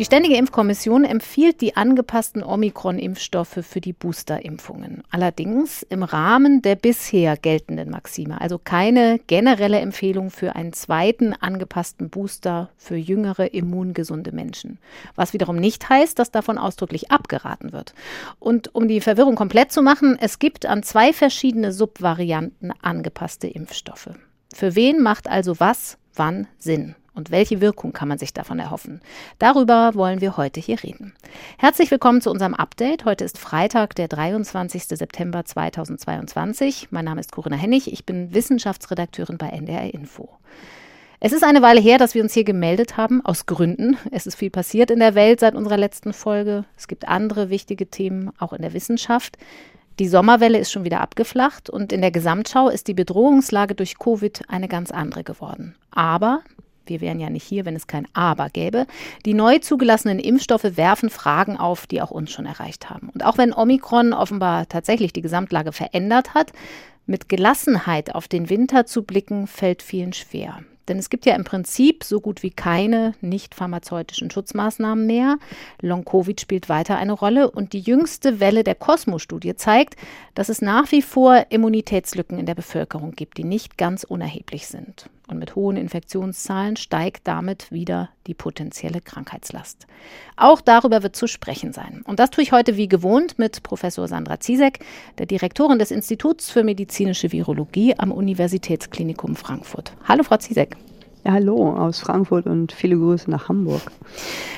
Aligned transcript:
Die 0.00 0.06
Ständige 0.06 0.36
Impfkommission 0.36 1.04
empfiehlt 1.04 1.60
die 1.60 1.76
angepassten 1.76 2.42
Omikron-Impfstoffe 2.42 3.58
für 3.60 3.82
die 3.82 3.92
Boosterimpfungen. 3.92 5.04
Allerdings 5.10 5.82
im 5.82 6.02
Rahmen 6.02 6.62
der 6.62 6.76
bisher 6.76 7.36
geltenden 7.36 7.90
Maxime. 7.90 8.40
Also 8.40 8.56
keine 8.56 9.20
generelle 9.26 9.78
Empfehlung 9.78 10.30
für 10.30 10.56
einen 10.56 10.72
zweiten 10.72 11.34
angepassten 11.34 12.08
Booster 12.08 12.70
für 12.78 12.96
jüngere, 12.96 13.52
immungesunde 13.52 14.32
Menschen. 14.32 14.78
Was 15.16 15.34
wiederum 15.34 15.56
nicht 15.56 15.90
heißt, 15.90 16.18
dass 16.18 16.30
davon 16.30 16.56
ausdrücklich 16.56 17.10
abgeraten 17.10 17.74
wird. 17.74 17.92
Und 18.38 18.74
um 18.74 18.88
die 18.88 19.02
Verwirrung 19.02 19.34
komplett 19.34 19.70
zu 19.70 19.82
machen, 19.82 20.16
es 20.18 20.38
gibt 20.38 20.64
an 20.64 20.82
zwei 20.82 21.12
verschiedene 21.12 21.72
Subvarianten 21.72 22.72
angepasste 22.80 23.48
Impfstoffe. 23.48 24.08
Für 24.54 24.74
wen 24.74 25.02
macht 25.02 25.28
also 25.28 25.60
was, 25.60 25.98
wann 26.14 26.46
Sinn? 26.56 26.94
Und 27.14 27.30
welche 27.30 27.60
Wirkung 27.60 27.92
kann 27.92 28.08
man 28.08 28.18
sich 28.18 28.32
davon 28.32 28.58
erhoffen? 28.58 29.00
Darüber 29.38 29.94
wollen 29.94 30.20
wir 30.20 30.36
heute 30.36 30.60
hier 30.60 30.82
reden. 30.82 31.14
Herzlich 31.58 31.90
willkommen 31.90 32.20
zu 32.20 32.30
unserem 32.30 32.54
Update. 32.54 33.04
Heute 33.04 33.24
ist 33.24 33.38
Freitag, 33.38 33.94
der 33.94 34.08
23. 34.08 34.84
September 34.84 35.44
2022. 35.44 36.88
Mein 36.90 37.04
Name 37.04 37.20
ist 37.20 37.32
Corinna 37.32 37.56
Hennig. 37.56 37.92
Ich 37.92 38.06
bin 38.06 38.34
Wissenschaftsredakteurin 38.34 39.38
bei 39.38 39.48
NDR 39.48 39.92
Info. 39.92 40.28
Es 41.22 41.32
ist 41.32 41.44
eine 41.44 41.60
Weile 41.60 41.80
her, 41.80 41.98
dass 41.98 42.14
wir 42.14 42.22
uns 42.22 42.32
hier 42.32 42.44
gemeldet 42.44 42.96
haben, 42.96 43.22
aus 43.22 43.44
Gründen. 43.44 43.98
Es 44.10 44.26
ist 44.26 44.36
viel 44.36 44.48
passiert 44.48 44.90
in 44.90 45.00
der 45.00 45.14
Welt 45.14 45.40
seit 45.40 45.54
unserer 45.54 45.76
letzten 45.76 46.14
Folge. 46.14 46.64
Es 46.78 46.88
gibt 46.88 47.08
andere 47.08 47.50
wichtige 47.50 47.90
Themen, 47.90 48.30
auch 48.38 48.54
in 48.54 48.62
der 48.62 48.72
Wissenschaft. 48.72 49.36
Die 49.98 50.08
Sommerwelle 50.08 50.58
ist 50.58 50.72
schon 50.72 50.84
wieder 50.84 51.02
abgeflacht 51.02 51.68
und 51.68 51.92
in 51.92 52.00
der 52.00 52.10
Gesamtschau 52.10 52.70
ist 52.70 52.88
die 52.88 52.94
Bedrohungslage 52.94 53.74
durch 53.74 53.98
Covid 53.98 54.48
eine 54.48 54.66
ganz 54.66 54.90
andere 54.90 55.22
geworden. 55.22 55.76
Aber 55.90 56.40
wir 56.90 57.00
wären 57.00 57.20
ja 57.20 57.30
nicht 57.30 57.46
hier, 57.46 57.64
wenn 57.64 57.76
es 57.76 57.86
kein 57.86 58.06
Aber 58.12 58.50
gäbe. 58.50 58.86
Die 59.24 59.32
neu 59.32 59.58
zugelassenen 59.60 60.18
Impfstoffe 60.18 60.76
werfen 60.76 61.08
Fragen 61.08 61.56
auf, 61.56 61.86
die 61.86 62.02
auch 62.02 62.10
uns 62.10 62.30
schon 62.32 62.44
erreicht 62.44 62.90
haben. 62.90 63.08
Und 63.14 63.24
auch 63.24 63.38
wenn 63.38 63.54
Omikron 63.54 64.12
offenbar 64.12 64.68
tatsächlich 64.68 65.12
die 65.12 65.22
Gesamtlage 65.22 65.72
verändert 65.72 66.34
hat, 66.34 66.52
mit 67.06 67.28
Gelassenheit 67.28 68.14
auf 68.14 68.28
den 68.28 68.50
Winter 68.50 68.86
zu 68.86 69.04
blicken, 69.04 69.46
fällt 69.46 69.82
vielen 69.82 70.12
schwer. 70.12 70.58
Denn 70.90 70.98
es 70.98 71.08
gibt 71.08 71.24
ja 71.24 71.36
im 71.36 71.44
Prinzip 71.44 72.02
so 72.02 72.20
gut 72.20 72.42
wie 72.42 72.50
keine 72.50 73.14
nicht 73.20 73.54
pharmazeutischen 73.54 74.28
Schutzmaßnahmen 74.28 75.06
mehr. 75.06 75.38
Long-Covid 75.80 76.40
spielt 76.40 76.68
weiter 76.68 76.96
eine 76.96 77.12
Rolle 77.12 77.48
und 77.48 77.74
die 77.74 77.80
jüngste 77.80 78.40
Welle 78.40 78.64
der 78.64 78.74
Cosmo-Studie 78.74 79.54
zeigt, 79.54 79.94
dass 80.34 80.48
es 80.48 80.60
nach 80.60 80.90
wie 80.90 81.02
vor 81.02 81.46
Immunitätslücken 81.50 82.40
in 82.40 82.46
der 82.46 82.56
Bevölkerung 82.56 83.12
gibt, 83.12 83.38
die 83.38 83.44
nicht 83.44 83.78
ganz 83.78 84.02
unerheblich 84.02 84.66
sind. 84.66 85.08
Und 85.30 85.38
mit 85.38 85.54
hohen 85.54 85.76
Infektionszahlen 85.76 86.76
steigt 86.76 87.28
damit 87.28 87.70
wieder 87.70 88.08
die 88.26 88.34
potenzielle 88.34 89.00
Krankheitslast. 89.00 89.86
Auch 90.36 90.60
darüber 90.60 91.04
wird 91.04 91.14
zu 91.14 91.28
sprechen 91.28 91.72
sein. 91.72 92.02
Und 92.04 92.18
das 92.18 92.30
tue 92.30 92.42
ich 92.42 92.50
heute 92.50 92.76
wie 92.76 92.88
gewohnt 92.88 93.38
mit 93.38 93.62
Professor 93.62 94.08
Sandra 94.08 94.40
Ziesek, 94.40 94.80
der 95.18 95.26
Direktorin 95.26 95.78
des 95.78 95.92
Instituts 95.92 96.50
für 96.50 96.64
medizinische 96.64 97.30
Virologie 97.30 97.94
am 97.96 98.10
Universitätsklinikum 98.10 99.36
Frankfurt. 99.36 99.92
Hallo, 100.08 100.24
Frau 100.24 100.36
Ziesek. 100.36 100.76
Ja, 101.24 101.32
hallo 101.32 101.76
aus 101.76 102.00
Frankfurt 102.00 102.46
und 102.46 102.72
viele 102.72 102.96
Grüße 102.96 103.30
nach 103.30 103.48
Hamburg. 103.48 103.82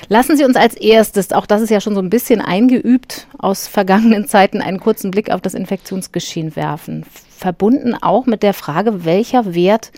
Lassen 0.07 0.37
Sie 0.37 0.45
uns 0.45 0.55
als 0.55 0.75
erstes, 0.75 1.33
auch 1.33 1.45
das 1.45 1.61
ist 1.61 1.69
ja 1.69 1.81
schon 1.81 1.93
so 1.93 2.01
ein 2.01 2.09
bisschen 2.09 2.41
eingeübt, 2.41 3.27
aus 3.37 3.67
vergangenen 3.67 4.27
Zeiten 4.27 4.61
einen 4.61 4.79
kurzen 4.79 5.11
Blick 5.11 5.29
auf 5.29 5.41
das 5.41 5.53
Infektionsgeschehen 5.53 6.55
werfen. 6.55 7.05
Verbunden 7.29 7.93
auch 7.93 8.25
mit 8.25 8.41
der 8.41 8.53
Frage, 8.53 9.03
welcher 9.03 9.53
Wert 9.53 9.91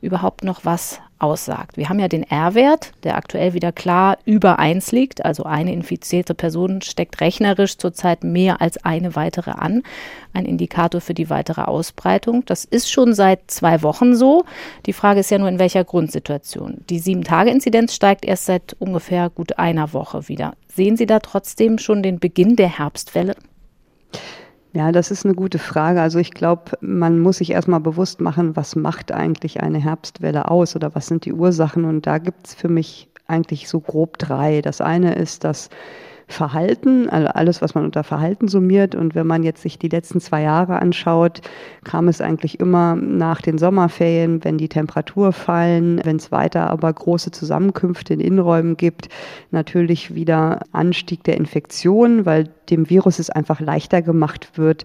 überhaupt 0.00 0.44
noch 0.44 0.64
was 0.64 1.00
aussagt. 1.18 1.76
Wir 1.76 1.88
haben 1.88 1.98
ja 1.98 2.08
den 2.08 2.22
R-Wert, 2.22 2.92
der 3.02 3.16
aktuell 3.16 3.52
wieder 3.52 3.72
klar 3.72 4.18
über 4.24 4.58
1 4.58 4.92
liegt. 4.92 5.24
Also 5.24 5.44
eine 5.44 5.72
infizierte 5.72 6.34
Person 6.34 6.80
steckt 6.80 7.20
rechnerisch 7.20 7.76
zurzeit 7.76 8.22
mehr 8.22 8.60
als 8.60 8.84
eine 8.84 9.16
weitere 9.16 9.50
an. 9.50 9.82
Ein 10.32 10.44
Indikator 10.44 11.00
für 11.00 11.14
die 11.14 11.28
weitere 11.28 11.62
Ausbreitung. 11.62 12.44
Das 12.46 12.64
ist 12.64 12.90
schon 12.90 13.14
seit 13.14 13.50
zwei 13.50 13.82
Wochen 13.82 14.14
so. 14.14 14.44
Die 14.86 14.92
Frage 14.92 15.20
ist 15.20 15.30
ja 15.30 15.38
nur, 15.38 15.48
in 15.48 15.58
welcher 15.58 15.84
Grundsituation. 15.84 16.84
Die 16.88 17.00
Sieben-Tage-Inzidenz 17.00 17.94
steigt 17.94 18.24
erst 18.24 18.46
seit 18.46 18.76
ungefähr 18.78 19.30
gut 19.30 19.58
einer 19.58 19.92
Woche 19.92 20.28
wieder. 20.28 20.54
Sehen 20.68 20.96
Sie 20.96 21.06
da 21.06 21.18
trotzdem 21.18 21.78
schon 21.78 22.02
den 22.02 22.20
Beginn 22.20 22.54
der 22.54 22.78
Herbstwelle? 22.78 23.34
Ja, 24.74 24.92
das 24.92 25.10
ist 25.10 25.24
eine 25.24 25.34
gute 25.34 25.58
Frage. 25.58 26.00
Also 26.00 26.18
ich 26.18 26.32
glaube, 26.32 26.72
man 26.80 27.20
muss 27.20 27.38
sich 27.38 27.50
erstmal 27.50 27.80
bewusst 27.80 28.20
machen, 28.20 28.54
was 28.54 28.76
macht 28.76 29.12
eigentlich 29.12 29.62
eine 29.62 29.78
Herbstwelle 29.78 30.50
aus 30.50 30.76
oder 30.76 30.94
was 30.94 31.06
sind 31.06 31.24
die 31.24 31.32
Ursachen. 31.32 31.84
Und 31.84 32.06
da 32.06 32.18
gibt 32.18 32.46
es 32.48 32.54
für 32.54 32.68
mich 32.68 33.08
eigentlich 33.26 33.68
so 33.68 33.80
grob 33.80 34.18
drei. 34.18 34.60
Das 34.60 34.80
eine 34.80 35.14
ist, 35.14 35.44
dass 35.44 35.70
Verhalten, 36.30 37.08
also 37.08 37.28
alles, 37.28 37.62
was 37.62 37.74
man 37.74 37.84
unter 37.84 38.04
Verhalten 38.04 38.48
summiert. 38.48 38.94
Und 38.94 39.14
wenn 39.14 39.26
man 39.26 39.42
jetzt 39.42 39.62
sich 39.62 39.78
die 39.78 39.88
letzten 39.88 40.20
zwei 40.20 40.42
Jahre 40.42 40.80
anschaut, 40.80 41.40
kam 41.84 42.06
es 42.06 42.20
eigentlich 42.20 42.60
immer 42.60 42.96
nach 42.96 43.40
den 43.40 43.56
Sommerferien, 43.56 44.44
wenn 44.44 44.58
die 44.58 44.68
Temperatur 44.68 45.32
fallen, 45.32 46.00
wenn 46.04 46.16
es 46.16 46.30
weiter 46.30 46.68
aber 46.68 46.92
große 46.92 47.30
Zusammenkünfte 47.30 48.12
in 48.12 48.20
Innenräumen 48.20 48.76
gibt, 48.76 49.08
natürlich 49.50 50.14
wieder 50.14 50.60
Anstieg 50.72 51.24
der 51.24 51.38
Infektion, 51.38 52.26
weil 52.26 52.50
dem 52.68 52.90
Virus 52.90 53.18
es 53.18 53.30
einfach 53.30 53.60
leichter 53.60 54.02
gemacht 54.02 54.50
wird, 54.56 54.84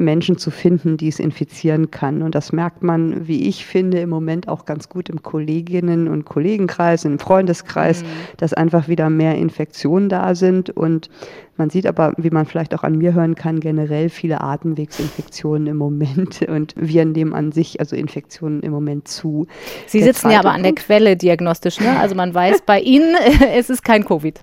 Menschen 0.00 0.38
zu 0.38 0.50
finden, 0.50 0.96
die 0.96 1.08
es 1.08 1.18
infizieren 1.18 1.90
kann. 1.90 2.22
Und 2.22 2.34
das 2.34 2.52
merkt 2.52 2.82
man, 2.82 3.26
wie 3.28 3.48
ich 3.48 3.66
finde, 3.66 4.00
im 4.00 4.10
Moment 4.10 4.48
auch 4.48 4.64
ganz 4.64 4.88
gut 4.88 5.08
im 5.08 5.22
Kolleginnen- 5.22 6.08
und 6.08 6.24
Kollegenkreis, 6.24 7.04
im 7.04 7.18
Freundeskreis, 7.18 8.02
mhm. 8.02 8.06
dass 8.36 8.54
einfach 8.54 8.88
wieder 8.88 9.10
mehr 9.10 9.36
Infektionen 9.36 10.08
da 10.08 10.34
sind. 10.34 10.70
Und 10.70 11.10
man 11.56 11.70
sieht 11.70 11.86
aber, 11.86 12.12
wie 12.16 12.30
man 12.30 12.46
vielleicht 12.46 12.74
auch 12.74 12.84
an 12.84 12.98
mir 12.98 13.14
hören 13.14 13.34
kann, 13.34 13.60
generell 13.60 14.10
viele 14.10 14.40
Atemwegsinfektionen 14.40 15.66
im 15.66 15.76
Moment 15.76 16.42
und 16.48 16.74
Viren 16.76 17.12
nehmen 17.12 17.34
an 17.34 17.52
sich, 17.52 17.80
also 17.80 17.96
Infektionen 17.96 18.62
im 18.62 18.70
Moment 18.72 19.08
zu. 19.08 19.46
Sie 19.86 19.98
der 19.98 20.14
sitzen 20.14 20.30
ja 20.30 20.38
aber 20.38 20.52
an 20.52 20.62
der 20.62 20.74
Quelle 20.74 21.16
diagnostisch, 21.16 21.80
ne? 21.80 21.98
Also 21.98 22.14
man 22.14 22.32
weiß 22.32 22.62
bei 22.62 22.80
Ihnen, 22.80 23.14
es 23.54 23.70
ist 23.70 23.84
kein 23.84 24.04
Covid. 24.04 24.40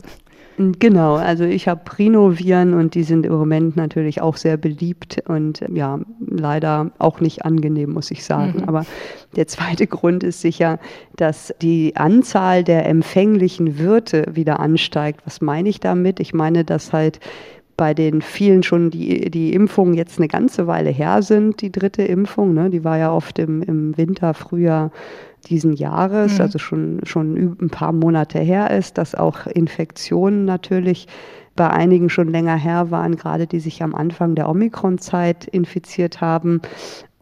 Genau, 0.57 1.16
also 1.16 1.43
ich 1.43 1.67
habe 1.67 1.81
Rhinoviren 1.97 2.73
und 2.73 2.95
die 2.95 3.03
sind 3.03 3.25
im 3.25 3.33
Moment 3.33 3.75
natürlich 3.75 4.21
auch 4.21 4.38
sehr 4.38 4.55
beliebt 4.55 5.21
und 5.27 5.66
ja, 5.73 5.99
leider 6.25 6.91
auch 6.97 7.19
nicht 7.19 7.43
angenehm, 7.43 7.91
muss 7.91 8.09
ich 8.09 8.23
sagen. 8.23 8.59
Mhm. 8.59 8.69
Aber 8.69 8.85
der 9.35 9.47
zweite 9.47 9.85
Grund 9.85 10.23
ist 10.23 10.39
sicher, 10.39 10.79
dass 11.17 11.53
die 11.61 11.97
Anzahl 11.97 12.63
der 12.63 12.85
empfänglichen 12.85 13.79
Wirte 13.79 14.25
wieder 14.31 14.61
ansteigt. 14.61 15.21
Was 15.25 15.41
meine 15.41 15.67
ich 15.67 15.81
damit? 15.81 16.21
Ich 16.21 16.33
meine, 16.33 16.63
dass 16.63 16.93
halt 16.93 17.19
bei 17.75 17.93
den 17.93 18.22
vielen 18.22 18.63
schon 18.63 18.89
die, 18.89 19.29
die 19.29 19.53
Impfungen 19.53 19.95
jetzt 19.95 20.17
eine 20.19 20.29
ganze 20.29 20.67
Weile 20.67 20.89
her 20.89 21.22
sind, 21.22 21.61
die 21.61 21.72
dritte 21.72 22.03
Impfung. 22.03 22.53
Ne? 22.53 22.69
Die 22.69 22.85
war 22.85 22.97
ja 22.97 23.11
oft 23.11 23.37
im, 23.39 23.61
im 23.61 23.97
Winter, 23.97 24.33
Frühjahr 24.33 24.91
diesen 25.47 25.73
Jahres, 25.73 26.35
mhm. 26.35 26.41
also 26.41 26.59
schon, 26.59 27.00
schon 27.03 27.57
ein 27.61 27.69
paar 27.69 27.91
Monate 27.91 28.39
her 28.39 28.72
ist, 28.72 28.97
dass 28.97 29.16
auch 29.16 29.45
Infektionen 29.47 30.45
natürlich 30.45 31.07
bei 31.56 31.69
einigen 31.69 32.09
schon 32.09 32.29
länger 32.29 32.56
her 32.56 32.91
waren, 32.91 33.16
gerade 33.16 33.47
die 33.47 33.59
sich 33.59 33.81
am 33.81 33.95
Anfang 33.95 34.35
der 34.35 34.50
Omikron-Zeit 34.50 35.45
infiziert 35.45 36.19
haben. 36.19 36.61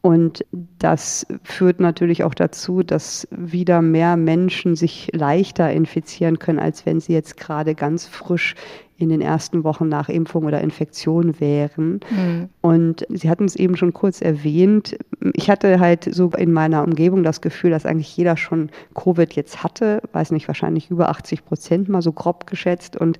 Und 0.01 0.45
das 0.79 1.25
führt 1.43 1.79
natürlich 1.79 2.23
auch 2.23 2.33
dazu, 2.33 2.83
dass 2.83 3.27
wieder 3.31 3.81
mehr 3.81 4.17
Menschen 4.17 4.75
sich 4.75 5.09
leichter 5.13 5.71
infizieren 5.71 6.39
können, 6.39 6.59
als 6.59 6.85
wenn 6.85 6.99
sie 6.99 7.13
jetzt 7.13 7.37
gerade 7.37 7.73
ganz 7.73 8.05
frisch 8.05 8.55
in 9.03 9.09
den 9.09 9.21
ersten 9.21 9.63
Wochen 9.63 9.87
nach 9.87 10.09
Impfung 10.09 10.45
oder 10.45 10.61
Infektion 10.61 11.39
wären. 11.39 11.99
Mhm. 12.09 12.49
Und 12.61 13.05
Sie 13.09 13.29
hatten 13.29 13.45
es 13.45 13.55
eben 13.55 13.77
schon 13.77 13.93
kurz 13.93 14.21
erwähnt. 14.21 14.97
Ich 15.33 15.49
hatte 15.49 15.79
halt 15.79 16.07
so 16.11 16.29
in 16.31 16.51
meiner 16.51 16.83
Umgebung 16.83 17.23
das 17.23 17.41
Gefühl, 17.41 17.71
dass 17.71 17.85
eigentlich 17.85 18.15
jeder 18.15 18.37
schon 18.37 18.69
Covid 18.95 19.33
jetzt 19.33 19.63
hatte. 19.63 20.01
Weiß 20.11 20.31
nicht, 20.31 20.47
wahrscheinlich 20.47 20.89
über 20.89 21.09
80 21.09 21.45
Prozent 21.45 21.89
mal 21.89 22.01
so 22.01 22.11
grob 22.11 22.47
geschätzt. 22.47 22.95
Und 22.95 23.19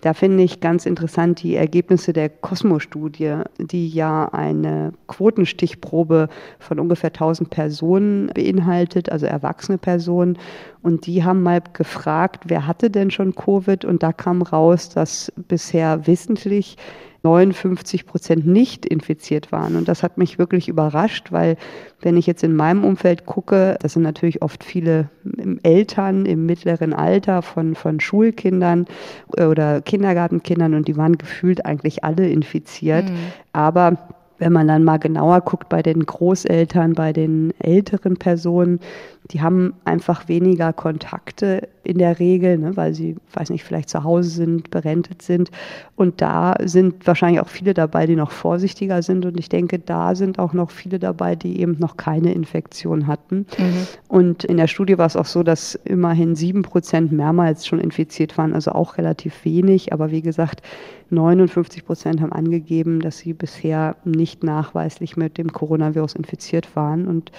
da 0.00 0.14
finde 0.14 0.42
ich 0.42 0.60
ganz 0.60 0.86
interessant 0.86 1.42
die 1.42 1.56
Ergebnisse 1.56 2.12
der 2.12 2.28
Cosmo-Studie, 2.28 3.36
die 3.58 3.88
ja 3.88 4.26
eine 4.26 4.92
Quotenstichprobe 5.08 6.28
von 6.58 6.78
ungefähr 6.78 7.10
1000 7.10 7.50
Personen 7.50 8.28
beinhaltet, 8.34 9.10
also 9.10 9.26
erwachsene 9.26 9.78
Personen. 9.78 10.38
Und 10.86 11.06
die 11.06 11.24
haben 11.24 11.42
mal 11.42 11.60
gefragt, 11.72 12.44
wer 12.46 12.68
hatte 12.68 12.90
denn 12.90 13.10
schon 13.10 13.34
Covid? 13.34 13.84
Und 13.84 14.04
da 14.04 14.12
kam 14.12 14.40
raus, 14.40 14.88
dass 14.88 15.32
bisher 15.34 16.06
wissentlich 16.06 16.76
59 17.24 18.06
Prozent 18.06 18.46
nicht 18.46 18.86
infiziert 18.86 19.50
waren. 19.50 19.74
Und 19.74 19.88
das 19.88 20.04
hat 20.04 20.16
mich 20.16 20.38
wirklich 20.38 20.68
überrascht, 20.68 21.32
weil 21.32 21.56
wenn 22.02 22.16
ich 22.16 22.28
jetzt 22.28 22.44
in 22.44 22.54
meinem 22.54 22.84
Umfeld 22.84 23.26
gucke, 23.26 23.76
das 23.80 23.94
sind 23.94 24.04
natürlich 24.04 24.42
oft 24.42 24.62
viele 24.62 25.10
Eltern 25.64 26.24
im 26.24 26.46
mittleren 26.46 26.92
Alter 26.92 27.42
von, 27.42 27.74
von 27.74 27.98
Schulkindern 27.98 28.86
oder 29.36 29.80
Kindergartenkindern 29.80 30.74
und 30.74 30.86
die 30.86 30.96
waren 30.96 31.18
gefühlt 31.18 31.66
eigentlich 31.66 32.04
alle 32.04 32.28
infiziert. 32.28 33.10
Mhm. 33.10 33.16
Aber 33.52 33.98
wenn 34.38 34.52
man 34.52 34.68
dann 34.68 34.84
mal 34.84 34.98
genauer 34.98 35.40
guckt 35.40 35.68
bei 35.68 35.82
den 35.82 36.04
Großeltern, 36.04 36.92
bei 36.92 37.12
den 37.12 37.52
älteren 37.58 38.16
Personen, 38.16 38.80
die 39.30 39.42
haben 39.42 39.74
einfach 39.84 40.28
weniger 40.28 40.72
Kontakte 40.72 41.68
in 41.82 41.98
der 41.98 42.18
Regel, 42.18 42.58
ne, 42.58 42.76
weil 42.76 42.94
sie, 42.94 43.16
weiß 43.32 43.50
nicht, 43.50 43.64
vielleicht 43.64 43.88
zu 43.88 44.04
Hause 44.04 44.30
sind, 44.30 44.70
berentet 44.70 45.22
sind. 45.22 45.50
Und 45.94 46.20
da 46.20 46.56
sind 46.62 47.06
wahrscheinlich 47.06 47.40
auch 47.40 47.48
viele 47.48 47.74
dabei, 47.74 48.06
die 48.06 48.16
noch 48.16 48.30
vorsichtiger 48.30 49.02
sind. 49.02 49.24
Und 49.24 49.38
ich 49.38 49.48
denke, 49.48 49.78
da 49.78 50.14
sind 50.14 50.38
auch 50.38 50.52
noch 50.52 50.70
viele 50.70 50.98
dabei, 50.98 51.36
die 51.36 51.60
eben 51.60 51.76
noch 51.78 51.96
keine 51.96 52.32
Infektion 52.32 53.06
hatten. 53.06 53.46
Mhm. 53.58 53.86
Und 54.08 54.44
in 54.44 54.56
der 54.56 54.66
Studie 54.66 54.98
war 54.98 55.06
es 55.06 55.16
auch 55.16 55.26
so, 55.26 55.42
dass 55.42 55.74
immerhin 55.84 56.34
sieben 56.34 56.62
Prozent 56.62 57.12
mehrmals 57.12 57.66
schon 57.66 57.80
infiziert 57.80 58.36
waren, 58.38 58.52
also 58.52 58.72
auch 58.72 58.98
relativ 58.98 59.44
wenig. 59.44 59.92
Aber 59.92 60.10
wie 60.10 60.22
gesagt, 60.22 60.62
59 61.10 61.84
Prozent 61.84 62.20
haben 62.20 62.32
angegeben, 62.32 63.00
dass 63.00 63.18
sie 63.18 63.32
bisher 63.32 63.96
nicht 64.04 64.42
nachweislich 64.42 65.16
mit 65.16 65.38
dem 65.38 65.52
Coronavirus 65.52 66.14
infiziert 66.14 66.74
waren. 66.74 67.06
Und 67.06 67.30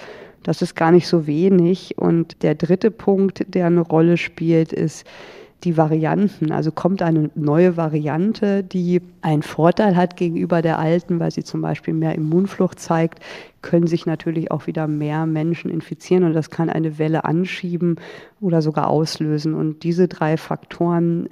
das 0.48 0.62
ist 0.62 0.74
gar 0.74 0.92
nicht 0.92 1.06
so 1.06 1.26
wenig. 1.26 1.98
Und 1.98 2.42
der 2.42 2.54
dritte 2.54 2.90
Punkt, 2.90 3.54
der 3.54 3.66
eine 3.66 3.82
Rolle 3.82 4.16
spielt, 4.16 4.72
ist, 4.72 5.06
die 5.62 5.76
Varianten. 5.76 6.52
Also 6.52 6.72
kommt 6.72 7.02
eine 7.02 7.30
neue 7.34 7.76
Variante, 7.76 8.64
die 8.64 9.02
einen 9.20 9.42
Vorteil 9.42 9.94
hat 9.94 10.16
gegenüber 10.16 10.62
der 10.62 10.78
alten, 10.78 11.20
weil 11.20 11.32
sie 11.32 11.44
zum 11.44 11.60
Beispiel 11.60 11.92
mehr 11.92 12.14
Immunflucht 12.14 12.80
zeigt, 12.80 13.20
können 13.60 13.86
sich 13.86 14.06
natürlich 14.06 14.50
auch 14.50 14.66
wieder 14.66 14.88
mehr 14.88 15.26
Menschen 15.26 15.70
infizieren 15.70 16.24
und 16.24 16.32
das 16.32 16.48
kann 16.48 16.70
eine 16.70 16.98
Welle 16.98 17.26
anschieben 17.26 17.96
oder 18.40 18.62
sogar 18.62 18.88
auslösen. 18.88 19.52
Und 19.52 19.82
diese 19.82 20.08
drei 20.08 20.38
Faktoren 20.38 21.28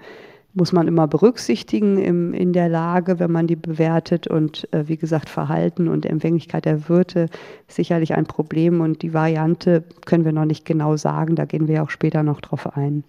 muss 0.57 0.73
man 0.73 0.89
immer 0.89 1.07
berücksichtigen 1.07 1.99
im, 1.99 2.33
in 2.33 2.55
der 2.55 2.71
Lage, 2.71 3.19
wenn 3.19 3.31
man 3.31 3.47
die 3.47 3.57
bewertet. 3.57 4.27
Und 4.27 4.67
äh, 4.73 4.89
wie 4.89 4.97
gesagt, 4.97 5.29
Verhalten 5.29 5.87
und 5.87 6.07
Empfänglichkeit 6.07 6.65
der 6.65 6.89
Wirte 6.89 7.29
ist 7.69 7.77
sicherlich 7.77 8.15
ein 8.15 8.25
Problem. 8.25 8.81
Und 8.81 9.03
die 9.03 9.13
Variante 9.13 9.85
können 10.07 10.25
wir 10.25 10.33
noch 10.33 10.47
nicht 10.47 10.65
genau 10.65 10.97
sagen. 10.97 11.37
Da 11.37 11.45
gehen 11.45 11.69
wir 11.69 11.83
auch 11.83 11.91
später 11.91 12.23
noch 12.23 12.41
drauf 12.41 12.75
ein. 12.75 13.05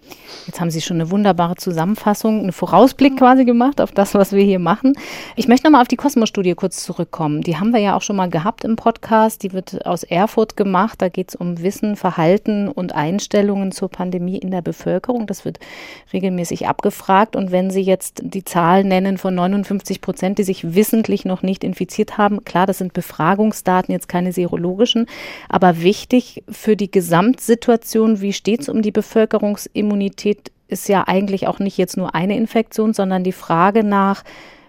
Jetzt 0.46 0.60
haben 0.60 0.70
Sie 0.70 0.82
schon 0.82 0.98
eine 0.98 1.10
wunderbare 1.10 1.56
Zusammenfassung, 1.56 2.40
einen 2.40 2.52
Vorausblick 2.52 3.16
quasi 3.16 3.46
gemacht 3.46 3.80
auf 3.80 3.92
das, 3.92 4.12
was 4.12 4.32
wir 4.32 4.44
hier 4.44 4.58
machen. 4.58 4.92
Ich 5.34 5.48
möchte 5.48 5.66
nochmal 5.66 5.80
auf 5.80 5.88
die 5.88 5.96
Kosmos-Studie 5.96 6.54
kurz 6.54 6.84
zurückkommen. 6.84 7.40
Die 7.40 7.56
haben 7.56 7.72
wir 7.72 7.80
ja 7.80 7.96
auch 7.96 8.02
schon 8.02 8.16
mal 8.16 8.28
gehabt 8.28 8.64
im 8.64 8.76
Podcast. 8.76 9.42
Die 9.42 9.54
wird 9.54 9.86
aus 9.86 10.02
Erfurt 10.02 10.58
gemacht. 10.58 11.00
Da 11.00 11.08
geht 11.08 11.30
es 11.30 11.34
um 11.34 11.62
Wissen, 11.62 11.96
Verhalten 11.96 12.68
und 12.68 12.94
Einstellungen 12.94 13.72
zur 13.72 13.88
Pandemie 13.88 14.36
in 14.36 14.50
der 14.50 14.60
Bevölkerung. 14.60 15.26
Das 15.26 15.46
wird 15.46 15.58
regelmäßig 16.12 16.68
abgefragt. 16.68 17.37
Und 17.38 17.52
wenn 17.52 17.70
Sie 17.70 17.82
jetzt 17.82 18.20
die 18.24 18.42
Zahl 18.42 18.82
nennen 18.82 19.16
von 19.16 19.32
59 19.32 20.00
Prozent, 20.00 20.38
die 20.38 20.42
sich 20.42 20.74
wissentlich 20.74 21.24
noch 21.24 21.42
nicht 21.42 21.62
infiziert 21.62 22.18
haben, 22.18 22.44
klar, 22.44 22.66
das 22.66 22.78
sind 22.78 22.92
Befragungsdaten, 22.92 23.92
jetzt 23.92 24.08
keine 24.08 24.32
serologischen, 24.32 25.06
aber 25.48 25.80
wichtig 25.80 26.42
für 26.50 26.76
die 26.76 26.90
Gesamtsituation, 26.90 28.20
wie 28.20 28.32
steht 28.32 28.62
es 28.62 28.68
um 28.68 28.82
die 28.82 28.90
Bevölkerungsimmunität, 28.90 30.50
ist 30.66 30.88
ja 30.88 31.04
eigentlich 31.06 31.46
auch 31.46 31.60
nicht 31.60 31.78
jetzt 31.78 31.96
nur 31.96 32.12
eine 32.16 32.36
Infektion, 32.36 32.92
sondern 32.92 33.22
die 33.22 33.32
Frage 33.32 33.84
nach, 33.84 34.24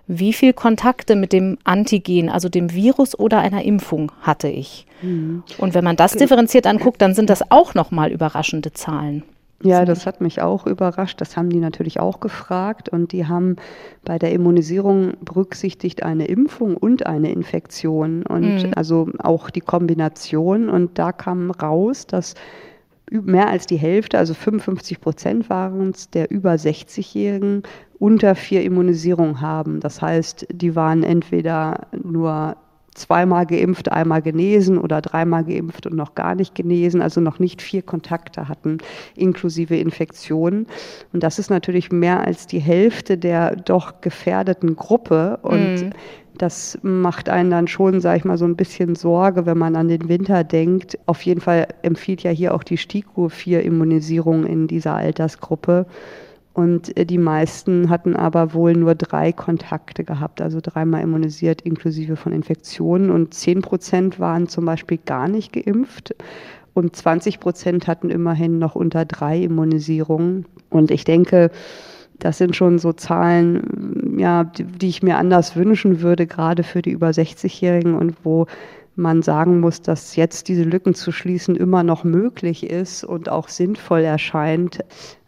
wie 0.05 0.31
viel 0.33 0.53
Kontakte 0.53 1.15
mit 1.15 1.33
dem 1.33 1.57
Antigen, 1.63 2.29
also 2.29 2.49
dem 2.49 2.71
Virus 2.71 3.17
oder 3.17 3.39
einer 3.39 3.63
Impfung 3.63 4.11
hatte 4.21 4.47
ich? 4.47 4.85
Mhm. 5.01 5.41
Und 5.57 5.73
wenn 5.73 5.83
man 5.83 5.95
das 5.95 6.13
differenziert 6.13 6.67
anguckt, 6.67 7.01
dann 7.01 7.15
sind 7.15 7.31
das 7.31 7.51
auch 7.51 7.73
nochmal 7.73 8.11
überraschende 8.11 8.73
Zahlen. 8.73 9.23
Ja, 9.61 9.83
das 9.83 10.05
hat 10.05 10.21
mich 10.21 10.41
auch 10.41 10.65
überrascht. 10.65 11.19
Das 11.19 11.35
haben 11.35 11.49
die 11.49 11.59
natürlich 11.59 11.99
auch 11.99 12.19
gefragt. 12.19 12.89
Und 12.89 13.11
die 13.11 13.27
haben 13.27 13.57
bei 14.05 14.17
der 14.17 14.31
Immunisierung 14.31 15.13
berücksichtigt 15.23 16.03
eine 16.03 16.25
Impfung 16.25 16.77
und 16.77 17.05
eine 17.05 17.31
Infektion. 17.31 18.25
Und 18.25 18.63
mhm. 18.63 18.71
also 18.75 19.09
auch 19.19 19.49
die 19.49 19.61
Kombination. 19.61 20.69
Und 20.69 20.97
da 20.97 21.11
kam 21.11 21.51
raus, 21.51 22.07
dass 22.07 22.35
mehr 23.11 23.49
als 23.49 23.65
die 23.65 23.77
Hälfte, 23.77 24.17
also 24.17 24.33
55 24.33 25.01
Prozent 25.01 25.49
waren 25.49 25.89
es, 25.89 26.09
der 26.09 26.31
über 26.31 26.53
60-Jährigen 26.53 27.63
unter 27.97 28.35
vier 28.35 28.63
Immunisierungen 28.63 29.41
haben. 29.41 29.79
Das 29.81 30.01
heißt, 30.01 30.47
die 30.51 30.75
waren 30.75 31.03
entweder 31.03 31.87
nur 31.91 32.55
zweimal 32.99 33.45
geimpft, 33.45 33.91
einmal 33.91 34.21
genesen 34.21 34.77
oder 34.77 35.01
dreimal 35.01 35.43
geimpft 35.43 35.87
und 35.87 35.95
noch 35.95 36.15
gar 36.15 36.35
nicht 36.35 36.55
genesen, 36.55 37.01
also 37.01 37.21
noch 37.21 37.39
nicht 37.39 37.61
vier 37.61 37.81
Kontakte 37.81 38.47
hatten, 38.47 38.79
inklusive 39.15 39.75
Infektionen. 39.75 40.67
Und 41.13 41.23
das 41.23 41.39
ist 41.39 41.49
natürlich 41.49 41.91
mehr 41.91 42.21
als 42.21 42.47
die 42.47 42.59
Hälfte 42.59 43.17
der 43.17 43.55
doch 43.55 44.01
gefährdeten 44.01 44.75
Gruppe. 44.75 45.39
Und 45.41 45.87
mm. 45.87 45.89
Das 46.39 46.79
macht 46.83 47.27
einen 47.27 47.51
dann 47.51 47.67
schon, 47.67 47.99
sage 47.99 48.19
ich 48.19 48.23
mal, 48.23 48.37
so 48.37 48.45
ein 48.45 48.55
bisschen 48.55 48.95
Sorge, 48.95 49.45
wenn 49.45 49.57
man 49.57 49.75
an 49.75 49.89
den 49.89 50.07
Winter 50.07 50.45
denkt. 50.45 50.97
Auf 51.05 51.21
jeden 51.23 51.41
Fall 51.41 51.67
empfiehlt 51.81 52.23
ja 52.23 52.31
hier 52.31 52.53
auch 52.53 52.63
die 52.63 52.77
STIKO-4-Immunisierung 52.77 54.45
in 54.45 54.65
dieser 54.65 54.95
Altersgruppe. 54.95 55.85
Und 56.53 56.97
äh, 56.97 57.05
die 57.05 57.17
meisten 57.17 57.89
hatten 57.89 58.15
aber 58.15 58.53
wohl 58.53 58.73
nur 58.73 58.95
drei 58.95 59.31
Kontakte 59.31 60.03
gehabt, 60.03 60.41
also 60.41 60.59
dreimal 60.61 61.01
immunisiert 61.01 61.61
inklusive 61.61 62.15
von 62.15 62.31
Infektionen. 62.31 63.11
Und 63.11 63.33
zehn 63.33 63.61
Prozent 63.61 64.19
waren 64.19 64.47
zum 64.47 64.65
Beispiel 64.65 64.99
gar 65.05 65.27
nicht 65.27 65.53
geimpft. 65.53 66.15
Und 66.73 66.95
20 66.95 67.39
Prozent 67.39 67.87
hatten 67.87 68.09
immerhin 68.09 68.59
noch 68.59 68.75
unter 68.75 69.05
drei 69.05 69.39
Immunisierungen. 69.39 70.45
Und 70.69 70.91
ich 70.91 71.03
denke, 71.03 71.51
das 72.19 72.37
sind 72.37 72.55
schon 72.55 72.79
so 72.79 72.93
Zahlen, 72.93 74.17
ja, 74.17 74.43
die, 74.43 74.63
die 74.63 74.89
ich 74.89 75.01
mir 75.01 75.17
anders 75.17 75.55
wünschen 75.55 76.01
würde, 76.01 76.27
gerade 76.27 76.63
für 76.63 76.81
die 76.81 76.91
über 76.91 77.09
60-Jährigen 77.09 77.95
und 77.95 78.15
wo 78.23 78.45
man 78.95 79.21
sagen 79.21 79.61
muss, 79.61 79.81
dass 79.81 80.15
jetzt 80.17 80.49
diese 80.49 80.63
Lücken 80.63 80.93
zu 80.93 81.11
schließen 81.11 81.55
immer 81.55 81.83
noch 81.83 82.03
möglich 82.03 82.69
ist 82.69 83.05
und 83.05 83.29
auch 83.29 83.47
sinnvoll 83.47 84.01
erscheint, 84.01 84.79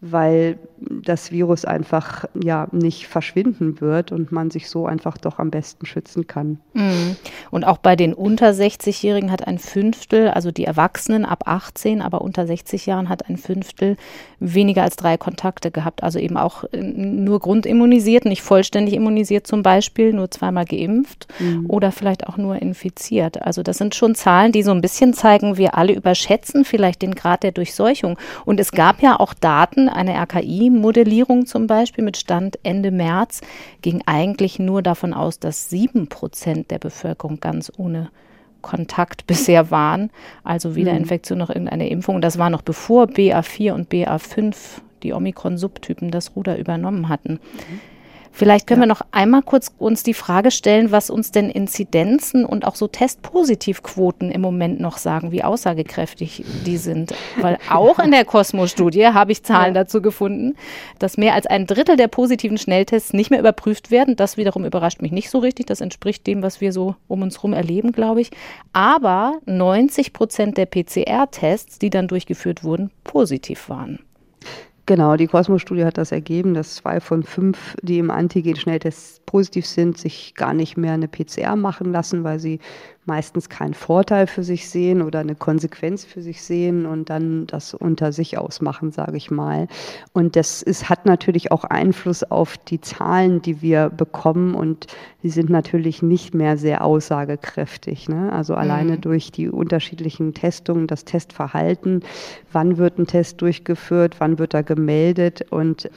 weil 0.02 0.58
das 0.80 1.32
Virus 1.32 1.64
einfach 1.64 2.26
ja 2.34 2.68
nicht 2.72 3.08
verschwinden 3.08 3.80
wird 3.82 4.12
und 4.12 4.32
man 4.32 4.50
sich 4.50 4.68
so 4.68 4.88
einfach 4.88 5.16
doch 5.18 5.38
am 5.38 5.52
besten 5.52 5.86
schützen 5.86 6.26
kann. 6.26 6.60
Mhm. 6.74 7.16
Und 7.52 7.66
auch 7.66 7.78
bei 7.78 7.96
den 7.96 8.16
unter 8.16 8.50
60-Jährigen 8.50 9.32
hat 9.32 9.48
ein 9.48 9.60
Fünftel, 9.60 10.30
also 10.30 10.50
die 10.50 10.66
Erwachsenen 10.66 11.24
ab 11.24 11.44
18, 11.46 12.02
aber 12.02 12.22
unter 12.22 12.48
60 12.48 12.88
Jahren 12.88 13.10
hat 13.10 13.30
ein 13.30 13.38
Fünftel 13.38 13.96
weniger 14.40 14.82
als 14.82 14.96
drei 14.96 15.18
Kontakte 15.18 15.70
gehabt. 15.70 16.02
Also 16.02 16.18
eben 16.18 16.36
auch 16.36 16.64
äh, 16.72 16.82
nur 16.82 17.40
grundimmunisiert, 17.40 18.26
nicht 18.26 18.42
vollständig 18.42 18.96
immunisiert 18.96 19.46
zum 19.46 19.62
Beispiel, 19.62 20.14
nur 20.14 20.32
zweimal 20.32 20.66
geimpft 20.66 21.28
mhm. 21.38 21.68
oder 21.70 21.92
vielleicht 21.92 22.28
auch 22.28 22.38
nur 22.38 22.60
infiziert. 22.60 23.44
Also 23.44 23.62
das 23.62 23.78
sind 23.78 23.94
schon 23.94 24.16
Zahlen, 24.16 24.52
die 24.52 24.64
so 24.64 24.72
ein 24.72 24.82
bisschen 24.82 25.14
zeigen, 25.14 25.58
wir 25.58 25.78
alle 25.78 25.94
überschätzen 25.94 26.66
vielleicht 26.66 27.04
den 27.04 27.14
Grad 27.14 27.44
der 27.44 27.52
Durchseuchung. 27.52 28.18
Und 28.46 28.60
es 28.60 28.72
gab 28.72 29.04
ja 29.04 29.20
auch 29.20 29.36
Daten, 29.36 29.91
eine 29.96 30.16
RKI-Modellierung 30.16 31.46
zum 31.46 31.68
Beispiel 31.68 32.04
mit 32.04 32.18
Stand 32.18 32.60
Ende 32.64 32.92
März 32.92 33.42
ging 33.82 34.02
eigentlich 34.06 34.60
nur 34.60 34.82
davon 34.82 35.14
aus, 35.14 35.40
dass 35.40 35.70
sieben 35.70 36.08
Prozent 36.08 36.72
der 36.72 36.80
Bevölkerung 36.80 37.40
ganz 37.40 37.72
ohne 37.78 38.10
Kontakt 38.62 39.28
bisher 39.28 39.72
waren, 39.72 40.12
also 40.44 40.76
weder 40.76 40.94
mhm. 40.94 41.00
Infektion 41.00 41.40
noch 41.40 41.50
irgendeine 41.50 41.90
Impfung. 41.90 42.22
Das 42.22 42.38
war 42.38 42.50
noch 42.50 42.62
bevor 42.62 43.06
BA4 43.06 43.74
und 43.74 43.92
BA5 43.92 44.56
die 45.04 45.14
Omikron-Subtypen 45.14 46.12
das 46.12 46.36
Ruder 46.36 46.58
übernommen 46.58 47.10
hatten. 47.10 47.34
Mhm. 47.34 47.91
Vielleicht 48.32 48.66
können 48.66 48.82
ja. 48.82 48.88
wir 48.88 48.94
noch 48.94 49.02
einmal 49.12 49.42
kurz 49.42 49.72
uns 49.78 50.04
die 50.04 50.14
Frage 50.14 50.52
stellen, 50.52 50.92
was 50.92 51.10
uns 51.10 51.32
denn 51.32 51.50
Inzidenzen 51.50 52.46
und 52.46 52.66
auch 52.66 52.76
so 52.76 52.88
Testpositivquoten 52.88 54.32
im 54.32 54.42
Moment 54.42 54.80
noch 54.80 54.98
sagen, 54.98 55.32
wie 55.32 55.44
aussagekräftig 55.44 56.44
die 56.66 56.78
sind. 56.78 57.14
Weil 57.40 57.58
auch 57.70 58.00
in 58.00 58.12
der 58.12 58.26
Cosmo-Studie 58.26 59.08
habe 59.08 59.34
ich 59.34 59.44
Zahlen 59.44 59.76
ja. 59.76 59.84
dazu 59.84 60.02
gefunden, 60.02 60.56
dass 60.98 61.18
mehr 61.18 61.34
als 61.34 61.46
ein 61.46 61.68
Drittel 61.68 61.98
der 61.98 62.08
positiven 62.08 62.58
Schnelltests 62.58 63.14
nicht 63.14 63.32
mehr 63.32 63.40
überprüft 63.40 63.92
werden. 63.92 64.16
Das 64.16 64.38
wiederum 64.38 64.66
überrascht 64.66 65.02
mich 65.02 65.12
nicht 65.12 65.30
so 65.30 65.40
richtig. 65.40 65.68
Das 65.68 65.82
entspricht 65.82 66.26
dem, 66.26 66.42
was 66.42 66.62
wir 66.62 66.72
so 66.72 66.96
um 67.08 67.22
uns 67.22 67.38
herum 67.38 67.54
erleben, 67.54 67.92
glaube 67.92 68.22
ich. 68.22 68.32
Aber 68.72 69.40
90 69.46 70.14
Prozent 70.14 70.58
der 70.58 70.68
PCR-Tests, 70.68 71.80
die 71.80 71.90
dann 71.90 72.08
durchgeführt 72.08 72.64
wurden, 72.64 72.92
positiv 73.04 73.68
waren. 73.68 74.00
Genau, 74.92 75.16
die 75.16 75.28
Cosmos-Studie 75.28 75.86
hat 75.86 75.98
das 75.98 76.12
ergeben, 76.12 76.54
dass 76.54 76.76
zwei 76.76 77.00
von 77.00 77.24
fünf, 77.24 77.78
die 77.82 77.98
im 77.98 78.12
Antigen-Schnelltest 78.12 79.26
positiv 79.26 79.66
sind, 79.66 79.98
sich 79.98 80.36
gar 80.36 80.54
nicht 80.54 80.76
mehr 80.76 80.92
eine 80.92 81.08
PCR 81.08 81.56
machen 81.56 81.94
lassen, 81.94 82.26
weil 82.26 82.40
sie 82.40 82.60
meistens 83.06 83.50
keinen 83.50 83.74
Vorteil 83.74 84.28
für 84.28 84.44
sich 84.44 84.70
sehen 84.70 85.02
oder 85.02 85.20
eine 85.20 85.34
Konsequenz 85.34 86.06
für 86.06 86.22
sich 86.22 86.44
sehen 86.44 86.86
und 86.86 87.10
dann 87.10 87.48
das 87.48 87.74
unter 87.74 88.12
sich 88.12 88.38
ausmachen, 88.38 88.92
sage 88.92 89.18
ich 89.18 89.32
mal. 89.32 89.68
Und 90.14 90.36
das 90.36 90.62
ist, 90.62 90.88
hat 90.88 91.06
natürlich 91.08 91.52
auch 91.52 91.64
Einfluss 91.64 92.24
auf 92.24 92.58
die 92.58 92.80
Zahlen, 92.80 93.42
die 93.42 93.62
wir 93.62 93.90
bekommen 93.90 94.54
und 94.54 94.88
die 95.24 95.30
sind 95.30 95.50
natürlich 95.50 96.04
nicht 96.04 96.36
mehr 96.36 96.58
sehr 96.58 96.84
aussagekräftig. 96.84 98.08
Ne? 98.08 98.32
Also 98.32 98.54
alleine 98.54 98.98
mhm. 98.98 99.02
durch 99.02 99.32
die 99.32 99.50
unterschiedlichen 99.50 100.36
Testungen, 100.36 100.86
das 100.86 101.04
Testverhalten, 101.04 102.04
wann 102.52 102.78
wird 102.78 103.00
ein 103.00 103.08
Test 103.08 103.42
durchgeführt, 103.42 104.16
wann 104.20 104.38
wird 104.38 104.54
er 104.54 104.64
gemeldet 104.64 105.46
und 105.50 105.90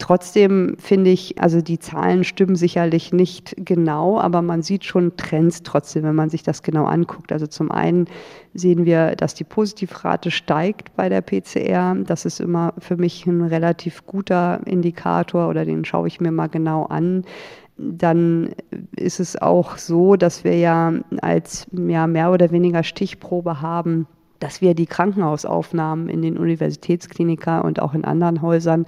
Trotzdem 0.00 0.76
finde 0.78 1.10
ich, 1.10 1.40
also 1.40 1.60
die 1.60 1.78
Zahlen 1.78 2.24
stimmen 2.24 2.56
sicherlich 2.56 3.12
nicht 3.12 3.54
genau, 3.58 4.18
aber 4.18 4.42
man 4.42 4.62
sieht 4.62 4.84
schon 4.84 5.16
Trends 5.16 5.62
trotzdem, 5.62 6.02
wenn 6.02 6.16
man 6.16 6.30
sich 6.30 6.42
das 6.42 6.62
genau 6.62 6.84
anguckt. 6.84 7.30
Also 7.30 7.46
zum 7.46 7.70
einen 7.70 8.06
sehen 8.54 8.86
wir, 8.86 9.14
dass 9.14 9.34
die 9.34 9.44
Positivrate 9.44 10.32
steigt 10.32 10.96
bei 10.96 11.08
der 11.08 11.20
PCR. 11.20 11.94
Das 12.04 12.24
ist 12.24 12.40
immer 12.40 12.74
für 12.78 12.96
mich 12.96 13.24
ein 13.26 13.42
relativ 13.42 14.04
guter 14.04 14.60
Indikator 14.66 15.48
oder 15.48 15.64
den 15.64 15.84
schaue 15.84 16.08
ich 16.08 16.20
mir 16.20 16.32
mal 16.32 16.48
genau 16.48 16.84
an 16.86 17.24
dann 17.76 18.54
ist 18.94 19.20
es 19.20 19.40
auch 19.40 19.78
so, 19.78 20.16
dass 20.16 20.44
wir 20.44 20.56
ja 20.56 20.92
als 21.20 21.66
ja, 21.72 22.06
mehr 22.06 22.30
oder 22.30 22.50
weniger 22.50 22.84
Stichprobe 22.84 23.60
haben, 23.60 24.06
dass 24.40 24.60
wir 24.60 24.74
die 24.74 24.86
Krankenhausaufnahmen 24.86 26.08
in 26.08 26.22
den 26.22 26.36
Universitätsklinika 26.36 27.60
und 27.60 27.80
auch 27.80 27.94
in 27.94 28.04
anderen 28.04 28.42
Häusern 28.42 28.86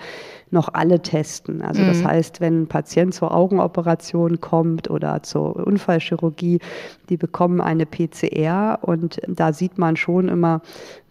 noch 0.50 0.68
alle 0.72 1.00
testen. 1.00 1.62
Also 1.62 1.82
mhm. 1.82 1.86
das 1.88 2.04
heißt, 2.04 2.40
wenn 2.40 2.62
ein 2.62 2.66
Patient 2.66 3.14
zur 3.14 3.34
Augenoperation 3.34 4.40
kommt 4.40 4.90
oder 4.90 5.22
zur 5.22 5.56
Unfallchirurgie, 5.56 6.60
die 7.08 7.16
bekommen 7.16 7.60
eine 7.60 7.86
PCR 7.86 8.78
und 8.82 9.20
da 9.28 9.52
sieht 9.52 9.78
man 9.78 9.96
schon 9.96 10.28
immer, 10.28 10.62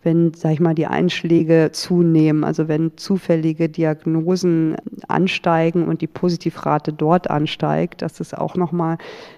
wenn, 0.04 0.34
sag 0.36 0.54
ich 0.54 0.60
mal, 0.60 0.76
die 0.76 0.86
Einschläge 0.86 1.72
zunehmen, 1.74 2.44
also 2.44 2.68
wenn 2.68 2.96
zufällige 2.96 3.68
Diagnosen 3.68 4.78
ansteigen 5.08 5.88
und 5.88 6.02
die 6.02 6.08
Positivrate 6.08 6.94
dort 6.94 7.30
ansteigt, 7.30 8.04
das 8.04 8.20
ist 8.20 8.38
auch 8.38 8.56
nochmal 8.56 8.98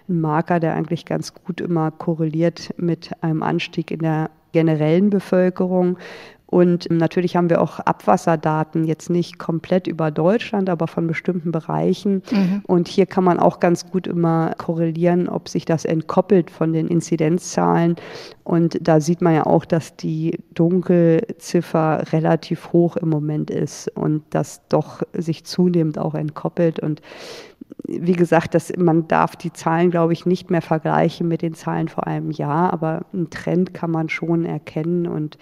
ein 0.10 0.20
Marker, 0.20 0.60
der 0.60 0.76
eigentlich 0.76 1.06
ganz 1.06 1.34
gut 1.34 1.62
immer 1.62 1.92
korreliert 1.92 2.74
mit 2.78 3.12
einem 3.24 3.44
Anstieg 3.44 3.92
in 3.92 4.00
der 4.00 4.30
generellen 4.58 5.12
Bevölkerung. 5.12 6.00
Und 6.50 6.90
natürlich 6.90 7.36
haben 7.36 7.50
wir 7.50 7.62
auch 7.62 7.80
Abwasserdaten, 7.80 8.86
jetzt 8.86 9.10
nicht 9.10 9.38
komplett 9.38 9.86
über 9.86 10.12
Deutschland, 10.12 10.70
aber 10.70 10.88
von 10.88 11.06
bestimmten 11.06 11.52
Bereichen. 11.52 12.24
Mhm. 12.32 12.64
Und 12.66 12.88
hier 12.88 13.06
kann 13.06 13.26
man 13.26 13.38
auch 13.38 13.60
ganz 13.60 13.92
gut 13.92 14.08
immer 14.08 14.56
korrelieren, 14.58 15.28
ob 15.28 15.50
sich 15.50 15.66
das 15.66 15.84
entkoppelt 15.84 16.50
von 16.50 16.72
den 16.72 16.88
Inzidenzzahlen. 16.88 17.98
Und 18.46 18.80
da 18.82 19.02
sieht 19.02 19.22
man 19.22 19.36
ja 19.36 19.46
auch, 19.46 19.66
dass 19.66 19.98
die 19.98 20.40
Dunkelziffer 20.54 22.14
relativ 22.14 22.72
hoch 22.72 22.96
im 22.96 23.10
Moment 23.10 23.52
ist 23.52 23.90
und 23.98 24.24
das 24.30 24.62
doch 24.70 25.04
sich 25.12 25.44
zunehmend 25.44 26.00
auch 26.00 26.16
entkoppelt. 26.16 26.80
Und 26.80 27.02
wie 27.88 28.14
gesagt, 28.14 28.54
das, 28.54 28.76
man 28.78 29.08
darf 29.08 29.36
die 29.36 29.54
Zahlen, 29.54 29.92
glaube 29.92 30.14
ich, 30.14 30.26
nicht 30.26 30.50
mehr 30.50 30.62
vergleichen 30.62 31.28
mit 31.28 31.42
den 31.42 31.54
Zahlen 31.54 31.88
vor 31.88 32.06
einem 32.06 32.32
Jahr, 32.32 32.74
aber 32.74 33.06
einen 33.14 33.30
Trend 33.30 33.74
kann 33.74 33.92
man 33.92 34.10
schon 34.10 34.46
erkennen 34.46 35.08
und 35.08 35.38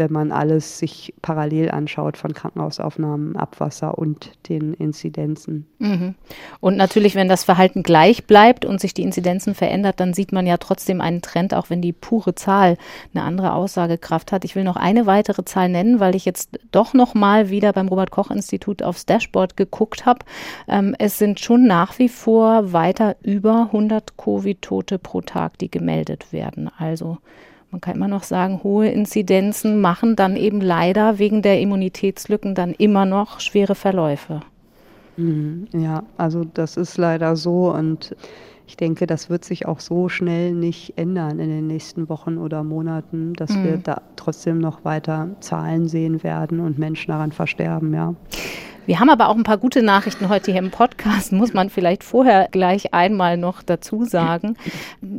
wenn 0.00 0.12
man 0.12 0.32
alles 0.32 0.78
sich 0.78 1.14
parallel 1.20 1.70
anschaut 1.70 2.16
von 2.16 2.32
Krankenhausaufnahmen, 2.32 3.36
Abwasser 3.36 3.98
und 3.98 4.32
den 4.48 4.72
Inzidenzen. 4.72 5.66
Mhm. 5.78 6.14
Und 6.58 6.76
natürlich, 6.76 7.14
wenn 7.14 7.28
das 7.28 7.44
Verhalten 7.44 7.82
gleich 7.82 8.26
bleibt 8.26 8.64
und 8.64 8.80
sich 8.80 8.94
die 8.94 9.02
Inzidenzen 9.02 9.54
verändert, 9.54 10.00
dann 10.00 10.14
sieht 10.14 10.32
man 10.32 10.46
ja 10.46 10.56
trotzdem 10.56 11.02
einen 11.02 11.20
Trend, 11.20 11.52
auch 11.52 11.68
wenn 11.68 11.82
die 11.82 11.92
pure 11.92 12.34
Zahl 12.34 12.78
eine 13.14 13.22
andere 13.22 13.52
Aussagekraft 13.52 14.32
hat. 14.32 14.44
Ich 14.46 14.56
will 14.56 14.64
noch 14.64 14.76
eine 14.76 15.04
weitere 15.04 15.44
Zahl 15.44 15.68
nennen, 15.68 16.00
weil 16.00 16.16
ich 16.16 16.24
jetzt 16.24 16.58
doch 16.72 16.94
noch 16.94 17.14
mal 17.14 17.50
wieder 17.50 17.74
beim 17.74 17.88
Robert 17.88 18.10
Koch 18.10 18.30
Institut 18.30 18.82
aufs 18.82 19.04
Dashboard 19.04 19.58
geguckt 19.58 20.06
habe. 20.06 20.20
Ähm, 20.66 20.96
es 20.98 21.18
sind 21.18 21.40
schon 21.40 21.66
nach 21.66 21.98
wie 21.98 22.08
vor 22.08 22.72
weiter 22.72 23.16
über 23.22 23.66
100 23.66 24.16
Covid-Tote 24.16 24.98
pro 24.98 25.20
Tag, 25.20 25.58
die 25.58 25.70
gemeldet 25.70 26.32
werden. 26.32 26.70
Also 26.78 27.18
man 27.70 27.80
kann 27.80 27.96
immer 27.96 28.08
noch 28.08 28.24
sagen, 28.24 28.60
hohe 28.62 28.88
Inzidenzen 28.88 29.80
machen 29.80 30.16
dann 30.16 30.36
eben 30.36 30.60
leider 30.60 31.18
wegen 31.18 31.42
der 31.42 31.60
Immunitätslücken 31.60 32.54
dann 32.54 32.72
immer 32.72 33.06
noch 33.06 33.40
schwere 33.40 33.74
Verläufe. 33.74 34.40
Mhm, 35.16 35.68
ja, 35.72 36.02
also 36.16 36.44
das 36.44 36.76
ist 36.76 36.96
leider 36.96 37.36
so 37.36 37.72
und 37.72 38.16
ich 38.66 38.76
denke, 38.76 39.06
das 39.06 39.28
wird 39.28 39.44
sich 39.44 39.66
auch 39.66 39.80
so 39.80 40.08
schnell 40.08 40.52
nicht 40.52 40.96
ändern 40.96 41.40
in 41.40 41.48
den 41.48 41.66
nächsten 41.66 42.08
Wochen 42.08 42.38
oder 42.38 42.62
Monaten, 42.62 43.34
dass 43.34 43.50
mhm. 43.50 43.64
wir 43.64 43.76
da 43.78 44.02
trotzdem 44.14 44.58
noch 44.58 44.84
weiter 44.84 45.30
Zahlen 45.40 45.88
sehen 45.88 46.22
werden 46.22 46.60
und 46.60 46.78
Menschen 46.78 47.10
daran 47.10 47.32
versterben, 47.32 47.92
ja. 47.92 48.14
Wir 48.86 48.98
haben 48.98 49.10
aber 49.10 49.28
auch 49.28 49.36
ein 49.36 49.44
paar 49.44 49.58
gute 49.58 49.82
Nachrichten 49.82 50.28
heute 50.28 50.52
hier 50.52 50.60
im 50.60 50.70
Podcast, 50.70 51.32
muss 51.32 51.52
man 51.52 51.70
vielleicht 51.70 52.02
vorher 52.02 52.48
gleich 52.50 52.94
einmal 52.94 53.36
noch 53.36 53.62
dazu 53.62 54.04
sagen. 54.04 54.56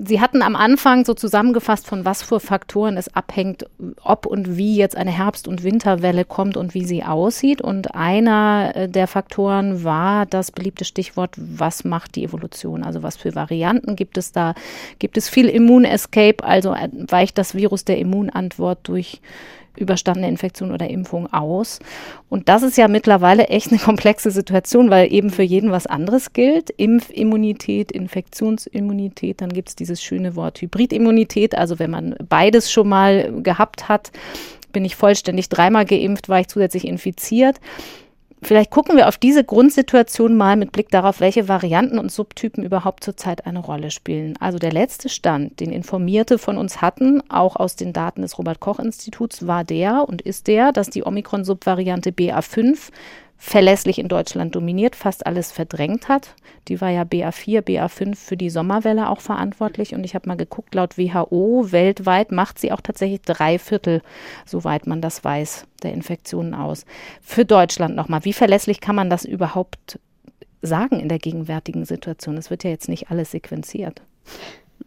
Sie 0.03 0.19
hatten 0.19 0.41
am 0.41 0.55
Anfang 0.55 1.05
so 1.05 1.13
zusammengefasst, 1.13 1.87
von 1.87 2.03
was 2.03 2.23
für 2.23 2.39
Faktoren 2.39 2.97
es 2.97 3.15
abhängt, 3.15 3.65
ob 4.03 4.25
und 4.25 4.57
wie 4.57 4.75
jetzt 4.75 4.97
eine 4.97 5.11
Herbst- 5.11 5.47
und 5.47 5.63
Winterwelle 5.63 6.25
kommt 6.25 6.57
und 6.57 6.73
wie 6.73 6.85
sie 6.85 7.03
aussieht. 7.03 7.61
Und 7.61 7.95
einer 7.95 8.71
äh, 8.75 8.89
der 8.89 9.07
Faktoren 9.07 9.83
war 9.83 10.25
das 10.25 10.51
beliebte 10.51 10.85
Stichwort, 10.85 11.35
was 11.37 11.83
macht 11.83 12.15
die 12.15 12.23
Evolution? 12.23 12.83
Also 12.83 13.03
was 13.03 13.17
für 13.17 13.35
Varianten 13.35 13.95
gibt 13.95 14.17
es 14.17 14.31
da? 14.31 14.53
Gibt 14.99 15.17
es 15.17 15.29
viel 15.29 15.47
Immunescape? 15.47 16.43
Also 16.43 16.73
äh, 16.73 16.89
weicht 16.91 17.37
das 17.37 17.55
Virus 17.55 17.85
der 17.85 17.99
Immunantwort 17.99 18.79
durch 18.83 19.21
überstandene 19.77 20.27
Infektion 20.27 20.71
oder 20.71 20.89
Impfung 20.89 21.31
aus. 21.31 21.79
Und 22.29 22.49
das 22.49 22.63
ist 22.63 22.77
ja 22.77 22.87
mittlerweile 22.87 23.47
echt 23.47 23.71
eine 23.71 23.79
komplexe 23.79 24.31
Situation, 24.31 24.89
weil 24.89 25.11
eben 25.11 25.29
für 25.29 25.43
jeden 25.43 25.71
was 25.71 25.87
anderes 25.87 26.33
gilt. 26.33 26.69
Impfimmunität, 26.71 27.91
Infektionsimmunität, 27.91 29.41
dann 29.41 29.49
gibt 29.49 29.69
es 29.69 29.75
dieses 29.75 30.03
schöne 30.03 30.35
Wort 30.35 30.61
Hybridimmunität. 30.61 31.55
Also 31.55 31.79
wenn 31.79 31.91
man 31.91 32.15
beides 32.27 32.71
schon 32.71 32.89
mal 32.89 33.41
gehabt 33.41 33.89
hat, 33.89 34.11
bin 34.71 34.85
ich 34.85 34.95
vollständig 34.95 35.49
dreimal 35.49 35.85
geimpft, 35.85 36.29
war 36.29 36.39
ich 36.39 36.47
zusätzlich 36.47 36.87
infiziert. 36.87 37.59
Vielleicht 38.43 38.71
gucken 38.71 38.97
wir 38.97 39.07
auf 39.07 39.17
diese 39.17 39.43
Grundsituation 39.43 40.35
mal 40.35 40.55
mit 40.55 40.71
Blick 40.71 40.89
darauf, 40.89 41.19
welche 41.19 41.47
Varianten 41.47 41.99
und 41.99 42.11
Subtypen 42.11 42.63
überhaupt 42.63 43.03
zurzeit 43.03 43.45
eine 43.45 43.59
Rolle 43.59 43.91
spielen. 43.91 44.35
Also 44.39 44.57
der 44.57 44.71
letzte 44.71 45.09
Stand, 45.09 45.59
den 45.59 45.71
Informierte 45.71 46.39
von 46.39 46.57
uns 46.57 46.81
hatten, 46.81 47.21
auch 47.29 47.55
aus 47.55 47.75
den 47.75 47.93
Daten 47.93 48.23
des 48.23 48.39
Robert 48.39 48.59
Koch 48.59 48.79
Instituts, 48.79 49.45
war 49.45 49.63
der 49.63 50.09
und 50.09 50.23
ist 50.23 50.47
der, 50.47 50.71
dass 50.71 50.89
die 50.89 51.05
Omikron-Subvariante 51.05 52.09
BA5 52.09 52.89
verlässlich 53.43 53.97
in 53.97 54.07
Deutschland 54.07 54.53
dominiert, 54.53 54.95
fast 54.95 55.25
alles 55.25 55.51
verdrängt 55.51 56.07
hat. 56.09 56.35
Die 56.67 56.79
war 56.79 56.89
ja 56.89 57.01
BA4, 57.01 57.61
BA5 57.61 58.15
für 58.15 58.37
die 58.37 58.51
Sommerwelle 58.51 59.09
auch 59.09 59.19
verantwortlich. 59.19 59.95
Und 59.95 60.03
ich 60.03 60.13
habe 60.13 60.29
mal 60.29 60.37
geguckt, 60.37 60.75
laut 60.75 60.95
WHO 60.95 61.71
weltweit 61.71 62.31
macht 62.31 62.59
sie 62.59 62.71
auch 62.71 62.81
tatsächlich 62.81 63.23
drei 63.23 63.57
Viertel, 63.57 64.03
soweit 64.45 64.85
man 64.85 65.01
das 65.01 65.23
weiß, 65.23 65.65
der 65.81 65.91
Infektionen 65.91 66.53
aus. 66.53 66.85
Für 67.19 67.43
Deutschland 67.43 67.95
nochmal, 67.95 68.23
wie 68.25 68.33
verlässlich 68.33 68.79
kann 68.79 68.95
man 68.95 69.09
das 69.09 69.25
überhaupt 69.25 69.99
sagen 70.61 70.99
in 70.99 71.09
der 71.09 71.17
gegenwärtigen 71.17 71.85
Situation? 71.85 72.37
Es 72.37 72.51
wird 72.51 72.63
ja 72.63 72.69
jetzt 72.69 72.89
nicht 72.89 73.09
alles 73.09 73.31
sequenziert. 73.31 74.03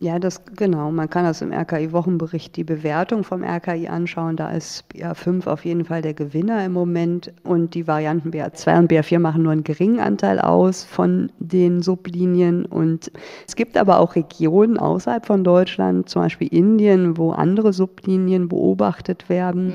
Ja, 0.01 0.19
das 0.19 0.43
genau. 0.57 0.91
Man 0.91 1.09
kann 1.09 1.23
das 1.25 1.41
im 1.41 1.53
RKI-Wochenbericht 1.53 2.57
die 2.57 2.65
Bewertung 2.65 3.23
vom 3.23 3.45
RKI 3.45 3.87
anschauen. 3.89 4.35
Da 4.37 4.51
ist 4.51 4.85
BA5 4.93 5.47
auf 5.47 5.65
jeden 5.65 5.85
Fall 5.85 6.03
der 6.03 6.15
Gewinner 6.15 6.65
im 6.65 6.73
Moment 6.73 7.33
und 7.45 7.75
die 7.75 7.87
Varianten 7.87 8.31
BA2 8.31 8.81
und 8.81 8.91
BA4 8.91 9.21
machen 9.21 9.45
nur 9.45 9.53
einen 9.53 9.63
geringen 9.63 10.01
Anteil 10.01 10.41
aus 10.41 10.83
von 10.85 11.31
den 11.39 11.83
Sublinien. 11.83 12.65
Und 12.67 13.13
es 13.47 13.55
gibt 13.57 13.77
aber 13.77 14.01
auch 14.01 14.17
Regionen 14.17 14.79
außerhalb 14.79 15.27
von 15.27 15.45
Deutschland, 15.45 16.09
zum 16.09 16.23
Beispiel 16.23 16.49
Indien, 16.49 17.17
wo 17.17 17.31
andere 17.31 17.73
Sublinien 17.73 18.49
beobachtet 18.49 19.29
werden. 19.29 19.67
Mhm. 19.67 19.75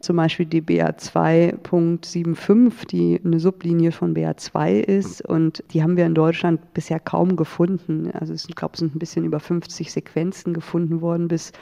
Zum 0.00 0.16
Beispiel 0.16 0.46
die 0.46 0.62
BA2.75, 0.62 2.88
die 2.88 3.20
eine 3.24 3.38
Sublinie 3.38 3.92
von 3.92 4.14
BA2 4.14 4.80
ist. 4.80 5.24
Und 5.24 5.62
die 5.72 5.80
haben 5.82 5.96
wir 5.96 6.06
in 6.06 6.14
Deutschland 6.14 6.74
bisher 6.74 6.98
kaum 6.98 7.36
gefunden. 7.36 8.10
Also 8.12 8.34
ich 8.34 8.56
glaube, 8.56 8.72
es 8.74 8.80
sind 8.80 8.96
ein 8.96 8.98
bisschen 8.98 9.24
über 9.24 9.38
50 9.38 9.59
50 9.60 9.92
Sequenzen 9.92 10.54
gefunden 10.54 11.00
worden 11.00 11.28
bis 11.28 11.52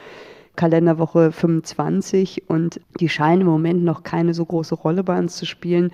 Kalenderwoche 0.55 1.31
25 1.31 2.49
und 2.49 2.81
die 2.99 3.07
scheinen 3.07 3.41
im 3.41 3.47
Moment 3.47 3.83
noch 3.83 4.03
keine 4.03 4.33
so 4.33 4.45
große 4.45 4.75
Rolle 4.75 5.03
bei 5.03 5.17
uns 5.17 5.37
zu 5.37 5.45
spielen. 5.45 5.91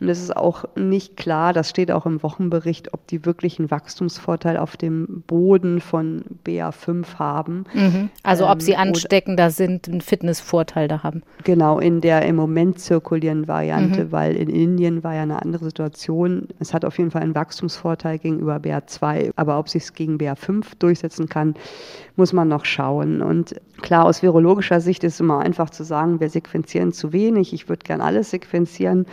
Und 0.00 0.08
es 0.08 0.20
ist 0.20 0.36
auch 0.36 0.64
nicht 0.76 1.16
klar, 1.16 1.52
das 1.52 1.70
steht 1.70 1.90
auch 1.92 2.04
im 2.04 2.22
Wochenbericht, 2.22 2.92
ob 2.94 3.06
die 3.06 3.24
wirklich 3.24 3.58
einen 3.58 3.70
Wachstumsvorteil 3.70 4.56
auf 4.56 4.76
dem 4.76 5.22
Boden 5.26 5.80
von 5.80 6.24
BA5 6.44 7.18
haben. 7.18 7.64
Mhm. 7.72 8.10
Also 8.22 8.44
ähm, 8.44 8.50
ob 8.50 8.62
sie 8.62 8.76
ansteckender 8.76 9.50
sind, 9.50 9.88
einen 9.88 10.00
Fitnessvorteil 10.00 10.88
da 10.88 11.02
haben. 11.02 11.22
Genau, 11.44 11.78
in 11.78 12.00
der 12.00 12.22
im 12.22 12.36
Moment 12.36 12.80
zirkulierenden 12.80 13.48
Variante, 13.48 14.06
mhm. 14.06 14.12
weil 14.12 14.36
in 14.36 14.50
Indien 14.50 15.04
war 15.04 15.14
ja 15.14 15.22
eine 15.22 15.42
andere 15.42 15.64
Situation. 15.64 16.48
Es 16.58 16.74
hat 16.74 16.84
auf 16.84 16.98
jeden 16.98 17.10
Fall 17.10 17.22
einen 17.22 17.34
Wachstumsvorteil 17.34 18.18
gegenüber 18.18 18.56
BA2, 18.56 19.32
aber 19.36 19.58
ob 19.58 19.68
sich 19.68 19.84
es 19.84 19.94
gegen 19.94 20.16
BA5 20.16 20.64
durchsetzen 20.78 21.28
kann, 21.28 21.54
muss 22.16 22.32
man 22.32 22.48
noch 22.48 22.64
schauen. 22.64 23.22
Und 23.22 23.54
klar, 23.80 23.97
aus 24.04 24.22
virologischer 24.22 24.80
Sicht 24.80 25.04
ist 25.04 25.14
es 25.14 25.20
immer 25.20 25.40
einfach 25.40 25.70
zu 25.70 25.84
sagen, 25.84 26.20
wir 26.20 26.28
sequenzieren 26.30 26.92
zu 26.92 27.12
wenig, 27.12 27.52
ich 27.52 27.68
würde 27.68 27.84
gern 27.84 28.00
alles 28.00 28.30
sequenzieren. 28.30 29.06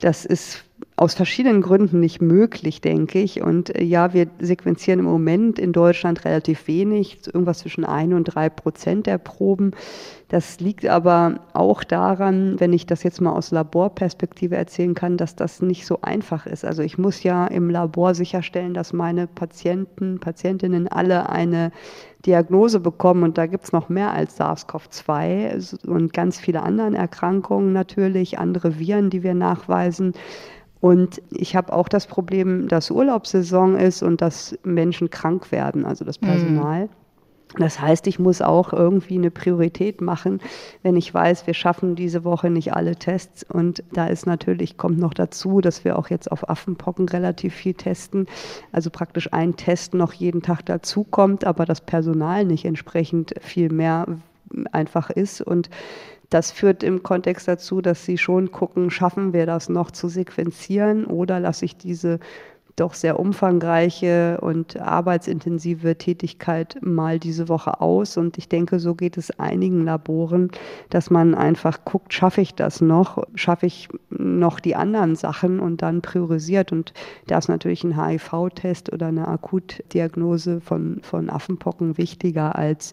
Das 0.00 0.24
ist 0.24 0.64
aus 0.96 1.14
verschiedenen 1.14 1.62
Gründen 1.62 1.98
nicht 1.98 2.20
möglich, 2.20 2.82
denke 2.82 3.20
ich. 3.20 3.40
Und 3.40 3.74
äh, 3.74 3.82
ja, 3.82 4.12
wir 4.12 4.26
sequenzieren 4.38 5.00
im 5.00 5.06
Moment 5.06 5.58
in 5.58 5.72
Deutschland 5.72 6.24
relativ 6.26 6.68
wenig, 6.68 7.20
irgendwas 7.26 7.60
zwischen 7.60 7.86
ein 7.86 8.12
und 8.12 8.24
drei 8.24 8.50
Prozent 8.50 9.06
der 9.06 9.16
Proben. 9.18 9.72
Das 10.28 10.60
liegt 10.60 10.86
aber 10.86 11.40
auch 11.54 11.82
daran, 11.82 12.60
wenn 12.60 12.72
ich 12.72 12.86
das 12.86 13.02
jetzt 13.02 13.20
mal 13.20 13.32
aus 13.32 13.50
Laborperspektive 13.50 14.56
erzählen 14.56 14.94
kann, 14.94 15.16
dass 15.16 15.34
das 15.34 15.62
nicht 15.62 15.86
so 15.86 16.02
einfach 16.02 16.46
ist. 16.46 16.64
Also 16.64 16.82
ich 16.82 16.98
muss 16.98 17.22
ja 17.22 17.46
im 17.46 17.70
Labor 17.70 18.14
sicherstellen, 18.14 18.74
dass 18.74 18.92
meine 18.92 19.26
Patienten, 19.26 20.20
Patientinnen 20.20 20.86
alle 20.86 21.30
eine 21.30 21.72
Diagnose 22.26 22.78
bekommen. 22.78 23.22
Und 23.22 23.38
da 23.38 23.46
gibt 23.46 23.64
es 23.64 23.72
noch 23.72 23.88
mehr 23.88 24.12
als 24.12 24.38
SARS-CoV-2 24.38 25.86
und 25.86 26.12
ganz 26.12 26.38
viele 26.38 26.62
andere 26.62 26.94
Erkrankungen 26.94 27.72
natürlich, 27.72 28.38
andere 28.38 28.78
Viren, 28.78 29.10
die 29.10 29.22
wir 29.22 29.34
nachweisen. 29.34 30.12
Und 30.80 31.20
ich 31.30 31.56
habe 31.56 31.72
auch 31.72 31.88
das 31.88 32.06
Problem, 32.06 32.68
dass 32.68 32.90
Urlaubssaison 32.90 33.76
ist 33.76 34.02
und 34.02 34.22
dass 34.22 34.58
Menschen 34.64 35.10
krank 35.10 35.52
werden, 35.52 35.84
also 35.84 36.04
das 36.04 36.20
mhm. 36.20 36.26
Personal. 36.26 36.84
Mhm. 36.84 36.90
Das 37.58 37.80
heißt, 37.80 38.06
ich 38.06 38.20
muss 38.20 38.42
auch 38.42 38.72
irgendwie 38.72 39.16
eine 39.16 39.32
Priorität 39.32 40.00
machen, 40.00 40.40
wenn 40.84 40.96
ich 40.96 41.12
weiß, 41.12 41.48
wir 41.48 41.54
schaffen 41.54 41.96
diese 41.96 42.22
Woche 42.22 42.48
nicht 42.48 42.74
alle 42.74 42.94
Tests. 42.94 43.42
Und 43.42 43.82
da 43.92 44.06
ist 44.06 44.24
natürlich, 44.24 44.76
kommt 44.76 44.98
noch 45.00 45.14
dazu, 45.14 45.60
dass 45.60 45.84
wir 45.84 45.98
auch 45.98 46.10
jetzt 46.10 46.30
auf 46.30 46.48
Affenpocken 46.48 47.08
relativ 47.08 47.52
viel 47.54 47.74
testen. 47.74 48.26
Also 48.70 48.90
praktisch 48.90 49.32
ein 49.32 49.56
Test 49.56 49.94
noch 49.94 50.12
jeden 50.12 50.42
Tag 50.42 50.64
dazukommt, 50.64 51.44
aber 51.44 51.64
das 51.64 51.80
Personal 51.80 52.44
nicht 52.44 52.64
entsprechend 52.64 53.34
viel 53.40 53.70
mehr 53.70 54.06
einfach 54.70 55.10
ist. 55.10 55.40
Und 55.40 55.70
das 56.30 56.52
führt 56.52 56.82
im 56.82 57.02
Kontext 57.02 57.48
dazu, 57.48 57.80
dass 57.80 58.04
sie 58.04 58.16
schon 58.16 58.52
gucken, 58.52 58.90
schaffen 58.90 59.32
wir 59.32 59.46
das 59.46 59.68
noch 59.68 59.90
zu 59.90 60.08
sequenzieren 60.08 61.04
oder 61.04 61.40
lasse 61.40 61.64
ich 61.64 61.76
diese 61.76 62.20
doch 62.76 62.94
sehr 62.94 63.18
umfangreiche 63.18 64.38
und 64.40 64.78
arbeitsintensive 64.80 65.96
Tätigkeit 65.96 66.76
mal 66.80 67.18
diese 67.18 67.48
Woche 67.48 67.80
aus. 67.80 68.16
Und 68.16 68.38
ich 68.38 68.48
denke, 68.48 68.78
so 68.78 68.94
geht 68.94 69.16
es 69.16 69.38
einigen 69.38 69.84
Laboren, 69.84 70.50
dass 70.88 71.10
man 71.10 71.34
einfach 71.34 71.84
guckt, 71.84 72.14
schaffe 72.14 72.40
ich 72.40 72.54
das 72.54 72.80
noch, 72.80 73.22
schaffe 73.34 73.66
ich 73.66 73.88
noch 74.08 74.60
die 74.60 74.76
anderen 74.76 75.16
Sachen 75.16 75.60
und 75.60 75.82
dann 75.82 76.02
priorisiert. 76.02 76.72
Und 76.72 76.92
da 77.26 77.38
ist 77.38 77.48
natürlich 77.48 77.84
ein 77.84 78.02
HIV-Test 78.02 78.92
oder 78.92 79.06
eine 79.06 79.28
Akutdiagnose 79.28 80.60
von, 80.60 81.00
von 81.02 81.30
Affenpocken 81.30 81.98
wichtiger 81.98 82.56
als 82.56 82.92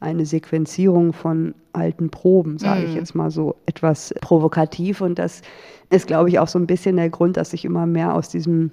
eine 0.00 0.26
Sequenzierung 0.26 1.12
von 1.12 1.54
alten 1.72 2.10
Proben, 2.10 2.58
sage 2.58 2.84
ich 2.84 2.90
mhm. 2.90 2.96
jetzt 2.96 3.14
mal 3.14 3.30
so 3.30 3.56
etwas 3.66 4.14
provokativ. 4.20 5.00
Und 5.00 5.18
das 5.18 5.42
ist, 5.90 6.06
glaube 6.06 6.28
ich, 6.28 6.38
auch 6.38 6.48
so 6.48 6.58
ein 6.58 6.66
bisschen 6.66 6.96
der 6.96 7.10
Grund, 7.10 7.36
dass 7.36 7.52
ich 7.52 7.64
immer 7.64 7.86
mehr 7.86 8.14
aus 8.14 8.28
diesem 8.28 8.70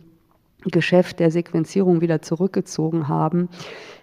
Geschäft 0.65 1.20
der 1.20 1.32
Sequenzierung 1.32 2.01
wieder 2.01 2.22
zurückgezogen 2.22 3.08
haben. 3.08 3.50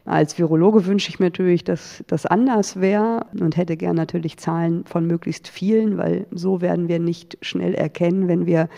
Als 0.04 0.38
Virologe 0.38 0.86
wünsche 0.86 1.10
ich 1.10 1.20
mir 1.20 1.26
natürlich, 1.26 1.64
dass 1.64 2.02
das 2.06 2.26
anders 2.26 2.80
wäre 2.80 3.26
und 3.38 3.56
hätte 3.56 3.76
gern 3.76 3.96
natürlich 3.96 4.38
Zahlen 4.38 4.84
von 4.84 5.06
möglichst 5.06 5.48
vielen, 5.48 5.98
weil 5.98 6.26
so 6.30 6.60
werden 6.60 6.88
wir 6.88 6.98
nicht 6.98 7.38
schnell 7.42 7.74
erkennen, 7.74 8.26
wenn 8.26 8.46
wir 8.46 8.68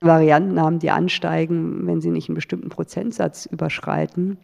Varianten 0.00 0.60
haben, 0.60 0.78
die 0.78 0.90
ansteigen, 0.90 1.86
wenn 1.86 2.00
sie 2.00 2.10
nicht 2.10 2.28
einen 2.28 2.36
bestimmten 2.36 2.68
Prozentsatz 2.68 3.46
überschreiten 3.46 4.38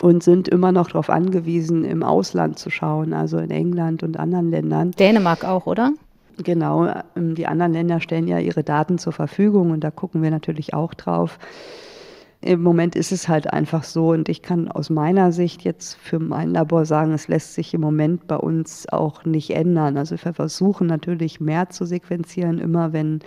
und 0.00 0.22
sind 0.22 0.48
immer 0.48 0.72
noch 0.72 0.88
darauf 0.88 1.10
angewiesen, 1.10 1.84
im 1.84 2.02
Ausland 2.02 2.58
zu 2.58 2.70
schauen, 2.70 3.12
also 3.12 3.38
in 3.38 3.50
England 3.50 4.02
und 4.02 4.18
anderen 4.18 4.50
Ländern. 4.50 4.90
Dänemark 4.92 5.44
auch, 5.44 5.66
oder? 5.66 5.92
Genau, 6.42 6.88
ähm, 7.16 7.34
die 7.34 7.46
anderen 7.46 7.72
Länder 7.72 8.00
stellen 8.00 8.26
ja 8.26 8.38
ihre 8.38 8.64
Daten 8.64 8.98
zur 8.98 9.12
Verfügung 9.12 9.70
und 9.70 9.84
da 9.84 9.90
gucken 9.90 10.22
wir 10.22 10.30
natürlich 10.30 10.74
auch 10.74 10.94
drauf. 10.94 11.38
Im 12.44 12.62
Moment 12.62 12.94
ist 12.94 13.10
es 13.10 13.26
halt 13.26 13.50
einfach 13.54 13.84
so 13.84 14.10
und 14.10 14.28
ich 14.28 14.42
kann 14.42 14.70
aus 14.70 14.90
meiner 14.90 15.32
Sicht 15.32 15.62
jetzt 15.62 15.94
für 15.94 16.18
mein 16.18 16.50
Labor 16.50 16.84
sagen, 16.84 17.14
es 17.14 17.26
lässt 17.26 17.54
sich 17.54 17.72
im 17.72 17.80
Moment 17.80 18.26
bei 18.26 18.36
uns 18.36 18.86
auch 18.90 19.24
nicht 19.24 19.50
ändern. 19.50 19.96
Also 19.96 20.16
wir 20.22 20.34
versuchen 20.34 20.86
natürlich 20.86 21.40
mehr 21.40 21.70
zu 21.70 21.86
sequenzieren, 21.86 22.58
immer 22.58 22.92
wenn 22.92 23.20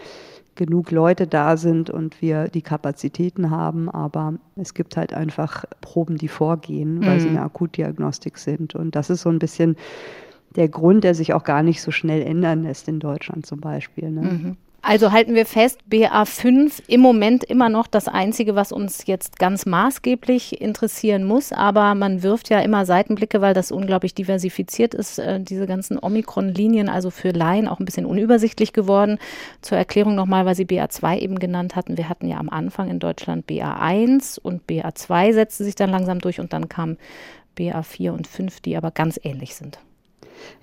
genug 0.54 0.92
Leute 0.92 1.26
da 1.26 1.58
sind 1.58 1.90
und 1.90 2.22
wir 2.22 2.50
die 2.50 2.62
Kapazitäten 2.62 3.50
haben, 3.50 3.90
aber 3.90 4.36
es 4.56 4.76
gibt 4.76 4.98
halt 4.98 5.14
einfach 5.14 5.66
Proben, 5.82 6.18
die 6.18 6.28
vorgehen, 6.28 7.04
weil 7.04 7.16
mhm. 7.16 7.22
sie 7.22 7.30
eine 7.30 7.42
Akutdiagnostik 7.42 8.38
sind. 8.38 8.76
Und 8.76 8.96
das 8.96 9.10
ist 9.10 9.22
so 9.22 9.30
ein 9.30 9.40
bisschen 9.40 9.78
der 10.56 10.70
Grund, 10.70 11.04
der 11.04 11.16
sich 11.16 11.34
auch 11.34 11.44
gar 11.44 11.64
nicht 11.64 11.82
so 11.82 11.90
schnell 11.90 12.22
ändern 12.22 12.64
lässt 12.64 12.88
in 12.88 13.00
Deutschland 13.00 13.48
zum 13.48 13.62
Beispiel. 13.62 14.12
Ne? 14.12 14.22
Mhm. 14.22 14.58
Also 14.90 15.12
halten 15.12 15.36
wir 15.36 15.46
fest, 15.46 15.82
BA5 15.92 16.82
im 16.88 17.02
Moment 17.02 17.44
immer 17.44 17.68
noch 17.68 17.88
das 17.88 18.08
Einzige, 18.08 18.56
was 18.56 18.72
uns 18.72 19.06
jetzt 19.06 19.38
ganz 19.38 19.66
maßgeblich 19.66 20.62
interessieren 20.62 21.26
muss. 21.26 21.52
Aber 21.52 21.94
man 21.94 22.24
wirft 22.24 22.50
ja 22.50 22.62
immer 22.62 22.86
Seitenblicke, 22.86 23.42
weil 23.42 23.54
das 23.54 23.74
unglaublich 23.74 24.16
diversifiziert 24.16 24.94
ist, 24.94 25.20
äh, 25.20 25.42
diese 25.42 25.68
ganzen 25.68 26.00
Omikron-Linien, 26.02 26.88
also 26.88 27.10
für 27.10 27.32
Laien 27.32 27.68
auch 27.68 27.82
ein 27.82 27.86
bisschen 27.86 28.06
unübersichtlich 28.06 28.72
geworden. 28.72 29.20
Zur 29.62 29.78
Erklärung 29.78 30.16
nochmal, 30.16 30.46
weil 30.46 30.56
Sie 30.56 30.64
BA2 30.64 31.18
eben 31.18 31.38
genannt 31.38 31.76
hatten. 31.76 31.98
Wir 31.98 32.08
hatten 32.08 32.30
ja 32.30 32.38
am 32.38 32.48
Anfang 32.48 32.90
in 32.90 33.00
Deutschland 33.00 33.46
BA1 33.46 34.40
und 34.40 34.70
BA2 34.70 35.34
setzte 35.34 35.66
sich 35.66 35.76
dann 35.76 35.90
langsam 35.90 36.20
durch 36.20 36.40
und 36.40 36.54
dann 36.54 36.70
kam 36.70 36.96
BA4 37.58 38.12
und 38.12 38.26
5, 38.26 38.62
die 38.62 38.78
aber 38.78 38.92
ganz 38.92 39.20
ähnlich 39.22 39.54
sind. 39.56 39.80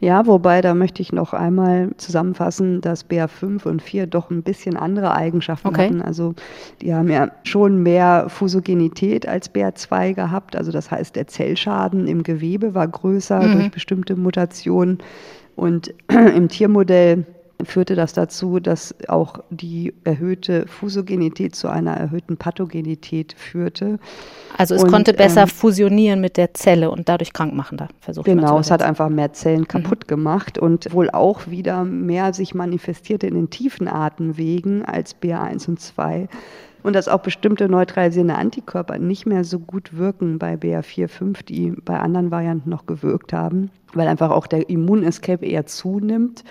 Ja, 0.01 0.27
wobei 0.27 0.61
da 0.61 0.75
möchte 0.75 1.03
ich 1.03 1.13
noch 1.13 1.33
einmal 1.33 1.91
zusammenfassen, 1.97 2.81
dass 2.81 3.09
BA5 3.09 3.67
und 3.67 3.83
4 3.83 4.07
doch 4.07 4.31
ein 4.31 4.43
bisschen 4.43 4.77
andere 4.77 5.15
Eigenschaften 5.15 5.69
okay. 5.69 5.87
hatten. 5.87 6.03
Also 6.03 6.35
die 6.81 6.95
haben 6.95 7.09
ja 7.09 7.31
schon 7.43 7.83
mehr 7.83 8.27
Fusogenität 8.29 9.27
als 9.27 9.55
BA2 9.55 10.15
gehabt. 10.15 10.57
Also 10.57 10.73
das 10.73 10.91
heißt, 10.91 11.17
der 11.17 11.27
Zellschaden 11.27 12.07
im 12.07 12.23
Gewebe 12.23 12.75
war 12.75 12.87
größer 12.87 13.41
mhm. 13.41 13.53
durch 13.53 13.71
bestimmte 13.71 14.17
Mutationen. 14.17 14.99
Und 15.57 15.95
im 16.09 16.49
Tiermodell 16.49 17.25
führte 17.66 17.94
das 17.94 18.12
dazu, 18.12 18.61
dass 18.61 18.94
auch 19.09 19.40
die 19.50 19.94
erhöhte 20.05 20.66
Fusogenität 20.66 21.55
zu 21.55 21.68
einer 21.68 21.92
erhöhten 21.92 22.37
Pathogenität 22.37 23.35
führte. 23.37 23.98
Also 24.57 24.74
es 24.74 24.85
und, 24.85 24.90
konnte 24.90 25.14
besser 25.14 25.42
ähm, 25.42 25.48
fusionieren 25.48 26.20
mit 26.20 26.37
der 26.37 26.55
Zelle 26.55 26.90
und 26.90 27.09
dadurch 27.09 27.33
krankmachender 27.33 27.88
versucht. 28.00 28.27
Genau, 28.27 28.59
es 28.59 28.70
hat 28.70 28.83
einfach 28.83 29.09
mehr 29.09 29.33
Zellen 29.33 29.61
mhm. 29.61 29.68
kaputt 29.68 30.05
mhm. 30.05 30.09
gemacht 30.09 30.59
und 30.59 30.92
wohl 30.92 31.11
auch 31.11 31.46
wieder 31.48 31.85
mehr 31.85 32.33
sich 32.33 32.55
manifestierte 32.55 33.27
in 33.27 33.35
den 33.35 33.50
tiefen 33.50 33.88
Atemwegen 33.88 34.85
als 34.85 35.16
BA1 35.20 35.68
und 35.68 35.81
2 35.81 36.29
und 36.85 36.92
dass 36.92 37.09
auch 37.09 37.20
bestimmte 37.20 37.68
neutralisierende 37.68 38.37
Antikörper 38.37 38.98
nicht 38.98 39.27
mehr 39.27 39.42
so 39.42 39.59
gut 39.59 39.96
wirken 39.96 40.38
bei 40.38 40.55
BA4, 40.55 41.09
5, 41.09 41.42
die 41.42 41.70
bei 41.70 41.98
anderen 41.98 42.31
Varianten 42.31 42.68
noch 42.68 42.87
gewirkt 42.87 43.33
haben, 43.33 43.70
weil 43.96 44.09
einfach 44.09 44.30
auch 44.30 44.46
der 44.46 44.68
Immunescape 44.68 45.44
eher 45.44 45.66
zunimmt. 45.66 46.44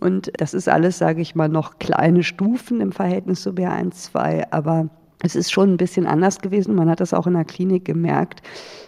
Und 0.00 0.30
das 0.38 0.54
ist 0.54 0.68
alles, 0.68 0.98
sage 0.98 1.22
ich 1.22 1.34
mal, 1.34 1.48
noch 1.48 1.78
kleine 1.78 2.22
Stufen 2.22 2.80
im 2.80 2.92
Verhältnis 2.92 3.42
zu 3.42 3.50
BA1, 3.50 3.92
2, 3.92 4.52
aber 4.52 4.88
es 5.22 5.34
ist 5.36 5.50
schon 5.50 5.72
ein 5.72 5.76
bisschen 5.78 6.06
anders 6.06 6.40
gewesen. 6.40 6.74
Man 6.74 6.90
hat 6.90 7.00
das 7.00 7.14
auch 7.14 7.26
in 7.26 7.32
der 7.32 7.44
Klinik 7.44 7.86
gemerkt, 7.86 8.42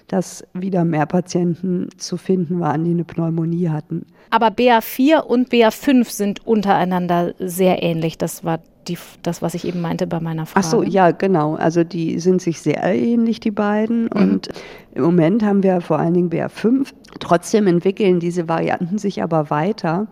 dass 0.08 0.46
wieder 0.52 0.84
mehr 0.84 1.06
Patienten 1.06 1.88
zu 1.96 2.16
finden 2.16 2.60
waren, 2.60 2.84
die 2.84 2.90
eine 2.90 3.04
Pneumonie 3.04 3.70
hatten. 3.70 4.06
Aber 4.30 4.48
BA4 4.48 5.20
und 5.20 5.48
BA5 5.48 6.10
sind 6.10 6.46
untereinander 6.46 7.34
sehr 7.38 7.82
ähnlich. 7.82 8.18
Das 8.18 8.44
war 8.44 8.60
die, 8.88 8.98
das, 9.22 9.42
was 9.42 9.54
ich 9.54 9.66
eben 9.66 9.80
meinte 9.80 10.06
bei 10.06 10.20
meiner 10.20 10.46
Frage. 10.46 10.66
Ach 10.66 10.70
so, 10.70 10.82
ja, 10.82 11.10
genau. 11.10 11.54
Also 11.54 11.84
die 11.84 12.18
sind 12.18 12.40
sich 12.40 12.60
sehr 12.60 12.82
ähnlich, 12.82 13.40
die 13.40 13.50
beiden. 13.50 14.04
Mhm. 14.04 14.10
Und 14.12 14.48
im 14.94 15.02
Moment 15.02 15.42
haben 15.42 15.62
wir 15.62 15.80
vor 15.80 15.98
allen 15.98 16.14
Dingen 16.14 16.30
BR5. 16.30 16.88
Trotzdem 17.20 17.66
entwickeln 17.66 18.20
diese 18.20 18.48
Varianten 18.48 18.98
sich 18.98 19.22
aber 19.22 19.50
weiter 19.50 20.06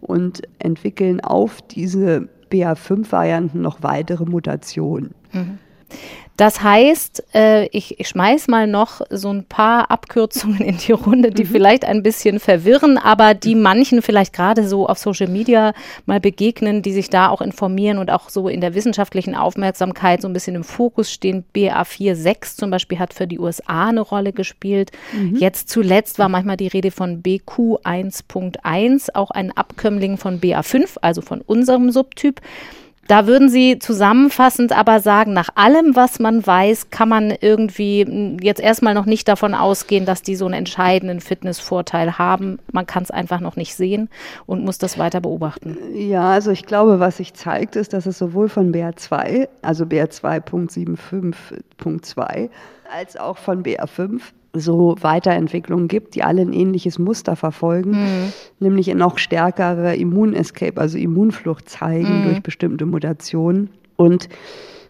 und 0.00 0.42
entwickeln 0.58 1.20
auf 1.20 1.62
diese 1.62 2.28
BA5-Varianten 2.50 3.60
noch 3.60 3.82
weitere 3.82 4.24
Mutationen. 4.24 5.14
Mhm. 5.32 5.58
Das 6.38 6.62
heißt, 6.62 7.24
äh, 7.34 7.66
ich, 7.66 8.00
ich 8.00 8.08
schmeiß 8.08 8.48
mal 8.48 8.66
noch 8.66 9.02
so 9.10 9.30
ein 9.30 9.44
paar 9.44 9.90
Abkürzungen 9.90 10.60
in 10.60 10.78
die 10.78 10.92
Runde, 10.92 11.30
die 11.30 11.44
mhm. 11.44 11.48
vielleicht 11.48 11.84
ein 11.84 12.02
bisschen 12.02 12.40
verwirren, 12.40 12.96
aber 12.96 13.34
die 13.34 13.54
manchen 13.54 14.00
vielleicht 14.00 14.32
gerade 14.32 14.66
so 14.66 14.88
auf 14.88 14.98
Social 14.98 15.28
Media 15.28 15.74
mal 16.06 16.20
begegnen, 16.20 16.80
die 16.80 16.92
sich 16.92 17.10
da 17.10 17.28
auch 17.28 17.42
informieren 17.42 17.98
und 17.98 18.10
auch 18.10 18.30
so 18.30 18.48
in 18.48 18.62
der 18.62 18.74
wissenschaftlichen 18.74 19.34
Aufmerksamkeit 19.34 20.22
so 20.22 20.28
ein 20.28 20.32
bisschen 20.32 20.56
im 20.56 20.64
Fokus 20.64 21.12
stehen. 21.12 21.44
BA46 21.54 22.56
zum 22.56 22.70
Beispiel 22.70 22.98
hat 22.98 23.12
für 23.12 23.26
die 23.26 23.38
USA 23.38 23.88
eine 23.88 24.00
Rolle 24.00 24.32
gespielt. 24.32 24.90
Mhm. 25.12 25.36
Jetzt 25.36 25.68
zuletzt 25.68 26.18
war 26.18 26.30
manchmal 26.30 26.56
die 26.56 26.68
Rede 26.68 26.90
von 26.90 27.22
BQ1.1, 27.22 29.14
auch 29.14 29.30
ein 29.30 29.52
Abkömmling 29.52 30.16
von 30.16 30.40
BA5, 30.40 30.96
also 31.02 31.20
von 31.20 31.42
unserem 31.42 31.90
Subtyp. 31.90 32.40
Da 33.08 33.26
würden 33.26 33.48
Sie 33.48 33.80
zusammenfassend 33.80 34.76
aber 34.76 35.00
sagen, 35.00 35.32
nach 35.32 35.48
allem, 35.56 35.96
was 35.96 36.20
man 36.20 36.46
weiß, 36.46 36.90
kann 36.90 37.08
man 37.08 37.34
irgendwie 37.40 38.04
hm, 38.04 38.36
jetzt 38.40 38.60
erstmal 38.60 38.94
noch 38.94 39.06
nicht 39.06 39.26
davon 39.28 39.54
ausgehen, 39.54 40.04
dass 40.06 40.22
die 40.22 40.36
so 40.36 40.44
einen 40.44 40.54
entscheidenden 40.54 41.20
Fitnessvorteil 41.20 42.16
haben. 42.18 42.60
Man 42.72 42.86
kann 42.86 43.02
es 43.02 43.10
einfach 43.10 43.40
noch 43.40 43.56
nicht 43.56 43.74
sehen 43.74 44.08
und 44.46 44.64
muss 44.64 44.78
das 44.78 44.98
weiter 44.98 45.20
beobachten. 45.20 45.76
Ja, 45.94 46.30
also 46.30 46.52
ich 46.52 46.64
glaube, 46.64 47.00
was 47.00 47.16
sich 47.16 47.34
zeigt, 47.34 47.74
ist, 47.76 47.92
dass 47.92 48.06
es 48.06 48.18
sowohl 48.18 48.48
von 48.48 48.72
BR2, 48.72 49.48
also 49.62 49.84
BR2.75.2, 49.84 52.50
als 52.96 53.16
auch 53.16 53.38
von 53.38 53.64
BR5 53.64 54.20
so 54.54 54.96
Weiterentwicklungen 55.00 55.88
gibt, 55.88 56.14
die 56.14 56.22
alle 56.22 56.42
ein 56.42 56.52
ähnliches 56.52 56.98
Muster 56.98 57.36
verfolgen, 57.36 57.90
mhm. 57.92 58.32
nämlich 58.60 58.92
noch 58.94 59.18
stärkere 59.18 59.96
Immunescape, 59.96 60.80
also 60.80 60.98
Immunflucht 60.98 61.68
zeigen 61.68 62.20
mhm. 62.20 62.24
durch 62.24 62.42
bestimmte 62.42 62.86
Mutationen. 62.86 63.70
Und 63.96 64.28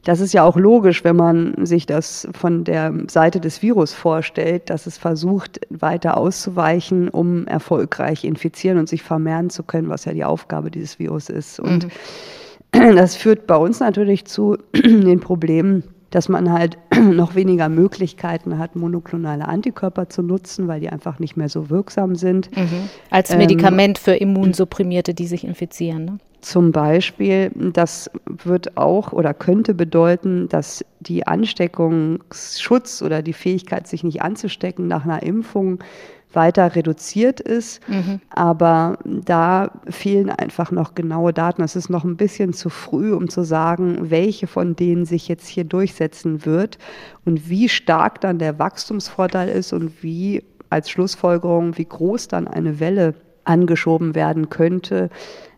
das 0.05 0.19
ist 0.19 0.33
ja 0.33 0.43
auch 0.43 0.57
logisch, 0.57 1.05
wenn 1.05 1.15
man 1.15 1.65
sich 1.65 1.87
das 1.87 2.27
von 2.33 2.65
der 2.65 2.93
Seite 3.09 3.39
des 3.41 3.63
Virus 3.63 3.93
vorstellt, 3.93 4.69
dass 4.69 4.87
es 4.87 4.99
versucht, 4.99 5.61
weiter 5.71 6.17
auszuweichen, 6.17 7.09
um 7.09 7.47
erfolgreich 7.47 8.25
infizieren 8.25 8.79
und 8.79 8.89
sich 8.89 9.03
vermehren 9.03 9.49
zu 9.49 9.63
können, 9.63 9.89
was 9.89 10.05
ja 10.05 10.13
die 10.13 10.25
Aufgabe 10.25 10.73
dieses 10.73 10.99
Virus 10.99 11.29
ist. 11.29 11.61
Und 11.61 11.87
mhm. 12.73 12.97
das 12.97 13.15
führt 13.15 13.47
bei 13.47 13.57
uns 13.57 13.79
natürlich 13.79 14.25
zu 14.25 14.59
den 14.75 15.21
Problemen, 15.21 15.85
dass 16.13 16.29
man 16.29 16.53
halt 16.53 16.79
noch 17.01 17.35
weniger 17.35 17.69
Möglichkeiten 17.69 18.59
hat, 18.59 18.77
monoklonale 18.77 19.49
Antikörper 19.49 20.09
zu 20.09 20.23
nutzen, 20.23 20.69
weil 20.69 20.81
die 20.81 20.89
einfach 20.89 21.19
nicht 21.19 21.37
mehr 21.37 21.49
so 21.49 21.71
wirksam 21.71 22.15
sind. 22.15 22.55
Mhm. 22.57 22.89
Als 23.11 23.31
ähm, 23.31 23.39
Medikament 23.39 23.99
ähm, 23.99 24.05
für 24.05 24.15
Immunsupprimierte, 24.15 25.15
die 25.15 25.27
sich 25.27 25.45
infizieren. 25.45 26.05
Ne? 26.05 26.19
Zum 26.43 26.73
Beispiel, 26.73 27.51
das 27.55 28.11
wird 28.27 28.77
auch 28.77 29.13
oder 29.13 29.33
könnte 29.33 29.75
bedeuten, 29.75 30.49
dass 30.49 30.85
die 31.01 31.27
Ansteckungsschutz 31.27 33.01
oder 33.01 33.23
die 33.23 33.33
Fähigkeit, 33.33 33.87
sich 33.87 34.05
nicht 34.05 34.23
anzustecken 34.23 34.89
nach 34.89 35.05
einer 35.05 35.23
Impfung 35.23 35.79
weiter 36.35 36.75
reduziert 36.75 37.41
ist. 37.41 37.87
Mhm. 37.89 38.21
Aber 38.31 38.99
da 39.05 39.71
fehlen 39.89 40.31
einfach 40.31 40.71
noch 40.71 40.95
genaue 40.95 41.33
Daten. 41.33 41.63
Es 41.63 41.77
ist 41.77 41.91
noch 41.91 42.05
ein 42.05 42.17
bisschen 42.17 42.53
zu 42.53 42.69
früh, 42.69 43.13
um 43.13 43.29
zu 43.29 43.43
sagen, 43.43 44.11
welche 44.11 44.47
von 44.47 44.77
denen 44.77 45.05
sich 45.05 45.29
jetzt 45.29 45.49
hier 45.49 45.65
durchsetzen 45.65 46.45
wird 46.45 46.79
und 47.25 47.49
wie 47.49 47.69
stark 47.69 48.21
dann 48.21 48.39
der 48.39 48.59
Wachstumsvorteil 48.59 49.49
ist 49.49 49.73
und 49.73 50.03
wie 50.03 50.45
als 50.71 50.91
Schlussfolgerung, 50.91 51.77
wie 51.77 51.85
groß 51.85 52.29
dann 52.29 52.49
eine 52.49 52.81
Welle 52.81 53.15
angeschoben 53.45 54.15
werden 54.15 54.49
könnte, 54.51 55.11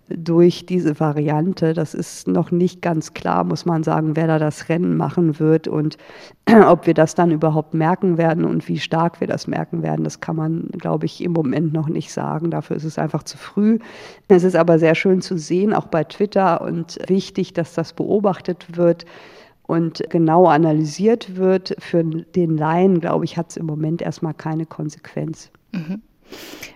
durch 0.08 0.66
diese 0.66 1.00
Variante. 1.00 1.72
Das 1.72 1.94
ist 1.94 2.28
noch 2.28 2.50
nicht 2.50 2.82
ganz 2.82 3.14
klar, 3.14 3.44
muss 3.44 3.64
man 3.64 3.82
sagen, 3.82 4.16
wer 4.16 4.26
da 4.26 4.38
das 4.38 4.68
Rennen 4.68 4.96
machen 4.96 5.38
wird 5.38 5.66
und 5.68 5.96
ob 6.66 6.86
wir 6.86 6.94
das 6.94 7.14
dann 7.14 7.30
überhaupt 7.30 7.74
merken 7.74 8.18
werden 8.18 8.44
und 8.44 8.68
wie 8.68 8.78
stark 8.78 9.20
wir 9.20 9.26
das 9.26 9.46
merken 9.46 9.82
werden. 9.82 10.04
Das 10.04 10.20
kann 10.20 10.36
man, 10.36 10.68
glaube 10.78 11.06
ich, 11.06 11.22
im 11.22 11.32
Moment 11.32 11.72
noch 11.72 11.88
nicht 11.88 12.12
sagen. 12.12 12.50
Dafür 12.50 12.76
ist 12.76 12.84
es 12.84 12.98
einfach 12.98 13.22
zu 13.22 13.38
früh. 13.38 13.78
Es 14.28 14.44
ist 14.44 14.56
aber 14.56 14.78
sehr 14.78 14.94
schön 14.94 15.20
zu 15.20 15.38
sehen, 15.38 15.72
auch 15.72 15.86
bei 15.86 16.04
Twitter 16.04 16.60
und 16.60 16.98
wichtig, 17.06 17.54
dass 17.54 17.74
das 17.74 17.92
beobachtet 17.92 18.76
wird 18.76 19.06
und 19.62 20.02
genau 20.10 20.46
analysiert 20.46 21.36
wird. 21.36 21.74
Für 21.78 22.04
den 22.04 22.56
Laien, 22.56 23.00
glaube 23.00 23.24
ich, 23.24 23.36
hat 23.36 23.50
es 23.50 23.56
im 23.56 23.66
Moment 23.66 24.02
erstmal 24.02 24.34
keine 24.34 24.66
Konsequenz. 24.66 25.50
Mhm. 25.72 26.02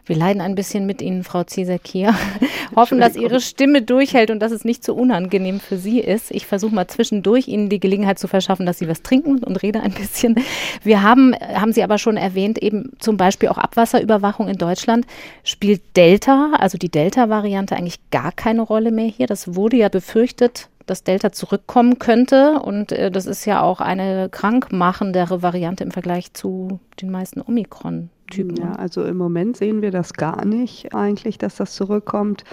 Wir 0.09 0.17
leiden 0.17 0.41
ein 0.41 0.55
bisschen 0.55 0.87
mit 0.87 1.03
Ihnen, 1.03 1.23
Frau 1.23 1.45
hier. 1.85 2.15
Hoffen, 2.77 2.99
dass 2.99 3.15
Ihre 3.15 3.41
Stimme 3.41 3.83
durchhält 3.83 4.31
und 4.31 4.41
dass 4.41 4.53
es 4.53 4.65
nicht 4.65 4.83
zu 4.83 4.93
so 4.93 4.99
unangenehm 4.99 5.61
für 5.61 5.77
Sie 5.77 6.01
ist. 6.01 6.31
Ich 6.31 6.47
versuche 6.47 6.75
mal 6.75 6.89
zwischendurch 6.89 7.47
Ihnen 7.47 7.69
die 7.69 7.79
Gelegenheit 7.79 8.19
zu 8.19 8.27
verschaffen, 8.27 8.65
dass 8.65 8.79
Sie 8.79 8.89
was 8.89 9.03
trinken 9.03 9.45
und 9.45 9.63
rede 9.63 9.81
ein 9.81 9.93
bisschen. 9.93 10.37
Wir 10.83 11.03
haben, 11.03 11.35
haben 11.35 11.73
Sie 11.73 11.83
aber 11.83 11.99
schon 11.99 12.17
erwähnt, 12.17 12.59
eben 12.59 12.93
zum 12.99 13.19
Beispiel 13.19 13.51
auch 13.51 13.59
Abwasserüberwachung 13.59 14.49
in 14.49 14.57
Deutschland. 14.57 15.07
Spielt 15.45 15.83
Delta, 15.95 16.53
also 16.59 16.79
die 16.79 16.91
Delta-Variante, 16.91 17.77
eigentlich 17.77 18.01
gar 18.11 18.33
keine 18.33 18.63
Rolle 18.63 18.91
mehr 18.91 19.09
hier? 19.09 19.27
Das 19.27 19.55
wurde 19.55 19.77
ja 19.77 19.91
befürchtet, 19.91 20.71
dass 20.87 21.05
Delta 21.05 21.33
zurückkommen 21.33 21.99
könnte. 21.99 22.61
Und 22.61 22.93
äh, 22.93 23.11
das 23.11 23.27
ist 23.27 23.45
ja 23.45 23.61
auch 23.63 23.81
eine 23.81 24.31
krankmachendere 24.31 25.43
Variante 25.43 25.85
im 25.85 25.91
Vergleich 25.91 26.33
zu 26.33 26.81
den 27.03 27.11
meisten 27.11 27.43
Omikron. 27.43 28.09
Typen. 28.29 28.57
Ja, 28.57 28.73
also 28.73 29.05
im 29.05 29.17
Moment 29.17 29.57
sehen 29.57 29.83
wir 29.83 29.91
das 29.91 30.13
gar 30.13 30.45
nicht 30.45 30.95
eigentlich, 30.95 31.39
dass 31.39 31.57
das 31.57 31.75
zurückkommt. 31.75 32.45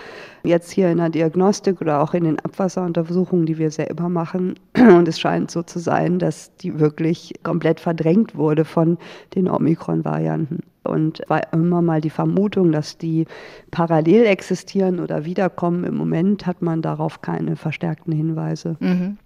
Jetzt 0.44 0.72
hier 0.72 0.90
in 0.90 0.98
der 0.98 1.10
Diagnostik 1.10 1.82
oder 1.82 2.02
auch 2.02 2.14
in 2.14 2.24
den 2.24 2.40
Abwasseruntersuchungen, 2.40 3.46
die 3.46 3.58
wir 3.58 3.72
selber 3.72 4.10
machen. 4.10 4.56
Und 4.78 5.08
es 5.08 5.20
scheint 5.20 5.52
so 5.52 5.64
zu 5.64 5.80
sein, 5.80 6.20
dass 6.20 6.56
die 6.58 6.80
wirklich 6.80 7.34
komplett 7.44 7.80
verdrängt 7.80 8.36
wurde 8.36 8.66
von 8.66 8.98
den 9.36 9.50
Omikron-Varianten. 9.50 10.60
Und 10.84 11.24
war 11.28 11.42
immer 11.52 11.82
mal 11.82 12.00
die 12.00 12.12
Vermutung, 12.12 12.72
dass 12.72 12.98
die 12.98 13.26
parallel 13.72 14.26
existieren 14.26 15.00
oder 15.00 15.26
wiederkommen. 15.26 15.84
Im 15.84 15.96
Moment 15.96 16.46
hat 16.46 16.62
man 16.62 16.84
darauf 16.84 17.22
keine 17.22 17.56
verstärkten 17.56 18.14
Hinweise. 18.14 18.78
Mhm. 18.80 19.18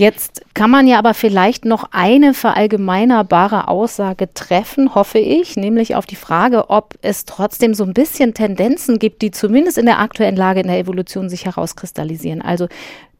Jetzt 0.00 0.40
kann 0.54 0.70
man 0.70 0.86
ja 0.88 0.98
aber 0.98 1.12
vielleicht 1.12 1.66
noch 1.66 1.84
eine 1.90 2.32
verallgemeinerbare 2.32 3.68
Aussage 3.68 4.32
treffen, 4.32 4.94
hoffe 4.94 5.18
ich, 5.18 5.56
nämlich 5.56 5.94
auf 5.94 6.06
die 6.06 6.16
Frage, 6.16 6.70
ob 6.70 6.94
es 7.02 7.26
trotzdem 7.26 7.74
so 7.74 7.84
ein 7.84 7.92
bisschen 7.92 8.32
Tendenzen 8.32 8.98
gibt, 8.98 9.20
die 9.20 9.30
zumindest 9.30 9.76
in 9.76 9.84
der 9.84 9.98
aktuellen 9.98 10.36
Lage 10.36 10.60
in 10.60 10.68
der 10.68 10.78
Evolution 10.78 11.28
sich 11.28 11.44
herauskristallisieren. 11.44 12.40
Also 12.40 12.66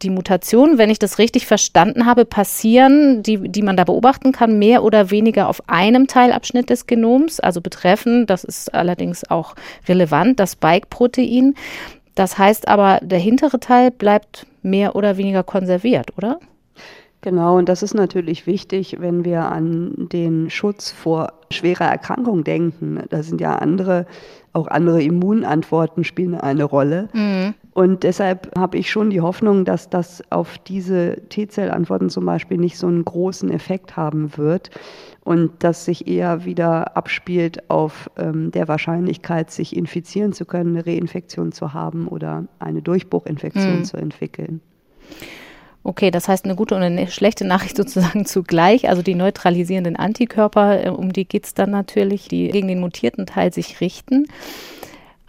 die 0.00 0.08
Mutationen, 0.08 0.78
wenn 0.78 0.88
ich 0.88 0.98
das 0.98 1.18
richtig 1.18 1.44
verstanden 1.44 2.06
habe, 2.06 2.24
passieren, 2.24 3.22
die, 3.22 3.36
die 3.36 3.60
man 3.60 3.76
da 3.76 3.84
beobachten 3.84 4.32
kann, 4.32 4.58
mehr 4.58 4.82
oder 4.82 5.10
weniger 5.10 5.50
auf 5.50 5.68
einem 5.68 6.06
Teilabschnitt 6.06 6.70
des 6.70 6.86
Genoms, 6.86 7.40
also 7.40 7.60
betreffen, 7.60 8.24
das 8.24 8.42
ist 8.42 8.72
allerdings 8.72 9.30
auch 9.30 9.54
relevant, 9.86 10.40
das 10.40 10.52
Spike-Protein. 10.52 11.56
Das 12.14 12.38
heißt 12.38 12.68
aber, 12.68 13.00
der 13.02 13.18
hintere 13.18 13.60
Teil 13.60 13.90
bleibt 13.90 14.46
mehr 14.62 14.96
oder 14.96 15.18
weniger 15.18 15.42
konserviert, 15.42 16.16
oder? 16.16 16.40
Genau, 17.22 17.58
und 17.58 17.68
das 17.68 17.82
ist 17.82 17.92
natürlich 17.92 18.46
wichtig, 18.46 18.96
wenn 18.98 19.24
wir 19.24 19.44
an 19.44 20.08
den 20.10 20.48
Schutz 20.48 20.90
vor 20.90 21.34
schwerer 21.50 21.84
Erkrankung 21.84 22.44
denken. 22.44 23.02
Da 23.10 23.22
sind 23.22 23.42
ja 23.42 23.56
andere, 23.56 24.06
auch 24.54 24.68
andere 24.68 25.02
Immunantworten 25.02 26.02
spielen 26.04 26.34
eine 26.34 26.64
Rolle. 26.64 27.08
Mhm. 27.12 27.54
Und 27.74 28.04
deshalb 28.04 28.56
habe 28.58 28.78
ich 28.78 28.90
schon 28.90 29.10
die 29.10 29.20
Hoffnung, 29.20 29.66
dass 29.66 29.90
das 29.90 30.22
auf 30.30 30.56
diese 30.58 31.16
T-Zell-Antworten 31.28 32.08
zum 32.08 32.24
Beispiel 32.24 32.56
nicht 32.56 32.78
so 32.78 32.86
einen 32.86 33.04
großen 33.04 33.50
Effekt 33.50 33.96
haben 33.96 34.36
wird 34.38 34.70
und 35.22 35.52
das 35.58 35.84
sich 35.84 36.08
eher 36.08 36.46
wieder 36.46 36.96
abspielt 36.96 37.68
auf 37.70 38.10
ähm, 38.16 38.50
der 38.50 38.66
Wahrscheinlichkeit, 38.66 39.50
sich 39.50 39.76
infizieren 39.76 40.32
zu 40.32 40.46
können, 40.46 40.76
eine 40.76 40.86
Reinfektion 40.86 41.52
zu 41.52 41.74
haben 41.74 42.08
oder 42.08 42.46
eine 42.58 42.80
Durchbruchinfektion 42.80 43.80
mhm. 43.80 43.84
zu 43.84 43.98
entwickeln. 43.98 44.62
Okay, 45.82 46.10
das 46.10 46.28
heißt 46.28 46.44
eine 46.44 46.56
gute 46.56 46.74
und 46.74 46.82
eine 46.82 47.10
schlechte 47.10 47.46
Nachricht 47.46 47.76
sozusagen 47.78 48.26
zugleich. 48.26 48.88
Also 48.88 49.02
die 49.02 49.14
neutralisierenden 49.14 49.96
Antikörper, 49.96 50.86
äh, 50.86 50.88
um 50.90 51.12
die 51.12 51.24
geht 51.24 51.46
es 51.46 51.54
dann 51.54 51.70
natürlich, 51.70 52.28
die 52.28 52.48
gegen 52.48 52.68
den 52.68 52.80
mutierten 52.80 53.26
Teil 53.26 53.52
sich 53.52 53.80
richten. 53.80 54.26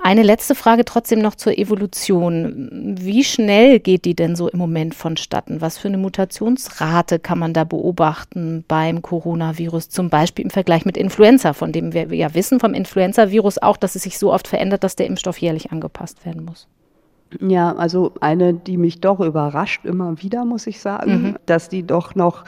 Eine 0.03 0.23
letzte 0.23 0.55
Frage 0.55 0.83
trotzdem 0.83 1.19
noch 1.19 1.35
zur 1.35 1.55
Evolution. 1.59 2.95
Wie 2.99 3.23
schnell 3.23 3.79
geht 3.79 4.05
die 4.05 4.15
denn 4.15 4.35
so 4.35 4.49
im 4.49 4.57
Moment 4.57 4.95
vonstatten? 4.95 5.61
Was 5.61 5.77
für 5.77 5.89
eine 5.89 5.99
Mutationsrate 5.99 7.19
kann 7.19 7.37
man 7.37 7.53
da 7.53 7.65
beobachten 7.65 8.65
beim 8.67 9.03
Coronavirus, 9.03 9.89
zum 9.89 10.09
Beispiel 10.09 10.45
im 10.45 10.49
Vergleich 10.49 10.85
mit 10.85 10.97
Influenza, 10.97 11.53
von 11.53 11.71
dem 11.71 11.93
wir 11.93 12.11
ja 12.15 12.33
wissen 12.33 12.59
vom 12.59 12.73
Influenza-Virus 12.73 13.59
auch, 13.59 13.77
dass 13.77 13.93
es 13.93 14.01
sich 14.01 14.17
so 14.17 14.33
oft 14.33 14.47
verändert, 14.47 14.83
dass 14.83 14.95
der 14.95 15.05
Impfstoff 15.05 15.37
jährlich 15.37 15.71
angepasst 15.71 16.25
werden 16.25 16.45
muss? 16.45 16.67
Ja, 17.39 17.73
also 17.75 18.13
eine, 18.19 18.53
die 18.53 18.77
mich 18.77 18.99
doch 18.99 19.19
überrascht 19.19 19.85
immer 19.85 20.21
wieder, 20.21 20.45
muss 20.45 20.67
ich 20.67 20.79
sagen, 20.79 21.11
mhm. 21.11 21.35
dass 21.45 21.69
die 21.69 21.83
doch 21.83 22.15
noch 22.15 22.43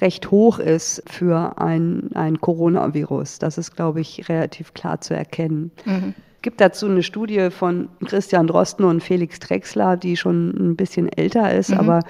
recht 0.00 0.30
hoch 0.30 0.58
ist 0.58 1.02
für 1.06 1.58
ein, 1.58 2.10
ein 2.14 2.40
Coronavirus. 2.40 3.38
Das 3.38 3.58
ist, 3.58 3.76
glaube 3.76 4.00
ich, 4.00 4.28
relativ 4.28 4.74
klar 4.74 5.00
zu 5.00 5.14
erkennen. 5.14 5.70
Mhm. 5.84 6.14
Es 6.36 6.42
gibt 6.42 6.60
dazu 6.60 6.86
eine 6.86 7.02
Studie 7.02 7.50
von 7.50 7.88
Christian 8.04 8.46
Drosten 8.46 8.84
und 8.84 9.02
Felix 9.02 9.38
Drexler, 9.38 9.96
die 9.96 10.16
schon 10.16 10.50
ein 10.50 10.76
bisschen 10.76 11.08
älter 11.08 11.52
ist, 11.54 11.70
mhm. 11.70 11.78
aber 11.78 12.00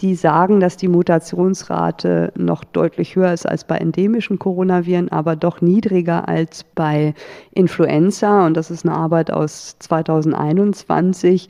die 0.00 0.14
sagen, 0.14 0.60
dass 0.60 0.76
die 0.76 0.88
Mutationsrate 0.88 2.32
noch 2.36 2.64
deutlich 2.64 3.16
höher 3.16 3.32
ist 3.32 3.46
als 3.46 3.64
bei 3.64 3.76
endemischen 3.76 4.38
Coronaviren, 4.38 5.10
aber 5.10 5.36
doch 5.36 5.60
niedriger 5.60 6.26
als 6.28 6.64
bei 6.74 7.14
Influenza. 7.52 8.46
Und 8.46 8.56
das 8.56 8.70
ist 8.70 8.86
eine 8.86 8.96
Arbeit 8.96 9.30
aus 9.30 9.76
2021. 9.78 11.48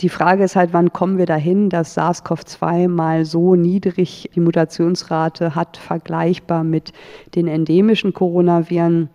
Die 0.00 0.08
Frage 0.08 0.44
ist 0.44 0.56
halt, 0.56 0.72
wann 0.72 0.92
kommen 0.92 1.18
wir 1.18 1.26
dahin, 1.26 1.68
dass 1.68 1.96
SARS-CoV-2 1.96 2.88
mal 2.88 3.24
so 3.26 3.54
niedrig 3.54 4.30
die 4.34 4.40
Mutationsrate 4.40 5.54
hat, 5.54 5.76
vergleichbar 5.76 6.64
mit 6.64 6.92
den 7.34 7.46
endemischen 7.46 8.14
Coronaviren. 8.14 9.10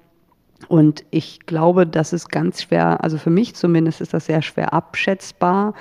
Und 0.68 1.04
ich 1.10 1.42
glaube, 1.46 1.88
das 1.88 2.14
ist 2.14 2.30
ganz 2.30 2.62
schwer, 2.62 3.04
also 3.04 3.18
für 3.18 3.30
mich 3.30 3.56
zumindest 3.56 4.02
ist 4.02 4.14
das 4.14 4.28
sehr 4.28 4.42
schwer 4.42 4.74
abschätzbar. 4.74 5.74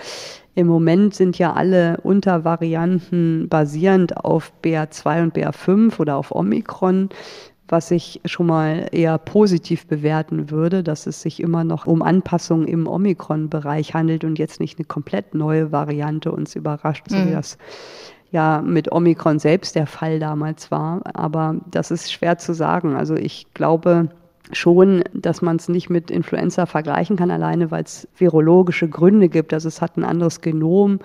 Im 0.57 0.67
Moment 0.67 1.15
sind 1.15 1.39
ja 1.39 1.53
alle 1.53 1.99
Untervarianten 2.03 3.49
basierend 3.49 4.17
auf 4.25 4.53
BA2 4.65 5.23
und 5.23 5.37
BA5 5.37 6.01
oder 6.01 6.17
auf 6.17 6.35
Omikron 6.35 7.11
was 7.69 7.91
ich 7.91 8.21
schon 8.25 8.47
mal 8.47 8.87
eher 8.93 9.19
positiv 9.19 9.87
bewerten 9.87 10.51
würde, 10.51 10.83
dass 10.83 11.07
es 11.07 11.23
sich 11.23 11.41
immer 11.41 11.65
noch 11.65 11.87
um 11.87 12.03
Anpassungen 12.03 12.69
im 12.69 12.87
Omikron-Bereich 12.87 13.95
handelt 13.95 14.25
und 14.25 14.39
jetzt 14.39 14.61
nicht 14.61 14.79
eine 14.79 14.85
komplett 14.85 15.35
neue 15.35 15.73
Variante 15.73 16.31
uns 16.31 16.55
überrascht, 16.55 17.07
so 17.09 17.17
mhm. 17.17 17.29
wie 17.29 17.33
das 17.33 17.59
ja 18.31 18.63
mit 18.63 18.93
Omikron 18.93 19.39
selbst 19.39 19.75
der 19.75 19.87
Fall 19.87 20.19
damals 20.19 20.71
war. 20.71 21.03
Aber 21.15 21.57
das 21.71 21.91
ist 21.91 22.13
schwer 22.13 22.39
zu 22.39 22.55
sagen. 22.55 22.95
Also 22.95 23.15
ich 23.15 23.47
glaube, 23.55 24.09
schon, 24.53 25.03
dass 25.13 25.43
man 25.43 25.57
es 25.57 25.69
nicht 25.69 25.91
mit 25.91 26.11
Influenza 26.11 26.67
vergleichen 26.67 27.17
kann, 27.17 27.31
alleine 27.31 27.71
weil 27.71 27.85
es 27.85 28.07
virologische 28.17 28.89
Gründe 28.89 29.29
gibt. 29.29 29.53
Also 29.53 29.69
es 29.69 29.81
hat 29.81 29.97
ein 29.97 30.05
anderes 30.05 30.41
Genom. 30.41 31.01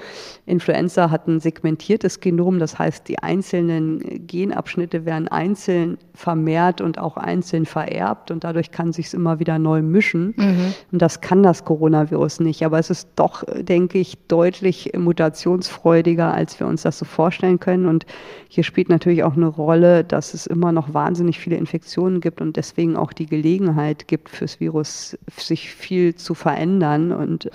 Influenza 0.46 1.10
hat 1.10 1.28
ein 1.28 1.40
segmentiertes 1.40 2.20
Genom, 2.20 2.60
das 2.60 2.78
heißt, 2.78 3.08
die 3.08 3.20
einzelnen 3.20 4.28
Genabschnitte 4.28 5.06
werden 5.06 5.28
einzeln 5.28 5.98
vermehrt 6.14 6.82
und 6.82 7.00
auch 7.00 7.18
einzeln 7.18 7.66
vererbt 7.66 8.32
und 8.32 8.44
dadurch 8.44 8.72
kann 8.72 8.94
sich 8.94 9.14
immer 9.14 9.40
wieder 9.40 9.58
neu 9.58 9.82
mischen. 9.82 10.34
Mhm. 10.38 10.74
Und 10.92 11.02
das 11.02 11.22
kann 11.22 11.42
das 11.42 11.66
Coronavirus 11.66 12.42
nicht. 12.42 12.64
Aber 12.64 12.78
es 12.80 12.90
ist 12.90 13.10
doch, 13.16 13.44
denke 13.62 13.98
ich, 13.98 14.18
deutlich 14.28 14.92
mutationsfreudiger, 14.96 16.32
als 16.34 16.60
wir 16.60 16.68
uns 16.68 16.84
das 16.84 17.00
so 17.00 17.06
vorstellen 17.06 17.60
können. 17.60 17.88
Und 17.88 18.06
hier 18.50 18.64
spielt 18.64 18.90
natürlich 18.90 19.24
auch 19.24 19.36
eine 19.36 19.48
Rolle, 19.48 20.04
dass 20.04 20.34
es 20.34 20.46
immer 20.46 20.72
noch 20.72 20.94
wahnsinnig 20.94 21.40
viele 21.40 21.56
Infektionen 21.56 22.22
gibt 22.22 22.42
und 22.42 22.56
deswegen 22.56 22.96
auch 22.96 23.14
die 23.14 23.31
Gelegenheit 23.32 24.08
gibt, 24.08 24.30
fürs 24.30 24.60
Virus 24.60 25.18
sich 25.36 25.72
viel 25.72 26.14
zu 26.14 26.36
verändern 26.36 27.12
und 27.12 27.50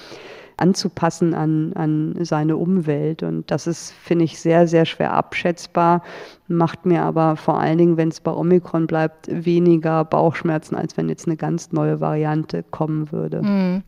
anzupassen 0.57 1.35
an, 1.35 1.73
an 1.75 2.17
seine 2.25 2.57
Umwelt. 2.57 3.23
Und 3.23 3.51
das 3.51 3.67
ist, 3.67 3.93
finde 3.93 4.25
ich, 4.25 4.41
sehr, 4.41 4.67
sehr 4.67 4.87
schwer 4.87 5.13
abschätzbar 5.13 6.03
macht 6.49 6.87
mir 6.87 7.03
aber 7.03 7.37
vor 7.37 7.59
allen 7.59 7.79
Dingen, 7.79 7.97
wenn 7.97 8.09
es 8.09 8.21
bei 8.21 8.33
Omikron 8.33 8.87
bleibt, 8.87 9.27
weniger 9.29 10.05
Bauchschmerzen, 10.05 10.77
als 10.77 10.97
wenn 10.97 11.09
jetzt 11.09 11.27
eine 11.27 11.37
ganz 11.37 11.73
neue 11.73 12.01
Variante 12.01 12.63
kommen 12.63 13.11
würde. 13.11 13.41
Hm. 13.41 13.83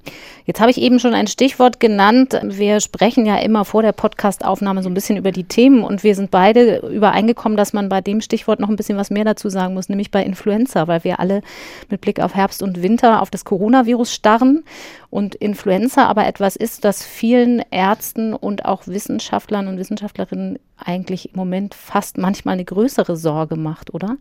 Jetzt 0.44 0.60
habe 0.60 0.70
ich 0.70 0.80
eben 0.80 0.98
schon 0.98 1.14
ein 1.14 1.28
Stichwort 1.28 1.78
genannt. 1.78 2.38
Wir 2.42 2.80
sprechen 2.80 3.26
ja 3.26 3.36
immer 3.36 3.64
vor 3.64 3.82
der 3.82 3.92
Podcastaufnahme 3.92 4.82
so 4.82 4.90
ein 4.90 4.94
bisschen 4.94 5.16
über 5.16 5.30
die 5.30 5.44
Themen 5.44 5.84
und 5.84 6.02
wir 6.02 6.14
sind 6.14 6.30
beide 6.30 6.78
übereingekommen, 6.88 7.56
dass 7.56 7.72
man 7.72 7.88
bei 7.88 8.00
dem 8.00 8.20
Stichwort 8.20 8.58
noch 8.58 8.68
ein 8.68 8.76
bisschen 8.76 8.98
was 8.98 9.10
mehr 9.10 9.24
dazu 9.24 9.48
sagen 9.48 9.74
muss, 9.74 9.88
nämlich 9.88 10.10
bei 10.10 10.24
Influenza, 10.24 10.88
weil 10.88 11.04
wir 11.04 11.20
alle 11.20 11.42
mit 11.90 12.00
Blick 12.00 12.20
auf 12.20 12.34
Herbst 12.34 12.62
und 12.62 12.82
Winter 12.82 13.22
auf 13.22 13.30
das 13.30 13.44
Coronavirus 13.44 14.12
starren 14.12 14.64
und 15.10 15.34
Influenza 15.36 16.06
aber 16.06 16.26
etwas 16.26 16.56
ist, 16.56 16.84
das 16.84 17.04
vielen 17.04 17.62
Ärzten 17.70 18.34
und 18.34 18.64
auch 18.64 18.86
Wissenschaftlern 18.86 19.68
und 19.68 19.78
Wissenschaftlerinnen 19.78 20.58
eigentlich 20.78 21.30
im 21.30 21.36
Moment 21.36 21.74
fast 21.74 22.18
manchmal 22.18 22.54
eine 22.54 22.64
größere 22.64 23.16
Sorge 23.16 23.56
macht, 23.56 23.92
oder? 23.94 24.16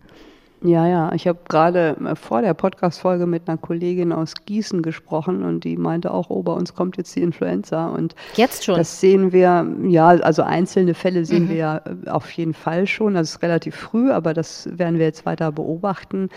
Ja, 0.63 0.87
ja, 0.87 1.11
ich 1.13 1.27
habe 1.27 1.37
gerade 1.47 1.95
äh, 2.03 2.15
vor 2.15 2.41
der 2.41 2.55
Podcast-Folge 2.55 3.27
mit 3.27 3.47
einer 3.47 3.57
Kollegin 3.57 4.11
aus 4.11 4.33
Gießen 4.45 4.81
gesprochen 4.81 5.43
und 5.43 5.63
die 5.63 5.77
meinte 5.77 6.11
auch, 6.11 6.31
oh, 6.31 6.41
bei 6.41 6.51
uns 6.51 6.73
kommt 6.73 6.97
jetzt 6.97 7.15
die 7.15 7.21
Influenza. 7.21 7.89
Und 7.89 8.15
jetzt 8.35 8.65
schon? 8.65 8.75
Das 8.75 8.99
sehen 8.99 9.31
wir, 9.31 9.67
ja, 9.83 10.07
also 10.07 10.41
einzelne 10.41 10.95
Fälle 10.95 11.25
sehen 11.25 11.45
mhm. 11.45 11.49
wir 11.49 11.55
ja 11.55 11.77
äh, 11.77 12.09
auf 12.09 12.31
jeden 12.31 12.55
Fall 12.55 12.87
schon. 12.87 13.13
Das 13.13 13.29
ist 13.29 13.41
relativ 13.43 13.75
früh, 13.75 14.11
aber 14.11 14.33
das 14.33 14.67
werden 14.71 14.97
wir 14.97 15.05
jetzt 15.05 15.27
weiter 15.27 15.51
beobachten 15.51 16.29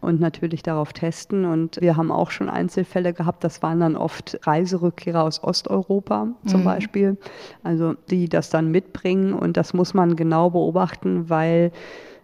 und 0.00 0.18
natürlich 0.20 0.64
darauf 0.64 0.92
testen. 0.92 1.44
Und 1.44 1.80
wir 1.80 1.96
haben 1.96 2.10
auch 2.10 2.32
schon 2.32 2.48
Einzelfälle 2.48 3.12
gehabt, 3.12 3.44
das 3.44 3.62
waren 3.62 3.78
dann 3.78 3.96
oft 3.96 4.40
Reiserückkehrer 4.42 5.22
aus 5.22 5.42
Osteuropa 5.44 6.28
zum 6.46 6.60
mhm. 6.60 6.64
Beispiel, 6.64 7.16
also 7.62 7.94
die 8.10 8.28
das 8.28 8.50
dann 8.50 8.72
mitbringen. 8.72 9.34
Und 9.34 9.56
das 9.56 9.72
muss 9.72 9.94
man 9.94 10.16
genau 10.16 10.50
beobachten, 10.50 11.30
weil 11.30 11.70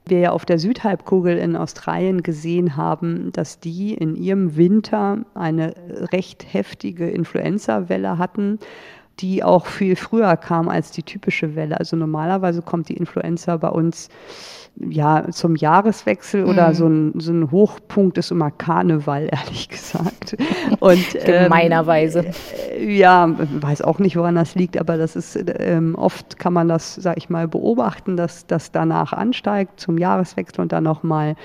wir 0.07 0.19
ja 0.19 0.31
auf 0.33 0.45
der 0.45 0.59
Südhalbkugel 0.59 1.39
in 1.39 1.57
Australien 1.57 2.23
gesehen 2.23 2.77
haben, 2.77 3.33
dass 3.33 3.59
die 3.59 3.95
in 3.95 4.17
ihrem 4.17 4.57
Winter 4.57 5.25
eine 5.35 5.75
recht 6.13 6.45
heftige 6.53 7.09
Influenza-Welle 7.09 8.19
hatten, 8.19 8.59
die 9.21 9.43
auch 9.43 9.67
viel 9.67 9.97
früher 9.97 10.37
kam 10.37 10.69
als 10.69 10.91
die 10.91 11.03
typische 11.03 11.55
Welle. 11.55 11.79
Also 11.79 11.97
normalerweise 11.97 12.63
kommt 12.63 12.89
die 12.89 12.97
Influenza 12.97 13.57
bei 13.57 13.69
uns 13.69 14.09
ja, 14.77 15.31
zum 15.31 15.57
Jahreswechsel 15.57 16.45
oder 16.45 16.71
mhm. 16.71 16.75
so, 16.75 16.87
ein, 16.87 17.21
so 17.21 17.33
ein 17.33 17.51
Hochpunkt 17.51 18.19
ist 18.19 18.31
immer 18.31 18.51
Karneval, 18.51 19.29
ehrlich 19.33 19.69
gesagt. 19.69 20.37
Und, 20.81 21.13
Gemeinerweise. 21.25 22.27
Ähm, 22.77 22.91
ja, 22.91 23.35
weiß 23.61 23.83
auch 23.83 23.99
nicht, 23.99 24.17
woran 24.17 24.35
das 24.35 24.55
liegt, 24.55 24.79
aber 24.79 24.97
das 24.97 25.17
ist, 25.17 25.39
ähm, 25.59 25.95
oft 25.95 26.39
kann 26.39 26.53
man 26.53 26.69
das, 26.69 26.95
sag 26.97 27.17
ich 27.17 27.31
mal, 27.31 27.47
beobachten, 27.47 28.17
dass 28.17 28.47
das 28.47 28.73
danach 28.73 29.13
ansteigt 29.13 29.79
zum 29.79 29.99
Jahreswechsel 29.99 30.61
und 30.61 30.73
dann 30.73 30.85
nochmal 30.85 31.37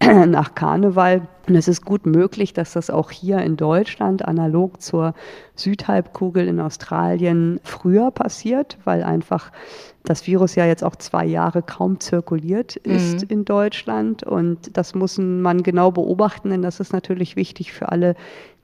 nach 0.26 0.54
Karneval. 0.54 1.28
Und 1.46 1.56
es 1.56 1.68
ist 1.68 1.84
gut 1.84 2.06
möglich, 2.06 2.54
dass 2.54 2.72
das 2.72 2.90
auch 2.90 3.10
hier 3.10 3.38
in 3.38 3.56
Deutschland 3.56 4.24
analog 4.24 4.80
zur 4.80 5.14
Südhalbkugel 5.56 6.46
in 6.46 6.60
Australien 6.60 7.60
früher 7.64 8.10
passiert, 8.10 8.78
weil 8.84 9.02
einfach 9.02 9.50
das 10.04 10.26
Virus 10.26 10.54
ja 10.54 10.66
jetzt 10.66 10.82
auch 10.82 10.96
zwei 10.96 11.26
Jahre 11.26 11.62
kaum 11.62 12.00
zirkuliert 12.00 12.76
ist 12.76 13.22
mhm. 13.22 13.28
in 13.28 13.44
Deutschland. 13.44 14.22
Und 14.22 14.76
das 14.76 14.94
muss 14.94 15.18
man 15.18 15.62
genau 15.62 15.90
beobachten, 15.90 16.50
denn 16.50 16.62
das 16.62 16.80
ist 16.80 16.92
natürlich 16.92 17.36
wichtig 17.36 17.72
für 17.72 17.90
alle, 17.90 18.14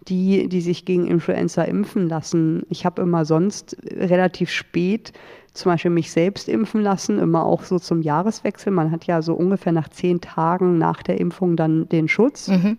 die, 0.09 0.49
die 0.49 0.61
sich 0.61 0.85
gegen 0.85 1.07
Influenza 1.07 1.63
impfen 1.63 2.09
lassen. 2.09 2.63
Ich 2.71 2.87
habe 2.87 3.03
immer 3.03 3.25
sonst 3.25 3.77
relativ 3.91 4.51
spät 4.51 5.13
zum 5.53 5.73
Beispiel 5.73 5.91
mich 5.91 6.11
selbst 6.11 6.49
impfen 6.49 6.83
lassen, 6.83 7.19
immer 7.19 7.45
auch 7.45 7.63
so 7.63 7.79
zum 7.79 8.03
Jahreswechsel. 8.03 8.73
Man 8.73 8.91
hat 8.91 9.07
ja 9.07 9.23
so 9.23 9.35
ungefähr 9.35 9.73
nach 9.73 9.89
zehn 9.89 10.21
Tagen 10.21 10.79
nach 10.79 11.03
der 11.03 11.19
Impfung 11.19 11.57
dann 11.57 11.89
den 11.89 12.09
Schutz. 12.09 12.49
Mhm. 12.49 12.79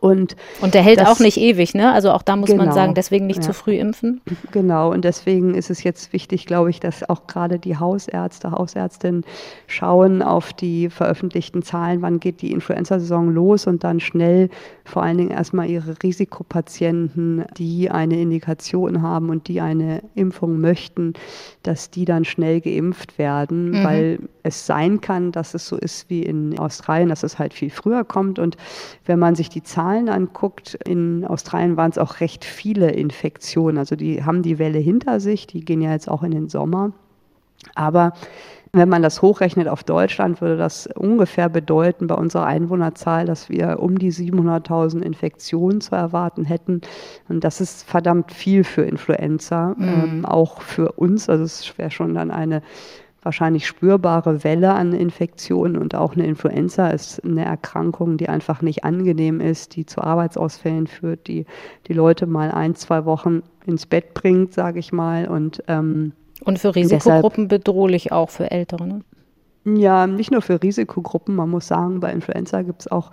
Und, 0.00 0.36
und 0.60 0.74
der 0.74 0.82
hält 0.82 1.00
das, 1.00 1.08
auch 1.08 1.20
nicht 1.20 1.36
ewig, 1.36 1.74
ne? 1.74 1.92
Also 1.92 2.12
auch 2.12 2.22
da 2.22 2.36
muss 2.36 2.50
genau, 2.50 2.64
man 2.64 2.72
sagen, 2.72 2.94
deswegen 2.94 3.26
nicht 3.26 3.38
ja. 3.38 3.42
zu 3.42 3.52
früh 3.52 3.76
impfen. 3.76 4.20
Genau, 4.52 4.90
und 4.92 5.04
deswegen 5.04 5.54
ist 5.54 5.70
es 5.70 5.82
jetzt 5.82 6.12
wichtig, 6.12 6.46
glaube 6.46 6.70
ich, 6.70 6.80
dass 6.80 7.08
auch 7.08 7.26
gerade 7.26 7.58
die 7.58 7.76
Hausärzte, 7.76 8.52
Hausärztinnen 8.52 9.24
schauen 9.66 10.22
auf 10.22 10.52
die 10.52 10.90
veröffentlichten 10.90 11.62
Zahlen, 11.62 12.02
wann 12.02 12.20
geht 12.20 12.42
die 12.42 12.52
Influenza-Saison 12.52 13.30
los 13.30 13.66
und 13.66 13.84
dann 13.84 14.00
schnell 14.00 14.48
vor 14.84 15.02
allen 15.02 15.18
Dingen 15.18 15.30
erstmal 15.30 15.68
ihre 15.70 15.94
Risikopatienten, 16.02 17.44
die 17.56 17.90
eine 17.90 18.20
Indikation 18.20 19.02
haben 19.02 19.30
und 19.30 19.48
die 19.48 19.60
eine 19.60 20.02
Impfung 20.14 20.60
möchten, 20.60 21.14
dass 21.62 21.90
die 21.90 22.04
dann 22.04 22.24
schnell 22.24 22.60
geimpft 22.60 23.18
werden, 23.18 23.70
mhm. 23.70 23.84
weil 23.84 24.18
es 24.42 24.66
sein 24.66 25.00
kann, 25.00 25.32
dass 25.32 25.54
es 25.54 25.66
so 25.66 25.76
ist 25.76 26.10
wie 26.10 26.22
in 26.22 26.58
Australien, 26.58 27.08
dass 27.08 27.22
es 27.22 27.38
halt 27.38 27.54
viel 27.54 27.70
früher 27.70 28.04
kommt. 28.04 28.38
Und 28.38 28.56
wenn 29.06 29.18
man 29.18 29.34
sich 29.34 29.48
die 29.48 29.62
Zahlen 29.62 30.08
anguckt, 30.08 30.74
in 30.86 31.24
Australien 31.24 31.76
waren 31.76 31.90
es 31.90 31.98
auch 31.98 32.20
recht 32.20 32.44
viele 32.44 32.90
Infektionen. 32.90 33.78
Also 33.78 33.96
die 33.96 34.24
haben 34.24 34.42
die 34.42 34.58
Welle 34.58 34.78
hinter 34.78 35.20
sich, 35.20 35.46
die 35.46 35.64
gehen 35.64 35.80
ja 35.80 35.92
jetzt 35.92 36.08
auch 36.08 36.22
in 36.22 36.30
den 36.30 36.48
Sommer. 36.48 36.92
Aber 37.74 38.12
wenn 38.72 38.88
man 38.88 39.02
das 39.02 39.20
hochrechnet 39.20 39.66
auf 39.66 39.82
Deutschland, 39.82 40.40
würde 40.40 40.56
das 40.56 40.86
ungefähr 40.86 41.48
bedeuten 41.48 42.06
bei 42.06 42.14
unserer 42.14 42.46
Einwohnerzahl, 42.46 43.26
dass 43.26 43.48
wir 43.48 43.80
um 43.80 43.98
die 43.98 44.12
700.000 44.12 45.02
Infektionen 45.02 45.80
zu 45.80 45.96
erwarten 45.96 46.44
hätten. 46.44 46.80
Und 47.28 47.42
das 47.42 47.60
ist 47.60 47.82
verdammt 47.82 48.32
viel 48.32 48.62
für 48.62 48.82
Influenza, 48.82 49.74
mhm. 49.76 49.88
ähm, 49.88 50.24
auch 50.24 50.62
für 50.62 50.92
uns. 50.92 51.28
Also 51.28 51.44
es 51.44 51.76
wäre 51.78 51.90
schon 51.90 52.14
dann 52.14 52.30
eine 52.30 52.62
wahrscheinlich 53.22 53.66
spürbare 53.66 54.44
Welle 54.44 54.72
an 54.72 54.92
Infektionen 54.92 55.76
und 55.76 55.94
auch 55.94 56.14
eine 56.14 56.26
Influenza 56.26 56.88
ist 56.88 57.22
eine 57.24 57.44
Erkrankung, 57.44 58.16
die 58.16 58.28
einfach 58.28 58.62
nicht 58.62 58.84
angenehm 58.84 59.40
ist, 59.40 59.76
die 59.76 59.84
zu 59.84 60.00
Arbeitsausfällen 60.00 60.86
führt, 60.86 61.26
die 61.26 61.44
die 61.86 61.92
Leute 61.92 62.26
mal 62.26 62.50
ein, 62.50 62.74
zwei 62.74 63.04
Wochen 63.04 63.42
ins 63.66 63.86
Bett 63.86 64.14
bringt, 64.14 64.54
sage 64.54 64.78
ich 64.78 64.92
mal. 64.92 65.28
Und, 65.28 65.62
ähm, 65.68 66.12
und 66.44 66.58
für 66.58 66.74
Risikogruppen 66.74 67.48
deshalb, 67.48 67.64
bedrohlich 67.64 68.12
auch 68.12 68.30
für 68.30 68.50
Ältere, 68.50 68.86
ne? 68.86 69.00
Ja, 69.64 70.06
nicht 70.06 70.30
nur 70.30 70.40
für 70.40 70.62
Risikogruppen. 70.62 71.36
Man 71.36 71.50
muss 71.50 71.66
sagen, 71.66 72.00
bei 72.00 72.10
Influenza 72.12 72.62
gibt 72.62 72.80
es 72.80 72.90
auch 72.90 73.10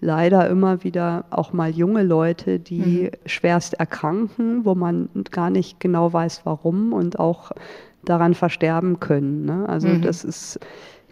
leider 0.00 0.48
immer 0.48 0.84
wieder 0.84 1.24
auch 1.30 1.54
mal 1.54 1.70
junge 1.70 2.02
Leute, 2.02 2.58
die 2.58 3.10
mhm. 3.10 3.10
schwerst 3.24 3.74
erkranken, 3.74 4.66
wo 4.66 4.74
man 4.74 5.08
gar 5.30 5.48
nicht 5.48 5.80
genau 5.80 6.12
weiß, 6.12 6.42
warum 6.44 6.92
und 6.92 7.18
auch 7.18 7.52
daran 8.08 8.34
versterben 8.34 9.00
können. 9.00 9.44
Ne? 9.44 9.68
Also 9.68 9.88
mhm. 9.88 10.02
das 10.02 10.24
ist 10.24 10.58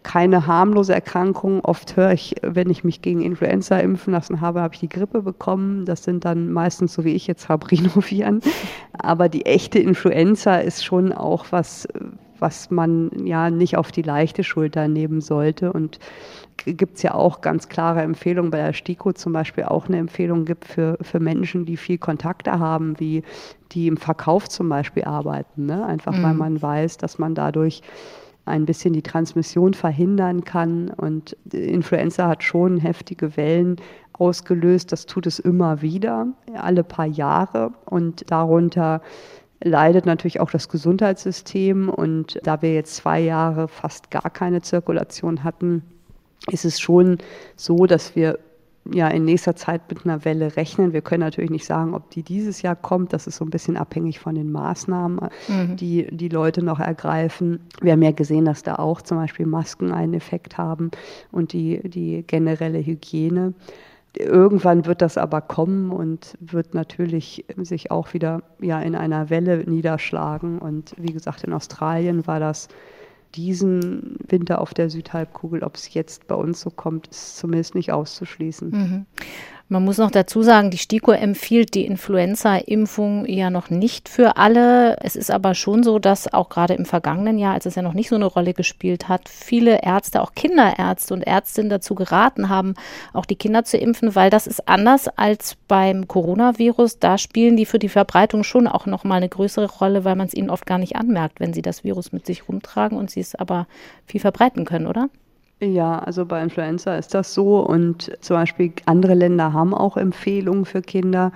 keine 0.04 0.46
harmlose 0.46 0.94
Erkrankung. 0.94 1.61
Oft 1.64 1.96
höre 1.96 2.12
ich, 2.12 2.37
wenn 2.42 2.70
ich 2.70 2.85
mich 2.85 3.02
gegen 3.02 3.22
Influenza 3.22 3.78
impfen 3.78 4.12
lassen 4.12 4.40
habe, 4.40 4.61
habe 4.61 4.74
ich 4.74 4.80
die 4.80 4.88
Grippe 4.88 5.22
bekommen. 5.22 5.87
Das 5.87 6.04
sind 6.04 6.24
dann 6.24 6.52
meistens, 6.52 6.92
so 6.92 7.04
wie 7.04 7.14
ich 7.14 7.26
jetzt 7.26 7.48
habe, 7.48 7.70
Rhinoviren. 7.70 8.40
Aber 8.92 9.28
die 9.28 9.46
echte 9.46 9.78
Influenza 9.78 10.57
ist 10.57 10.85
schon 10.85 11.12
auch 11.12 11.46
was, 11.50 11.88
was 12.38 12.70
man 12.70 13.11
ja 13.24 13.50
nicht 13.50 13.76
auf 13.76 13.90
die 13.90 14.02
leichte 14.02 14.44
Schulter 14.44 14.88
nehmen 14.88 15.20
sollte. 15.20 15.72
Und 15.72 15.98
gibt 16.64 16.97
es 16.97 17.03
ja 17.03 17.14
auch 17.14 17.40
ganz 17.40 17.69
klare 17.69 18.03
Empfehlungen, 18.03 18.51
bei 18.51 18.59
der 18.59 18.73
STIKO 18.73 19.12
zum 19.12 19.33
Beispiel 19.33 19.64
auch 19.64 19.88
eine 19.88 19.99
Empfehlung 19.99 20.45
gibt 20.45 20.64
für, 20.64 20.97
für 21.01 21.21
Menschen, 21.21 21.67
die 21.67 21.77
viel 21.77 21.99
Kontakte 21.99 22.59
haben, 22.59 22.99
wie 22.99 23.23
die 23.73 23.87
im 23.87 23.97
Verkauf 23.97 24.49
zum 24.49 24.69
Beispiel 24.69 25.05
arbeiten. 25.05 25.67
Ne? 25.67 25.85
Einfach 25.85 26.17
mhm. 26.17 26.23
weil 26.23 26.35
man 26.35 26.62
weiß, 26.62 26.97
dass 26.97 27.19
man 27.19 27.35
dadurch 27.35 27.83
ein 28.47 28.67
bisschen 28.67 28.93
die 28.93 29.03
Transmission 29.03 29.75
verhindern 29.75 30.45
kann. 30.45 30.90
Und 30.90 31.37
Influenza 31.53 32.29
hat 32.29 32.43
schon 32.43 32.79
heftige 32.79 33.37
Wellen 33.37 33.77
ausgelöst. 34.12 34.93
Das 34.93 35.07
tut 35.07 35.27
es 35.27 35.38
immer 35.38 35.83
wieder, 35.83 36.29
alle 36.55 36.85
paar 36.85 37.07
Jahre. 37.07 37.73
Und 37.87 38.31
darunter 38.31 39.01
leidet 39.62 40.05
natürlich 40.05 40.40
auch 40.40 40.51
das 40.51 40.69
Gesundheitssystem. 40.69 41.88
Und 41.88 42.38
da 42.43 42.61
wir 42.62 42.75
jetzt 42.75 42.97
zwei 42.97 43.21
Jahre 43.21 43.67
fast 43.69 44.11
gar 44.11 44.31
keine 44.31 44.61
Zirkulation 44.61 45.43
hatten, 45.43 45.83
ist 46.50 46.64
es 46.64 46.80
schon 46.80 47.18
so, 47.57 47.87
dass 47.87 48.16
wir 48.16 48.38
ja 48.92 49.09
in 49.09 49.24
nächster 49.24 49.57
Zeit 49.57 49.83
mit 49.88 50.04
einer 50.04 50.24
Welle 50.24 50.57
rechnen. 50.57 50.92
Wir 50.92 51.00
können 51.00 51.20
natürlich 51.20 51.50
nicht 51.50 51.64
sagen, 51.64 51.94
ob 51.94 52.11
die 52.11 52.22
dieses 52.22 52.62
Jahr 52.62 52.76
kommt. 52.76 53.12
Das 53.12 53.26
ist 53.26 53.37
so 53.37 53.44
ein 53.44 53.50
bisschen 53.50 53.76
abhängig 53.76 54.20
von 54.20 54.35
den 54.35 54.52
Maßnahmen, 54.52 55.20
mhm. 55.48 55.76
die 55.76 56.07
die 56.11 56.28
Leute 56.28 56.62
noch 56.62 56.80
ergreifen. 56.80 57.61
Wir 57.80 57.92
haben 57.92 58.02
ja 58.02 58.12
gesehen, 58.12 58.44
dass 58.44 58.62
da 58.62 58.76
auch 58.76 59.00
zum 59.00 59.18
Beispiel 59.18 59.46
Masken 59.46 59.92
einen 59.92 60.14
Effekt 60.14 60.59
haben 60.59 60.90
und 61.33 61.52
die, 61.52 61.80
die 61.88 62.24
generelle 62.26 62.85
Hygiene. 62.85 63.54
Irgendwann 64.16 64.87
wird 64.87 65.02
das 65.02 65.18
aber 65.18 65.40
kommen 65.40 65.90
und 65.90 66.37
wird 66.38 66.74
natürlich 66.74 67.44
sich 67.57 67.90
auch 67.90 68.14
wieder 68.14 68.42
ja, 68.61 68.80
in 68.80 68.94
einer 68.94 69.28
Welle 69.28 69.64
niederschlagen. 69.68 70.59
Und 70.59 70.94
wie 70.98 71.12
gesagt, 71.12 71.42
in 71.42 71.52
Australien 71.52 72.26
war 72.26 72.38
das 72.38 72.68
diesen 73.35 74.16
Winter 74.29 74.61
auf 74.61 74.75
der 74.75 74.90
Südhalbkugel. 74.90 75.62
Ob 75.62 75.77
es 75.77 75.92
jetzt 75.92 76.27
bei 76.27 76.35
uns 76.35 76.61
so 76.61 76.70
kommt, 76.70 77.09
ist 77.09 77.37
zumindest 77.37 77.75
nicht 77.75 77.92
auszuschließen. 77.92 78.70
Mhm. 78.70 79.07
Man 79.68 79.83
muss 79.83 79.96
noch 79.96 80.11
dazu 80.11 80.42
sagen, 80.42 80.70
die 80.70 80.77
STIKO 80.77 81.12
empfiehlt 81.12 81.72
die 81.72 81.87
Influenza-Impfung 81.87 83.24
ja 83.27 83.48
noch 83.48 83.70
nicht 83.70 84.11
für 84.11 84.37
alle. 84.37 84.98
Es 85.00 85.16
ist 85.16 85.31
aber 85.31 85.55
schon 85.55 85.83
so, 85.83 85.98
dass 85.98 86.31
auch 86.31 86.50
gerade 86.50 86.74
im 86.74 86.85
vergangenen 86.85 87.38
Jahr, 87.38 87.55
als 87.55 87.64
es 87.64 87.74
ja 87.74 87.81
noch 87.81 87.94
nicht 87.94 88.11
so 88.11 88.14
eine 88.16 88.27
Rolle 88.27 88.53
gespielt 88.53 89.09
hat, 89.09 89.27
viele 89.31 89.83
Ärzte, 89.83 90.20
auch 90.20 90.35
Kinderärzte 90.35 91.14
und 91.14 91.22
Ärztinnen 91.22 91.70
dazu 91.70 91.94
geraten 91.94 92.50
haben, 92.50 92.74
auch 93.14 93.24
die 93.24 93.37
Kinder 93.37 93.64
zu 93.64 93.79
impfen, 93.79 94.14
weil 94.14 94.29
das 94.29 94.46
ist 94.46 94.68
anders 94.68 95.09
als 95.09 95.57
beim 95.66 96.09
Coronavirus. 96.09 96.98
Da 96.98 97.16
spielen 97.16 97.57
die 97.57 97.64
für 97.64 97.79
die 97.79 97.88
Verbreitung 97.88 98.44
schon 98.44 98.66
auch 98.66 98.85
noch 98.85 99.05
mal 99.05 99.16
eine 99.16 99.31
größere 99.31 99.70
Rolle, 99.70 100.05
weil 100.05 100.14
man 100.14 100.27
es 100.27 100.35
ihnen 100.35 100.50
oft 100.50 100.66
gar 100.66 100.79
nicht 100.79 100.96
anmerkt, 100.96 101.40
wenn 101.40 101.55
sie 101.55 101.62
das 101.62 101.85
Virus 101.85 102.12
mit 102.12 102.27
sich 102.27 102.50
rumtragen 102.50 102.98
und 102.98 103.11
sie 103.11 103.20
es 103.20 103.35
aber 103.35 103.66
viel 104.05 104.20
verbreiten 104.20 104.66
können, 104.66 104.87
oder? 104.87 105.09
Ja, 105.64 105.98
also 105.98 106.27
bei 106.27 106.42
Influenza 106.42 106.96
ist 106.96 107.14
das 107.14 107.33
so 107.33 107.61
und 107.61 108.12
zum 108.20 108.37
Beispiel 108.37 108.72
andere 108.85 109.14
Länder 109.14 109.53
haben 109.53 109.72
auch 109.72 109.96
Empfehlungen 109.96 110.66
für 110.66 110.83
Kinder. 110.83 111.33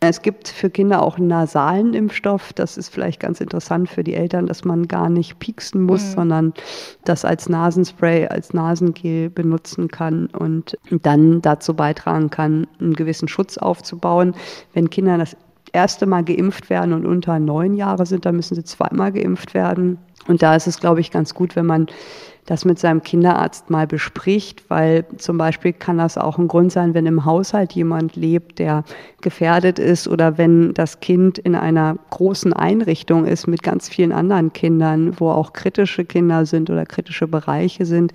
Es 0.00 0.22
gibt 0.22 0.48
für 0.48 0.70
Kinder 0.70 1.02
auch 1.02 1.18
einen 1.18 1.28
nasalen 1.28 1.92
Impfstoff. 1.92 2.52
Das 2.52 2.76
ist 2.76 2.88
vielleicht 2.88 3.20
ganz 3.20 3.40
interessant 3.40 3.88
für 3.88 4.04
die 4.04 4.14
Eltern, 4.14 4.46
dass 4.46 4.64
man 4.64 4.88
gar 4.88 5.10
nicht 5.10 5.38
pieksen 5.38 5.82
muss, 5.82 6.04
mhm. 6.04 6.14
sondern 6.14 6.54
das 7.04 7.24
als 7.24 7.48
Nasenspray, 7.48 8.28
als 8.28 8.54
Nasengel 8.54 9.30
benutzen 9.30 9.88
kann 9.88 10.26
und 10.26 10.78
dann 10.90 11.42
dazu 11.42 11.74
beitragen 11.74 12.30
kann, 12.30 12.66
einen 12.80 12.94
gewissen 12.94 13.28
Schutz 13.28 13.58
aufzubauen. 13.58 14.34
Wenn 14.72 14.90
Kinder 14.90 15.18
das 15.18 15.36
erste 15.72 16.06
Mal 16.06 16.24
geimpft 16.24 16.70
werden 16.70 16.92
und 16.92 17.04
unter 17.04 17.38
neun 17.38 17.74
Jahre 17.74 18.06
sind, 18.06 18.24
dann 18.24 18.36
müssen 18.36 18.54
sie 18.54 18.64
zweimal 18.64 19.12
geimpft 19.12 19.54
werden. 19.54 19.98
Und 20.28 20.42
da 20.42 20.56
ist 20.56 20.66
es, 20.66 20.80
glaube 20.80 21.00
ich, 21.00 21.10
ganz 21.10 21.34
gut, 21.34 21.56
wenn 21.56 21.66
man 21.66 21.86
das 22.46 22.64
mit 22.64 22.78
seinem 22.78 23.02
Kinderarzt 23.02 23.70
mal 23.70 23.86
bespricht, 23.86 24.64
weil 24.68 25.04
zum 25.18 25.36
Beispiel 25.36 25.72
kann 25.72 25.98
das 25.98 26.16
auch 26.16 26.38
ein 26.38 26.48
Grund 26.48 26.72
sein, 26.72 26.94
wenn 26.94 27.06
im 27.06 27.24
Haushalt 27.24 27.72
jemand 27.72 28.14
lebt, 28.16 28.60
der 28.60 28.84
gefährdet 29.20 29.80
ist 29.80 30.06
oder 30.06 30.38
wenn 30.38 30.72
das 30.72 31.00
Kind 31.00 31.38
in 31.38 31.56
einer 31.56 31.96
großen 32.10 32.52
Einrichtung 32.52 33.26
ist 33.26 33.48
mit 33.48 33.64
ganz 33.64 33.88
vielen 33.88 34.12
anderen 34.12 34.52
Kindern, 34.52 35.18
wo 35.18 35.30
auch 35.30 35.52
kritische 35.52 36.04
Kinder 36.04 36.46
sind 36.46 36.70
oder 36.70 36.86
kritische 36.86 37.26
Bereiche 37.26 37.84
sind, 37.84 38.12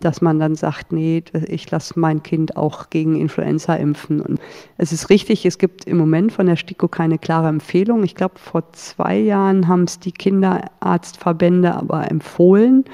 dass 0.00 0.20
man 0.20 0.38
dann 0.38 0.54
sagt, 0.54 0.92
nee, 0.92 1.22
ich 1.46 1.70
lasse 1.70 1.98
mein 1.98 2.22
Kind 2.22 2.56
auch 2.56 2.90
gegen 2.90 3.16
Influenza 3.16 3.74
impfen. 3.74 4.20
Und 4.20 4.40
es 4.76 4.92
ist 4.92 5.10
richtig, 5.10 5.46
es 5.46 5.58
gibt 5.58 5.84
im 5.84 5.96
Moment 5.96 6.32
von 6.32 6.46
der 6.46 6.56
STIKO 6.56 6.88
keine 6.88 7.18
klare 7.18 7.48
Empfehlung. 7.48 8.02
Ich 8.02 8.14
glaube, 8.14 8.34
vor 8.38 8.72
zwei 8.72 9.16
Jahren 9.16 9.68
haben 9.68 9.84
es 9.84 10.00
die 10.00 10.12
Kinderarztverbände 10.12 11.74
aber 11.74 12.10
empfohlen. 12.10 12.84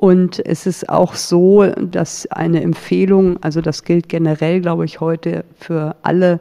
Und 0.00 0.40
es 0.46 0.64
ist 0.64 0.88
auch 0.88 1.12
so, 1.12 1.62
dass 1.76 2.26
eine 2.28 2.62
Empfehlung, 2.62 3.36
also 3.42 3.60
das 3.60 3.84
gilt 3.84 4.08
generell, 4.08 4.62
glaube 4.62 4.86
ich, 4.86 4.98
heute 4.98 5.44
für 5.58 5.94
alle 6.00 6.40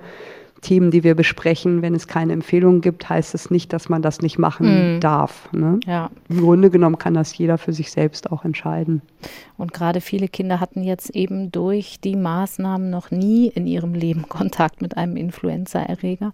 Themen, 0.61 0.91
die 0.91 1.03
wir 1.03 1.13
besprechen, 1.13 1.81
wenn 1.81 1.93
es 1.93 2.07
keine 2.07 2.31
Empfehlung 2.31 2.79
gibt, 2.79 3.09
heißt 3.09 3.35
es 3.35 3.51
nicht, 3.51 3.73
dass 3.73 3.89
man 3.89 4.01
das 4.01 4.21
nicht 4.21 4.39
machen 4.39 4.95
mhm. 4.95 4.99
darf. 5.01 5.51
Ne? 5.51 5.77
Ja. 5.85 6.09
Im 6.29 6.39
Grunde 6.39 6.69
genommen 6.69 6.97
kann 6.97 7.15
das 7.15 7.37
jeder 7.37 7.57
für 7.57 7.73
sich 7.73 7.91
selbst 7.91 8.31
auch 8.31 8.45
entscheiden. 8.45 9.01
Und 9.59 9.73
gerade 9.73 9.99
viele 9.99 10.29
Kinder 10.29 10.61
hatten 10.61 10.83
jetzt 10.83 11.09
eben 11.09 11.51
durch 11.51 11.99
die 11.99 12.15
Maßnahmen 12.15 12.89
noch 12.89 13.11
nie 13.11 13.47
in 13.47 13.67
ihrem 13.67 13.93
Leben 13.93 14.23
Kontakt 14.29 14.81
mit 14.81 14.97
einem 14.97 15.17
Influenza-Erreger. 15.17 16.31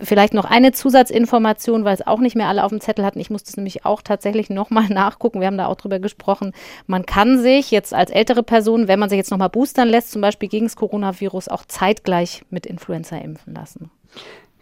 Vielleicht 0.00 0.32
noch 0.32 0.46
eine 0.46 0.72
Zusatzinformation, 0.72 1.84
weil 1.84 1.94
es 1.94 2.06
auch 2.06 2.18
nicht 2.18 2.34
mehr 2.34 2.48
alle 2.48 2.64
auf 2.64 2.70
dem 2.70 2.80
Zettel 2.80 3.04
hatten. 3.04 3.20
Ich 3.20 3.28
musste 3.28 3.50
es 3.50 3.56
nämlich 3.56 3.84
auch 3.84 4.00
tatsächlich 4.00 4.48
nochmal 4.48 4.86
nachgucken. 4.88 5.40
Wir 5.40 5.48
haben 5.48 5.58
da 5.58 5.66
auch 5.66 5.76
drüber 5.76 5.98
gesprochen. 5.98 6.52
Man 6.86 7.04
kann 7.04 7.38
sich 7.40 7.70
jetzt 7.70 7.92
als 7.92 8.10
ältere 8.10 8.42
Person, 8.42 8.88
wenn 8.88 8.98
man 8.98 9.10
sich 9.10 9.18
jetzt 9.18 9.30
nochmal 9.30 9.50
boostern 9.50 9.88
lässt, 9.88 10.10
zum 10.10 10.22
Beispiel 10.22 10.48
gegen 10.48 10.64
das 10.66 10.76
Coronavirus, 10.76 11.48
auch 11.48 11.66
zeitgleich 11.66 12.42
mit 12.48 12.64
Influenza 12.64 13.18
impfen 13.18 13.54
lassen. 13.54 13.90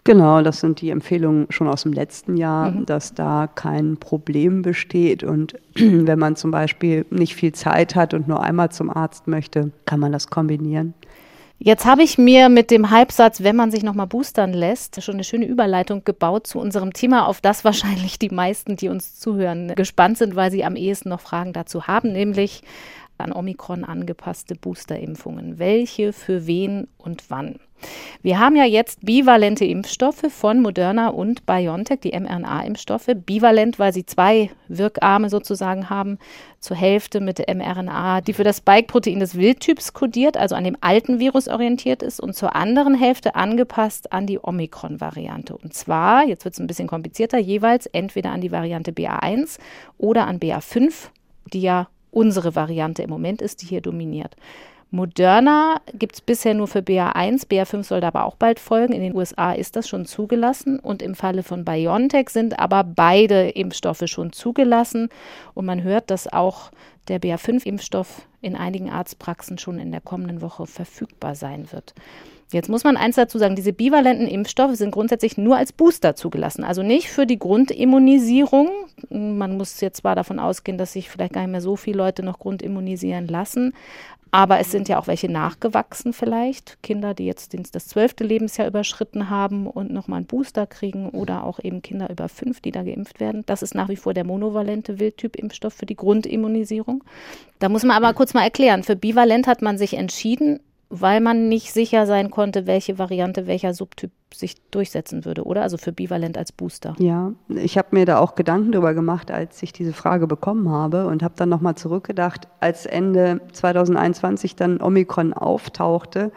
Genau, 0.05 0.41
das 0.43 0.61
sind 0.61 0.81
die 0.81 0.91
Empfehlungen 0.91 1.47
schon 1.51 1.69
aus 1.69 1.83
dem 1.83 1.93
letzten 1.93 2.37
Jahr, 2.37 2.71
mhm. 2.71 2.87
dass 2.87 3.15
da 3.15 3.49
kein 3.55 3.99
Problem 3.99 4.63
besteht. 4.63 5.23
Und 5.23 5.55
wenn 5.75 6.19
man 6.19 6.37
zum 6.37 6.51
Beispiel 6.51 7.05
nicht 7.11 7.35
viel 7.35 7.53
Zeit 7.53 7.95
hat 7.95 8.15
und 8.15 8.27
nur 8.27 8.43
einmal 8.43 8.71
zum 8.71 8.91
Arzt 8.91 9.27
möchte, 9.27 9.73
kann 9.85 10.01
man 10.01 10.13
das 10.13 10.29
kombinieren. 10.29 10.95
Jetzt 11.63 11.85
habe 11.85 12.03
ich 12.03 12.17
mir 12.17 12.49
mit 12.49 12.71
dem 12.71 12.89
Halbsatz, 12.89 13.43
wenn 13.43 13.55
man 13.55 13.71
sich 13.71 13.83
nochmal 13.83 14.07
boostern 14.07 14.55
lässt, 14.55 15.03
schon 15.03 15.17
eine 15.17 15.25
schöne 15.25 15.45
Überleitung 15.45 16.05
gebaut 16.05 16.47
zu 16.47 16.59
unserem 16.59 16.95
Thema, 16.95 17.27
auf 17.27 17.43
das 17.43 17.65
wahrscheinlich 17.67 18.19
die 18.19 18.31
meisten, 18.31 18.77
die 18.77 18.89
uns 18.89 19.21
zuhören, 19.21 19.75
gespannt 19.75 20.17
sind, 20.17 20.37
weil 20.37 20.51
sie 20.51 20.65
am 20.65 20.75
ehesten 20.75 21.11
noch 21.11 21.21
Fragen 21.21 21.53
dazu 21.53 21.87
haben, 21.87 22.13
nämlich 22.13 22.63
an 23.23 23.33
Omikron 23.33 23.85
angepasste 23.85 24.55
Boosterimpfungen. 24.55 25.59
Welche, 25.59 26.13
für 26.13 26.47
wen 26.47 26.89
und 26.99 27.31
wann? 27.31 27.61
Wir 28.23 28.39
haben 28.39 28.57
ja 28.57 28.65
jetzt 28.65 29.05
bivalente 29.05 29.65
Impfstoffe 29.65 30.27
von 30.29 30.61
Moderna 30.61 31.09
und 31.09 31.47
BioNTech, 31.47 32.01
die 32.01 32.19
mRNA-Impfstoffe. 32.19 33.11
Bivalent, 33.15 33.79
weil 33.79 33.93
sie 33.93 34.05
zwei 34.05 34.51
Wirkarme 34.69 35.31
sozusagen 35.31 35.89
haben, 35.89 36.19
zur 36.59 36.77
Hälfte 36.77 37.21
mit 37.21 37.39
der 37.39 37.55
mRNA, 37.55 38.21
die 38.21 38.35
für 38.35 38.45
das 38.45 38.59
Spike-Protein 38.59 39.21
des 39.21 39.37
Wildtyps 39.37 39.95
kodiert, 39.95 40.37
also 40.37 40.55
an 40.55 40.65
dem 40.65 40.77
alten 40.81 41.19
Virus 41.19 41.49
orientiert 41.49 42.03
ist, 42.03 42.21
und 42.21 42.35
zur 42.35 42.55
anderen 42.55 42.95
Hälfte 42.95 43.35
angepasst 43.35 44.13
an 44.13 44.27
die 44.27 44.39
Omikron-Variante. 44.39 45.57
Und 45.57 45.73
zwar, 45.73 46.27
jetzt 46.27 46.45
wird 46.45 46.55
es 46.55 46.61
ein 46.61 46.67
bisschen 46.67 46.89
komplizierter, 46.89 47.39
jeweils 47.39 47.87
entweder 47.87 48.33
an 48.33 48.43
die 48.43 48.53
Variante 48.53 48.93
BA1 48.93 49.59
oder 49.97 50.27
an 50.27 50.39
BA5, 50.39 51.09
die 51.53 51.63
ja 51.63 51.89
unsere 52.11 52.55
Variante 52.55 53.03
im 53.03 53.11
Moment 53.11 53.43
ist, 53.43 53.63
die 53.63 53.67
hier 53.67 53.81
dominiert. 53.81 54.37
Moderna 54.93 55.81
gibt 55.95 56.17
es 56.17 56.21
bisher 56.21 56.53
nur 56.53 56.67
für 56.67 56.81
BA1, 56.81 57.47
BA5 57.47 57.85
soll 57.85 58.01
da 58.01 58.09
aber 58.09 58.25
auch 58.25 58.35
bald 58.35 58.59
folgen. 58.59 58.93
In 58.93 59.03
den 59.03 59.15
USA 59.15 59.53
ist 59.53 59.77
das 59.77 59.89
schon 59.89 60.05
zugelassen 60.05 60.81
und 60.81 61.01
im 61.01 61.15
Falle 61.15 61.45
von 61.45 61.65
BioNTech 61.65 62.31
sind 62.31 62.59
aber 62.59 62.83
beide 62.83 63.51
Impfstoffe 63.51 64.03
schon 64.07 64.33
zugelassen 64.33 65.09
und 65.55 65.65
man 65.65 65.85
hört, 65.85 66.11
dass 66.11 66.33
auch 66.33 66.73
der 67.07 67.21
BA5-Impfstoff 67.21 68.23
in 68.41 68.57
einigen 68.57 68.91
Arztpraxen 68.91 69.59
schon 69.59 69.79
in 69.79 69.93
der 69.93 70.01
kommenden 70.01 70.43
Woche 70.43 70.67
verfügbar 70.67 71.37
sein 71.37 71.71
wird. 71.71 71.95
Jetzt 72.53 72.69
muss 72.69 72.83
man 72.83 72.97
eins 72.97 73.15
dazu 73.15 73.39
sagen, 73.39 73.55
diese 73.55 73.73
bivalenten 73.73 74.27
Impfstoffe 74.27 74.75
sind 74.75 74.91
grundsätzlich 74.91 75.39
nur 75.39 75.57
als 75.57 75.73
Booster 75.73 76.17
zugelassen, 76.17 76.65
also 76.65 76.83
nicht 76.83 77.09
für 77.09 77.27
die 77.27 77.39
Grundimmunisierung. 77.39 78.69
Man 79.09 79.57
muss 79.57 79.81
jetzt 79.81 79.99
zwar 79.99 80.15
davon 80.15 80.39
ausgehen, 80.39 80.79
dass 80.79 80.93
sich 80.93 81.09
vielleicht 81.09 81.33
gar 81.33 81.43
nicht 81.43 81.51
mehr 81.51 81.61
so 81.61 81.77
viele 81.77 81.99
Leute 81.99 82.23
noch 82.23 82.39
grundimmunisieren 82.39 83.27
lassen, 83.27 83.73
aber 84.33 84.61
es 84.61 84.71
sind 84.71 84.89
ja 84.89 84.99
auch 84.99 85.09
welche 85.09 85.29
nachgewachsen 85.29 86.13
vielleicht. 86.13 86.81
Kinder, 86.83 87.15
die 87.15 87.27
jetzt 87.27 87.57
das 87.75 87.89
zwölfte 87.89 88.23
Lebensjahr 88.23 88.69
überschritten 88.69 89.29
haben 89.29 89.67
und 89.67 89.93
nochmal 89.93 90.19
einen 90.19 90.27
Booster 90.27 90.67
kriegen 90.67 91.11
oder 91.11 91.45
auch 91.45 91.59
eben 91.61 91.83
Kinder 91.83 92.11
über 92.11 92.29
fünf, 92.29 92.61
die 92.61 92.71
da 92.71 92.83
geimpft 92.83 93.19
werden. 93.19 93.43
Das 93.47 93.63
ist 93.63 93.75
nach 93.75 93.89
wie 93.89 93.97
vor 93.97 94.15
der 94.15 94.25
monovalente 94.25 95.01
Wildtyp-Impfstoff 95.01 95.75
für 95.75 95.87
die 95.87 95.97
Grundimmunisierung. 95.97 97.03
Da 97.59 97.69
muss 97.69 97.83
man 97.83 97.97
aber 97.97 98.15
kurz 98.15 98.33
mal 98.33 98.45
erklären. 98.45 98.85
Für 98.85 98.95
bivalent 98.95 99.49
hat 99.49 99.63
man 99.63 99.79
sich 99.79 99.95
entschieden, 99.95 100.61
weil 100.91 101.21
man 101.21 101.49
nicht 101.49 101.73
sicher 101.73 102.05
sein 102.07 102.31
konnte, 102.31 102.67
welche 102.67 102.99
Variante, 102.99 103.47
welcher 103.47 103.75
Subtyp 103.75 104.11
sich 104.35 104.61
durchsetzen 104.71 105.25
würde, 105.25 105.45
oder? 105.45 105.63
Also 105.63 105.77
für 105.77 105.93
bivalent 105.93 106.37
als 106.37 106.53
Booster. 106.53 106.95
Ja, 106.99 107.33
ich 107.49 107.79
habe 107.79 107.89
mir 107.93 108.05
da 108.05 108.19
auch 108.19 108.35
Gedanken 108.35 108.73
darüber 108.73 108.93
gemacht, 108.93 109.31
als 109.31 109.63
ich 109.63 109.73
diese 109.73 109.93
Frage 109.93 110.27
bekommen 110.27 110.69
habe 110.69 111.07
und 111.07 111.23
habe 111.23 111.35
dann 111.37 111.49
nochmal 111.49 111.77
zurückgedacht, 111.77 112.49
als 112.59 112.87
Ende 112.87 113.41
2021 113.53 114.57
dann 114.57 114.81
Omikron 114.81 115.33
auftauchte 115.33 116.33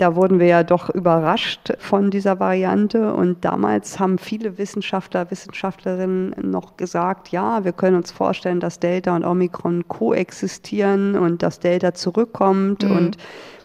da 0.00 0.16
wurden 0.16 0.40
wir 0.40 0.46
ja 0.46 0.62
doch 0.62 0.88
überrascht 0.88 1.74
von 1.78 2.10
dieser 2.10 2.40
Variante 2.40 3.12
und 3.12 3.44
damals 3.44 3.98
haben 3.98 4.16
viele 4.16 4.56
Wissenschaftler, 4.56 5.30
Wissenschaftlerinnen 5.30 6.34
noch 6.42 6.78
gesagt, 6.78 7.28
ja, 7.28 7.64
wir 7.64 7.72
können 7.72 7.96
uns 7.96 8.10
vorstellen, 8.10 8.60
dass 8.60 8.80
Delta 8.80 9.14
und 9.14 9.24
Omikron 9.24 9.86
koexistieren 9.88 11.16
und 11.16 11.42
dass 11.42 11.60
Delta 11.60 11.92
zurückkommt 11.92 12.82
mhm. 12.82 12.96
und 12.96 13.16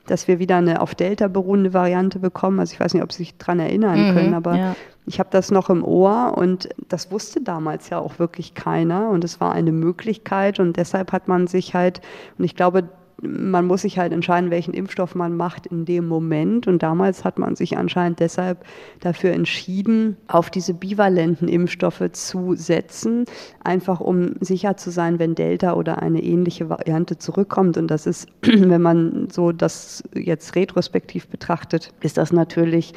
dass 0.07 0.27
wir 0.27 0.39
wieder 0.39 0.57
eine 0.57 0.81
auf 0.81 0.95
Delta 0.95 1.27
beruhende 1.27 1.73
Variante 1.73 2.19
bekommen. 2.19 2.59
Also 2.59 2.73
ich 2.73 2.79
weiß 2.79 2.93
nicht, 2.93 3.03
ob 3.03 3.11
Sie 3.11 3.19
sich 3.19 3.37
daran 3.37 3.59
erinnern 3.59 4.09
mhm, 4.09 4.13
können, 4.13 4.33
aber 4.33 4.55
ja. 4.55 4.75
ich 5.05 5.19
habe 5.19 5.29
das 5.31 5.51
noch 5.51 5.69
im 5.69 5.83
Ohr 5.83 6.33
und 6.37 6.69
das 6.89 7.11
wusste 7.11 7.41
damals 7.41 7.89
ja 7.89 7.99
auch 7.99 8.19
wirklich 8.19 8.53
keiner 8.53 9.09
und 9.09 9.23
es 9.23 9.39
war 9.39 9.51
eine 9.53 9.71
Möglichkeit 9.71 10.59
und 10.59 10.77
deshalb 10.77 11.11
hat 11.11 11.27
man 11.27 11.47
sich 11.47 11.73
halt, 11.73 12.01
und 12.37 12.45
ich 12.45 12.55
glaube, 12.55 12.89
man 13.21 13.65
muss 13.65 13.81
sich 13.81 13.97
halt 13.97 14.11
entscheiden, 14.11 14.51
welchen 14.51 14.73
Impfstoff 14.73 15.15
man 15.15 15.35
macht 15.35 15.67
in 15.67 15.85
dem 15.85 16.07
Moment. 16.07 16.67
Und 16.67 16.83
damals 16.83 17.23
hat 17.23 17.39
man 17.39 17.55
sich 17.55 17.77
anscheinend 17.77 18.19
deshalb 18.19 18.65
dafür 18.99 19.31
entschieden, 19.31 20.17
auf 20.27 20.49
diese 20.49 20.73
bivalenten 20.73 21.47
Impfstoffe 21.47 22.03
zu 22.11 22.55
setzen, 22.55 23.25
einfach 23.63 23.99
um 23.99 24.35
sicher 24.41 24.77
zu 24.77 24.91
sein, 24.91 25.19
wenn 25.19 25.35
Delta 25.35 25.73
oder 25.73 26.01
eine 26.01 26.21
ähnliche 26.23 26.69
Variante 26.69 27.17
zurückkommt. 27.17 27.77
Und 27.77 27.87
das 27.87 28.05
ist, 28.05 28.27
wenn 28.41 28.81
man 28.81 29.29
so 29.31 29.51
das 29.51 30.03
jetzt 30.13 30.55
retrospektiv 30.55 31.27
betrachtet, 31.27 31.93
ist 32.01 32.17
das 32.17 32.33
natürlich 32.33 32.93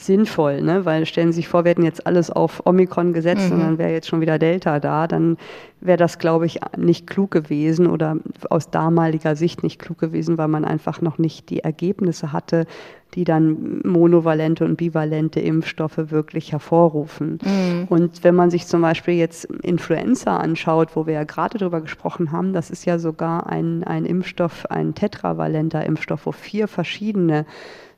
sinnvoll, 0.00 0.62
ne? 0.62 0.84
weil 0.84 1.06
stellen 1.06 1.32
Sie 1.32 1.36
sich 1.36 1.48
vor, 1.48 1.64
wir 1.64 1.70
hätten 1.70 1.84
jetzt 1.84 2.06
alles 2.06 2.30
auf 2.30 2.66
Omikron 2.66 3.12
gesetzt 3.12 3.48
mhm. 3.48 3.52
und 3.52 3.60
dann 3.60 3.78
wäre 3.78 3.92
jetzt 3.92 4.08
schon 4.08 4.20
wieder 4.20 4.38
Delta 4.38 4.80
da, 4.80 5.06
dann 5.06 5.36
wäre 5.80 5.98
das, 5.98 6.18
glaube 6.18 6.46
ich, 6.46 6.60
nicht 6.76 7.06
klug 7.06 7.30
gewesen 7.30 7.86
oder 7.86 8.16
aus 8.50 8.70
damaliger 8.70 9.36
Sicht 9.36 9.62
nicht 9.62 9.78
klug 9.78 9.98
gewesen, 9.98 10.38
weil 10.38 10.48
man 10.48 10.64
einfach 10.64 11.00
noch 11.00 11.18
nicht 11.18 11.50
die 11.50 11.60
Ergebnisse 11.60 12.32
hatte, 12.32 12.66
die 13.14 13.24
dann 13.24 13.80
monovalente 13.84 14.64
und 14.64 14.76
bivalente 14.76 15.40
Impfstoffe 15.40 16.10
wirklich 16.10 16.52
hervorrufen. 16.52 17.38
Mhm. 17.42 17.86
Und 17.88 18.22
wenn 18.22 18.34
man 18.34 18.50
sich 18.50 18.66
zum 18.66 18.82
Beispiel 18.82 19.14
jetzt 19.14 19.46
Influenza 19.62 20.36
anschaut, 20.36 20.94
wo 20.94 21.06
wir 21.06 21.14
ja 21.14 21.24
gerade 21.24 21.58
darüber 21.58 21.80
gesprochen 21.80 22.32
haben, 22.32 22.52
das 22.52 22.70
ist 22.70 22.84
ja 22.84 22.98
sogar 22.98 23.46
ein, 23.46 23.82
ein 23.84 24.04
Impfstoff, 24.04 24.66
ein 24.66 24.94
tetravalenter 24.94 25.84
Impfstoff, 25.84 26.26
wo 26.26 26.32
vier 26.32 26.68
verschiedene 26.68 27.46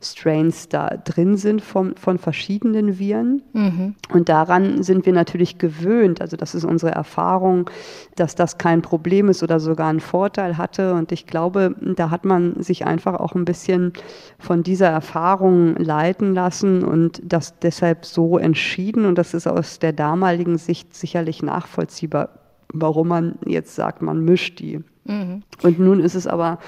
Strains 0.03 0.69
da 0.69 0.89
drin 0.97 1.37
sind 1.37 1.61
von, 1.61 1.95
von 1.97 2.19
verschiedenen 2.19 2.99
Viren. 2.99 3.43
Mhm. 3.53 3.95
Und 4.13 4.31
daran 4.31 4.83
sind 4.83 5.05
wir 5.05 5.13
natürlich 5.13 5.59
gewöhnt. 5.59 6.23
Also 6.23 6.39
das 6.39 6.55
ist 6.55 6.65
unsere 6.65 6.93
Erfahrung, 6.93 7.69
dass 8.17 8.35
das 8.35 8.57
kein 8.57 8.81
Problem 8.81 9.29
ist 9.29 9.43
oder 9.43 9.61
sogar 9.61 9.89
einen 9.89 10.01
Vorteil 10.01 10.57
hatte. 10.57 10.95
Und 10.95 11.13
ich 11.13 11.27
glaube, 11.27 11.75
da 11.81 12.09
hat 12.09 12.25
man 12.25 12.63
sich 12.63 12.87
einfach 12.87 13.21
auch 13.21 13.35
ein 13.35 13.45
bisschen 13.45 13.93
von 14.39 14.63
dieser 14.63 14.89
Erfahrung 14.89 15.77
leiten 15.77 16.35
lassen 16.35 16.83
und 16.83 17.21
das 17.23 17.59
deshalb 17.59 18.07
so 18.07 18.39
entschieden. 18.39 19.05
Und 19.05 19.19
das 19.19 19.35
ist 19.35 19.47
aus 19.47 19.81
der 19.81 19.93
damaligen 19.93 20.57
Sicht 20.57 20.95
sicherlich 20.95 21.43
nachvollziehbar, 21.43 22.31
warum 22.73 23.09
man 23.09 23.35
jetzt 23.45 23.75
sagt, 23.75 24.01
man 24.01 24.25
mischt 24.25 24.61
die. 24.61 24.81
Mhm. 25.05 25.43
Und 25.63 25.79
nun 25.79 26.01
ist 26.01 26.15
es 26.15 26.27
aber 26.27 26.59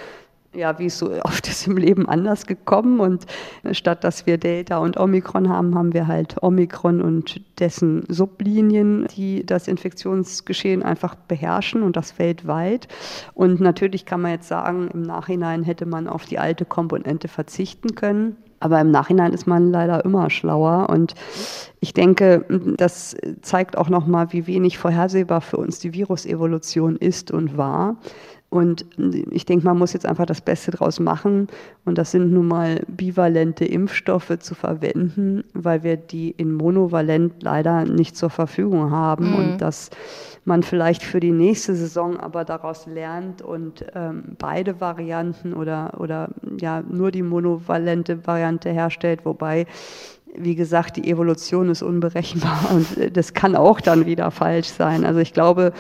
ja, 0.55 0.79
wie 0.79 0.91
so 0.91 1.11
oft 1.23 1.49
ist 1.49 1.67
im 1.67 1.77
Leben 1.77 2.09
anders 2.09 2.47
gekommen. 2.47 3.01
Und 3.01 3.27
statt 3.73 4.05
dass 4.05 4.27
wir 4.27 4.39
Delta 4.39 4.79
und 4.79 4.99
Omikron 4.99 5.49
haben, 5.49 5.75
haben 5.75 5.93
wir 5.93 6.07
halt 6.07 6.43
Omikron 6.43 7.01
und 7.01 7.41
dessen 7.59 8.05
Sublinien, 8.09 9.07
die 9.17 9.45
das 9.45 9.69
Infektionsgeschehen 9.69 10.83
einfach 10.83 11.15
beherrschen 11.15 11.83
und 11.83 11.97
das 11.97 12.19
weltweit. 12.19 12.89
Und 13.35 13.61
natürlich 13.61 14.05
kann 14.05 14.21
man 14.21 14.33
jetzt 14.33 14.49
sagen, 14.49 14.89
im 14.93 15.03
Nachhinein 15.03 15.63
hätte 15.63 15.87
man 15.87 16.09
auf 16.09 16.25
die 16.25 16.39
alte 16.39 16.65
Komponente 16.65 17.29
verzichten 17.29 17.95
können. 17.95 18.37
Aber 18.61 18.81
im 18.81 18.93
Nachhinein 18.93 19.33
ist 19.33 19.49
man 19.49 19.73
leider 19.73 20.05
immer 20.05 20.31
schlauer. 20.31 20.89
Und 20.89 21.15
ich 21.81 21.95
denke, 21.95 22.45
das 22.77 23.17
zeigt 23.41 23.77
auch 23.77 23.89
nochmal, 23.89 24.33
wie 24.33 24.47
wenig 24.47 24.79
vorhersehbar 24.79 25.41
für 25.41 25.57
uns 25.57 25.81
die 25.81 25.93
Virusevolution 25.93 26.97
ist 26.97 27.33
und 27.33 27.57
war. 27.57 27.97
Und 28.53 28.85
ich 29.31 29.47
denke, 29.47 29.65
man 29.65 29.79
muss 29.79 29.95
jetzt 29.95 30.05
einfach 30.05 30.27
das 30.27 30.43
Beste 30.43 30.73
draus 30.73 31.01
machen. 31.01 31.47
Und 31.87 31.97
das 31.97 32.11
sind 32.11 32.31
nun 32.35 32.49
mal 32.49 32.83
bivalente 32.87 33.65
Impfstoffe 33.65 34.39
zu 34.41 34.55
verwenden, 34.55 35.43
weil 35.55 35.83
wir 35.83 35.97
die 35.97 36.33
in 36.33 36.53
monovalent 36.53 37.43
leider 37.43 37.87
nicht 37.87 38.15
zur 38.15 38.29
Verfügung 38.29 38.91
haben. 38.91 39.31
Mhm. 39.31 39.35
Und 39.37 39.59
dass 39.63 39.89
man 40.45 40.63
vielleicht 40.63 41.03
für 41.03 41.19
die 41.19 41.31
nächste 41.31 41.75
Saison 41.75 42.21
aber 42.21 42.45
daraus 42.45 42.87
lernt 42.87 43.41
und 43.41 43.87
ähm, 43.95 44.37
beide 44.39 44.83
Varianten 44.83 45.55
oder, 45.55 45.95
oder 45.99 46.29
ja 46.61 46.83
nur 46.83 47.11
die 47.11 47.23
monovalente 47.23 48.27
Variante 48.27 48.69
herstellt, 48.69 49.25
wobei 49.25 49.67
wie 50.35 50.55
gesagt, 50.55 50.97
die 50.97 51.11
Evolution 51.11 51.69
ist 51.71 51.83
unberechenbar 51.83 52.71
und 52.75 52.97
äh, 52.97 53.11
das 53.11 53.35
kann 53.35 53.57
auch 53.57 53.81
dann 53.81 54.07
wieder 54.07 54.31
falsch 54.31 54.69
sein. 54.69 55.05
Also 55.05 55.21
ich 55.21 55.33
glaube, 55.33 55.73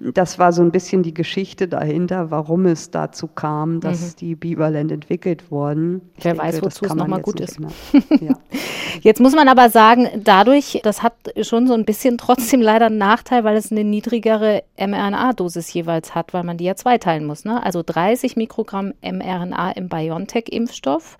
das 0.00 0.38
war 0.38 0.52
so 0.52 0.62
ein 0.62 0.70
bisschen 0.70 1.02
die 1.02 1.14
Geschichte 1.14 1.66
dahinter, 1.66 2.30
warum 2.30 2.66
es 2.66 2.92
dazu 2.92 3.26
kam, 3.26 3.80
dass 3.80 4.12
mhm. 4.12 4.16
die 4.20 4.34
Bivalent 4.36 4.92
entwickelt 4.92 5.50
wurden. 5.50 6.02
Ich 6.16 6.24
Wer 6.24 6.34
denke, 6.34 6.46
weiß, 6.46 6.62
wozu 6.62 6.84
es 6.84 6.94
nochmal 6.94 7.20
gut 7.20 7.40
ist. 7.40 7.58
ja. 8.20 8.38
Jetzt 9.00 9.20
muss 9.20 9.34
man 9.34 9.48
aber 9.48 9.70
sagen, 9.70 10.08
dadurch, 10.22 10.80
das 10.84 11.02
hat 11.02 11.14
schon 11.42 11.66
so 11.66 11.74
ein 11.74 11.84
bisschen 11.84 12.16
trotzdem 12.18 12.62
leider 12.62 12.86
einen 12.86 12.98
Nachteil, 12.98 13.42
weil 13.42 13.56
es 13.56 13.72
eine 13.72 13.82
niedrigere 13.82 14.62
mRNA-Dosis 14.78 15.72
jeweils 15.72 16.14
hat, 16.14 16.32
weil 16.32 16.44
man 16.44 16.58
die 16.58 16.64
ja 16.64 16.76
zweiteilen 16.76 17.26
muss. 17.26 17.44
Ne? 17.44 17.60
Also 17.60 17.82
30 17.84 18.36
Mikrogramm 18.36 18.94
mRNA 19.02 19.72
im 19.72 19.88
BioNTech-Impfstoff 19.88 21.18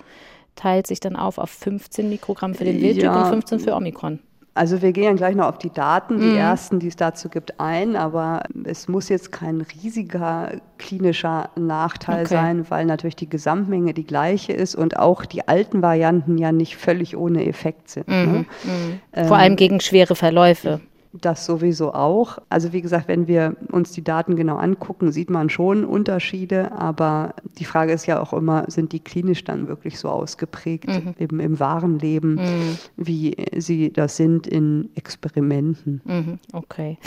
teilt 0.58 0.86
sich 0.86 1.00
dann 1.00 1.16
auf 1.16 1.38
auf 1.38 1.50
15 1.50 2.08
Mikrogramm 2.08 2.54
für 2.54 2.64
den 2.64 2.80
Wildtyp 2.80 3.04
ja, 3.04 3.22
und 3.22 3.30
15 3.30 3.60
für 3.60 3.74
Omikron. 3.74 4.18
Also 4.58 4.82
wir 4.82 4.90
gehen 4.90 5.14
gleich 5.14 5.36
noch 5.36 5.46
auf 5.46 5.58
die 5.58 5.70
Daten, 5.70 6.18
die 6.18 6.26
mhm. 6.26 6.36
ersten, 6.36 6.80
die 6.80 6.88
es 6.88 6.96
dazu 6.96 7.28
gibt, 7.28 7.60
ein, 7.60 7.94
aber 7.94 8.42
es 8.64 8.88
muss 8.88 9.08
jetzt 9.08 9.30
kein 9.30 9.60
riesiger 9.60 10.50
klinischer 10.78 11.50
Nachteil 11.54 12.24
okay. 12.24 12.34
sein, 12.34 12.66
weil 12.68 12.84
natürlich 12.84 13.14
die 13.14 13.28
Gesamtmenge 13.28 13.94
die 13.94 14.04
gleiche 14.04 14.52
ist 14.52 14.74
und 14.74 14.98
auch 14.98 15.24
die 15.26 15.46
alten 15.46 15.80
Varianten 15.80 16.38
ja 16.38 16.50
nicht 16.50 16.76
völlig 16.76 17.16
ohne 17.16 17.46
Effekt 17.46 17.88
sind. 17.88 18.08
Mhm. 18.08 18.14
Ne? 18.14 18.46
Mhm. 18.64 19.26
Vor 19.28 19.36
ähm, 19.36 19.42
allem 19.42 19.56
gegen 19.56 19.78
schwere 19.78 20.16
Verläufe. 20.16 20.80
Das 21.12 21.46
sowieso 21.46 21.94
auch. 21.94 22.38
Also 22.50 22.72
wie 22.72 22.82
gesagt, 22.82 23.08
wenn 23.08 23.26
wir 23.26 23.56
uns 23.72 23.92
die 23.92 24.04
Daten 24.04 24.36
genau 24.36 24.56
angucken, 24.56 25.10
sieht 25.10 25.30
man 25.30 25.48
schon 25.48 25.84
Unterschiede, 25.84 26.72
aber 26.72 27.34
die 27.58 27.64
Frage 27.64 27.92
ist 27.92 28.06
ja 28.06 28.20
auch 28.20 28.34
immer, 28.34 28.64
sind 28.68 28.92
die 28.92 29.00
klinisch 29.00 29.42
dann 29.42 29.68
wirklich 29.68 29.98
so 29.98 30.10
ausgeprägt 30.10 30.88
mhm. 30.88 31.14
im, 31.18 31.40
im 31.40 31.60
wahren 31.60 31.98
Leben, 31.98 32.34
mhm. 32.34 32.78
wie 32.96 33.36
sie 33.56 33.90
das 33.90 34.16
sind 34.16 34.46
in 34.46 34.90
Experimenten? 34.96 36.02
Mhm. 36.04 36.38
Okay. 36.52 36.98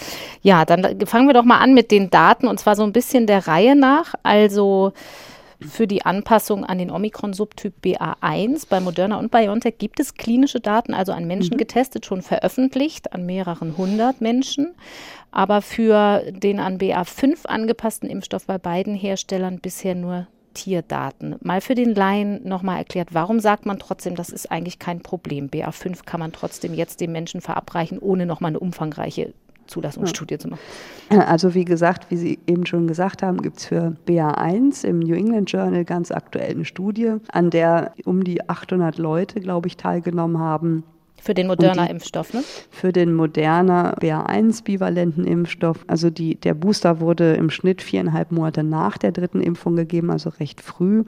Ja, 0.41 0.65
dann 0.65 0.99
fangen 1.05 1.27
wir 1.27 1.33
doch 1.33 1.45
mal 1.45 1.59
an 1.59 1.75
mit 1.75 1.91
den 1.91 2.09
Daten 2.09 2.47
und 2.47 2.59
zwar 2.59 2.75
so 2.75 2.83
ein 2.83 2.93
bisschen 2.93 3.27
der 3.27 3.47
Reihe 3.47 3.75
nach. 3.75 4.15
Also 4.23 4.93
für 5.67 5.87
die 5.87 6.05
Anpassung 6.05 6.65
an 6.65 6.77
den 6.77 6.91
Omikron-Subtyp 6.91 7.73
BA1 7.83 8.67
bei 8.69 8.79
Moderna 8.79 9.17
und 9.17 9.31
BioNTech 9.31 9.77
gibt 9.77 9.99
es 9.99 10.15
klinische 10.15 10.59
Daten, 10.59 10.93
also 10.93 11.11
an 11.11 11.25
Menschen 11.25 11.55
mhm. 11.55 11.59
getestet, 11.59 12.05
schon 12.05 12.21
veröffentlicht, 12.21 13.13
an 13.13 13.25
mehreren 13.25 13.77
hundert 13.77 14.21
Menschen. 14.21 14.73
Aber 15.31 15.61
für 15.61 16.23
den 16.31 16.59
an 16.59 16.77
BA5 16.77 17.45
angepassten 17.45 18.09
Impfstoff 18.09 18.45
bei 18.45 18.57
beiden 18.57 18.95
Herstellern 18.95 19.59
bisher 19.59 19.95
nur 19.95 20.27
Tierdaten. 20.53 21.35
Mal 21.41 21.61
für 21.61 21.75
den 21.75 21.95
Laien 21.95 22.45
nochmal 22.47 22.79
erklärt, 22.79 23.09
warum 23.13 23.39
sagt 23.39 23.65
man 23.65 23.79
trotzdem, 23.79 24.15
das 24.15 24.29
ist 24.29 24.51
eigentlich 24.51 24.79
kein 24.79 25.01
Problem. 25.01 25.49
BA5 25.49 26.03
kann 26.05 26.19
man 26.19 26.33
trotzdem 26.33 26.73
jetzt 26.73 26.99
dem 26.99 27.13
Menschen 27.13 27.39
verabreichen, 27.39 27.99
ohne 27.99 28.25
nochmal 28.25 28.49
eine 28.49 28.59
umfangreiche 28.59 29.33
Zulassungsstudie 29.71 30.37
zu 30.37 30.49
machen. 30.49 30.61
Also 31.09 31.53
wie 31.53 31.65
gesagt, 31.65 32.11
wie 32.11 32.17
Sie 32.17 32.39
eben 32.47 32.65
schon 32.65 32.87
gesagt 32.87 33.23
haben, 33.23 33.41
gibt 33.41 33.57
es 33.57 33.65
für 33.65 33.95
BA1 34.07 34.85
im 34.85 34.99
New 34.99 35.15
England 35.15 35.51
Journal 35.51 35.83
ganz 35.83 36.11
aktuell 36.11 36.51
eine 36.51 36.65
Studie, 36.65 37.15
an 37.31 37.49
der 37.49 37.93
um 38.05 38.23
die 38.23 38.47
800 38.47 38.97
Leute, 38.97 39.39
glaube 39.39 39.67
ich, 39.67 39.77
teilgenommen 39.77 40.39
haben. 40.39 40.83
Für 41.21 41.35
den 41.35 41.45
Moderna-Impfstoff, 41.47 42.33
ne? 42.33 42.43
Für 42.71 42.91
den 42.91 43.13
Moderna 43.13 43.93
BA1-bivalenten 43.99 45.23
Impfstoff. 45.23 45.85
Also 45.85 46.09
die, 46.09 46.35
der 46.35 46.55
Booster 46.55 46.99
wurde 46.99 47.33
im 47.33 47.51
Schnitt 47.51 47.83
viereinhalb 47.83 48.31
Monate 48.31 48.63
nach 48.63 48.97
der 48.97 49.11
dritten 49.11 49.39
Impfung 49.39 49.75
gegeben, 49.75 50.09
also 50.09 50.31
recht 50.39 50.61
früh. 50.61 51.03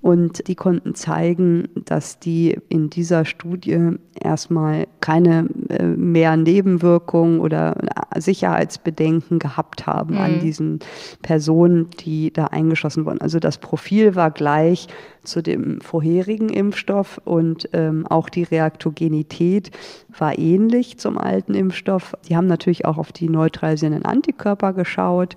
Und 0.00 0.48
die 0.48 0.54
konnten 0.54 0.94
zeigen, 0.94 1.68
dass 1.84 2.18
die 2.18 2.58
in 2.70 2.88
dieser 2.88 3.26
Studie 3.26 3.98
erstmal 4.18 4.86
keine 5.02 5.46
äh, 5.68 5.84
mehr 5.84 6.38
Nebenwirkungen 6.38 7.40
oder 7.40 7.76
Sicherheitsbedenken 8.16 9.38
gehabt 9.38 9.86
haben 9.86 10.14
mhm. 10.14 10.20
an 10.20 10.40
diesen 10.40 10.78
Personen, 11.20 11.90
die 12.00 12.32
da 12.32 12.46
eingeschossen 12.46 13.04
wurden. 13.04 13.20
Also 13.20 13.38
das 13.38 13.58
Profil 13.58 14.14
war 14.14 14.30
gleich 14.30 14.88
zu 15.24 15.42
dem 15.42 15.80
vorherigen 15.80 16.48
Impfstoff 16.48 17.20
und 17.24 17.68
ähm, 17.72 18.06
auch 18.06 18.28
die 18.28 18.42
Reaktogenität 18.42 19.70
war 20.16 20.38
ähnlich 20.38 20.98
zum 20.98 21.18
alten 21.18 21.54
Impfstoff. 21.54 22.16
Die 22.28 22.36
haben 22.36 22.46
natürlich 22.46 22.84
auch 22.84 22.98
auf 22.98 23.12
die 23.12 23.28
neutralisierenden 23.28 24.04
Antikörper 24.04 24.72
geschaut 24.72 25.36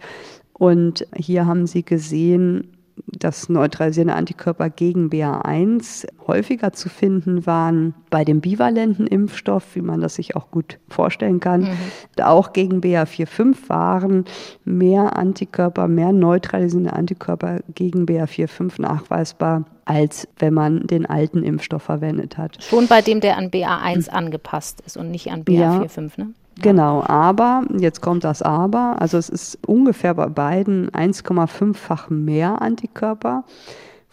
und 0.54 1.08
hier 1.16 1.46
haben 1.46 1.68
sie 1.68 1.84
gesehen, 1.84 2.70
dass 3.08 3.50
neutralisierende 3.50 4.16
Antikörper 4.16 4.70
gegen 4.70 5.10
BA1 5.10 6.08
häufiger 6.28 6.74
zu 6.74 6.90
finden 6.90 7.46
waren 7.46 7.94
bei 8.10 8.24
dem 8.24 8.42
bivalenten 8.42 9.08
Impfstoff, 9.08 9.76
wie 9.76 9.82
man 9.82 10.02
das 10.02 10.16
sich 10.16 10.36
auch 10.36 10.50
gut 10.52 10.80
vorstellen 10.90 11.40
kann. 11.40 11.62
Mhm. 11.62 12.24
Auch 12.24 12.54
gegen 12.54 12.80
BA45 12.80 13.70
waren 13.70 14.26
mehr 14.64 15.18
Antikörper, 15.18 15.88
mehr 15.88 16.12
neutralisierende 16.12 16.94
Antikörper 16.94 17.60
gegen 17.74 18.06
BA45 18.06 18.82
nachweisbar 18.82 19.66
als 19.86 20.28
wenn 20.38 20.54
man 20.54 20.88
den 20.88 21.06
alten 21.06 21.44
Impfstoff 21.44 21.84
verwendet 21.84 22.38
hat. 22.38 22.64
Schon 22.64 22.88
bei 22.88 23.02
dem, 23.02 23.20
der 23.20 23.38
an 23.38 23.50
BA1 23.50 24.10
angepasst 24.10 24.82
ist 24.86 24.96
und 24.96 25.12
nicht 25.12 25.30
an 25.32 25.44
BA45, 25.44 26.12
ja. 26.18 26.24
ne? 26.24 26.34
Genau, 26.62 27.04
aber, 27.06 27.64
jetzt 27.78 28.02
kommt 28.02 28.24
das 28.24 28.42
Aber, 28.42 28.98
also 29.00 29.18
es 29.18 29.30
ist 29.30 29.60
ungefähr 29.68 30.14
bei 30.14 30.28
beiden 30.28 30.90
1,5-fach 30.92 32.10
mehr 32.10 32.62
Antikörper, 32.62 33.44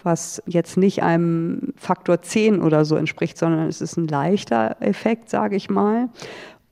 was 0.03 0.43
jetzt 0.47 0.77
nicht 0.77 1.03
einem 1.03 1.75
Faktor 1.77 2.23
10 2.23 2.63
oder 2.63 2.85
so 2.85 2.97
entspricht, 2.97 3.37
sondern 3.37 3.69
es 3.69 3.81
ist 3.81 3.97
ein 3.99 4.09
leichter 4.09 4.77
Effekt, 4.81 5.29
sage 5.29 5.57
ich 5.57 5.69
mal. 5.69 6.09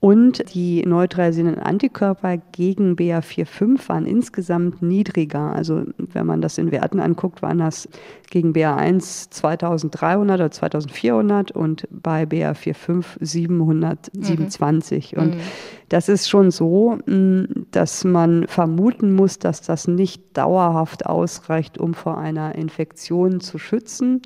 Und 0.01 0.53
die 0.53 0.85
neutralisierenden 0.85 1.61
Antikörper 1.61 2.37
gegen 2.53 2.95
BA4-5 2.95 3.89
waren 3.89 4.05
insgesamt 4.05 4.81
niedriger. 4.81 5.53
Also 5.53 5.83
wenn 5.97 6.25
man 6.25 6.41
das 6.41 6.57
in 6.57 6.71
Werten 6.71 7.01
anguckt, 7.01 7.41
waren 7.41 7.57
das 7.57 7.89
gegen 8.29 8.53
BA1 8.53 9.29
2300 9.29 10.39
oder 10.39 10.51
2400 10.51 11.51
und 11.51 11.85
bei 11.91 12.23
BA4-5 12.23 13.05
727. 13.19 15.13
Mhm. 15.13 15.21
Und 15.21 15.35
mhm. 15.35 15.41
Das 15.89 16.07
ist 16.07 16.29
schon 16.29 16.51
so, 16.51 16.97
mm, 17.05 17.65
dass 17.71 18.03
man 18.03 18.47
vermuten 18.47 19.13
muss, 19.13 19.39
dass 19.39 19.61
das 19.61 19.87
nicht 19.87 20.37
dauerhaft 20.37 21.05
ausreicht, 21.05 21.77
um 21.77 21.93
vor 21.93 22.17
einer 22.17 22.55
Infektion 22.55 23.41
zu 23.41 23.57
schützen, 23.57 24.21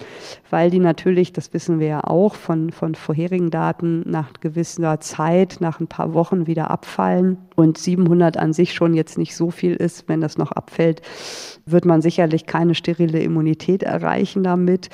weil 0.50 0.70
die 0.70 0.80
natürlich, 0.80 1.34
das 1.34 1.54
wissen 1.54 1.80
wir 1.80 1.88
ja 1.88 2.04
auch 2.04 2.36
von, 2.36 2.72
von 2.72 2.96
vorherigen 2.96 3.50
Daten, 3.50 4.04
nach 4.06 4.34
gewisser 4.42 5.00
Zeit, 5.00 5.58
nach 5.60 5.80
ein 5.80 5.88
paar 5.88 6.14
Wochen 6.14 6.48
wieder 6.48 6.70
abfallen 6.70 7.38
und 7.56 7.78
700 7.78 8.38
an 8.38 8.54
sich 8.54 8.74
schon 8.74 8.94
jetzt 8.94 9.18
nicht 9.18 9.36
so 9.36 9.50
viel 9.50 9.76
ist, 9.76 10.08
wenn 10.08 10.22
das 10.22 10.38
noch 10.38 10.52
abfällt, 10.52 11.02
wird 11.66 11.86
man 11.86 12.02
sicherlich 12.02 12.46
keine 12.46 12.76
sterile 12.76 13.20
Immunität 13.20 13.84
erreichen 13.84 14.44
damit. 14.44 14.90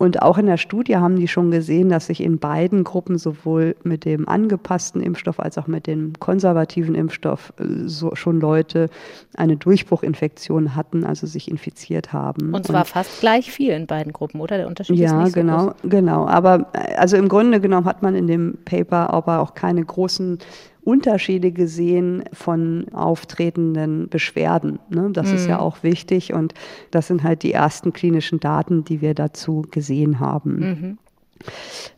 Und 0.00 0.22
auch 0.22 0.38
in 0.38 0.46
der 0.46 0.56
Studie 0.56 0.96
haben 0.96 1.16
die 1.16 1.28
schon 1.28 1.50
gesehen, 1.50 1.90
dass 1.90 2.06
sich 2.06 2.22
in 2.22 2.38
beiden 2.38 2.84
Gruppen 2.84 3.18
sowohl 3.18 3.76
mit 3.82 4.06
dem 4.06 4.26
angepassten 4.26 5.02
Impfstoff 5.02 5.38
als 5.38 5.58
auch 5.58 5.66
mit 5.66 5.86
dem 5.86 6.14
konservativen 6.18 6.94
Impfstoff 6.94 7.52
äh, 7.58 7.86
so 7.86 8.14
schon 8.14 8.40
Leute 8.40 8.88
eine 9.36 9.58
Durchbruchinfektion 9.58 10.74
hatten, 10.74 11.04
also 11.04 11.26
sich 11.26 11.50
infiziert 11.50 12.14
haben. 12.14 12.54
Und 12.54 12.66
zwar 12.66 12.80
Und, 12.80 12.88
fast 12.88 13.20
gleich 13.20 13.52
viel 13.52 13.74
in 13.74 13.86
beiden 13.86 14.14
Gruppen, 14.14 14.40
oder? 14.40 14.56
Der 14.56 14.68
Unterschied 14.68 14.96
ja, 14.96 15.18
ist 15.18 15.24
nicht 15.24 15.34
so 15.34 15.40
genau, 15.42 15.66
groß. 15.66 15.74
genau. 15.84 16.26
Aber 16.26 16.70
äh, 16.72 16.94
also 16.94 17.18
im 17.18 17.28
Grunde 17.28 17.60
genommen 17.60 17.84
hat 17.84 18.00
man 18.00 18.14
in 18.14 18.26
dem 18.26 18.56
Paper 18.64 19.12
aber 19.12 19.40
auch 19.40 19.52
keine 19.52 19.84
großen 19.84 20.38
Unterschiede 20.82 21.52
gesehen 21.52 22.24
von 22.32 22.86
auftretenden 22.92 24.08
Beschwerden. 24.08 24.78
Ne? 24.88 25.10
Das 25.12 25.28
mhm. 25.28 25.34
ist 25.34 25.46
ja 25.46 25.56
mhm. 25.56 25.62
auch 25.62 25.82
wichtig 25.82 26.32
und 26.32 26.54
das 26.90 27.06
sind 27.06 27.22
halt 27.22 27.42
die 27.42 27.52
ersten 27.52 27.92
klinischen 27.92 28.40
Daten, 28.40 28.84
die 28.84 29.00
wir 29.00 29.14
dazu 29.14 29.64
gesehen 29.70 30.20
haben. 30.20 30.58
Mhm 30.58 30.98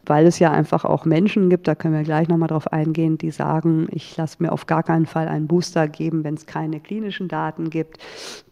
weil 0.05 0.27
es 0.27 0.39
ja 0.39 0.51
einfach 0.51 0.85
auch 0.85 1.05
Menschen 1.05 1.49
gibt, 1.49 1.69
da 1.69 1.75
können 1.75 1.95
wir 1.95 2.03
gleich 2.03 2.29
nochmal 2.29 2.49
drauf 2.49 2.73
eingehen, 2.73 3.19
die 3.19 3.31
sagen, 3.31 3.87
ich 3.91 4.17
lasse 4.17 4.43
mir 4.43 4.53
auf 4.53 4.67
gar 4.67 4.83
keinen 4.83 5.07
Fall 5.07 5.29
einen 5.29 5.47
Booster 5.47 5.87
geben, 5.89 6.25
wenn 6.25 6.35
es 6.35 6.47
keine 6.47 6.81
klinischen 6.81 7.29
Daten 7.29 7.71
gibt. 7.71 7.99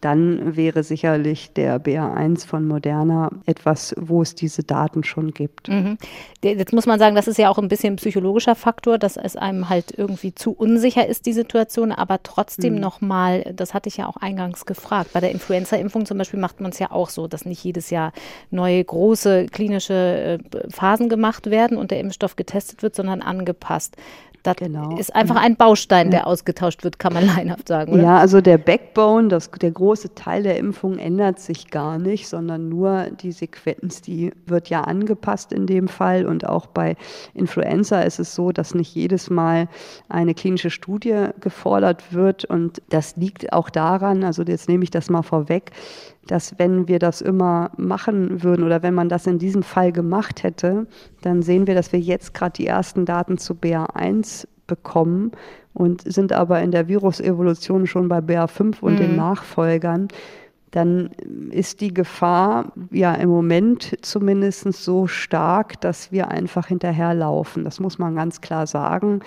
Dann 0.01 0.57
wäre 0.57 0.83
sicherlich 0.83 1.53
der 1.53 1.83
BA1 1.83 2.47
von 2.47 2.67
Moderna 2.67 3.31
etwas, 3.47 3.95
wo 3.99 4.23
es 4.23 4.35
diese 4.35 4.63
Daten 4.63 5.03
schon 5.03 5.33
gibt. 5.33 5.69
Mhm. 5.69 5.99
Jetzt 6.43 6.73
muss 6.73 6.87
man 6.87 6.99
sagen, 6.99 7.17
das 7.17 7.29
ist 7.29 7.39
ja 7.39 7.51
auch 7.51 7.59
ein 7.59 7.69
bisschen 7.69 7.95
ein 7.95 7.97
psychologischer 7.97 8.55
Faktor, 8.55 8.99
dass 8.99 9.17
es 9.17 9.37
einem 9.37 9.69
halt 9.69 9.93
irgendwie 9.97 10.35
zu 10.35 10.53
unsicher 10.53 11.07
ist, 11.07 11.27
die 11.27 11.33
Situation, 11.33 11.93
aber 11.93 12.23
trotzdem 12.23 12.75
mhm. 12.75 12.81
nochmal, 12.81 13.53
das 13.55 13.75
hatte 13.75 13.89
ich 13.89 13.97
ja 13.97 14.07
auch 14.07 14.17
eingangs 14.17 14.67
gefragt, 14.67 15.13
bei 15.13 15.21
der 15.21 15.33
Influenza-Impfung 15.33 16.07
zum 16.07 16.19
Beispiel 16.19 16.41
macht 16.41 16.61
man 16.61 16.71
es 16.71 16.79
ja 16.79 16.91
auch 16.91 17.11
so, 17.11 17.27
dass 17.27 17.45
nicht 17.45 17.63
jedes 17.65 17.91
Jahr 17.91 18.13
neue 18.51 18.83
große 18.83 19.47
klinische 19.47 20.39
äh, 20.55 20.71
Phasen 20.81 21.11
gemacht 21.11 21.51
werden 21.51 21.77
und 21.77 21.91
der 21.91 22.01
Impfstoff 22.01 22.37
getestet 22.37 22.83
wird, 22.83 22.95
sondern 22.95 23.21
angepasst. 23.21 23.97
Das 24.43 24.57
genau. 24.57 24.97
ist 24.97 25.15
einfach 25.15 25.37
ein 25.37 25.57
Baustein, 25.57 26.11
der 26.11 26.27
ausgetauscht 26.27 26.83
wird, 26.83 26.99
kann 26.99 27.13
man 27.13 27.27
leinhaft 27.37 27.69
sagen. 27.69 27.93
Oder? 27.93 28.03
Ja, 28.03 28.17
also 28.17 28.41
der 28.41 28.57
Backbone, 28.57 29.29
das, 29.29 29.51
der 29.51 29.71
große 29.71 30.15
Teil 30.15 30.43
der 30.43 30.57
Impfung 30.57 30.97
ändert 30.97 31.39
sich 31.39 31.71
gar 31.71 31.99
nicht, 31.99 32.27
sondern 32.27 32.71
nur 32.71 33.09
die 33.11 33.33
Sequenz, 33.33 34.01
die 34.01 34.33
wird 34.47 34.71
ja 34.71 34.81
angepasst 34.83 35.53
in 35.53 35.67
dem 35.67 35.89
Fall. 35.89 36.25
Und 36.25 36.49
auch 36.49 36.67
bei 36.67 36.97
Influenza 37.35 38.01
ist 38.01 38.19
es 38.19 38.35
so, 38.35 38.51
dass 38.51 38.75
nicht 38.75 38.95
jedes 38.95 39.29
Mal 39.29 39.69
eine 40.09 40.33
klinische 40.33 40.71
Studie 40.71 41.27
gefordert 41.41 42.15
wird. 42.15 42.47
Und 42.47 42.81
das 42.89 43.17
liegt 43.17 43.53
auch 43.53 43.69
daran, 43.69 44.25
also 44.25 44.43
jetzt 44.43 44.71
nehme 44.71 44.85
ich 44.85 44.91
das 44.91 45.11
mal 45.11 45.23
vorweg, 45.23 45.73
dass 46.27 46.59
wenn 46.59 46.87
wir 46.87 46.99
das 46.99 47.21
immer 47.21 47.71
machen 47.77 48.43
würden 48.43 48.65
oder 48.65 48.83
wenn 48.83 48.95
man 48.95 49.09
das 49.09 49.27
in 49.27 49.39
diesem 49.39 49.63
Fall 49.63 49.93
gemacht 49.93 50.43
hätte, 50.43 50.87
dann 51.23 51.43
sehen 51.43 51.67
wir, 51.67 51.75
dass 51.75 51.93
wir 51.93 52.01
jetzt 52.01 52.35
gerade 52.35 52.53
die 52.53 52.67
ersten 52.67 53.05
Daten 53.05 53.39
zu 53.39 53.55
BA1 53.55 54.47
bekommen 54.67 55.33
und 55.75 56.03
sind 56.03 56.33
aber 56.33 56.61
in 56.63 56.71
der 56.71 56.89
Virusevolution 56.89 57.87
schon 57.87 58.09
bei 58.09 58.19
BA5 58.19 58.81
und 58.81 58.95
mhm. 58.95 58.99
den 58.99 59.17
Nachfolgern 59.17 60.09
dann 60.71 61.11
ist 61.51 61.81
die 61.81 61.93
Gefahr 61.93 62.73
ja 62.93 63.15
im 63.15 63.29
Moment 63.29 63.97
zumindest 64.03 64.73
so 64.73 65.07
stark, 65.07 65.81
dass 65.81 66.13
wir 66.13 66.29
einfach 66.29 66.69
hinterherlaufen. 66.69 67.65
Das 67.65 67.81
muss 67.81 67.99
man 67.99 68.15
ganz 68.15 68.41
klar 68.41 68.67
sagen. 68.67 69.21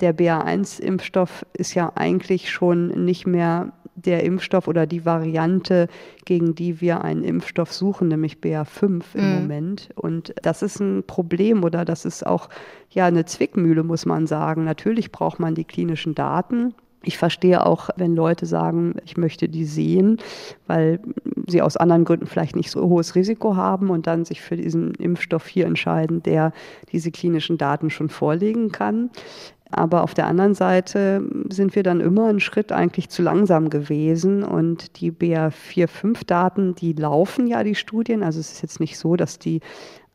Der 0.00 0.16
BA1-Impfstoff 0.16 1.44
ist 1.52 1.74
ja 1.74 1.92
eigentlich 1.94 2.50
schon 2.50 3.04
nicht 3.04 3.26
mehr 3.26 3.72
der 3.96 4.22
Impfstoff 4.24 4.68
oder 4.68 4.86
die 4.86 5.04
Variante, 5.04 5.88
gegen 6.24 6.54
die 6.54 6.80
wir 6.80 7.02
einen 7.02 7.24
Impfstoff 7.24 7.72
suchen, 7.72 8.08
nämlich 8.08 8.36
BA5 8.36 9.02
im 9.14 9.28
mhm. 9.28 9.34
Moment. 9.40 9.88
Und 9.96 10.34
das 10.42 10.62
ist 10.62 10.80
ein 10.80 11.02
Problem 11.06 11.64
oder 11.64 11.84
das 11.84 12.04
ist 12.04 12.26
auch 12.26 12.48
ja 12.90 13.06
eine 13.06 13.24
Zwickmühle, 13.24 13.82
muss 13.82 14.06
man 14.06 14.26
sagen. 14.26 14.64
Natürlich 14.64 15.10
braucht 15.10 15.40
man 15.40 15.54
die 15.54 15.64
klinischen 15.64 16.14
Daten. 16.14 16.74
Ich 17.02 17.18
verstehe 17.18 17.64
auch, 17.64 17.88
wenn 17.96 18.16
Leute 18.16 18.46
sagen, 18.46 18.96
ich 19.04 19.16
möchte 19.16 19.48
die 19.48 19.64
sehen, 19.64 20.18
weil 20.66 20.98
sie 21.46 21.62
aus 21.62 21.76
anderen 21.76 22.04
Gründen 22.04 22.26
vielleicht 22.26 22.56
nicht 22.56 22.70
so 22.70 22.88
hohes 22.88 23.14
Risiko 23.14 23.54
haben 23.54 23.90
und 23.90 24.08
dann 24.08 24.24
sich 24.24 24.40
für 24.40 24.56
diesen 24.56 24.92
Impfstoff 24.94 25.46
hier 25.46 25.66
entscheiden, 25.66 26.22
der 26.24 26.52
diese 26.90 27.12
klinischen 27.12 27.58
Daten 27.58 27.90
schon 27.90 28.08
vorlegen 28.08 28.72
kann. 28.72 29.10
Aber 29.70 30.02
auf 30.04 30.14
der 30.14 30.26
anderen 30.26 30.54
Seite 30.54 31.22
sind 31.48 31.74
wir 31.74 31.82
dann 31.82 32.00
immer 32.00 32.26
einen 32.26 32.40
Schritt 32.40 32.70
eigentlich 32.72 33.08
zu 33.08 33.22
langsam 33.22 33.68
gewesen. 33.68 34.42
Und 34.44 35.00
die 35.00 35.10
BA4-5-Daten, 35.10 36.74
die 36.74 36.92
laufen 36.92 37.46
ja, 37.46 37.64
die 37.64 37.74
Studien. 37.74 38.22
Also 38.22 38.40
es 38.40 38.52
ist 38.52 38.62
jetzt 38.62 38.80
nicht 38.80 38.96
so, 38.96 39.16
dass 39.16 39.38
die 39.38 39.60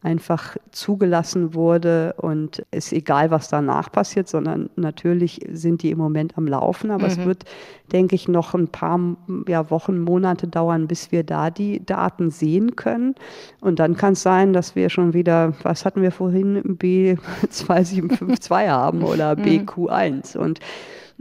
einfach 0.04 0.58
zugelassen 0.72 1.54
wurde 1.54 2.16
und 2.18 2.66
ist 2.72 2.92
egal, 2.92 3.30
was 3.30 3.50
danach 3.50 3.92
passiert, 3.92 4.28
sondern 4.28 4.72
natürlich 4.76 5.46
sind 5.52 5.84
die 5.84 5.92
im 5.92 6.00
Moment 6.00 6.38
am 6.38 6.48
Laufen. 6.48 6.90
Aber 6.90 7.04
mhm. 7.04 7.12
es 7.12 7.18
wird, 7.20 7.46
denke 7.92 8.16
ich, 8.16 8.28
noch 8.28 8.56
ein 8.56 8.68
paar 8.68 9.00
ja, 9.48 9.70
Wochen, 9.70 10.00
Monate 10.00 10.48
dauern, 10.48 10.88
bis 10.88 11.12
wir 11.12 11.24
da 11.24 11.52
die 11.52 11.86
Daten 11.86 12.32
sehen 12.32 12.76
können. 12.76 13.14
Und 13.60 13.78
dann 13.78 13.96
kann 13.96 14.14
es 14.14 14.24
sein, 14.24 14.54
dass 14.54 14.76
wir 14.76 14.90
schon 14.90 15.14
wieder, 15.14 15.54
was 15.62 15.86
hatten 15.86 16.02
wir 16.02 16.12
vorhin, 16.12 16.78
B2752 16.80 18.68
haben 18.70 19.04
oder 19.04 19.36
mhm. 19.36 19.44
BQ1. 19.44 20.36
Und 20.36 20.60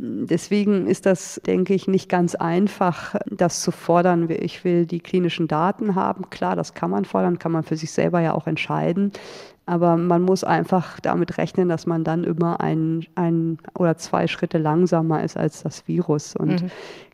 Deswegen 0.03 0.87
ist 0.87 1.05
das, 1.05 1.43
denke 1.45 1.75
ich, 1.75 1.87
nicht 1.87 2.09
ganz 2.09 2.35
einfach, 2.35 3.17
das 3.27 3.61
zu 3.61 3.71
fordern. 3.71 4.31
Ich 4.31 4.65
will 4.65 4.87
die 4.87 5.01
klinischen 5.01 5.47
Daten 5.47 5.95
haben. 5.95 6.31
Klar, 6.31 6.57
das 6.57 6.73
kann 6.73 6.89
man 6.89 7.05
fordern, 7.05 7.39
kann 7.39 7.53
man 7.53 7.65
für 7.65 7.77
sich 7.77 7.93
selber 7.93 8.21
ja 8.21 8.33
auch 8.33 8.47
entscheiden. 8.47 9.13
Aber 9.67 9.99
man 9.99 10.23
muss 10.23 10.43
einfach 10.43 11.01
damit 11.01 11.37
rechnen, 11.37 11.69
dass 11.69 11.85
man 11.85 12.03
dann 12.03 12.25
immer 12.25 12.61
ein, 12.61 13.05
ein 13.15 13.59
oder 13.79 13.99
zwei 13.99 14.27
Schritte 14.27 14.57
langsamer 14.57 15.23
ist 15.23 15.37
als 15.37 15.63
das 15.63 15.87
Virus. 15.87 16.35
Und 16.35 16.63
mhm. 16.63 16.71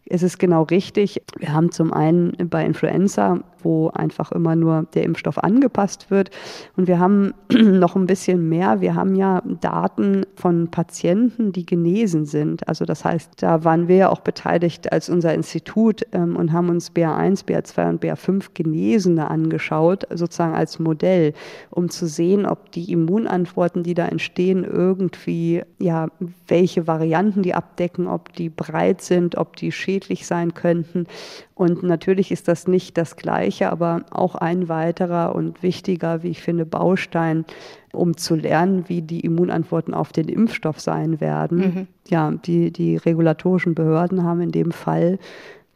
Es 0.09 0.23
ist 0.23 0.39
genau 0.39 0.63
richtig. 0.63 1.23
Wir 1.39 1.53
haben 1.53 1.73
zum 1.73 1.93
einen 1.93 2.37
bei 2.49 2.65
Influenza, 2.65 3.41
wo 3.63 3.89
einfach 3.89 4.31
immer 4.31 4.55
nur 4.55 4.87
der 4.95 5.03
Impfstoff 5.03 5.43
angepasst 5.43 6.11
wird. 6.11 6.31
Und 6.77 6.87
wir 6.87 7.01
haben 7.01 7.35
noch 7.51 7.97
ein 7.97 8.07
bisschen 8.07 8.49
mehr. 8.49 8.81
Wir 8.81 8.95
haben 8.95 9.17
ja 9.17 9.43
Daten 9.61 10.25
von 10.37 10.69
Patienten, 10.71 11.51
die 11.51 11.67
genesen 11.67 12.25
sind. 12.25 12.69
Also 12.69 12.85
das 12.85 13.05
heißt, 13.05 13.43
da 13.43 13.65
waren 13.65 13.89
wir 13.89 13.97
ja 13.97 14.09
auch 14.11 14.21
beteiligt 14.21 14.93
als 14.93 15.09
unser 15.09 15.35
Institut 15.35 16.03
ähm, 16.13 16.37
und 16.37 16.53
haben 16.53 16.69
uns 16.69 16.93
BA1, 16.93 17.45
BA2 17.45 17.89
und 17.89 18.05
BA5 18.05 18.51
Genesene 18.55 19.29
angeschaut, 19.29 20.07
sozusagen 20.11 20.55
als 20.55 20.79
Modell, 20.79 21.33
um 21.71 21.91
zu 21.91 22.07
sehen, 22.07 22.47
ob 22.47 22.71
die 22.71 22.93
Immunantworten, 22.93 23.83
die 23.83 23.95
da 23.95 24.07
entstehen, 24.07 24.63
irgendwie, 24.63 25.65
ja, 25.81 26.09
welche 26.47 26.87
Varianten 26.87 27.43
die 27.43 27.55
abdecken, 27.55 28.07
ob 28.07 28.33
die 28.35 28.49
breit 28.49 29.03
sind, 29.03 29.37
ob 29.37 29.57
die 29.57 29.73
schädlich 29.73 29.96
schädlich 29.97 30.27
sein 30.27 30.53
könnten. 30.55 31.07
Und 31.55 31.83
natürlich 31.83 32.31
ist 32.31 32.49
das 32.49 32.69
nicht 32.69 32.99
das 32.99 33.17
Gleiche, 33.17 33.71
aber 33.71 34.05
auch 34.11 34.35
ein 34.35 34.69
weiterer 34.69 35.35
und 35.35 35.63
wichtiger, 35.63 36.23
wie 36.23 36.29
ich 36.29 36.43
finde, 36.43 36.67
Baustein, 36.67 37.47
um 37.93 38.17
zu 38.17 38.35
lernen, 38.35 38.85
wie 38.89 39.01
die 39.01 39.21
Immunantworten 39.21 39.95
auf 39.95 40.13
den 40.13 40.29
Impfstoff 40.29 40.81
sein 40.81 41.21
werden. 41.21 41.59
Mhm. 41.59 41.87
Ja, 42.09 42.31
die, 42.31 42.71
die 42.71 42.97
regulatorischen 42.97 43.75
Behörden 43.75 44.23
haben 44.23 44.43
in 44.43 44.53
dem 44.53 44.71
Fall 44.71 45.19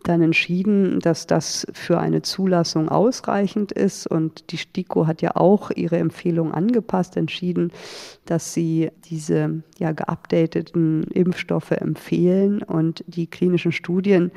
dann 0.05 0.23
entschieden, 0.23 1.01
dass 1.01 1.27
das 1.27 1.67
für 1.73 1.99
eine 1.99 2.23
Zulassung 2.23 2.89
ausreichend 2.89 3.73
ist. 3.73 4.07
Und 4.07 4.51
die 4.51 4.57
STIKO 4.57 5.07
hat 5.07 5.23
ja 5.23 5.37
auch 5.37 5.71
ihre 5.71 5.99
Empfehlung 5.99 6.53
angepasst, 6.53 7.17
entschieden, 7.17 7.73
dass 8.25 8.55
sie 8.55 8.91
diese 9.05 9.63
ja 9.79 9.93
geupdateten 9.93 11.05
Impfstoffe 11.05 11.73
empfehlen 11.73 12.63
und 12.63 13.05
die 13.07 13.27
klinischen 13.27 13.73
Studien 13.73 14.31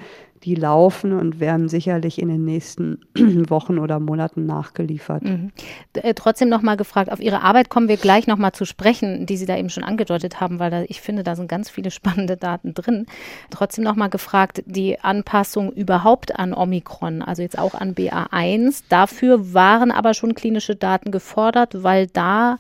die 0.44 0.56
laufen 0.56 1.14
und 1.14 1.40
werden 1.40 1.70
sicherlich 1.70 2.22
in 2.22 2.28
den 2.28 2.44
nächsten 2.44 3.00
Wochen 3.50 3.80
oder 3.80 4.00
Monaten 4.00 4.46
nachgeliefert. 4.46 5.24
Mhm. 5.24 5.52
Äh, 5.94 6.14
trotzdem 6.14 6.50
noch 6.50 6.62
mal 6.62 6.76
gefragt, 6.76 7.12
auf 7.12 7.22
Ihre 7.22 7.42
Arbeit 7.42 7.70
kommen 7.70 7.88
wir 7.88 7.98
gleich 7.98 8.28
noch 8.28 8.38
mal 8.38 8.52
zu 8.52 8.66
sprechen, 8.66 9.26
die 9.26 9.38
Sie 9.38 9.46
da 9.46 9.58
eben 9.58 9.70
schon 9.70 9.84
angedeutet 9.84 10.42
haben, 10.42 10.60
weil 10.60 10.70
da, 10.72 10.84
ich 10.88 11.02
finde, 11.02 11.24
da 11.24 11.36
sind 11.36 11.48
ganz 11.48 11.70
viele 11.70 11.92
spannende 12.04 12.38
Daten 12.38 12.74
drin. 12.74 13.06
Trotzdem 13.50 13.84
noch 13.84 13.96
mal 13.96 14.10
gefragt, 14.10 14.64
die 14.66 15.00
Anpassung 15.00 15.72
überhaupt 15.72 16.38
an 16.38 16.54
Omikron, 16.54 17.22
also 17.22 17.42
jetzt 17.42 17.58
auch 17.58 17.74
an 17.74 17.96
BA1, 17.96 18.84
dafür 18.90 19.54
waren 19.54 19.92
aber 19.92 20.14
schon 20.14 20.36
klinische 20.36 20.76
Daten 20.76 21.12
gefordert, 21.12 21.84
weil 21.84 22.08
da 22.08 22.58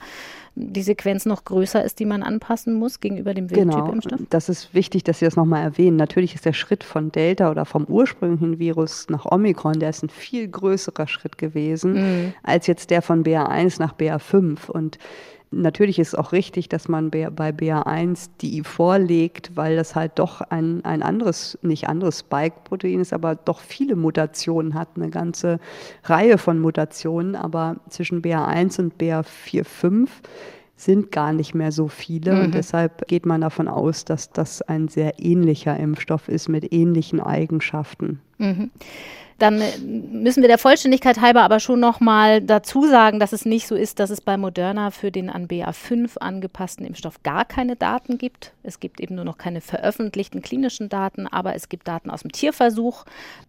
die 0.55 0.83
Sequenz 0.83 1.25
noch 1.25 1.45
größer 1.45 1.83
ist, 1.83 1.99
die 1.99 2.05
man 2.05 2.21
anpassen 2.21 2.75
muss 2.75 2.99
gegenüber 2.99 3.33
dem 3.33 3.49
Wildtyp-Impfstoff? 3.49 4.17
Genau. 4.17 4.27
Das 4.29 4.49
ist 4.49 4.73
wichtig, 4.73 5.03
dass 5.03 5.19
Sie 5.19 5.25
das 5.25 5.35
nochmal 5.35 5.63
erwähnen. 5.63 5.97
Natürlich 5.97 6.35
ist 6.35 6.45
der 6.45 6.53
Schritt 6.53 6.83
von 6.83 7.11
Delta 7.11 7.49
oder 7.49 7.65
vom 7.65 7.85
ursprünglichen 7.85 8.59
Virus 8.59 9.07
nach 9.09 9.25
Omikron, 9.25 9.79
der 9.79 9.89
ist 9.89 10.03
ein 10.03 10.09
viel 10.09 10.47
größerer 10.47 11.07
Schritt 11.07 11.37
gewesen, 11.37 11.93
mhm. 11.93 12.33
als 12.43 12.67
jetzt 12.67 12.91
der 12.91 13.01
von 13.01 13.23
BA1 13.23 13.79
nach 13.79 13.95
BA5. 13.95 14.69
Und 14.69 14.99
Natürlich 15.61 15.99
ist 15.99 16.09
es 16.09 16.15
auch 16.15 16.31
richtig, 16.31 16.69
dass 16.69 16.87
man 16.87 17.09
bei 17.09 17.27
BA1 17.27 18.29
die 18.41 18.63
vorlegt, 18.63 19.51
weil 19.55 19.75
das 19.75 19.95
halt 19.95 20.13
doch 20.15 20.41
ein, 20.41 20.83
ein 20.85 21.03
anderes, 21.03 21.57
nicht 21.61 21.87
anderes 21.87 22.19
Spike-Protein 22.19 22.99
ist, 22.99 23.13
aber 23.13 23.35
doch 23.35 23.59
viele 23.59 23.95
Mutationen 23.95 24.73
hat, 24.73 24.89
eine 24.95 25.09
ganze 25.09 25.59
Reihe 26.03 26.37
von 26.37 26.59
Mutationen. 26.59 27.35
Aber 27.35 27.77
zwischen 27.89 28.21
BA1 28.21 28.79
und 28.79 28.93
BA45 28.97 30.07
sind 30.75 31.11
gar 31.11 31.33
nicht 31.33 31.53
mehr 31.53 31.71
so 31.71 31.87
viele. 31.87 32.33
Mhm. 32.33 32.41
Und 32.41 32.55
deshalb 32.55 33.07
geht 33.07 33.25
man 33.25 33.41
davon 33.41 33.67
aus, 33.67 34.05
dass 34.05 34.31
das 34.31 34.61
ein 34.61 34.87
sehr 34.87 35.19
ähnlicher 35.19 35.77
Impfstoff 35.77 36.27
ist 36.27 36.49
mit 36.49 36.73
ähnlichen 36.73 37.19
Eigenschaften. 37.19 38.19
Mhm. 38.37 38.71
Dann 39.43 39.61
müssen 40.13 40.41
wir 40.41 40.47
der 40.47 40.57
Vollständigkeit 40.57 41.19
halber 41.19 41.41
aber 41.41 41.59
schon 41.59 41.81
noch 41.81 41.99
mal 41.99 42.39
dazu 42.39 42.87
sagen, 42.87 43.19
dass 43.19 43.33
es 43.33 43.43
nicht 43.43 43.67
so 43.67 43.75
ist, 43.75 43.99
dass 43.99 44.09
es 44.09 44.21
bei 44.21 44.37
Moderna 44.37 44.89
für 44.89 45.11
den 45.11 45.29
an 45.29 45.49
BA5 45.49 46.17
angepassten 46.17 46.85
Impfstoff 46.85 47.23
gar 47.23 47.43
keine 47.43 47.75
Daten 47.75 48.17
gibt. 48.17 48.53
Es 48.63 48.79
gibt 48.79 49.01
eben 49.01 49.15
nur 49.15 49.25
noch 49.25 49.37
keine 49.37 49.59
veröffentlichten 49.59 50.41
klinischen 50.41 50.87
Daten, 50.87 51.27
aber 51.27 51.55
es 51.55 51.67
gibt 51.67 51.89
Daten 51.89 52.09
aus 52.09 52.21
dem 52.21 52.31
Tierversuch. 52.31 53.03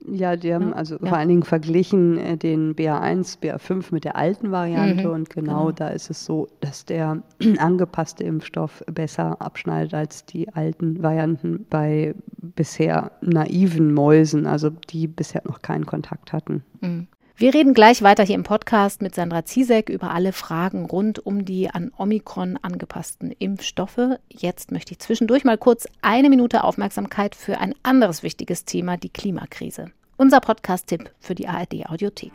Ja, 0.04 0.34
die 0.34 0.52
haben 0.52 0.74
also 0.74 0.96
ja. 0.96 1.06
vor 1.06 1.16
allen 1.16 1.28
Dingen 1.28 1.44
verglichen 1.44 2.18
äh, 2.18 2.36
den 2.36 2.74
BA1, 2.74 3.38
BA5 3.40 3.84
mit 3.92 4.02
der 4.02 4.16
alten 4.16 4.50
Variante 4.50 5.06
mhm. 5.06 5.14
und 5.14 5.30
genau, 5.30 5.66
genau, 5.66 5.70
da 5.70 5.88
ist 5.90 6.10
es 6.10 6.24
so, 6.24 6.48
dass 6.58 6.84
der 6.86 7.22
angepasste 7.58 8.24
Impfstoff 8.24 8.82
besser 8.92 9.40
abschneidet 9.40 9.94
als 9.94 10.24
die 10.24 10.48
alten 10.48 11.00
Varianten 11.04 11.66
bei 11.70 12.16
bisher 12.36 13.12
naiven 13.20 13.94
Mäusen, 13.94 14.46
also 14.46 14.70
die 14.70 15.06
bisher 15.06 15.42
noch 15.44 15.62
keine 15.62 15.83
keinen 15.84 16.02
Kontakt 16.02 16.32
hatten. 16.32 16.64
Mhm. 16.80 17.08
Wir 17.36 17.52
reden 17.52 17.74
gleich 17.74 18.02
weiter 18.02 18.22
hier 18.22 18.36
im 18.36 18.44
Podcast 18.44 19.02
mit 19.02 19.16
Sandra 19.16 19.44
Ziesek 19.44 19.88
über 19.88 20.12
alle 20.12 20.32
Fragen 20.32 20.84
rund 20.84 21.26
um 21.26 21.44
die 21.44 21.68
an 21.68 21.90
Omikron 21.96 22.56
angepassten 22.62 23.32
Impfstoffe. 23.32 24.18
Jetzt 24.28 24.70
möchte 24.70 24.92
ich 24.92 25.00
zwischendurch 25.00 25.42
mal 25.44 25.58
kurz 25.58 25.88
eine 26.00 26.30
Minute 26.30 26.62
Aufmerksamkeit 26.62 27.34
für 27.34 27.58
ein 27.58 27.74
anderes 27.82 28.22
wichtiges 28.22 28.66
Thema, 28.66 28.96
die 28.96 29.08
Klimakrise. 29.08 29.86
Unser 30.16 30.38
Podcast-Tipp 30.40 31.10
für 31.18 31.34
die 31.34 31.48
ARD 31.48 31.86
Audiothek. 31.86 32.32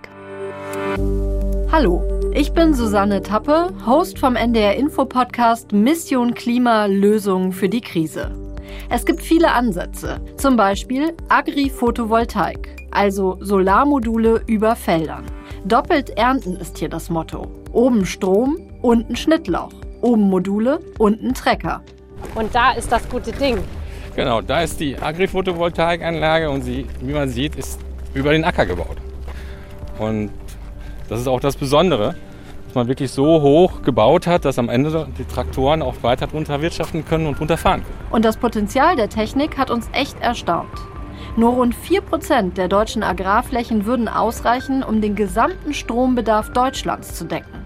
Hallo, 1.72 2.04
ich 2.34 2.52
bin 2.52 2.74
Susanne 2.74 3.22
Tappe, 3.22 3.74
Host 3.86 4.20
vom 4.20 4.36
NDR 4.36 4.76
Info 4.76 5.06
Podcast 5.06 5.72
Mission 5.72 6.34
Klima 6.34 6.88
Lösungen 6.88 7.54
für 7.54 7.70
die 7.70 7.80
Krise. 7.80 8.49
Es 8.90 9.06
gibt 9.06 9.22
viele 9.22 9.52
Ansätze, 9.52 10.20
zum 10.38 10.58
Beispiel 10.58 11.14
Agri-Photovoltaik 11.30 12.80
also 12.92 13.38
Solarmodule 13.42 14.42
über 14.48 14.76
Feldern. 14.76 15.26
Doppelt 15.66 16.12
ernten 16.18 16.56
ist 16.56 16.78
hier 16.78 16.90
das 16.90 17.10
Motto. 17.10 17.48
Oben 17.72 18.06
Strom, 18.06 18.58
unten 18.82 19.16
Schnittlauch. 19.16 19.74
Oben 20.02 20.30
Module, 20.30 20.80
unten 20.98 21.34
Trecker. 21.34 21.82
Und 22.36 22.54
da 22.56 22.72
ist 22.72 22.92
das 22.92 23.08
gute 23.10 23.32
Ding. 23.32 23.58
Genau, 24.16 24.42
da 24.42 24.62
ist 24.62 24.80
die 24.80 24.98
Agri-Photovoltaikanlage 24.98 26.50
und 26.50 26.64
sie, 26.64 26.86
wie 27.02 27.14
man 27.14 27.30
sieht, 27.30 27.56
ist 27.56 27.80
über 28.14 28.32
den 28.32 28.44
Acker 28.44 28.66
gebaut. 28.66 28.98
Und 29.98 30.32
das 31.10 31.20
ist 31.20 31.28
auch 31.28 31.40
das 31.40 31.56
Besondere, 31.56 32.16
dass 32.70 32.76
man 32.76 32.88
wirklich 32.88 33.10
so 33.10 33.42
hoch 33.42 33.82
gebaut 33.82 34.28
hat, 34.28 34.46
dass 34.46 34.60
am 34.60 34.70
Ende 34.70 35.08
die 35.18 35.26
Traktoren 35.26 35.82
auch 35.82 35.96
weiter 36.04 36.28
drunter 36.28 36.62
wirtschaften 36.62 37.04
können 37.04 37.26
und 37.26 37.40
drunter 37.40 37.58
fahren 37.58 37.82
können. 37.82 38.12
Und 38.12 38.26
das 38.26 38.38
Potenzial 38.38 38.96
der 38.96 39.10
Technik 39.10 39.58
hat 39.58 39.72
uns 39.72 39.90
echt 39.92 40.22
erstaunt. 40.22 40.70
Nur 41.36 41.54
rund 41.54 41.74
4% 41.74 42.54
der 42.54 42.68
deutschen 42.68 43.02
Agrarflächen 43.02 43.88
würden 43.88 44.08
ausreichen, 44.08 44.84
um 44.84 45.02
den 45.02 45.16
gesamten 45.16 45.74
Strombedarf 45.74 46.54
Deutschlands 46.54 47.16
zu 47.16 47.26
decken. 47.26 47.66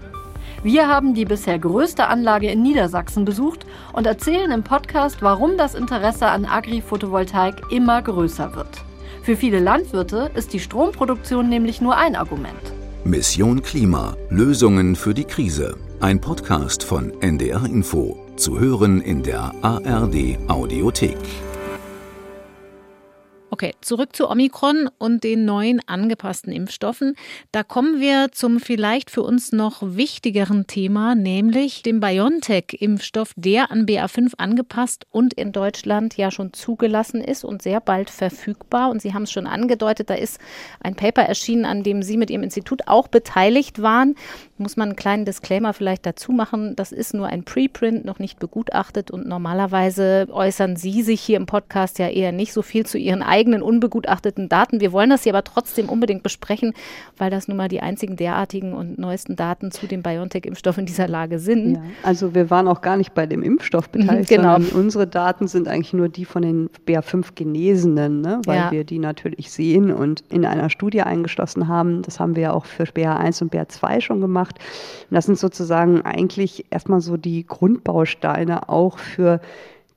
Wir 0.62 0.88
haben 0.88 1.12
die 1.12 1.26
bisher 1.26 1.58
größte 1.58 2.06
Anlage 2.06 2.50
in 2.50 2.62
Niedersachsen 2.62 3.26
besucht 3.26 3.66
und 3.92 4.06
erzählen 4.06 4.50
im 4.52 4.62
Podcast, 4.62 5.20
warum 5.20 5.58
das 5.58 5.74
Interesse 5.74 6.28
an 6.28 6.46
Agri-Photovoltaik 6.46 7.56
immer 7.70 8.00
größer 8.00 8.56
wird. 8.56 8.82
Für 9.22 9.36
viele 9.36 9.60
Landwirte 9.60 10.30
ist 10.34 10.54
die 10.54 10.60
Stromproduktion 10.60 11.50
nämlich 11.50 11.82
nur 11.82 11.94
ein 11.94 12.16
Argument. 12.16 12.72
Mission 13.06 13.60
Klima. 13.60 14.16
Lösungen 14.30 14.96
für 14.96 15.12
die 15.12 15.24
Krise. 15.24 15.76
Ein 16.00 16.22
Podcast 16.22 16.82
von 16.82 17.12
NDR 17.20 17.66
Info. 17.66 18.16
Zu 18.36 18.58
hören 18.58 19.02
in 19.02 19.22
der 19.22 19.52
ARD 19.60 20.38
Audiothek. 20.48 21.18
Okay, 23.54 23.72
zurück 23.82 24.16
zu 24.16 24.28
Omikron 24.28 24.90
und 24.98 25.22
den 25.22 25.44
neuen 25.44 25.80
angepassten 25.86 26.52
Impfstoffen. 26.52 27.14
Da 27.52 27.62
kommen 27.62 28.00
wir 28.00 28.32
zum 28.32 28.58
vielleicht 28.58 29.12
für 29.12 29.22
uns 29.22 29.52
noch 29.52 29.80
wichtigeren 29.80 30.66
Thema, 30.66 31.14
nämlich 31.14 31.84
dem 31.84 32.00
BioNTech-Impfstoff, 32.00 33.30
der 33.36 33.70
an 33.70 33.86
BA5 33.86 34.32
angepasst 34.38 35.06
und 35.12 35.34
in 35.34 35.52
Deutschland 35.52 36.16
ja 36.16 36.32
schon 36.32 36.52
zugelassen 36.52 37.20
ist 37.20 37.44
und 37.44 37.62
sehr 37.62 37.80
bald 37.80 38.10
verfügbar. 38.10 38.90
Und 38.90 39.00
Sie 39.00 39.14
haben 39.14 39.22
es 39.22 39.30
schon 39.30 39.46
angedeutet, 39.46 40.10
da 40.10 40.14
ist 40.14 40.40
ein 40.80 40.96
Paper 40.96 41.22
erschienen, 41.22 41.64
an 41.64 41.84
dem 41.84 42.02
Sie 42.02 42.16
mit 42.16 42.30
Ihrem 42.30 42.42
Institut 42.42 42.88
auch 42.88 43.06
beteiligt 43.06 43.80
waren. 43.80 44.16
Muss 44.58 44.76
man 44.76 44.88
einen 44.88 44.96
kleinen 44.96 45.26
Disclaimer 45.26 45.74
vielleicht 45.74 46.06
dazu 46.06 46.32
machen. 46.32 46.74
Das 46.74 46.90
ist 46.90 47.14
nur 47.14 47.28
ein 47.28 47.44
Preprint, 47.44 48.04
noch 48.04 48.18
nicht 48.18 48.40
begutachtet 48.40 49.12
und 49.12 49.28
normalerweise 49.28 50.26
äußern 50.32 50.74
Sie 50.74 51.04
sich 51.04 51.20
hier 51.20 51.36
im 51.36 51.46
Podcast 51.46 52.00
ja 52.00 52.08
eher 52.08 52.32
nicht 52.32 52.52
so 52.52 52.60
viel 52.60 52.84
zu 52.84 52.98
Ihren 52.98 53.22
eigenen 53.22 53.43
eigenen 53.44 53.62
unbegutachteten 53.62 54.48
Daten. 54.48 54.80
Wir 54.80 54.92
wollen 54.92 55.10
das 55.10 55.24
hier 55.24 55.34
aber 55.34 55.44
trotzdem 55.44 55.90
unbedingt 55.90 56.22
besprechen, 56.22 56.72
weil 57.18 57.30
das 57.30 57.46
nun 57.46 57.58
mal 57.58 57.68
die 57.68 57.80
einzigen 57.80 58.16
derartigen 58.16 58.72
und 58.72 58.98
neuesten 58.98 59.36
Daten 59.36 59.70
zu 59.70 59.86
dem 59.86 60.02
BioNTech-Impfstoff 60.02 60.78
in 60.78 60.86
dieser 60.86 61.08
Lage 61.08 61.38
sind. 61.38 61.74
Ja, 61.74 61.82
also 62.02 62.34
wir 62.34 62.48
waren 62.48 62.66
auch 62.68 62.80
gar 62.80 62.96
nicht 62.96 63.12
bei 63.12 63.26
dem 63.26 63.42
Impfstoff 63.42 63.88
mhm, 63.92 64.00
beteiligt, 64.00 64.30
genau. 64.30 64.54
sondern 64.54 64.72
unsere 64.72 65.06
Daten 65.06 65.46
sind 65.46 65.68
eigentlich 65.68 65.92
nur 65.92 66.08
die 66.08 66.24
von 66.24 66.40
den 66.40 66.70
BA5-Genesenen, 66.86 68.22
ne? 68.22 68.40
weil 68.46 68.56
ja. 68.56 68.70
wir 68.70 68.84
die 68.84 68.98
natürlich 68.98 69.50
sehen 69.50 69.92
und 69.92 70.24
in 70.30 70.46
einer 70.46 70.70
Studie 70.70 71.02
eingeschlossen 71.02 71.68
haben. 71.68 72.00
Das 72.00 72.18
haben 72.18 72.36
wir 72.36 72.44
ja 72.44 72.52
auch 72.52 72.64
für 72.64 72.84
BA1 72.84 73.42
und 73.42 73.52
BA2 73.52 74.00
schon 74.00 74.20
gemacht. 74.22 74.58
Und 75.10 75.14
das 75.14 75.26
sind 75.26 75.38
sozusagen 75.38 76.00
eigentlich 76.02 76.64
erstmal 76.70 77.02
so 77.02 77.18
die 77.18 77.46
Grundbausteine 77.46 78.70
auch 78.70 78.98
für 78.98 79.40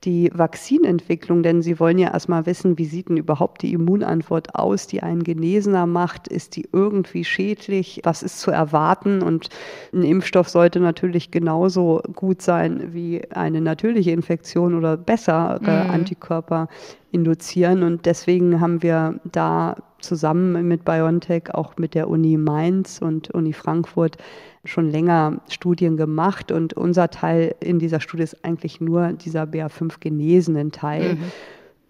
die 0.04 0.30
Vakzinentwicklung, 0.32 1.42
denn 1.42 1.60
Sie 1.60 1.80
wollen 1.80 1.98
ja 1.98 2.12
erstmal 2.12 2.46
wissen, 2.46 2.78
wie 2.78 2.84
sieht 2.84 3.08
denn 3.08 3.16
überhaupt 3.16 3.62
die 3.62 3.72
Immunantwort 3.72 4.54
aus, 4.54 4.86
die 4.86 5.02
einen 5.02 5.24
Genesener 5.24 5.86
macht? 5.86 6.28
Ist 6.28 6.54
die 6.54 6.68
irgendwie 6.72 7.24
schädlich? 7.24 8.00
Was 8.04 8.22
ist 8.22 8.40
zu 8.40 8.52
erwarten? 8.52 9.22
Und 9.22 9.48
ein 9.92 10.02
Impfstoff 10.02 10.48
sollte 10.48 10.78
natürlich 10.78 11.32
genauso 11.32 12.00
gut 12.14 12.42
sein 12.42 12.94
wie 12.94 13.22
eine 13.32 13.60
natürliche 13.60 14.12
Infektion 14.12 14.76
oder 14.76 14.96
bessere 14.96 15.58
mhm. 15.60 15.90
Antikörper 15.90 16.68
induzieren. 17.10 17.82
Und 17.82 18.06
deswegen 18.06 18.60
haben 18.60 18.82
wir 18.82 19.18
da 19.24 19.74
zusammen 20.00 20.66
mit 20.68 20.84
BioNTech, 20.84 21.54
auch 21.54 21.76
mit 21.76 21.94
der 21.94 22.08
Uni 22.08 22.36
Mainz 22.36 23.00
und 23.02 23.30
Uni 23.30 23.52
Frankfurt, 23.52 24.16
schon 24.64 24.90
länger 24.90 25.40
Studien 25.48 25.96
gemacht 25.96 26.52
und 26.52 26.74
unser 26.74 27.08
Teil 27.10 27.54
in 27.60 27.78
dieser 27.78 28.00
Studie 28.00 28.22
ist 28.24 28.44
eigentlich 28.44 28.80
nur 28.80 29.12
dieser 29.12 29.44
BA5 29.44 30.00
genesenen 30.00 30.72
Teil. 30.72 31.14
Mhm. 31.14 31.32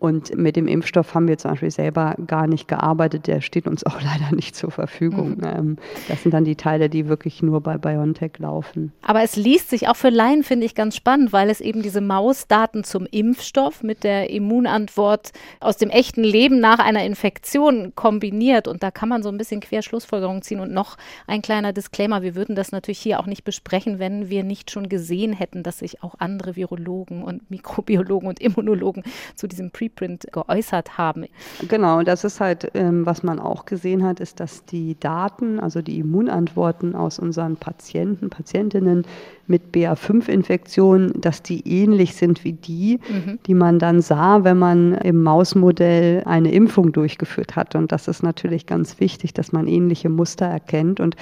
Und 0.01 0.37
mit 0.37 0.55
dem 0.55 0.69
Impfstoff 0.69 1.15
haben 1.15 1.27
wir 1.27 1.39
zum 1.39 1.51
Beispiel 1.53 1.73
selber 1.73 2.15
gar 2.27 2.47
nicht 2.47 2.69
gearbeitet. 2.69 3.27
Der 3.27 3.41
steht 3.41 3.67
uns 3.67 3.85
auch 3.87 4.01
leider 4.01 4.35
nicht 4.35 4.55
zur 4.55 4.71
Verfügung. 4.71 5.39
Mhm. 5.39 5.45
Ähm, 5.45 5.77
das 6.07 6.23
sind 6.23 6.33
dann 6.33 6.45
die 6.45 6.55
Teile, 6.55 6.89
die 6.89 7.09
wirklich 7.09 7.43
nur 7.43 7.61
bei 7.61 7.79
BioNTech 7.79 8.39
laufen. 8.39 8.93
Aber 9.03 9.23
es 9.23 9.35
liest 9.35 9.71
sich 9.71 9.89
auch 9.89 9.97
für 9.97 10.11
Laien, 10.11 10.45
finde 10.45 10.67
ich, 10.67 10.75
ganz 10.77 10.95
spannend, 10.95 11.33
weil 11.33 11.51
es 11.51 11.61
eben 11.61 11.83
diese 11.83 12.01
Mausdaten 12.01 12.85
zum 12.85 13.07
Impfstoff 13.07 13.83
mit 13.83 14.05
der 14.05 14.31
Immunantwort 14.31 15.33
aus 15.59 15.77
dem 15.77 15.91
echten 15.91 16.23
Leben 16.23 16.61
nach 16.61 16.79
einer 16.79 17.05
Infektion 17.05 17.93
kombiniert. 17.97 18.69
Und 18.69 18.85
da 18.85 18.93
kann 18.93 19.09
man 19.09 19.25
so 19.25 19.29
ein 19.31 19.39
bisschen 19.39 19.61
Querschlussfolgerungen 19.61 20.43
ziehen. 20.43 20.61
Und 20.61 20.73
noch 20.73 20.97
ein 21.27 21.43
kleiner 21.43 21.73
Disclaimer. 21.73 22.23
Wir 22.23 22.37
würden 22.37 22.55
das 22.55 22.71
natürlich 22.71 23.01
hier 23.01 23.19
auch 23.19 23.27
nicht 23.27 23.43
besprechen, 23.43 23.99
wenn 23.99 24.29
wir 24.29 24.45
nicht 24.45 24.71
schon 24.71 24.89
gesehen 24.89 25.33
hätten, 25.33 25.65
dass 25.65 25.81
sich 25.81 26.05
auch 26.05 26.15
andere 26.19 26.55
Virologen 26.55 27.25
und 27.25 27.51
Mikrobiologen 27.51 28.29
und 28.29 28.41
Immunologen 28.41 29.03
zu 29.35 29.49
diesem 29.49 29.73
Pre 29.73 29.88
Preprint 29.89 30.27
geäußert 30.33 30.99
haben. 30.99 31.27
Genau, 31.69 31.99
und 31.99 32.09
das 32.09 32.25
ist 32.25 32.41
halt, 32.41 32.71
ähm, 32.75 33.07
was 33.07 33.23
man 33.23 33.39
auch 33.39 33.65
gesehen 33.65 34.05
hat, 34.05 34.21
ist, 34.21 34.41
dass 34.41 34.65
die 34.65 34.99
Daten, 34.99 35.61
also 35.61 35.83
die 35.83 35.99
Immunantworten 35.99 36.95
aus 36.95 37.19
unseren 37.19 37.57
Patienten, 37.57 38.31
Patientinnen 38.31 39.05
mit 39.47 39.75
BA5-Infektionen, 39.75 41.21
dass 41.21 41.43
die 41.43 41.67
ähnlich 41.67 42.15
sind 42.15 42.45
wie 42.45 42.53
die, 42.53 43.01
mhm. 43.09 43.39
die 43.47 43.55
man 43.55 43.79
dann 43.79 44.03
sah, 44.03 44.45
wenn 44.45 44.59
man 44.59 44.95
im 44.95 45.23
Mausmodell 45.23 46.23
eine 46.27 46.53
Impfung 46.53 46.93
durchgeführt 46.93 47.57
hat. 47.57 47.75
Und 47.75 47.91
das 47.91 48.09
ist 48.09 48.23
natürlich 48.23 48.67
ganz 48.67 49.01
wichtig, 49.01 49.33
dass 49.33 49.53
man 49.53 49.67
ähnliche 49.67 50.11
Muster 50.11 50.47
erkennt. 50.47 51.01
Und 51.01 51.17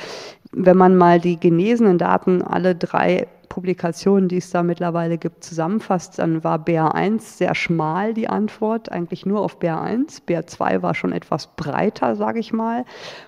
wenn 0.52 0.76
man 0.76 0.96
mal 0.96 1.20
die 1.20 1.38
genesenen 1.38 1.98
Daten 1.98 2.42
alle 2.42 2.74
drei 2.74 3.28
Publikationen, 3.49 4.28
die 4.28 4.36
es 4.36 4.51
da 4.51 4.62
mittlerweile 4.62 5.18
gibt, 5.18 5.44
zusammenfasst, 5.44 6.18
dann 6.18 6.44
war 6.44 6.59
BA1 6.59 7.20
sehr 7.20 7.55
schmal 7.55 8.14
die 8.14 8.28
Antwort, 8.28 8.90
eigentlich 8.90 9.26
nur 9.26 9.40
auf 9.40 9.59
BA1. 9.59 10.22
BA2 10.26 10.82
war 10.82 10.94
schon 10.94 11.12
etwas 11.12 11.49
breiter, 11.57 12.16
sage 12.16 12.40
ich 12.40 12.53
mal. 12.53 12.84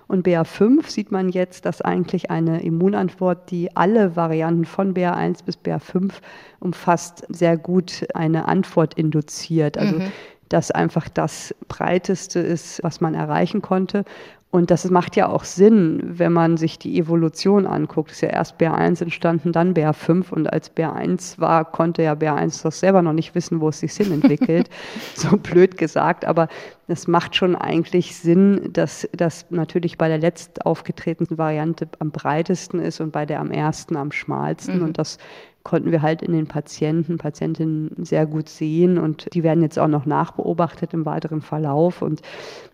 Und 0.07 0.27
BA5 0.27 0.89
sieht 0.91 1.11
man 1.11 1.29
jetzt, 1.29 1.65
dass 1.65 1.81
eigentlich 1.81 2.31
eine 2.31 2.63
Immunantwort, 2.63 3.51
die 3.51 3.75
alle 3.77 4.17
Varianten 4.17 4.65
von 4.65 4.95
BA1 4.95 5.45
bis 5.45 5.59
BA5 5.59 6.13
umfasst, 6.61 7.27
sehr 7.29 7.57
gut 7.57 8.07
eine 8.15 8.49
Antwort 8.49 8.95
induziert. 8.95 9.79
Also 9.79 9.97
mhm 9.97 10.13
das 10.49 10.71
einfach 10.71 11.09
das 11.09 11.55
breiteste 11.69 12.41
ist, 12.41 12.83
was 12.83 13.01
man 13.01 13.15
erreichen 13.15 13.63
konnte. 13.63 14.05
Und 14.51 14.71
das 14.71 14.89
macht 14.89 15.15
ja 15.15 15.29
auch 15.29 15.45
Sinn, 15.45 16.01
wenn 16.03 16.33
man 16.33 16.57
sich 16.57 16.79
die 16.79 16.99
Evolution 16.99 17.67
anguckt. 17.67 18.11
Es 18.11 18.17
ist 18.17 18.23
ja 18.23 18.29
erst 18.31 18.59
BR1 18.59 19.03
entstanden, 19.03 19.53
dann 19.53 19.75
BR5 19.75 20.31
und 20.31 20.51
als 20.51 20.75
BR1 20.75 21.39
war, 21.39 21.71
konnte 21.71 22.03
ja 22.03 22.15
BR1 22.15 22.63
doch 22.63 22.73
selber 22.73 23.03
noch 23.03 23.13
nicht 23.13 23.35
wissen, 23.35 23.61
wo 23.61 23.69
es 23.69 23.81
sich 23.81 23.93
Sinn 23.93 24.11
entwickelt. 24.11 24.71
so 25.15 25.37
blöd 25.37 25.77
gesagt, 25.77 26.25
aber 26.25 26.49
es 26.89 27.07
macht 27.07 27.37
schon 27.37 27.55
eigentlich 27.55 28.17
Sinn, 28.17 28.71
dass 28.73 29.07
das 29.13 29.47
natürlich 29.51 29.99
bei 29.99 30.09
der 30.09 30.19
letzt 30.19 30.65
aufgetretenen 30.65 31.37
Variante 31.39 31.87
am 31.99 32.11
breitesten 32.11 32.81
ist 32.81 33.01
und 33.01 33.13
bei 33.13 33.27
der 33.27 33.41
am 33.41 33.51
ersten 33.51 33.97
am 33.97 34.11
schmalsten. 34.11 34.79
Mhm. 34.79 34.85
Und 34.85 34.99
das 34.99 35.19
konnten 35.65 35.93
wir 35.93 36.01
halt 36.01 36.23
in 36.23 36.33
den 36.33 36.47
Patienten, 36.47 37.19
Patientinnen 37.19 37.91
sehr 37.99 38.25
gut 38.25 38.49
sehen 38.49 38.97
und 38.97 39.29
die 39.35 39.43
werden 39.43 39.63
jetzt 39.63 39.79
auch 39.79 39.89
noch 39.89 40.07
nachbeobachtet 40.07 40.95
im 40.95 41.05
weiteren 41.05 41.43
Verlauf 41.43 42.01
und 42.01 42.23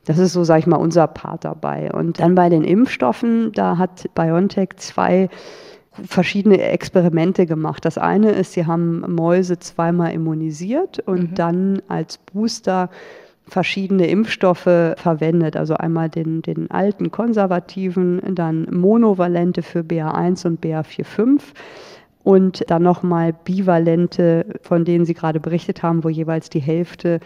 das 0.05 0.19
ist 0.19 0.33
so, 0.33 0.45
sage 0.45 0.61
ich 0.61 0.67
mal, 0.69 0.77
unser 0.77 1.09
Part 1.09 1.45
dabei. 1.45 1.91
Und 1.93 2.21
dann 2.21 2.37
bei 2.37 2.49
den 2.49 2.63
Impfstoffen, 2.63 3.51
da 3.53 3.79
hat 3.79 4.09
BioNTech 4.15 4.77
zwei 4.77 5.29
verschiedene 5.91 6.61
Experimente 6.61 7.47
gemacht. 7.47 7.85
Das 7.85 7.99
eine 7.99 8.31
ist, 8.31 8.53
sie 8.53 8.67
haben 8.67 9.01
Mäuse 9.13 9.59
zweimal 9.59 10.13
immunisiert 10.13 11.01
und 11.01 11.33
mhm. 11.33 11.35
dann 11.35 11.83
als 11.89 12.19
Booster 12.19 12.91
verschiedene 13.55 14.09
Impfstoffe 14.09 14.65
verwendet. 14.97 15.57
Also 15.57 15.75
einmal 15.75 16.09
den, 16.11 16.43
den 16.43 16.73
alten 16.73 17.13
konservativen, 17.13 18.21
dann 18.35 18.67
monovalente 18.69 19.63
für 19.63 19.81
BA1 19.81 20.45
und 20.45 20.61
BA45 20.61 21.41
und 22.25 22.65
dann 22.69 22.83
nochmal 22.83 23.33
bivalente, 23.33 24.45
von 24.63 24.85
denen 24.85 25.05
Sie 25.05 25.15
gerade 25.15 25.39
berichtet 25.39 25.85
haben, 25.85 26.03
wo 26.03 26.09
jeweils 26.09 26.51
die 26.51 26.59
Hälfte 26.59 27.21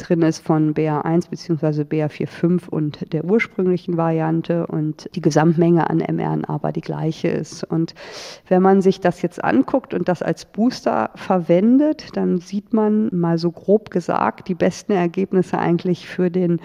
drin 0.00 0.22
ist 0.22 0.44
von 0.44 0.74
BA1 0.74 1.30
bzw. 1.30 1.82
BA45 1.82 2.68
und 2.68 3.12
der 3.12 3.24
ursprünglichen 3.24 3.96
Variante 3.96 4.66
und 4.66 5.08
die 5.14 5.20
Gesamtmenge 5.20 5.88
an 5.88 5.98
mRNA 5.98 6.48
aber 6.48 6.72
die 6.72 6.80
gleiche 6.80 7.28
ist. 7.28 7.64
Und 7.64 7.94
wenn 8.48 8.62
man 8.62 8.82
sich 8.82 9.00
das 9.00 9.22
jetzt 9.22 9.42
anguckt 9.42 9.94
und 9.94 10.08
das 10.08 10.22
als 10.22 10.44
Booster 10.44 11.10
verwendet, 11.14 12.08
dann 12.14 12.38
sieht 12.38 12.72
man 12.72 13.08
mal 13.12 13.38
so 13.38 13.50
grob 13.50 13.90
gesagt 13.90 14.48
die 14.48 14.54
besten 14.54 14.92
Ergebnisse 14.92 15.58
eigentlich 15.58 16.08
für 16.08 16.30
den 16.30 16.60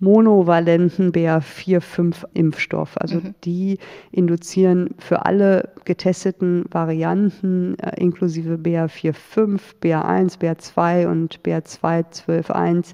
monovalenten 0.00 1.12
BA4-5-Impfstoff. 1.12 2.96
Also 2.96 3.16
mhm. 3.16 3.34
die 3.44 3.78
induzieren 4.10 4.94
für 4.98 5.26
alle 5.26 5.68
getesteten 5.84 6.64
Varianten 6.70 7.78
äh, 7.78 8.00
inklusive 8.00 8.54
BA4-5, 8.54 9.60
BA1, 9.82 10.40
BA2 10.40 11.06
und 11.06 11.40
BA2-12-1 11.40 12.92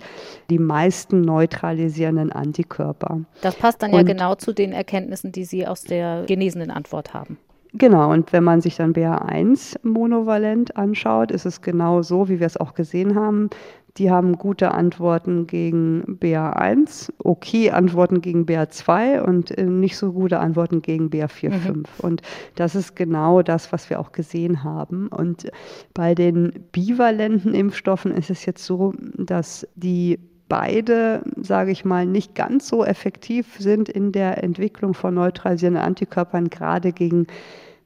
die 0.50 0.58
meisten 0.58 1.22
neutralisierenden 1.22 2.32
Antikörper. 2.32 3.20
Das 3.40 3.54
passt 3.54 3.82
dann 3.82 3.92
und, 3.92 3.98
ja 3.98 4.02
genau 4.02 4.34
zu 4.34 4.52
den 4.52 4.72
Erkenntnissen, 4.72 5.32
die 5.32 5.44
Sie 5.44 5.66
aus 5.66 5.82
der 5.82 6.24
genesenen 6.26 6.70
Antwort 6.70 7.14
haben. 7.14 7.38
Genau, 7.78 8.10
und 8.10 8.32
wenn 8.32 8.44
man 8.44 8.60
sich 8.62 8.76
dann 8.76 8.94
BA1 8.94 9.78
monovalent 9.82 10.76
anschaut, 10.76 11.30
ist 11.30 11.44
es 11.44 11.60
genau 11.60 12.00
so, 12.00 12.28
wie 12.28 12.40
wir 12.40 12.46
es 12.46 12.56
auch 12.56 12.74
gesehen 12.74 13.14
haben. 13.14 13.50
Die 13.98 14.10
haben 14.10 14.34
gute 14.38 14.72
Antworten 14.72 15.46
gegen 15.46 16.18
BA1, 16.20 17.10
okay 17.18 17.70
Antworten 17.70 18.20
gegen 18.20 18.44
BA2 18.44 19.20
und 19.20 19.56
äh, 19.56 19.64
nicht 19.64 19.96
so 19.96 20.12
gute 20.12 20.38
Antworten 20.38 20.80
gegen 20.80 21.08
BA4-5. 21.08 21.74
Mhm. 21.74 21.84
Und 21.98 22.22
das 22.54 22.74
ist 22.74 22.94
genau 22.94 23.42
das, 23.42 23.72
was 23.72 23.90
wir 23.90 24.00
auch 24.00 24.12
gesehen 24.12 24.64
haben. 24.64 25.08
Und 25.08 25.50
bei 25.92 26.14
den 26.14 26.52
bivalenten 26.72 27.54
Impfstoffen 27.54 28.12
ist 28.12 28.30
es 28.30 28.46
jetzt 28.46 28.64
so, 28.64 28.94
dass 29.16 29.66
die 29.74 30.18
beide, 30.48 31.22
sage 31.40 31.72
ich 31.72 31.84
mal, 31.84 32.06
nicht 32.06 32.34
ganz 32.34 32.68
so 32.68 32.84
effektiv 32.84 33.56
sind 33.58 33.88
in 33.88 34.12
der 34.12 34.42
Entwicklung 34.42 34.94
von 34.94 35.14
neutralisierenden 35.14 35.82
Antikörpern, 35.82 36.48
gerade 36.50 36.92
gegen 36.92 37.26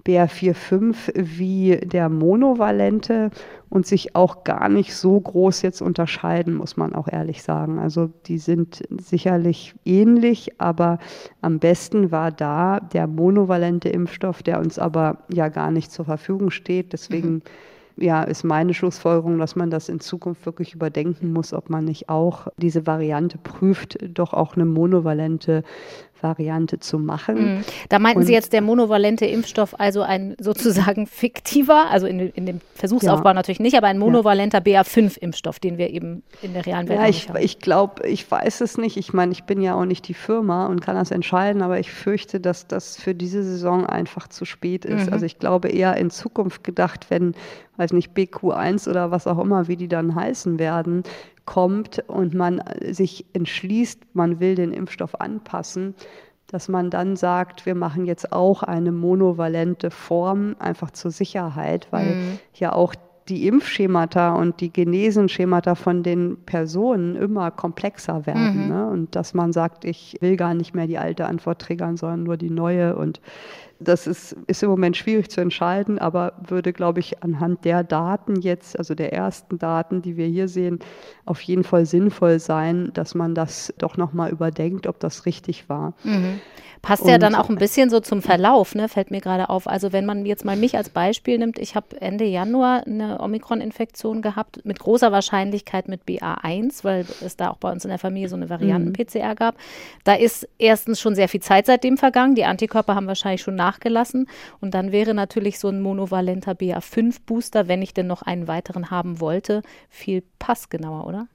BR45 0.06 1.12
wie 1.16 1.76
der 1.76 2.08
monovalente 2.08 3.30
und 3.68 3.86
sich 3.86 4.16
auch 4.16 4.44
gar 4.44 4.68
nicht 4.68 4.94
so 4.94 5.20
groß 5.20 5.62
jetzt 5.62 5.80
unterscheiden, 5.80 6.54
muss 6.54 6.76
man 6.76 6.94
auch 6.94 7.08
ehrlich 7.08 7.42
sagen. 7.42 7.78
Also 7.78 8.10
die 8.26 8.38
sind 8.38 8.82
sicherlich 9.00 9.74
ähnlich, 9.84 10.60
aber 10.60 10.98
am 11.40 11.58
besten 11.58 12.10
war 12.10 12.32
da 12.32 12.80
der 12.80 13.06
monovalente 13.06 13.88
Impfstoff, 13.88 14.42
der 14.42 14.58
uns 14.58 14.78
aber 14.78 15.18
ja 15.32 15.48
gar 15.48 15.70
nicht 15.70 15.92
zur 15.92 16.04
Verfügung 16.04 16.50
steht. 16.50 16.92
Deswegen 16.92 17.34
mhm 17.34 17.42
ja, 18.00 18.22
ist 18.22 18.44
meine 18.44 18.72
Schlussfolgerung, 18.72 19.38
dass 19.38 19.56
man 19.56 19.70
das 19.70 19.88
in 19.88 20.00
Zukunft 20.00 20.46
wirklich 20.46 20.74
überdenken 20.74 21.32
muss, 21.32 21.52
ob 21.52 21.68
man 21.68 21.84
nicht 21.84 22.08
auch 22.08 22.48
diese 22.56 22.86
Variante 22.86 23.38
prüft, 23.38 23.98
doch 24.02 24.32
auch 24.32 24.56
eine 24.56 24.64
monovalente 24.64 25.62
Variante 26.22 26.78
zu 26.78 26.98
machen. 26.98 27.56
Mhm. 27.56 27.64
Da 27.88 27.98
meinten 27.98 28.20
und, 28.20 28.26
Sie 28.26 28.32
jetzt 28.32 28.52
der 28.52 28.62
monovalente 28.62 29.26
Impfstoff, 29.26 29.78
also 29.78 30.02
ein 30.02 30.36
sozusagen 30.40 31.06
fiktiver, 31.06 31.90
also 31.90 32.06
in, 32.06 32.20
in 32.20 32.46
dem 32.46 32.60
Versuchsaufbau 32.74 33.30
ja. 33.30 33.34
natürlich 33.34 33.60
nicht, 33.60 33.76
aber 33.76 33.88
ein 33.88 33.98
monovalenter 33.98 34.62
ja. 34.66 34.82
BA5-Impfstoff, 34.82 35.60
den 35.60 35.78
wir 35.78 35.90
eben 35.90 36.22
in 36.42 36.54
der 36.54 36.66
realen 36.66 36.88
Welt 36.88 37.00
ja, 37.00 37.08
ich, 37.08 37.28
ich 37.38 37.58
glaube, 37.58 38.06
ich 38.06 38.30
weiß 38.30 38.60
es 38.60 38.78
nicht. 38.78 38.96
Ich 38.96 39.12
meine, 39.12 39.32
ich 39.32 39.44
bin 39.44 39.60
ja 39.60 39.74
auch 39.74 39.84
nicht 39.84 40.08
die 40.08 40.14
Firma 40.14 40.66
und 40.66 40.80
kann 40.80 40.96
das 40.96 41.10
entscheiden, 41.10 41.62
aber 41.62 41.78
ich 41.78 41.90
fürchte, 41.90 42.40
dass 42.40 42.66
das 42.66 42.96
für 42.96 43.14
diese 43.14 43.42
Saison 43.42 43.86
einfach 43.86 44.28
zu 44.28 44.44
spät 44.44 44.84
ist. 44.84 45.06
Mhm. 45.06 45.12
Also 45.12 45.26
ich 45.26 45.38
glaube 45.38 45.68
eher 45.68 45.96
in 45.96 46.10
Zukunft 46.10 46.64
gedacht, 46.64 47.06
wenn, 47.10 47.34
weiß 47.80 47.92
nicht, 47.94 48.12
BQ1 48.12 48.88
oder 48.88 49.10
was 49.10 49.26
auch 49.26 49.38
immer, 49.38 49.66
wie 49.66 49.76
die 49.76 49.88
dann 49.88 50.14
heißen 50.14 50.58
werden, 50.58 51.02
kommt 51.46 52.04
und 52.06 52.34
man 52.34 52.62
sich 52.90 53.24
entschließt, 53.32 54.14
man 54.14 54.38
will 54.38 54.54
den 54.54 54.72
Impfstoff 54.72 55.20
anpassen, 55.20 55.94
dass 56.46 56.68
man 56.68 56.90
dann 56.90 57.16
sagt, 57.16 57.64
wir 57.64 57.74
machen 57.74 58.04
jetzt 58.04 58.32
auch 58.32 58.62
eine 58.62 58.92
monovalente 58.92 59.90
Form 59.90 60.56
einfach 60.58 60.90
zur 60.90 61.10
Sicherheit, 61.10 61.88
weil 61.90 62.14
mhm. 62.14 62.38
ja 62.54 62.72
auch 62.72 62.94
die 63.28 63.46
Impfschemata 63.46 64.34
und 64.34 64.60
die 64.60 64.72
Genesenschemata 64.72 65.74
von 65.74 66.02
den 66.02 66.36
Personen 66.44 67.16
immer 67.16 67.50
komplexer 67.50 68.26
werden. 68.26 68.64
Mhm. 68.64 68.68
Ne? 68.68 68.86
Und 68.88 69.16
dass 69.16 69.34
man 69.34 69.52
sagt, 69.52 69.84
ich 69.84 70.16
will 70.20 70.36
gar 70.36 70.54
nicht 70.54 70.74
mehr 70.74 70.86
die 70.86 70.98
alte 70.98 71.26
Antwort 71.26 71.62
triggern, 71.62 71.96
sondern 71.96 72.24
nur 72.24 72.36
die 72.36 72.50
neue. 72.50 72.96
Und 72.96 73.20
das 73.80 74.06
ist, 74.06 74.36
ist 74.46 74.62
im 74.62 74.70
Moment 74.70 74.96
schwierig 74.96 75.30
zu 75.30 75.40
entscheiden, 75.40 75.98
aber 75.98 76.34
würde, 76.46 76.72
glaube 76.72 77.00
ich, 77.00 77.22
anhand 77.22 77.64
der 77.64 77.82
Daten 77.82 78.40
jetzt, 78.40 78.78
also 78.78 78.94
der 78.94 79.12
ersten 79.12 79.58
Daten, 79.58 80.02
die 80.02 80.16
wir 80.16 80.26
hier 80.26 80.48
sehen, 80.48 80.78
auf 81.24 81.40
jeden 81.40 81.64
Fall 81.64 81.86
sinnvoll 81.86 82.38
sein, 82.38 82.90
dass 82.94 83.14
man 83.14 83.34
das 83.34 83.72
doch 83.78 83.96
nochmal 83.96 84.30
überdenkt, 84.30 84.86
ob 84.86 85.00
das 85.00 85.26
richtig 85.26 85.68
war. 85.68 85.94
Mhm. 86.04 86.40
Passt 86.82 87.02
und 87.02 87.10
ja 87.10 87.18
dann 87.18 87.34
auch 87.34 87.50
ein 87.50 87.56
bisschen 87.56 87.90
so 87.90 88.00
zum 88.00 88.22
Verlauf, 88.22 88.74
ne? 88.74 88.88
fällt 88.88 89.10
mir 89.10 89.20
gerade 89.20 89.50
auf. 89.50 89.66
Also 89.66 89.92
wenn 89.92 90.06
man 90.06 90.24
jetzt 90.24 90.46
mal 90.46 90.56
mich 90.56 90.78
als 90.78 90.88
Beispiel 90.88 91.36
nimmt, 91.36 91.58
ich 91.58 91.74
habe 91.74 92.00
Ende 92.00 92.24
Januar 92.24 92.86
eine 92.86 93.20
Omikron-Infektion 93.20 94.22
gehabt, 94.22 94.64
mit 94.64 94.78
großer 94.78 95.12
Wahrscheinlichkeit 95.12 95.88
mit 95.88 96.04
BA1, 96.04 96.82
weil 96.82 97.04
es 97.22 97.36
da 97.36 97.50
auch 97.50 97.58
bei 97.58 97.70
uns 97.70 97.84
in 97.84 97.90
der 97.90 97.98
Familie 97.98 98.30
so 98.30 98.36
eine 98.36 98.48
Varianten-PCR 98.48 99.34
gab. 99.34 99.56
Da 100.04 100.14
ist 100.14 100.48
erstens 100.58 101.00
schon 101.00 101.14
sehr 101.14 101.28
viel 101.28 101.40
Zeit 101.40 101.66
seitdem 101.66 101.98
vergangen. 101.98 102.34
Die 102.34 102.46
Antikörper 102.46 102.94
haben 102.94 103.06
wahrscheinlich 103.06 103.42
schon 103.42 103.56
nachgelassen. 103.70 104.26
Und 104.60 104.74
dann 104.74 104.92
wäre 104.92 105.14
natürlich 105.14 105.58
so 105.58 105.68
ein 105.68 105.80
monovalenter 105.80 106.52
BA5-Booster, 106.52 107.68
wenn 107.68 107.82
ich 107.82 107.94
denn 107.94 108.06
noch 108.06 108.22
einen 108.22 108.48
weiteren 108.48 108.90
haben 108.90 109.20
wollte, 109.20 109.62
viel 109.88 110.22
passgenauer, 110.38 111.06
oder? 111.06 111.28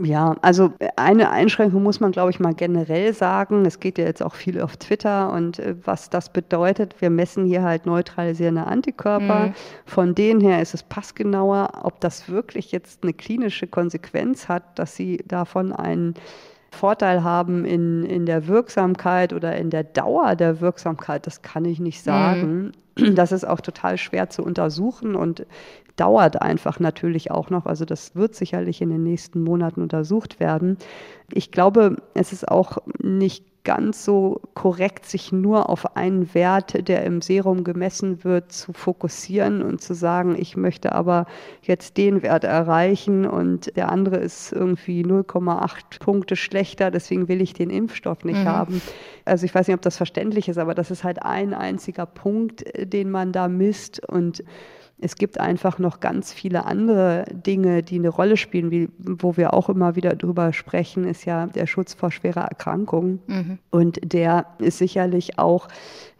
Ja, 0.00 0.36
also 0.42 0.72
eine 0.94 1.30
Einschränkung 1.30 1.82
muss 1.82 1.98
man, 1.98 2.12
glaube 2.12 2.30
ich, 2.30 2.38
mal 2.38 2.54
generell 2.54 3.12
sagen. 3.12 3.64
Es 3.66 3.80
geht 3.80 3.98
ja 3.98 4.04
jetzt 4.04 4.22
auch 4.22 4.36
viel 4.36 4.60
auf 4.60 4.76
Twitter 4.76 5.32
und 5.32 5.58
äh, 5.58 5.74
was 5.84 6.08
das 6.08 6.32
bedeutet, 6.32 7.00
wir 7.00 7.10
messen 7.10 7.44
hier 7.46 7.64
halt 7.64 7.84
neutralisierende 7.84 8.64
Antikörper. 8.64 9.46
Mhm. 9.46 9.54
Von 9.86 10.14
denen 10.14 10.40
her 10.40 10.62
ist 10.62 10.74
es 10.74 10.84
passgenauer. 10.84 11.80
Ob 11.82 12.00
das 12.00 12.28
wirklich 12.28 12.70
jetzt 12.70 13.02
eine 13.02 13.12
klinische 13.12 13.66
Konsequenz 13.66 14.48
hat, 14.48 14.78
dass 14.78 14.94
sie 14.94 15.18
davon 15.26 15.72
einen 15.72 16.14
Vorteil 16.70 17.24
haben 17.24 17.64
in, 17.64 18.04
in 18.04 18.26
der 18.26 18.46
Wirksamkeit 18.46 19.32
oder 19.32 19.56
in 19.56 19.70
der 19.70 19.84
Dauer 19.84 20.36
der 20.36 20.60
Wirksamkeit, 20.60 21.26
das 21.26 21.42
kann 21.42 21.64
ich 21.64 21.80
nicht 21.80 22.02
sagen. 22.02 22.72
Mhm. 22.96 23.14
Das 23.14 23.32
ist 23.32 23.46
auch 23.46 23.60
total 23.60 23.96
schwer 23.96 24.28
zu 24.28 24.42
untersuchen 24.42 25.14
und 25.14 25.46
dauert 25.96 26.40
einfach 26.40 26.78
natürlich 26.80 27.30
auch 27.30 27.50
noch. 27.50 27.66
Also 27.66 27.84
das 27.84 28.14
wird 28.14 28.34
sicherlich 28.34 28.80
in 28.80 28.90
den 28.90 29.02
nächsten 29.02 29.42
Monaten 29.42 29.82
untersucht 29.82 30.40
werden. 30.40 30.78
Ich 31.32 31.50
glaube, 31.50 31.96
es 32.14 32.32
ist 32.32 32.48
auch 32.48 32.78
nicht 32.98 33.44
ganz 33.64 34.04
so 34.04 34.40
korrekt, 34.54 35.06
sich 35.06 35.32
nur 35.32 35.68
auf 35.68 35.96
einen 35.96 36.32
Wert, 36.34 36.88
der 36.88 37.04
im 37.04 37.20
Serum 37.20 37.64
gemessen 37.64 38.24
wird, 38.24 38.50
zu 38.52 38.72
fokussieren 38.72 39.62
und 39.62 39.80
zu 39.80 39.94
sagen, 39.94 40.36
ich 40.38 40.56
möchte 40.56 40.92
aber 40.92 41.26
jetzt 41.62 41.96
den 41.96 42.22
Wert 42.22 42.44
erreichen 42.44 43.26
und 43.26 43.76
der 43.76 43.90
andere 43.90 44.16
ist 44.16 44.52
irgendwie 44.52 45.04
0,8 45.04 46.00
Punkte 46.00 46.36
schlechter, 46.36 46.90
deswegen 46.90 47.28
will 47.28 47.42
ich 47.42 47.52
den 47.52 47.70
Impfstoff 47.70 48.24
nicht 48.24 48.40
mhm. 48.40 48.48
haben. 48.48 48.82
Also 49.24 49.44
ich 49.44 49.54
weiß 49.54 49.66
nicht, 49.68 49.74
ob 49.74 49.82
das 49.82 49.96
verständlich 49.96 50.48
ist, 50.48 50.58
aber 50.58 50.74
das 50.74 50.90
ist 50.90 51.04
halt 51.04 51.22
ein 51.22 51.52
einziger 51.52 52.06
Punkt, 52.06 52.64
den 52.78 53.10
man 53.10 53.32
da 53.32 53.48
misst 53.48 54.06
und 54.08 54.42
es 55.00 55.14
gibt 55.14 55.38
einfach 55.38 55.78
noch 55.78 56.00
ganz 56.00 56.32
viele 56.32 56.64
andere 56.66 57.24
Dinge, 57.32 57.82
die 57.82 57.96
eine 57.96 58.08
Rolle 58.08 58.36
spielen, 58.36 58.70
wie, 58.70 58.88
wo 58.98 59.36
wir 59.36 59.54
auch 59.54 59.68
immer 59.68 59.94
wieder 59.94 60.16
drüber 60.16 60.52
sprechen, 60.52 61.04
ist 61.04 61.24
ja 61.24 61.46
der 61.46 61.66
Schutz 61.66 61.94
vor 61.94 62.10
schwerer 62.10 62.42
Erkrankung. 62.42 63.20
Mhm. 63.28 63.58
Und 63.70 64.00
der 64.02 64.46
ist 64.58 64.78
sicherlich 64.78 65.38
auch, 65.38 65.68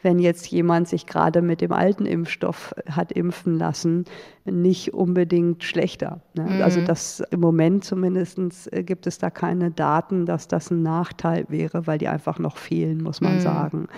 wenn 0.02 0.20
jetzt 0.20 0.46
jemand 0.46 0.86
sich 0.86 1.06
gerade 1.06 1.42
mit 1.42 1.60
dem 1.60 1.72
alten 1.72 2.06
Impfstoff 2.06 2.72
hat 2.88 3.10
impfen 3.10 3.58
lassen, 3.58 4.04
nicht 4.44 4.94
unbedingt 4.94 5.64
schlechter. 5.64 6.20
Ne? 6.34 6.42
Mhm. 6.42 6.62
Also 6.62 6.80
das 6.80 7.20
im 7.30 7.40
Moment 7.40 7.84
zumindest 7.84 8.72
äh, 8.72 8.84
gibt 8.84 9.08
es 9.08 9.18
da 9.18 9.28
keine 9.28 9.72
Daten, 9.72 10.24
dass 10.24 10.46
das 10.46 10.70
ein 10.70 10.82
Nachteil 10.82 11.46
wäre, 11.48 11.88
weil 11.88 11.98
die 11.98 12.08
einfach 12.08 12.38
noch 12.38 12.56
fehlen, 12.56 13.02
muss 13.02 13.20
man 13.20 13.36
mhm. 13.36 13.40
sagen. 13.40 13.88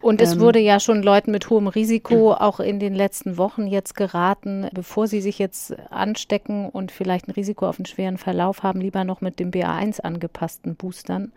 Und 0.00 0.20
es 0.20 0.34
ähm, 0.34 0.40
wurde 0.40 0.58
ja 0.58 0.78
schon 0.78 1.02
Leuten 1.02 1.30
mit 1.30 1.48
hohem 1.48 1.68
Risiko 1.68 2.32
auch 2.32 2.60
in 2.60 2.78
den 2.78 2.94
letzten 2.94 3.38
Wochen 3.38 3.66
jetzt 3.66 3.94
geraten, 3.94 4.68
bevor 4.72 5.06
sie 5.06 5.20
sich 5.20 5.38
jetzt 5.38 5.74
anstecken 5.90 6.68
und 6.68 6.92
vielleicht 6.92 7.28
ein 7.28 7.32
Risiko 7.32 7.66
auf 7.66 7.78
einen 7.78 7.86
schweren 7.86 8.18
Verlauf 8.18 8.62
haben, 8.62 8.80
lieber 8.80 9.04
noch 9.04 9.20
mit 9.20 9.40
dem 9.40 9.50
BA1 9.50 10.00
angepassten 10.02 10.76
Boostern 10.76 11.32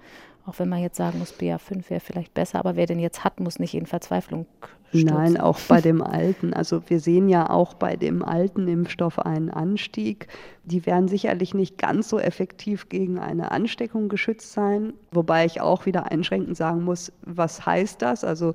auch 0.45 0.57
wenn 0.57 0.69
man 0.69 0.79
jetzt 0.79 0.97
sagen 0.97 1.19
muss, 1.19 1.33
BA5 1.33 1.89
wäre 1.89 1.99
vielleicht 1.99 2.33
besser, 2.33 2.59
aber 2.59 2.75
wer 2.75 2.85
den 2.85 2.99
jetzt 2.99 3.23
hat, 3.23 3.39
muss 3.39 3.59
nicht 3.59 3.75
in 3.75 3.85
Verzweiflung 3.85 4.47
stürzen. 4.89 5.09
Nein, 5.09 5.37
auch 5.39 5.59
bei 5.67 5.81
dem 5.81 6.01
alten. 6.01 6.53
Also 6.53 6.81
wir 6.87 6.99
sehen 6.99 7.29
ja 7.29 7.49
auch 7.49 7.73
bei 7.73 7.95
dem 7.95 8.23
alten 8.23 8.67
Impfstoff 8.67 9.19
einen 9.19 9.49
Anstieg. 9.49 10.27
Die 10.63 10.85
werden 10.85 11.07
sicherlich 11.07 11.53
nicht 11.53 11.77
ganz 11.77 12.09
so 12.09 12.19
effektiv 12.19 12.89
gegen 12.89 13.19
eine 13.19 13.51
Ansteckung 13.51 14.09
geschützt 14.09 14.53
sein, 14.53 14.93
wobei 15.11 15.45
ich 15.45 15.61
auch 15.61 15.85
wieder 15.85 16.11
einschränkend 16.11 16.57
sagen 16.57 16.83
muss, 16.83 17.11
was 17.21 17.65
heißt 17.65 18.01
das? 18.01 18.23
Also, 18.23 18.53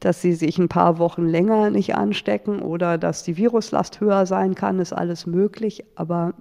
dass 0.00 0.20
sie 0.22 0.32
sich 0.32 0.58
ein 0.58 0.68
paar 0.68 0.98
Wochen 0.98 1.26
länger 1.26 1.70
nicht 1.70 1.94
anstecken 1.94 2.60
oder 2.60 2.98
dass 2.98 3.22
die 3.22 3.36
Viruslast 3.36 4.00
höher 4.00 4.26
sein 4.26 4.54
kann, 4.54 4.78
ist 4.78 4.92
alles 4.92 5.26
möglich, 5.26 5.84
aber 5.96 6.34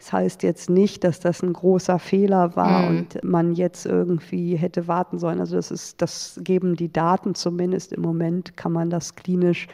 das 0.00 0.14
heißt 0.14 0.42
jetzt 0.42 0.70
nicht, 0.70 1.04
dass 1.04 1.20
das 1.20 1.42
ein 1.42 1.52
großer 1.52 1.98
Fehler 1.98 2.56
war 2.56 2.82
mhm. 2.82 2.88
und 2.88 3.22
man 3.22 3.52
jetzt 3.52 3.84
irgendwie 3.84 4.56
hätte 4.56 4.88
warten 4.88 5.18
sollen. 5.18 5.40
Also 5.40 5.56
das 5.56 5.70
ist, 5.70 6.00
das 6.00 6.40
geben 6.42 6.74
die 6.74 6.90
Daten 6.90 7.34
zumindest 7.34 7.92
im 7.92 8.00
Moment, 8.00 8.56
kann 8.56 8.72
man 8.72 8.88
das 8.88 9.14
klinisch 9.14 9.68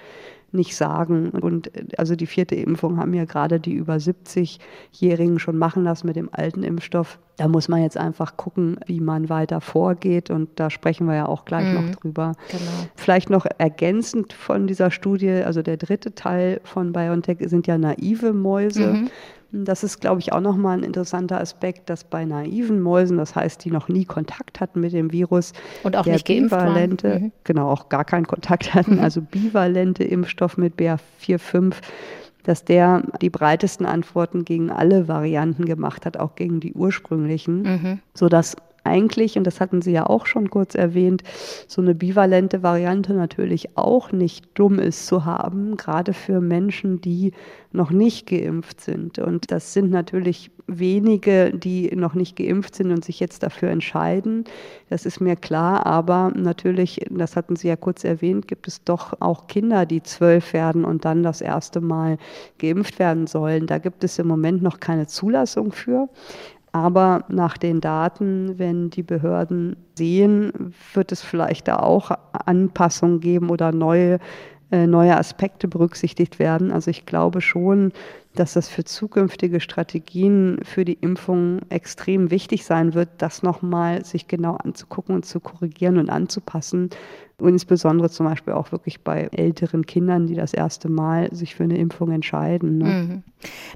nicht 0.50 0.74
sagen. 0.74 1.30
Und 1.30 1.70
also 1.96 2.16
die 2.16 2.26
vierte 2.26 2.56
Impfung 2.56 2.98
haben 2.98 3.14
ja 3.14 3.24
gerade 3.24 3.60
die 3.60 3.74
über 3.74 3.94
70-Jährigen 3.94 5.38
schon 5.38 5.58
machen 5.58 5.84
lassen 5.84 6.08
mit 6.08 6.16
dem 6.16 6.28
alten 6.32 6.64
Impfstoff. 6.64 7.20
Da 7.36 7.46
muss 7.46 7.68
man 7.68 7.82
jetzt 7.82 7.96
einfach 7.96 8.36
gucken, 8.36 8.80
wie 8.86 9.00
man 9.00 9.28
weiter 9.28 9.60
vorgeht. 9.60 10.30
Und 10.30 10.48
da 10.56 10.70
sprechen 10.70 11.06
wir 11.06 11.14
ja 11.14 11.26
auch 11.26 11.44
gleich 11.44 11.66
mhm. 11.66 11.74
noch 11.74 11.96
drüber. 11.96 12.32
Genau. 12.48 12.88
Vielleicht 12.96 13.30
noch 13.30 13.46
ergänzend 13.58 14.32
von 14.32 14.66
dieser 14.66 14.90
Studie, 14.90 15.30
also 15.30 15.62
der 15.62 15.76
dritte 15.76 16.14
Teil 16.14 16.60
von 16.64 16.92
BioNTech 16.92 17.38
sind 17.42 17.68
ja 17.68 17.78
naive 17.78 18.32
Mäuse. 18.32 18.92
Mhm. 18.92 19.10
Das 19.52 19.84
ist, 19.84 20.00
glaube 20.00 20.20
ich, 20.20 20.32
auch 20.32 20.40
nochmal 20.40 20.78
ein 20.78 20.82
interessanter 20.82 21.40
Aspekt, 21.40 21.88
dass 21.88 22.04
bei 22.04 22.24
naiven 22.24 22.80
Mäusen, 22.80 23.16
das 23.16 23.34
heißt, 23.34 23.64
die 23.64 23.70
noch 23.70 23.88
nie 23.88 24.04
Kontakt 24.04 24.60
hatten 24.60 24.80
mit 24.80 24.92
dem 24.92 25.12
Virus, 25.12 25.52
und 25.82 25.96
auch 25.96 26.06
nicht 26.06 26.26
geimpft 26.26 26.50
bivalente, 26.50 27.10
waren. 27.10 27.22
Mhm. 27.22 27.32
genau, 27.44 27.70
auch 27.70 27.88
gar 27.88 28.04
keinen 28.04 28.26
Kontakt 28.26 28.74
hatten, 28.74 28.96
mhm. 28.96 29.00
also 29.00 29.20
bivalente 29.20 30.04
Impfstoff 30.04 30.56
mit 30.56 30.74
BA4-5, 30.76 31.74
dass 32.42 32.64
der 32.64 33.02
die 33.20 33.30
breitesten 33.30 33.86
Antworten 33.86 34.44
gegen 34.44 34.70
alle 34.70 35.08
Varianten 35.08 35.64
gemacht 35.64 36.06
hat, 36.06 36.16
auch 36.16 36.34
gegen 36.34 36.60
die 36.60 36.74
ursprünglichen, 36.74 37.62
mhm. 37.62 37.98
sodass 38.14 38.56
eigentlich, 38.86 39.36
und 39.36 39.44
das 39.44 39.60
hatten 39.60 39.82
Sie 39.82 39.92
ja 39.92 40.06
auch 40.06 40.26
schon 40.26 40.50
kurz 40.50 40.74
erwähnt, 40.74 41.22
so 41.66 41.82
eine 41.82 41.94
bivalente 41.94 42.62
Variante 42.62 43.12
natürlich 43.12 43.76
auch 43.76 44.12
nicht 44.12 44.46
dumm 44.54 44.78
ist 44.78 45.06
zu 45.06 45.24
haben, 45.24 45.76
gerade 45.76 46.12
für 46.12 46.40
Menschen, 46.40 47.00
die 47.00 47.32
noch 47.72 47.90
nicht 47.90 48.26
geimpft 48.26 48.80
sind. 48.80 49.18
Und 49.18 49.50
das 49.50 49.72
sind 49.72 49.90
natürlich 49.90 50.50
wenige, 50.66 51.52
die 51.52 51.94
noch 51.94 52.14
nicht 52.14 52.36
geimpft 52.36 52.74
sind 52.74 52.90
und 52.90 53.04
sich 53.04 53.20
jetzt 53.20 53.42
dafür 53.42 53.70
entscheiden. 53.70 54.44
Das 54.88 55.06
ist 55.06 55.20
mir 55.20 55.36
klar. 55.36 55.86
Aber 55.86 56.32
natürlich, 56.34 57.00
das 57.10 57.36
hatten 57.36 57.54
Sie 57.54 57.68
ja 57.68 57.76
kurz 57.76 58.02
erwähnt, 58.02 58.48
gibt 58.48 58.66
es 58.66 58.82
doch 58.82 59.20
auch 59.20 59.46
Kinder, 59.46 59.86
die 59.86 60.02
zwölf 60.02 60.52
werden 60.52 60.84
und 60.84 61.04
dann 61.04 61.22
das 61.22 61.40
erste 61.40 61.80
Mal 61.80 62.18
geimpft 62.58 62.98
werden 62.98 63.26
sollen. 63.26 63.66
Da 63.66 63.78
gibt 63.78 64.02
es 64.02 64.18
im 64.18 64.26
Moment 64.26 64.62
noch 64.62 64.80
keine 64.80 65.06
Zulassung 65.06 65.70
für. 65.70 66.08
Aber 66.76 67.24
nach 67.28 67.56
den 67.56 67.80
Daten, 67.80 68.58
wenn 68.58 68.90
die 68.90 69.02
Behörden 69.02 69.76
sehen, 69.96 70.74
wird 70.92 71.10
es 71.10 71.22
vielleicht 71.22 71.68
da 71.68 71.78
auch 71.78 72.10
Anpassungen 72.32 73.20
geben 73.20 73.48
oder 73.48 73.72
neue, 73.72 74.18
neue 74.70 75.16
Aspekte 75.16 75.68
berücksichtigt 75.68 76.38
werden. 76.38 76.72
Also 76.72 76.90
ich 76.90 77.06
glaube 77.06 77.40
schon, 77.40 77.92
dass 78.34 78.54
das 78.54 78.68
für 78.68 78.84
zukünftige 78.84 79.60
Strategien 79.60 80.58
für 80.62 80.84
die 80.84 80.98
Impfung 81.00 81.60
extrem 81.70 82.30
wichtig 82.30 82.64
sein 82.64 82.94
wird, 82.94 83.08
das 83.18 83.42
nochmal 83.42 84.04
sich 84.04 84.28
genau 84.28 84.56
anzugucken 84.56 85.14
und 85.14 85.24
zu 85.24 85.40
korrigieren 85.40 85.98
und 85.98 86.10
anzupassen, 86.10 86.90
und 87.38 87.50
insbesondere 87.50 88.08
zum 88.08 88.24
Beispiel 88.24 88.54
auch 88.54 88.72
wirklich 88.72 89.02
bei 89.02 89.28
älteren 89.30 89.84
Kindern, 89.84 90.26
die 90.26 90.34
das 90.34 90.54
erste 90.54 90.88
Mal 90.88 91.28
sich 91.34 91.54
für 91.54 91.64
eine 91.64 91.76
Impfung 91.76 92.10
entscheiden. 92.10 92.78
Ne? 92.78 92.84
Mhm. 92.84 93.22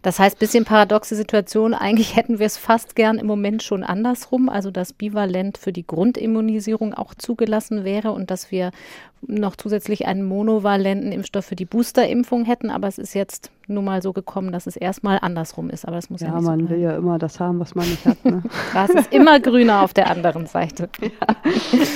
Das 0.00 0.18
heißt, 0.18 0.38
bisschen 0.38 0.64
paradoxe 0.64 1.14
Situation. 1.14 1.74
Eigentlich 1.74 2.16
hätten 2.16 2.38
wir 2.38 2.46
es 2.46 2.56
fast 2.56 2.96
gern 2.96 3.18
im 3.18 3.26
Moment 3.26 3.62
schon 3.62 3.84
andersrum, 3.84 4.48
also 4.48 4.70
dass 4.70 4.94
bivalent 4.94 5.58
für 5.58 5.74
die 5.74 5.86
Grundimmunisierung 5.86 6.94
auch 6.94 7.14
zugelassen 7.14 7.84
wäre 7.84 8.12
und 8.12 8.30
dass 8.30 8.50
wir 8.50 8.70
noch 9.26 9.56
zusätzlich 9.56 10.06
einen 10.06 10.24
monovalenten 10.24 11.12
Impfstoff 11.12 11.44
für 11.44 11.56
die 11.56 11.64
Boosterimpfung 11.64 12.44
hätten. 12.44 12.70
Aber 12.70 12.88
es 12.88 12.98
ist 12.98 13.14
jetzt 13.14 13.50
nun 13.66 13.84
mal 13.84 14.02
so 14.02 14.12
gekommen, 14.12 14.52
dass 14.52 14.66
es 14.66 14.76
erstmal 14.76 15.18
andersrum 15.20 15.70
ist. 15.70 15.86
Aber 15.86 15.96
das 15.96 16.10
muss 16.10 16.20
ja, 16.20 16.28
ja 16.28 16.34
nicht 16.36 16.44
man 16.44 16.60
so 16.60 16.70
will 16.70 16.80
ja 16.80 16.96
immer 16.96 17.18
das 17.18 17.38
haben, 17.38 17.60
was 17.60 17.74
man 17.74 17.88
nicht 17.88 18.04
hat. 18.06 18.24
Ne? 18.24 18.42
Gras 18.72 18.90
ist 18.90 19.12
immer 19.12 19.40
grüner 19.40 19.82
auf 19.82 19.94
der 19.94 20.10
anderen 20.10 20.46
Seite. 20.46 20.88
Ja. 21.00 21.36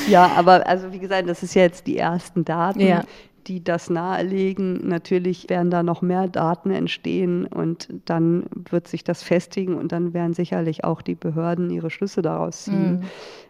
ja, 0.08 0.32
aber 0.36 0.66
also 0.66 0.92
wie 0.92 0.98
gesagt, 0.98 1.28
das 1.28 1.42
ist 1.42 1.54
ja 1.54 1.62
jetzt 1.62 1.86
die 1.86 1.98
ersten 1.98 2.44
Daten. 2.44 2.80
Ja 2.80 3.02
die 3.46 3.62
das 3.62 3.90
nahelegen. 3.90 4.86
Natürlich 4.88 5.48
werden 5.48 5.70
da 5.70 5.82
noch 5.82 6.02
mehr 6.02 6.28
Daten 6.28 6.70
entstehen 6.70 7.46
und 7.46 7.88
dann 8.04 8.44
wird 8.70 8.88
sich 8.88 9.04
das 9.04 9.22
festigen 9.22 9.74
und 9.74 9.92
dann 9.92 10.14
werden 10.14 10.34
sicherlich 10.34 10.84
auch 10.84 11.02
die 11.02 11.14
Behörden 11.14 11.70
ihre 11.70 11.90
Schlüsse 11.90 12.22
daraus 12.22 12.64
ziehen. 12.64 13.00
Mhm. 13.00 13.02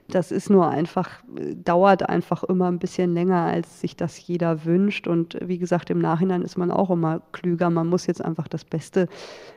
Das 0.09 0.31
ist 0.31 0.51
nur 0.51 0.69
einfach, 0.69 1.11
dauert 1.65 2.09
einfach 2.09 2.45
immer 2.45 2.69
ein 2.69 2.79
bisschen 2.79 3.15
länger, 3.15 3.47
als 3.47 3.81
sich 3.81 3.97
das 3.97 4.27
jeder 4.27 4.65
wünscht. 4.67 5.09
Und 5.09 5.39
wie 5.43 5.59
gesagt, 5.59 5.89
im 5.89 5.99
Nachhinein 5.99 6.43
ist 6.43 6.59
man 6.59 6.71
auch 6.71 6.91
immer 6.91 7.23
klüger. 7.33 7.71
Man 7.71 7.87
muss 7.87 8.07
jetzt 8.07 8.23
einfach 8.23 8.47
das 8.47 8.65
Beste 8.65 9.09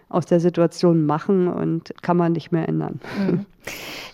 aus 0.10 0.26
der 0.26 0.39
Situation 0.39 1.05
machen 1.05 1.47
und 1.47 1.93
kann 2.01 2.18
man 2.18 2.32
nicht 2.32 2.51
mehr 2.51 2.68
ändern. 2.68 2.99
Mhm. 3.18 3.45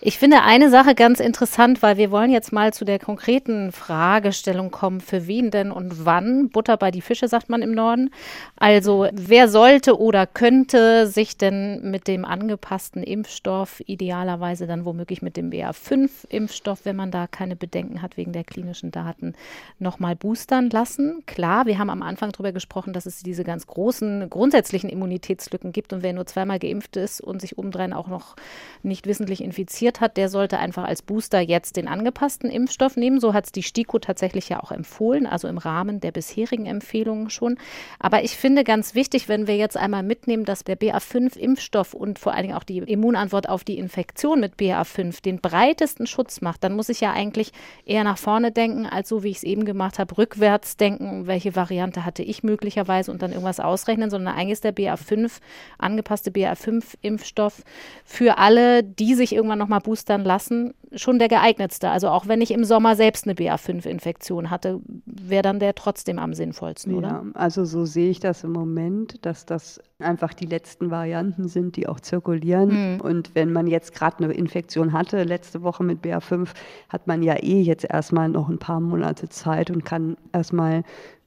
Ich 0.02 0.18
finde 0.18 0.42
eine 0.42 0.70
Sache 0.70 0.96
ganz 0.96 1.20
interessant, 1.20 1.82
weil 1.82 1.98
wir 1.98 2.12
wollen 2.12 2.32
jetzt 2.32 2.52
mal 2.52 2.74
zu 2.74 2.84
der 2.84 3.00
konkreten 3.00 3.72
Fragestellung 3.72 4.70
kommen, 4.70 5.00
für 5.00 5.28
wen 5.28 5.50
denn 5.50 5.72
und 5.72 6.06
wann. 6.06 6.50
Butter 6.50 6.76
bei 6.76 6.92
die 6.92 7.02
Fische, 7.02 7.28
sagt 7.28 7.50
man 7.50 7.62
im 7.62 7.72
Norden. 7.72 8.10
Also 8.58 9.08
wer 9.14 9.48
sollte 9.48 9.98
oder 9.98 10.28
könnte 10.28 11.08
sich 11.08 11.38
denn 11.38 11.90
mit 11.90 12.08
dem 12.08 12.26
angepassten 12.26 13.02
Impfstoff, 13.02 13.82
idealerweise 13.86 14.68
dann 14.68 14.84
womöglich 14.84 15.22
mit 15.22 15.38
dem 15.38 15.52
BA5-Impfstoff, 15.52 16.80
wenn 16.84 16.96
man 16.96 17.12
da 17.12 17.28
keine 17.28 17.56
Bedenken 17.56 18.02
hat 18.02 18.18
wegen 18.18 18.34
der 18.34 18.44
klinischen 18.44 18.92
Daten, 18.92 19.36
nochmal 19.80 20.16
boostern 20.16 20.70
lassen? 20.70 21.24
Klar, 21.28 21.66
wir 21.66 21.80
haben 21.80 21.90
am 21.90 22.02
Anfang 22.02 22.32
darüber 22.32 22.52
gesprochen, 22.52 22.92
dass 22.92 23.06
es 23.06 23.24
diese 23.24 23.44
ganz 23.46 23.68
großen 23.68 24.30
grundsätzlichen 24.30 24.90
Immunitätslücken 24.90 25.72
gibt 25.72 25.83
und 25.92 26.04
wer 26.04 26.14
nur 26.14 26.26
zweimal 26.26 26.60
geimpft 26.60 26.96
ist 26.96 27.20
und 27.20 27.42
sich 27.42 27.58
obendrein 27.58 27.92
auch 27.92 28.08
noch 28.08 28.36
nicht 28.84 29.08
wissentlich 29.08 29.44
infiziert 29.44 30.00
hat, 30.00 30.16
der 30.16 30.30
sollte 30.30 30.60
einfach 30.60 30.84
als 30.84 31.02
Booster 31.02 31.42
jetzt 31.42 31.76
den 31.76 31.88
angepassten 31.88 32.50
Impfstoff 32.50 32.96
nehmen. 32.96 33.20
So 33.20 33.34
hat 33.34 33.46
es 33.46 33.52
die 33.52 33.64
STIKO 33.64 34.00
tatsächlich 34.00 34.50
ja 34.50 34.62
auch 34.62 34.72
empfohlen, 34.72 35.26
also 35.26 35.48
im 35.48 35.58
Rahmen 35.58 36.00
der 36.00 36.12
bisherigen 36.12 36.66
Empfehlungen 36.66 37.30
schon. 37.30 37.58
Aber 38.00 38.24
ich 38.24 38.38
finde 38.38 38.64
ganz 38.64 38.96
wichtig, 38.96 39.28
wenn 39.28 39.48
wir 39.48 39.58
jetzt 39.58 39.78
einmal 39.78 40.04
mitnehmen, 40.04 40.46
dass 40.46 40.64
der 40.64 40.78
BA5-Impfstoff 40.78 41.94
und 41.94 42.20
vor 42.20 42.34
allen 42.34 42.44
Dingen 42.44 42.56
auch 42.56 42.64
die 42.64 42.78
Immunantwort 42.78 43.50
auf 43.50 43.64
die 43.64 43.78
Infektion 43.78 44.40
mit 44.40 44.56
BA5 44.56 45.22
den 45.22 45.40
breitesten 45.40 46.08
Schutz 46.08 46.42
macht, 46.42 46.64
dann 46.64 46.76
muss 46.76 46.90
ich 46.90 47.02
ja 47.02 47.12
eigentlich 47.12 47.52
eher 47.86 48.04
nach 48.04 48.18
vorne 48.18 48.52
denken, 48.52 48.86
als 48.86 49.10
so 49.10 49.24
wie 49.24 49.30
ich 49.30 49.38
es 49.38 49.44
eben 49.44 49.66
gemacht 49.66 50.00
habe, 50.00 50.18
rückwärts 50.18 50.78
denken, 50.78 51.28
welche 51.28 51.56
Variante 51.56 52.06
hatte 52.06 52.24
ich 52.24 52.44
möglicherweise 52.44 53.12
und 53.12 53.22
dann 53.22 53.32
irgendwas 53.32 53.60
ausrechnen, 53.60 54.10
sondern 54.10 54.36
eigentlich 54.36 54.54
ist 54.54 54.64
der 54.64 54.76
BA5 54.76 55.40
angepasste 55.84 56.32
BA5-Impfstoff 56.32 57.64
für 58.06 58.38
alle, 58.38 58.84
die 58.84 59.16
sich 59.16 59.34
irgendwann 59.34 59.60
nochmal 59.60 59.82
boostern 59.82 60.24
lassen, 60.24 60.74
schon 60.96 61.20
der 61.20 61.28
geeignetste. 61.28 61.90
Also 61.90 62.10
auch 62.10 62.28
wenn 62.28 62.42
ich 62.42 62.52
im 62.52 62.64
Sommer 62.64 62.96
selbst 62.96 63.26
eine 63.28 63.36
BA5-Infektion 63.36 64.50
hatte, 64.50 64.80
wäre 65.06 65.42
dann 65.42 65.60
der 65.60 65.76
trotzdem 65.76 66.20
am 66.20 66.34
sinnvollsten, 66.34 66.96
oder? 66.96 67.08
Ja, 67.08 67.24
also 67.34 67.66
so 67.66 67.86
sehe 67.86 68.10
ich 68.10 68.20
das 68.20 68.44
im 68.44 68.52
Moment, 68.52 69.26
dass 69.26 69.46
das 69.46 69.82
einfach 70.00 70.34
die 70.34 70.46
letzten 70.46 70.92
Varianten 70.92 71.48
sind, 71.48 71.76
die 71.76 71.88
auch 71.88 72.00
zirkulieren. 72.00 72.96
Mhm. 72.96 73.02
Und 73.02 73.36
wenn 73.36 73.52
man 73.52 73.68
jetzt 73.68 73.94
gerade 73.94 74.24
eine 74.24 74.34
Infektion 74.34 74.94
hatte, 74.94 75.24
letzte 75.24 75.64
Woche 75.64 75.84
mit 75.84 76.04
BA5, 76.04 76.50
hat 76.90 77.08
man 77.08 77.24
ja 77.24 77.36
eh 77.42 77.62
jetzt 77.62 77.86
erstmal 77.86 78.30
noch 78.30 78.50
ein 78.50 78.60
paar 78.60 78.80
Monate 78.80 79.30
Zeit 79.30 79.72
und 79.72 79.86
kann 79.86 80.18
erstmal 80.32 80.84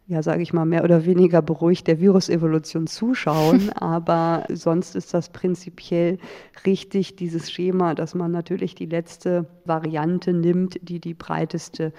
ja, 0.08 0.22
sage 0.22 0.42
ich 0.42 0.52
mal, 0.52 0.64
mehr 0.64 0.84
oder 0.84 1.04
weniger 1.04 1.42
beruhigt 1.42 1.88
der 1.88 2.00
Virusevolution 2.00 2.86
zuschauen. 2.86 3.70
Aber 3.74 4.44
sonst 4.48 4.94
ist 4.94 5.12
das 5.12 5.30
prinzipiell 5.30 6.18
richtig, 6.64 7.16
dieses 7.16 7.50
Schema, 7.50 7.94
dass 7.94 8.14
man 8.14 8.30
natürlich 8.30 8.76
die 8.76 8.86
letzte 8.86 9.46
Variante 9.64 10.32
nimmt, 10.32 10.78
die 10.82 11.00
die 11.00 11.14
breiteste 11.14 11.92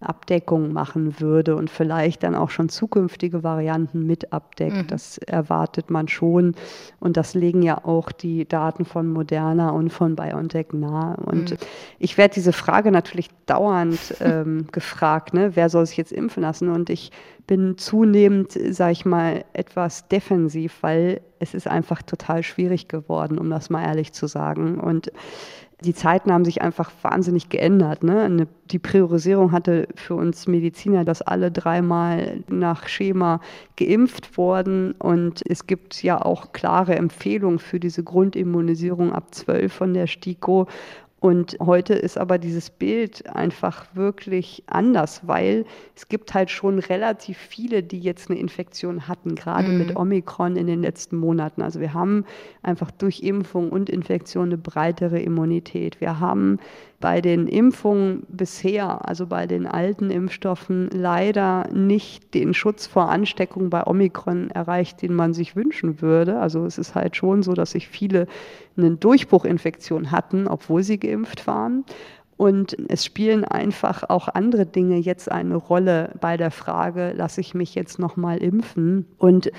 Abdeckung 0.00 0.72
machen 0.72 1.20
würde 1.20 1.56
und 1.56 1.68
vielleicht 1.68 2.22
dann 2.22 2.34
auch 2.34 2.50
schon 2.50 2.70
zukünftige 2.70 3.42
Varianten 3.42 4.06
mit 4.06 4.32
abdeckt. 4.32 4.76
Mhm. 4.76 4.86
Das 4.86 5.18
erwartet 5.18 5.90
man 5.90 6.08
schon. 6.08 6.54
Und 7.00 7.16
das 7.18 7.34
legen 7.34 7.62
ja 7.62 7.84
auch 7.84 8.10
die 8.10 8.48
Daten 8.48 8.86
von 8.86 9.08
Moderna 9.12 9.70
und 9.70 9.90
von 9.90 10.16
BioNTech 10.16 10.72
nahe. 10.72 11.16
Und 11.18 11.50
mhm. 11.50 11.56
ich 11.98 12.16
werde 12.16 12.34
diese 12.34 12.52
Frage 12.52 12.90
natürlich 12.90 13.28
dauernd 13.44 14.14
ähm, 14.20 14.66
gefragt, 14.72 15.34
ne? 15.34 15.54
wer 15.54 15.68
soll 15.68 15.84
sich 15.84 15.98
jetzt 15.98 16.12
impfen 16.12 16.42
lassen? 16.42 16.70
Und 16.70 16.88
ich 16.88 17.12
bin 17.46 17.76
zunehmend, 17.76 18.52
sage 18.52 18.92
ich 18.92 19.04
mal, 19.04 19.44
etwas 19.52 20.08
defensiv, 20.08 20.78
weil 20.82 21.20
es 21.40 21.52
ist 21.52 21.66
einfach 21.66 22.00
total 22.00 22.42
schwierig 22.42 22.88
geworden, 22.88 23.38
um 23.38 23.50
das 23.50 23.70
mal 23.70 23.84
ehrlich 23.84 24.12
zu 24.12 24.26
sagen. 24.26 24.78
Und 24.78 25.10
die 25.82 25.94
Zeiten 25.94 26.32
haben 26.32 26.44
sich 26.44 26.60
einfach 26.62 26.90
wahnsinnig 27.02 27.48
geändert. 27.48 28.02
Ne? 28.02 28.46
Die 28.70 28.78
Priorisierung 28.78 29.52
hatte 29.52 29.88
für 29.94 30.14
uns 30.14 30.46
Mediziner, 30.46 31.04
dass 31.04 31.22
alle 31.22 31.50
dreimal 31.50 32.44
nach 32.48 32.86
Schema 32.86 33.40
geimpft 33.76 34.36
wurden. 34.36 34.92
Und 34.92 35.42
es 35.48 35.66
gibt 35.66 36.02
ja 36.02 36.20
auch 36.20 36.52
klare 36.52 36.96
Empfehlungen 36.96 37.58
für 37.58 37.80
diese 37.80 38.04
Grundimmunisierung 38.04 39.12
ab 39.12 39.34
12 39.34 39.72
von 39.72 39.94
der 39.94 40.06
STIKO. 40.06 40.66
Und 41.20 41.58
heute 41.60 41.92
ist 41.92 42.16
aber 42.16 42.38
dieses 42.38 42.70
Bild 42.70 43.26
einfach 43.28 43.86
wirklich 43.94 44.62
anders, 44.66 45.20
weil 45.26 45.66
es 45.94 46.08
gibt 46.08 46.32
halt 46.32 46.50
schon 46.50 46.78
relativ 46.78 47.36
viele, 47.36 47.82
die 47.82 48.00
jetzt 48.00 48.30
eine 48.30 48.40
Infektion 48.40 49.06
hatten, 49.06 49.34
gerade 49.34 49.68
mhm. 49.68 49.78
mit 49.78 49.96
Omikron 49.96 50.56
in 50.56 50.66
den 50.66 50.80
letzten 50.80 51.18
Monaten. 51.18 51.60
Also 51.60 51.78
wir 51.78 51.92
haben 51.92 52.24
einfach 52.62 52.90
durch 52.90 53.20
Impfung 53.20 53.68
und 53.68 53.90
Infektion 53.90 54.46
eine 54.46 54.56
breitere 54.56 55.20
Immunität. 55.20 56.00
Wir 56.00 56.20
haben 56.20 56.58
bei 57.00 57.22
den 57.22 57.48
Impfungen 57.48 58.26
bisher, 58.28 59.08
also 59.08 59.26
bei 59.26 59.46
den 59.46 59.66
alten 59.66 60.10
Impfstoffen, 60.10 60.90
leider 60.92 61.66
nicht 61.72 62.34
den 62.34 62.52
Schutz 62.52 62.86
vor 62.86 63.08
Ansteckung 63.08 63.70
bei 63.70 63.86
Omikron 63.86 64.50
erreicht, 64.50 65.00
den 65.00 65.14
man 65.14 65.32
sich 65.32 65.56
wünschen 65.56 66.02
würde. 66.02 66.38
Also 66.38 66.66
es 66.66 66.76
ist 66.76 66.94
halt 66.94 67.16
schon 67.16 67.42
so, 67.42 67.54
dass 67.54 67.70
sich 67.72 67.88
viele 67.88 68.26
eine 68.76 68.90
Durchbruchinfektion 68.92 70.10
hatten, 70.10 70.46
obwohl 70.46 70.82
sie 70.82 71.00
geimpft 71.00 71.46
waren. 71.46 71.84
Und 72.36 72.76
es 72.88 73.04
spielen 73.04 73.44
einfach 73.44 74.08
auch 74.08 74.28
andere 74.28 74.64
Dinge 74.64 74.96
jetzt 74.96 75.30
eine 75.30 75.56
Rolle 75.56 76.14
bei 76.22 76.38
der 76.38 76.50
Frage, 76.50 77.12
lasse 77.14 77.42
ich 77.42 77.54
mich 77.54 77.74
jetzt 77.74 77.98
nochmal 77.98 78.38
impfen? 78.38 79.04
Und 79.18 79.50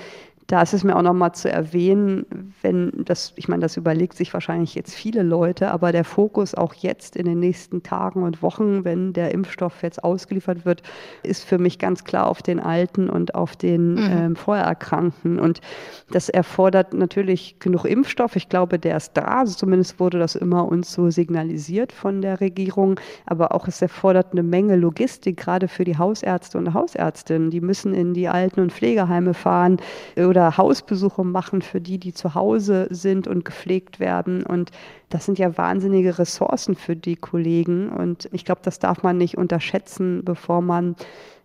da 0.48 0.60
ist 0.60 0.74
es 0.74 0.84
mir 0.84 0.96
auch 0.96 1.02
nochmal 1.02 1.32
zu 1.32 1.50
erwähnen, 1.50 2.52
wenn 2.62 2.92
das, 3.04 3.32
ich 3.36 3.48
meine, 3.48 3.62
das 3.62 3.76
überlegt 3.76 4.14
sich 4.14 4.34
wahrscheinlich 4.34 4.74
jetzt 4.74 4.94
viele 4.94 5.22
Leute, 5.22 5.70
aber 5.70 5.92
der 5.92 6.04
Fokus 6.04 6.54
auch 6.54 6.74
jetzt 6.74 7.16
in 7.16 7.26
den 7.26 7.38
nächsten 7.38 7.82
Tagen 7.82 8.22
und 8.22 8.42
Wochen, 8.42 8.84
wenn 8.84 9.12
der 9.12 9.32
Impfstoff 9.32 9.82
jetzt 9.82 10.02
ausgeliefert 10.02 10.64
wird, 10.64 10.82
ist 11.22 11.44
für 11.44 11.58
mich 11.58 11.78
ganz 11.78 12.04
klar 12.04 12.26
auf 12.26 12.42
den 12.42 12.60
Alten 12.60 13.08
und 13.08 13.34
auf 13.34 13.56
den 13.56 13.94
mhm. 13.94 14.10
ähm, 14.10 14.36
Vorerkrankten. 14.36 15.38
Und 15.38 15.60
das 16.10 16.28
erfordert 16.28 16.92
natürlich 16.92 17.58
genug 17.58 17.84
Impfstoff. 17.84 18.36
Ich 18.36 18.48
glaube, 18.48 18.78
der 18.78 18.96
ist 18.96 19.12
da. 19.14 19.22
Also 19.22 19.56
zumindest 19.56 20.00
wurde 20.00 20.18
das 20.18 20.34
immer 20.34 20.66
uns 20.66 20.92
so 20.92 21.10
signalisiert 21.10 21.92
von 21.92 22.20
der 22.20 22.40
Regierung. 22.40 22.98
Aber 23.26 23.54
auch 23.54 23.68
es 23.68 23.80
erfordert 23.80 24.32
eine 24.32 24.42
Menge 24.42 24.76
Logistik, 24.76 25.38
gerade 25.38 25.68
für 25.68 25.84
die 25.84 25.98
Hausärzte 25.98 26.58
und 26.58 26.74
Hausärztinnen. 26.74 27.50
Die 27.50 27.60
müssen 27.60 27.94
in 27.94 28.12
die 28.12 28.28
Alten- 28.28 28.60
und 28.60 28.72
Pflegeheime 28.72 29.34
fahren 29.34 29.78
oder 30.16 30.41
oder 30.42 30.56
Hausbesuche 30.56 31.24
machen 31.24 31.62
für 31.62 31.80
die, 31.80 31.98
die 31.98 32.12
zu 32.12 32.34
Hause 32.34 32.88
sind 32.90 33.28
und 33.28 33.44
gepflegt 33.44 34.00
werden. 34.00 34.44
Und 34.44 34.70
das 35.08 35.24
sind 35.24 35.38
ja 35.38 35.56
wahnsinnige 35.56 36.18
Ressourcen 36.18 36.74
für 36.74 36.96
die 36.96 37.16
Kollegen. 37.16 37.90
Und 37.90 38.28
ich 38.32 38.44
glaube, 38.44 38.60
das 38.64 38.78
darf 38.80 39.02
man 39.02 39.18
nicht 39.18 39.38
unterschätzen, 39.38 40.24
bevor 40.24 40.60
man 40.60 40.96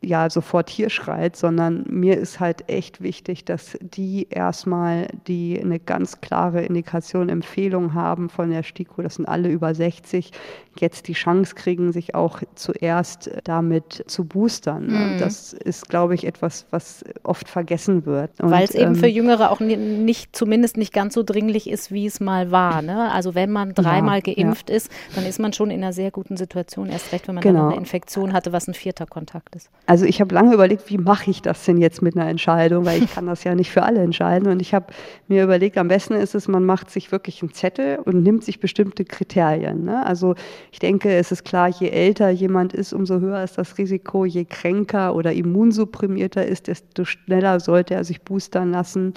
ja 0.02 0.30
sofort 0.30 0.70
hier 0.70 0.90
schreit, 0.90 1.36
sondern 1.36 1.86
mir 1.90 2.18
ist 2.18 2.40
halt 2.40 2.70
echt 2.70 3.02
wichtig, 3.02 3.46
dass 3.46 3.78
die 3.82 4.28
erstmal 4.30 5.08
die 5.28 5.60
eine 5.60 5.80
ganz 5.80 6.22
klare 6.22 6.64
Indikation, 6.64 7.30
Empfehlung 7.30 7.94
haben 7.94 8.30
von 8.30 8.52
der 8.52 8.64
STIKO, 8.64 9.02
das 9.02 9.16
sind 9.16 9.28
alle 9.28 9.50
über 9.50 9.74
60, 9.74 10.32
jetzt 10.80 11.08
die 11.08 11.14
Chance 11.14 11.56
kriegen, 11.56 11.92
sich 11.92 12.16
auch 12.16 12.42
zuerst 12.56 13.32
damit 13.44 14.04
zu 14.08 14.26
boostern. 14.26 14.88
Mhm. 14.88 15.20
Das 15.20 15.54
ist, 15.54 15.90
glaube 15.90 16.16
ich, 16.16 16.26
etwas, 16.26 16.68
was 16.70 17.04
oft 17.24 17.50
vergessen 17.50 18.06
wird. 18.06 18.32
Weil 18.38 18.64
es 18.64 18.76
eben 18.76 18.94
ähm, 18.94 18.96
für 18.96 19.08
Jüngere 19.08 19.52
auch 19.52 19.60
nicht, 19.60 20.36
zumindest 20.36 20.78
nicht 20.78 20.94
ganz 20.94 21.14
so 21.14 21.24
dringlich 21.24 21.70
ist, 21.70 21.92
wie 21.92 22.06
es 22.06 22.20
mal 22.20 22.52
war. 22.52 22.82
Ne? 22.82 23.12
Also 23.12 23.36
wenn 23.36 23.52
man 23.52 23.74
dreimal 23.74 24.22
ja, 24.26 24.34
geimpft 24.34 24.70
ja. 24.70 24.76
ist, 24.76 24.92
dann 25.16 25.26
ist 25.26 25.40
man 25.40 25.54
schon 25.54 25.72
in 25.72 25.84
einer 25.84 25.94
sehr 25.94 26.12
guten 26.12 26.38
Situation, 26.38 26.90
erst 26.90 27.12
recht, 27.12 27.28
wenn 27.28 27.36
man 27.36 27.42
genau. 27.42 27.62
dann 27.62 27.70
eine 27.70 27.78
Infektion 27.78 28.34
hatte, 28.34 28.52
was 28.52 28.68
ein 28.68 28.74
vierter 28.74 29.06
Kontakt 29.06 29.56
ist. 29.56 29.70
Also 29.88 30.04
ich 30.04 30.20
habe 30.20 30.36
lange 30.36 30.54
überlegt, 30.54 30.90
wie 30.90 30.98
mache 30.98 31.32
ich 31.32 31.42
das 31.42 31.64
denn 31.64 31.78
jetzt 31.78 32.02
mit 32.02 32.18
einer 32.18 32.30
Entscheidung, 32.30 32.86
weil 32.86 33.04
ich 33.04 33.12
kann 33.16 33.26
das 33.26 33.46
ja 33.46 33.56
nicht 33.56 33.72
für 33.72 33.84
alle 33.84 34.02
entscheiden. 34.02 34.50
Und 34.50 34.62
ich 34.62 34.74
habe 34.74 34.88
mir 35.30 35.46
überlegt, 35.46 35.78
am 35.78 35.88
besten 35.88 36.14
ist 36.14 36.36
es, 36.36 36.50
man 36.50 36.66
macht 36.66 36.92
sich 36.92 37.14
wirklich 37.14 37.42
einen 37.42 37.54
Zettel 37.54 38.00
und 38.00 38.22
nimmt 38.22 38.44
sich 38.44 38.60
bestimmte 38.60 39.06
Kriterien. 39.06 39.86
Ne? 39.86 40.06
Also 40.06 40.36
ich 40.74 40.80
denke, 40.80 41.16
es 41.16 41.32
ist 41.32 41.46
klar, 41.46 41.70
je 41.70 41.88
älter 41.88 42.30
jemand 42.30 42.74
ist, 42.74 42.92
umso 42.92 43.22
höher 43.22 43.42
ist 43.42 43.58
das 43.58 43.78
Risiko, 43.78 44.26
je 44.26 44.44
kränker 44.44 45.16
oder 45.16 45.32
immunsupprimierter 45.32 46.46
ist, 46.46 46.68
desto 46.68 47.06
schneller 47.06 47.62
sollte 47.62 47.94
er 47.94 48.04
sich 48.04 48.22
boostern 48.22 48.72
lassen. 48.72 49.14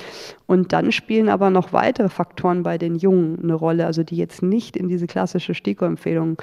Und 0.46 0.72
dann 0.72 0.92
spielen 0.92 1.28
aber 1.28 1.50
noch 1.50 1.72
weitere 1.72 2.08
Faktoren 2.08 2.62
bei 2.62 2.78
den 2.78 2.94
Jungen 2.94 3.40
eine 3.42 3.54
Rolle, 3.54 3.86
also 3.86 4.04
die 4.04 4.16
jetzt 4.16 4.40
nicht 4.40 4.76
in 4.76 4.86
diese 4.86 5.08
klassische 5.08 5.52
STIKO-Empfehlung 5.52 6.36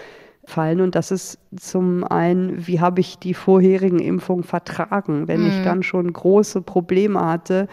fallen. 0.47 0.81
Und 0.81 0.95
das 0.95 1.11
ist 1.11 1.39
zum 1.55 2.03
einen, 2.03 2.67
wie 2.67 2.79
habe 2.79 3.01
ich 3.01 3.19
die 3.19 3.33
vorherigen 3.33 3.99
Impfungen 3.99 4.43
vertragen? 4.43 5.27
Wenn 5.27 5.41
mhm. 5.41 5.47
ich 5.47 5.63
dann 5.63 5.83
schon 5.83 6.11
große 6.11 6.61
Probleme 6.61 7.19
hatte, 7.19 7.67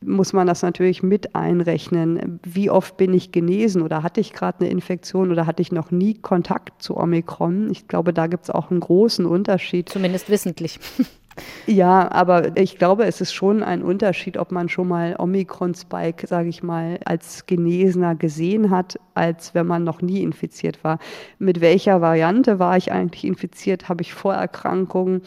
muss 0.00 0.32
man 0.32 0.46
das 0.46 0.62
natürlich 0.62 1.02
mit 1.02 1.34
einrechnen. 1.34 2.40
Wie 2.42 2.70
oft 2.70 2.96
bin 2.96 3.14
ich 3.14 3.32
genesen 3.32 3.82
oder 3.82 4.02
hatte 4.02 4.20
ich 4.20 4.32
gerade 4.32 4.60
eine 4.60 4.70
Infektion 4.70 5.30
oder 5.30 5.46
hatte 5.46 5.62
ich 5.62 5.72
noch 5.72 5.90
nie 5.90 6.14
Kontakt 6.14 6.82
zu 6.82 6.96
Omikron? 6.96 7.70
Ich 7.70 7.88
glaube, 7.88 8.12
da 8.12 8.26
gibt 8.26 8.44
es 8.44 8.50
auch 8.50 8.70
einen 8.70 8.80
großen 8.80 9.26
Unterschied. 9.26 9.88
Zumindest 9.88 10.28
wissentlich. 10.30 10.78
Ja, 11.66 12.10
aber 12.12 12.56
ich 12.56 12.78
glaube, 12.78 13.06
es 13.06 13.20
ist 13.20 13.32
schon 13.32 13.62
ein 13.62 13.82
Unterschied, 13.82 14.36
ob 14.36 14.52
man 14.52 14.68
schon 14.68 14.86
mal 14.88 15.16
Omikron-Spike, 15.18 16.26
sage 16.26 16.48
ich 16.48 16.62
mal, 16.62 17.00
als 17.04 17.46
Genesener 17.46 18.14
gesehen 18.14 18.70
hat, 18.70 18.98
als 19.14 19.54
wenn 19.54 19.66
man 19.66 19.82
noch 19.82 20.02
nie 20.02 20.22
infiziert 20.22 20.84
war. 20.84 20.98
Mit 21.38 21.60
welcher 21.60 22.00
Variante 22.00 22.58
war 22.58 22.76
ich 22.76 22.92
eigentlich 22.92 23.24
infiziert? 23.24 23.88
Habe 23.88 24.02
ich 24.02 24.12
Vorerkrankungen? 24.12 25.22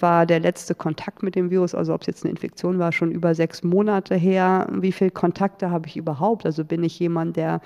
War 0.00 0.26
der 0.26 0.40
letzte 0.40 0.74
Kontakt 0.74 1.22
mit 1.22 1.36
dem 1.36 1.50
Virus, 1.50 1.74
also 1.74 1.94
ob 1.94 2.00
es 2.00 2.06
jetzt 2.08 2.24
eine 2.24 2.32
Infektion 2.32 2.78
war, 2.78 2.90
schon 2.90 3.12
über 3.12 3.34
sechs 3.34 3.62
Monate 3.62 4.16
her? 4.16 4.66
Wie 4.72 4.92
viele 4.92 5.10
Kontakte 5.10 5.70
habe 5.70 5.86
ich 5.86 5.96
überhaupt? 5.96 6.44
Also 6.44 6.64
bin 6.64 6.82
ich 6.82 6.98
jemand, 6.98 7.36
der 7.36 7.60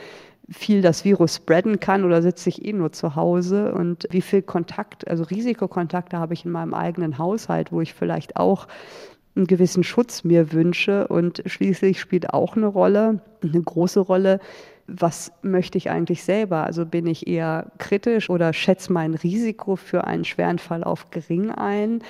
viel 0.48 0.82
das 0.82 1.04
Virus 1.04 1.36
spreaden 1.36 1.80
kann 1.80 2.04
oder 2.04 2.22
sitze 2.22 2.48
ich 2.48 2.64
eh 2.64 2.72
nur 2.72 2.92
zu 2.92 3.16
Hause 3.16 3.72
und 3.72 4.06
wie 4.10 4.20
viel 4.20 4.42
Kontakt, 4.42 5.08
also 5.08 5.24
Risikokontakte 5.24 6.18
habe 6.18 6.34
ich 6.34 6.44
in 6.44 6.52
meinem 6.52 6.74
eigenen 6.74 7.18
Haushalt, 7.18 7.72
wo 7.72 7.80
ich 7.80 7.94
vielleicht 7.94 8.36
auch 8.36 8.68
einen 9.34 9.46
gewissen 9.46 9.84
Schutz 9.84 10.24
mir 10.24 10.52
wünsche 10.52 11.08
und 11.08 11.42
schließlich 11.46 12.00
spielt 12.00 12.32
auch 12.32 12.56
eine 12.56 12.66
Rolle, 12.66 13.20
eine 13.42 13.60
große 13.60 14.00
Rolle, 14.00 14.40
was 14.86 15.32
möchte 15.42 15.78
ich 15.78 15.90
eigentlich 15.90 16.22
selber? 16.22 16.64
Also 16.64 16.86
bin 16.86 17.06
ich 17.06 17.26
eher 17.26 17.72
kritisch 17.78 18.30
oder 18.30 18.52
schätze 18.52 18.92
mein 18.92 19.14
Risiko 19.14 19.76
für 19.76 20.04
einen 20.04 20.24
schweren 20.24 20.58
Fall 20.58 20.84
auf 20.84 21.10
gering 21.10 21.50
ein? 21.50 22.02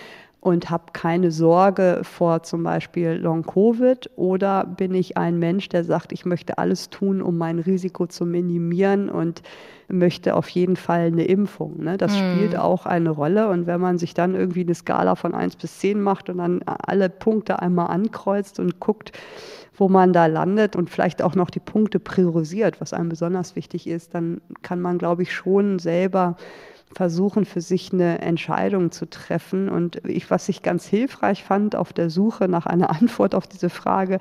Und 0.46 0.70
habe 0.70 0.92
keine 0.92 1.32
Sorge 1.32 2.02
vor 2.04 2.44
zum 2.44 2.62
Beispiel 2.62 3.14
Long-Covid 3.14 4.10
oder 4.14 4.64
bin 4.64 4.94
ich 4.94 5.16
ein 5.16 5.40
Mensch, 5.40 5.68
der 5.68 5.82
sagt, 5.82 6.12
ich 6.12 6.24
möchte 6.24 6.58
alles 6.58 6.88
tun, 6.88 7.20
um 7.20 7.36
mein 7.36 7.58
Risiko 7.58 8.06
zu 8.06 8.24
minimieren 8.24 9.10
und 9.10 9.42
möchte 9.88 10.36
auf 10.36 10.48
jeden 10.50 10.76
Fall 10.76 11.06
eine 11.06 11.24
Impfung. 11.24 11.82
Ne? 11.82 11.96
Das 11.96 12.12
mhm. 12.12 12.36
spielt 12.36 12.56
auch 12.56 12.86
eine 12.86 13.10
Rolle 13.10 13.48
und 13.48 13.66
wenn 13.66 13.80
man 13.80 13.98
sich 13.98 14.14
dann 14.14 14.36
irgendwie 14.36 14.60
eine 14.60 14.76
Skala 14.76 15.16
von 15.16 15.34
1 15.34 15.56
bis 15.56 15.80
10 15.80 16.00
macht 16.00 16.30
und 16.30 16.38
dann 16.38 16.60
alle 16.64 17.08
Punkte 17.08 17.60
einmal 17.60 17.88
ankreuzt 17.88 18.60
und 18.60 18.78
guckt, 18.78 19.10
wo 19.74 19.88
man 19.88 20.12
da 20.12 20.26
landet 20.26 20.76
und 20.76 20.90
vielleicht 20.90 21.22
auch 21.22 21.34
noch 21.34 21.50
die 21.50 21.58
Punkte 21.58 21.98
priorisiert, 21.98 22.80
was 22.80 22.92
einem 22.92 23.08
besonders 23.08 23.56
wichtig 23.56 23.88
ist, 23.88 24.14
dann 24.14 24.40
kann 24.62 24.80
man, 24.80 24.98
glaube 24.98 25.24
ich, 25.24 25.34
schon 25.34 25.80
selber 25.80 26.36
versuchen, 26.94 27.44
für 27.44 27.60
sich 27.60 27.92
eine 27.92 28.20
Entscheidung 28.20 28.90
zu 28.90 29.08
treffen. 29.08 29.68
Und 29.68 30.04
ich, 30.06 30.30
was 30.30 30.48
ich 30.48 30.62
ganz 30.62 30.86
hilfreich 30.86 31.44
fand 31.44 31.76
auf 31.76 31.92
der 31.92 32.10
Suche 32.10 32.48
nach 32.48 32.66
einer 32.66 32.90
Antwort 33.00 33.34
auf 33.34 33.46
diese 33.46 33.70
Frage, 33.70 34.18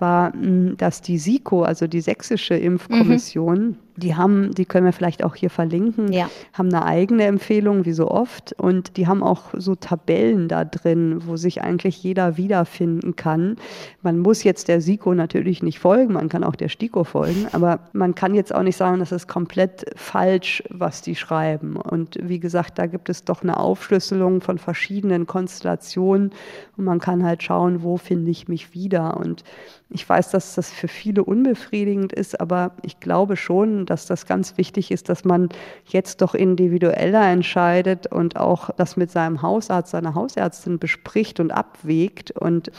war, 0.00 0.32
hm, 0.32 0.76
dass 0.76 1.02
die 1.02 1.18
SIKO, 1.18 1.62
also 1.62 1.86
die 1.86 2.00
sächsische 2.00 2.54
Impfkommission, 2.54 3.58
mhm 3.60 3.76
die 4.00 4.16
haben, 4.16 4.52
die 4.52 4.64
können 4.64 4.86
wir 4.86 4.92
vielleicht 4.92 5.22
auch 5.22 5.34
hier 5.36 5.50
verlinken, 5.50 6.12
ja. 6.12 6.28
haben 6.52 6.68
eine 6.68 6.84
eigene 6.84 7.24
Empfehlung, 7.24 7.84
wie 7.84 7.92
so 7.92 8.10
oft. 8.10 8.52
Und 8.54 8.96
die 8.96 9.06
haben 9.06 9.22
auch 9.22 9.50
so 9.56 9.74
Tabellen 9.74 10.48
da 10.48 10.64
drin, 10.64 11.22
wo 11.26 11.36
sich 11.36 11.62
eigentlich 11.62 12.02
jeder 12.02 12.36
wiederfinden 12.36 13.16
kann. 13.16 13.56
Man 14.02 14.18
muss 14.18 14.42
jetzt 14.42 14.68
der 14.68 14.80
SIKO 14.80 15.14
natürlich 15.14 15.62
nicht 15.62 15.78
folgen, 15.78 16.14
man 16.14 16.28
kann 16.28 16.44
auch 16.44 16.56
der 16.56 16.68
STIKO 16.68 17.04
folgen, 17.04 17.46
aber 17.52 17.80
man 17.92 18.14
kann 18.14 18.34
jetzt 18.34 18.54
auch 18.54 18.62
nicht 18.62 18.76
sagen, 18.76 18.98
das 18.98 19.12
ist 19.12 19.28
komplett 19.28 19.84
falsch, 19.96 20.62
was 20.70 21.02
die 21.02 21.14
schreiben. 21.14 21.76
Und 21.76 22.18
wie 22.22 22.40
gesagt, 22.40 22.78
da 22.78 22.86
gibt 22.86 23.08
es 23.08 23.24
doch 23.24 23.42
eine 23.42 23.58
Aufschlüsselung 23.58 24.40
von 24.40 24.58
verschiedenen 24.58 25.26
Konstellationen 25.26 26.30
und 26.76 26.84
man 26.84 27.00
kann 27.00 27.24
halt 27.24 27.42
schauen, 27.42 27.82
wo 27.82 27.96
finde 27.96 28.30
ich 28.30 28.48
mich 28.48 28.74
wieder. 28.74 29.16
Und 29.18 29.44
ich 29.90 30.08
weiß, 30.08 30.30
dass 30.30 30.54
das 30.54 30.70
für 30.70 30.86
viele 30.86 31.24
unbefriedigend 31.24 32.12
ist, 32.12 32.40
aber 32.40 32.72
ich 32.82 33.00
glaube 33.00 33.36
schon, 33.36 33.86
dass 33.86 34.06
das 34.06 34.24
ganz 34.24 34.56
wichtig 34.56 34.92
ist, 34.92 35.08
dass 35.08 35.24
man 35.24 35.48
jetzt 35.86 36.22
doch 36.22 36.34
individueller 36.34 37.28
entscheidet 37.28 38.06
und 38.06 38.36
auch 38.36 38.70
das 38.76 38.96
mit 38.96 39.10
seinem 39.10 39.42
Hausarzt, 39.42 39.90
seiner 39.90 40.14
Hausärztin 40.14 40.78
bespricht 40.78 41.40
und 41.40 41.50
abwägt. 41.50 42.30
Und 42.30 42.70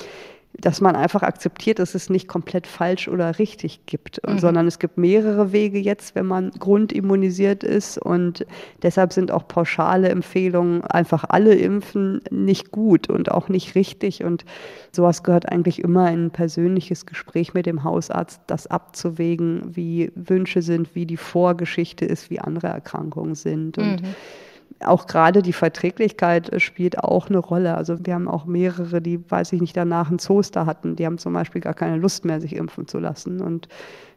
dass 0.60 0.82
man 0.82 0.96
einfach 0.96 1.24
akzeptiert, 1.24 1.80
dass 1.80 1.96
es 1.96 2.10
nicht 2.10 2.28
komplett 2.28 2.68
falsch 2.68 3.08
oder 3.08 3.40
richtig 3.40 3.86
gibt, 3.86 4.22
mhm. 4.28 4.38
sondern 4.38 4.68
es 4.68 4.80
gibt 4.80 4.98
mehrere 4.98 5.52
Wege 5.52 5.80
jetzt, 5.80 6.14
wenn 6.14 6.26
man 6.26 6.52
grundimmunisiert 6.52 7.64
ist. 7.64 7.98
Und 7.98 8.46
deshalb 8.84 9.14
sind 9.14 9.32
auch 9.32 9.48
pauschale 9.48 10.10
Empfehlungen, 10.10 10.84
einfach 10.84 11.26
alle 11.30 11.56
impfen, 11.56 12.22
nicht 12.30 12.72
gut 12.72 13.10
und 13.10 13.32
auch 13.32 13.50
nicht 13.50 13.76
richtig. 13.76 14.24
Und 14.24 14.44
sowas 14.92 15.24
gehört 15.24 15.50
eigentlich 15.50 15.80
immer 15.80 16.12
in 16.12 16.26
ein 16.26 16.32
persönliches 16.32 17.06
Gespräch 17.06 17.54
mit 17.54 17.66
dem 17.66 17.84
Hausarzt, 17.84 18.42
das 18.48 18.68
abzuwägen, 18.68 19.76
wie 19.76 20.12
Wünsche 20.16 20.62
sind, 20.62 20.96
wie 20.96 21.06
die 21.06 21.18
Vorgeschichte 21.18 22.06
ist, 22.06 22.30
wie 22.30 22.40
andere 22.40 22.68
Erkrankungen 22.68 23.36
sind. 23.36 23.78
Und 23.78 24.02
mhm 24.02 24.16
auch 24.80 25.08
gerade 25.08 25.42
die 25.42 25.54
Verträglichkeit 25.54 26.52
spielt 26.62 27.00
auch 27.00 27.30
eine 27.30 27.38
Rolle. 27.40 27.76
Also 27.76 27.98
wir 28.06 28.14
haben 28.14 28.28
auch 28.28 28.46
mehrere, 28.46 29.02
die, 29.02 29.20
weiß 29.30 29.54
ich 29.54 29.62
nicht, 29.62 29.76
danach 29.76 30.10
ein 30.10 30.20
Zoster 30.20 30.66
hatten. 30.66 30.96
Die 30.96 31.06
haben 31.06 31.18
zum 31.18 31.34
Beispiel 31.34 31.62
gar 31.62 31.74
keine 31.74 31.98
Lust 31.98 32.26
mehr, 32.26 32.42
sich 32.42 32.56
impfen 32.56 32.88
zu 32.88 33.00
lassen. 33.00 33.42
Und 33.42 33.68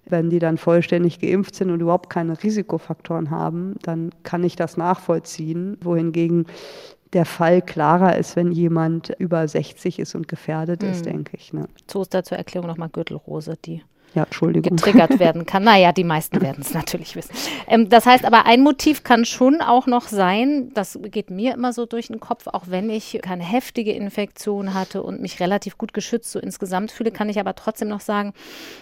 wenn 0.07 0.31
die 0.31 0.39
dann 0.39 0.59
vollständig 0.59 1.19
geimpft 1.19 1.55
sind 1.55 1.71
und 1.71 1.81
überhaupt 1.81 2.11
keine 2.11 2.43
Risikofaktoren 2.43 3.31
haben, 3.31 3.77
dann 3.83 4.11
kann 4.23 4.45
ich 4.45 4.57
das 4.57 4.77
nachvollziehen. 4.77 5.79
Wohingegen 5.83 6.47
der 7.13 7.25
Fall 7.25 7.63
klarer 7.63 8.17
ist, 8.17 8.37
wenn 8.37 8.53
jemand 8.53 9.11
über 9.19 9.47
60 9.47 9.99
ist 9.99 10.15
und 10.15 10.29
gefährdet 10.29 10.83
mhm. 10.83 10.89
ist, 10.89 11.07
denke 11.07 11.37
ich. 11.37 11.53
Ne? 11.53 11.69
Zoster 11.87 12.25
zur 12.25 12.39
Erklärung 12.39 12.69
nochmal 12.69 12.89
Gürtelrose, 12.89 13.55
die 13.65 13.83
ja, 14.15 14.25
Entschuldigung. 14.25 14.77
getriggert 14.77 15.19
werden 15.19 15.47
kann. 15.47 15.65
Naja, 15.65 15.93
die 15.93 16.05
meisten 16.05 16.41
werden 16.41 16.61
es 16.61 16.75
natürlich 16.75 17.17
wissen. 17.17 17.33
Ähm, 17.69 17.89
das 17.89 18.07
heißt 18.07 18.25
aber, 18.25 18.47
ein 18.47 18.62
Motiv 18.62 19.05
kann 19.05 19.25
schon 19.25 19.61
auch 19.61 19.87
noch 19.87 20.09
sein, 20.09 20.71
das 20.75 20.99
geht 21.03 21.31
mir 21.31 21.55
immer 21.55 21.73
so 21.73 21.87
durch 21.87 22.09
den 22.09 22.21
Kopf, 22.21 22.47
auch 22.47 22.65
wenn 22.67 22.91
ich 22.91 23.19
keine 23.23 23.45
heftige 23.45 23.93
Infektion 23.93 24.75
hatte 24.75 25.03
und 25.03 25.21
mich 25.21 25.41
relativ 25.41 25.79
gut 25.79 25.95
geschützt 25.95 26.33
so 26.33 26.39
insgesamt 26.39 26.91
fühle, 26.93 27.11
kann 27.11 27.29
ich 27.29 27.41
aber 27.41 27.55
trotzdem 27.55 27.89
noch 27.89 28.01
sagen, 28.01 28.33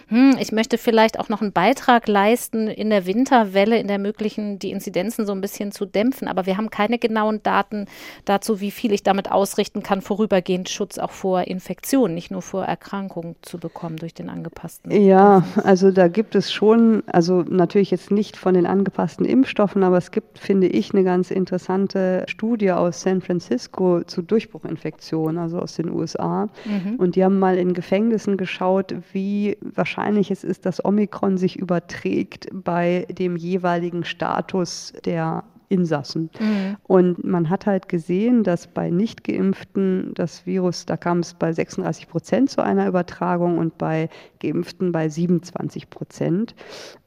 hm, 0.09 0.37
ich 0.39 0.53
möchte 0.53 0.79
vielleicht 0.79 1.19
auch 1.19 1.29
noch 1.29 1.41
einen 1.41 1.53
Beitrag 1.53 2.09
leisten 2.09 2.69
in 2.69 2.91
der 2.91 3.07
Winterwelle, 3.07 3.79
in 3.79 3.89
der 3.89 3.99
möglichen, 3.99 4.59
die 4.59 4.71
Inzidenzen 4.71 5.27
so 5.27 5.33
ein 5.33 5.41
bisschen 5.41 5.73
zu 5.73 5.87
dämpfen. 5.87 6.29
Aber 6.29 6.47
wir 6.47 6.57
haben 6.57 6.71
keine 6.71 6.99
genauen 6.99 7.43
Daten 7.43 7.87
dazu, 8.25 8.61
wie 8.61 8.71
viel 8.71 8.93
ich 8.93 9.03
damit 9.03 9.31
ausrichten 9.31 9.83
kann, 9.83 10.03
vorübergehend 10.03 10.69
Schutz 10.69 10.99
auch 10.99 11.11
vor 11.11 11.43
Infektionen, 11.43 12.15
nicht 12.15 12.31
nur 12.31 12.43
vor 12.43 12.65
Erkrankungen 12.65 13.37
zu 13.43 13.59
bekommen 13.59 13.97
durch 13.97 14.15
den 14.15 14.29
angepassten. 14.29 14.91
Ja, 14.91 15.22
ja, 15.23 15.45
also 15.63 15.93
da 15.93 16.09
gibt 16.09 16.35
es 16.35 16.53
schon, 16.53 17.05
also 17.07 17.45
natürlich 17.49 17.93
jetzt 17.93 18.11
nicht 18.11 18.37
von 18.37 18.55
den 18.55 18.67
angepassten 18.67 19.25
Impfstoffen, 19.25 19.85
aber 19.85 19.97
es 19.97 20.11
gibt, 20.11 20.39
finde 20.39 20.67
ich, 20.67 20.93
eine 20.93 21.05
ganz 21.05 21.31
interessante 21.31 22.25
Studie 22.27 22.73
aus 22.73 23.03
San 23.03 23.21
Francisco 23.21 24.03
zu 24.03 24.23
Durchbruchinfektionen, 24.23 25.39
also 25.39 25.61
aus 25.61 25.77
den 25.77 25.91
USA. 25.91 26.49
Mhm. 26.65 26.97
Und 26.97 27.15
die 27.15 27.25
haben 27.25 27.39
mal 27.39 27.57
in 27.57 27.73
Gefängnissen 27.73 28.37
geschaut, 28.37 28.95
wie 29.13 29.57
wahrscheinlich 29.61 30.33
es 30.33 30.43
ist, 30.43 30.67
dass 30.67 30.85
Omikron 30.85 31.39
sich 31.39 31.57
überträgt 31.57 32.49
bei 32.53 33.07
dem 33.09 33.37
jeweiligen 33.37 34.05
Status 34.05 34.93
der 35.05 35.45
Insassen. 35.73 36.31
Mhm. 36.39 36.77
Und 36.85 37.25
man 37.25 37.49
hat 37.49 37.67
halt 37.67 37.89
gesehen, 37.89 38.45
dass 38.45 38.67
bei 38.67 38.91
Nicht-Geimpften 38.91 40.13
das 40.15 40.45
Virus, 40.47 40.85
da 40.85 40.97
kam 40.97 41.21
es 41.21 41.35
bei 41.35 41.53
36 41.53 42.09
Prozent 42.09 42.51
zu 42.51 42.63
einer 42.63 42.87
Übertragung 42.87 43.59
und 43.59 43.79
bei 43.79 44.11
Geimpften 44.41 44.93
bei 44.93 45.09
27 45.09 45.89
Prozent 45.89 46.55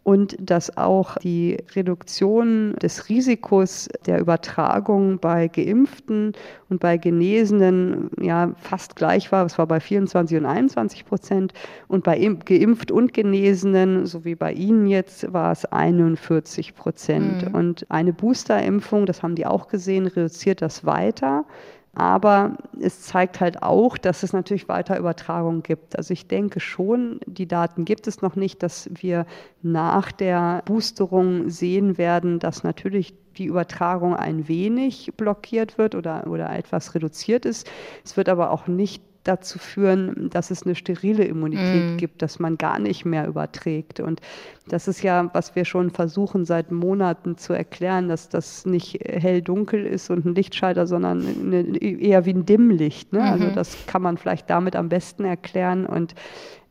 und 0.06 0.38
dass 0.40 0.78
auch 0.78 1.18
die 1.18 1.58
Reduktion 1.76 2.76
des 2.76 3.10
Risikos 3.10 3.90
der 4.06 4.20
Übertragung 4.20 5.18
bei 5.18 5.48
Geimpften 5.48 6.34
und 6.70 6.80
bei 6.80 6.98
Genesenen 6.98 8.12
ja 8.22 8.52
fast 8.60 8.96
gleich 8.96 9.32
war. 9.32 9.44
Es 9.48 9.58
war 9.58 9.66
bei 9.66 9.80
24 9.80 10.38
und 10.38 10.46
21 10.46 11.08
Prozent 11.08 11.54
und 11.88 12.04
bei 12.04 12.20
Geimpft 12.20 12.92
und 12.92 13.14
Genesenen, 13.14 14.06
so 14.06 14.24
wie 14.26 14.36
bei 14.36 14.54
Ihnen 14.54 14.86
jetzt, 14.86 15.34
war 15.34 15.52
es 15.52 15.66
41 15.66 16.76
Prozent. 16.76 17.50
Mhm. 17.50 17.56
Und 17.56 17.88
eine 17.90 18.14
Boosterimpfung, 18.14 19.08
das 19.08 19.24
haben 19.24 19.34
die 19.34 19.48
auch 19.48 19.70
gesehen, 19.70 20.06
reduziert 20.06 20.62
das 20.62 20.86
weiter. 20.86 21.46
Aber 21.96 22.58
es 22.80 23.02
zeigt 23.04 23.40
halt 23.40 23.64
auch, 23.64 23.98
dass 23.98 24.22
es 24.22 24.34
natürlich 24.34 24.68
weiter 24.68 25.00
Übertragungen 25.00 25.64
gibt. 25.64 25.98
Also 25.98 26.12
ich 26.14 26.28
denke 26.28 26.60
schon, 26.60 27.22
die 27.26 27.48
Daten 27.48 27.86
gibt 27.86 28.08
es 28.08 28.22
noch 28.22 28.36
nicht, 28.36 28.62
dass 28.64 28.90
wir 28.94 29.26
nach 29.62 30.12
der 30.12 30.62
Boosterung 30.66 31.50
sehen 31.50 31.98
werden, 31.98 32.40
dass 32.40 32.64
natürlich 32.64 33.16
die 33.38 33.46
Übertragung 33.46 34.14
ein 34.14 34.50
wenig 34.50 35.14
blockiert 35.16 35.78
wird 35.78 35.96
oder, 35.96 36.28
oder 36.28 36.54
etwas 36.54 36.96
reduziert 36.96 37.46
ist. 37.46 37.70
Es 38.04 38.18
wird 38.18 38.28
aber 38.28 38.52
auch 38.52 38.68
nicht 38.68 39.02
dazu 39.26 39.60
führen, 39.60 40.30
dass 40.30 40.52
es 40.52 40.64
eine 40.64 40.76
sterile 40.76 41.26
Immunität 41.26 41.96
mm. 41.96 41.98
gibt, 41.98 42.22
dass 42.22 42.40
man 42.40 42.58
gar 42.58 42.80
nicht 42.80 43.06
mehr 43.06 43.28
überträgt. 43.28 44.00
Und 44.00 44.22
das 44.68 44.88
ist 44.88 45.02
ja, 45.02 45.30
was 45.34 45.56
wir 45.56 45.66
schon 45.66 45.90
versuchen 45.90 46.46
seit 46.46 46.72
Monaten 46.72 47.38
zu 47.38 47.54
erklären, 47.54 48.08
dass 48.08 48.30
das 48.30 48.66
nicht 48.66 49.00
hell-dunkel 49.04 49.86
ist 49.86 50.10
und 50.10 50.26
ein 50.26 50.36
Lichtschalter, 50.36 50.88
sondern 50.88 51.26
eine, 51.26 51.78
eher 51.78 52.26
wie 52.26 52.34
ein 52.34 52.46
Dimmlicht. 52.46 53.12
Ne? 53.12 53.22
Also 53.22 53.36
mhm. 53.36 53.42
Also 53.46 53.56
das 53.56 53.86
kann 53.88 54.02
man 54.02 54.18
vielleicht 54.18 54.50
damit 54.50 54.76
am 54.76 54.90
besten 54.90 55.26
erklären. 55.26 55.86
Und 55.86 56.16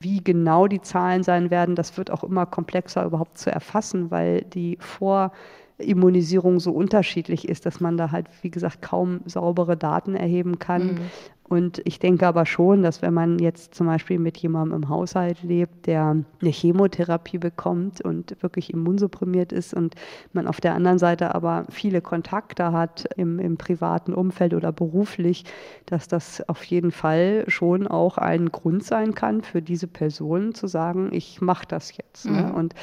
wie 0.01 0.23
genau 0.23 0.67
die 0.67 0.81
Zahlen 0.81 1.23
sein 1.23 1.51
werden, 1.51 1.75
das 1.75 1.99
wird 1.99 2.11
auch 2.11 2.25
immer 2.25 2.47
komplexer 2.47 3.05
überhaupt 3.05 3.37
zu 3.37 3.51
erfassen, 3.51 4.11
weil 4.11 4.43
die 4.43 4.79
Vor- 4.81 5.33
Immunisierung 5.79 6.61
so 6.61 6.71
unterschiedlich 6.71 7.49
ist, 7.49 7.67
dass 7.67 7.81
man 7.81 7.97
da 7.97 8.13
halt, 8.13 8.29
wie 8.43 8.51
gesagt, 8.51 8.81
kaum 8.81 9.21
saubere 9.27 9.77
Daten 9.77 10.15
erheben 10.15 10.59
kann. 10.59 10.87
Mhm. 10.87 11.01
Und 11.47 11.83
ich 11.85 11.99
denke 11.99 12.27
aber 12.27 12.47
schon, 12.47 12.83
dass 12.83 13.03
wenn 13.03 13.13
man 13.13 13.39
jetzt 13.39 13.75
zum 13.75 13.87
Beispiel 13.87 14.19
mit 14.19 14.39
jemandem 14.39 14.83
im 14.83 14.89
Haushalt 14.89 15.43
lebt, 15.43 15.87
der 15.87 16.17
eine 16.41 16.51
Chemotherapie 16.51 17.37
bekommt 17.37 18.01
und 18.01 18.43
wirklich 18.43 18.73
immunsupprimiert 18.73 19.53
ist 19.53 19.75
und 19.75 19.95
man 20.33 20.47
auf 20.47 20.63
der 20.63 20.75
anderen 20.75 20.99
Seite 20.99 21.35
aber 21.35 21.67
viele 21.69 22.01
Kontakte 22.01 22.73
hat 22.73 23.07
im, 23.17 23.39
im 23.39 23.59
privaten 23.59 24.15
Umfeld 24.15 24.55
oder 24.55 24.73
beruflich, 24.73 25.45
dass 25.85 26.09
das 26.09 26.49
auf 26.49 26.65
jeden 26.65 26.91
Fall 26.91 27.45
schon 27.49 27.87
auch 27.87 28.17
ein 28.17 28.51
Grund 28.51 28.83
sein 28.83 29.15
kann 29.15 29.43
für 29.43 29.61
diese 29.61 29.87
Person 29.87 30.55
zu 30.55 30.67
sagen, 30.67 31.11
ich 31.13 31.43
mache 31.43 31.67
das 31.69 31.95
jetzt. 31.95 32.25
Ne? 32.25 32.33
Mhm. 32.33 32.39
Ne? 32.39 32.53
Und 32.55 32.75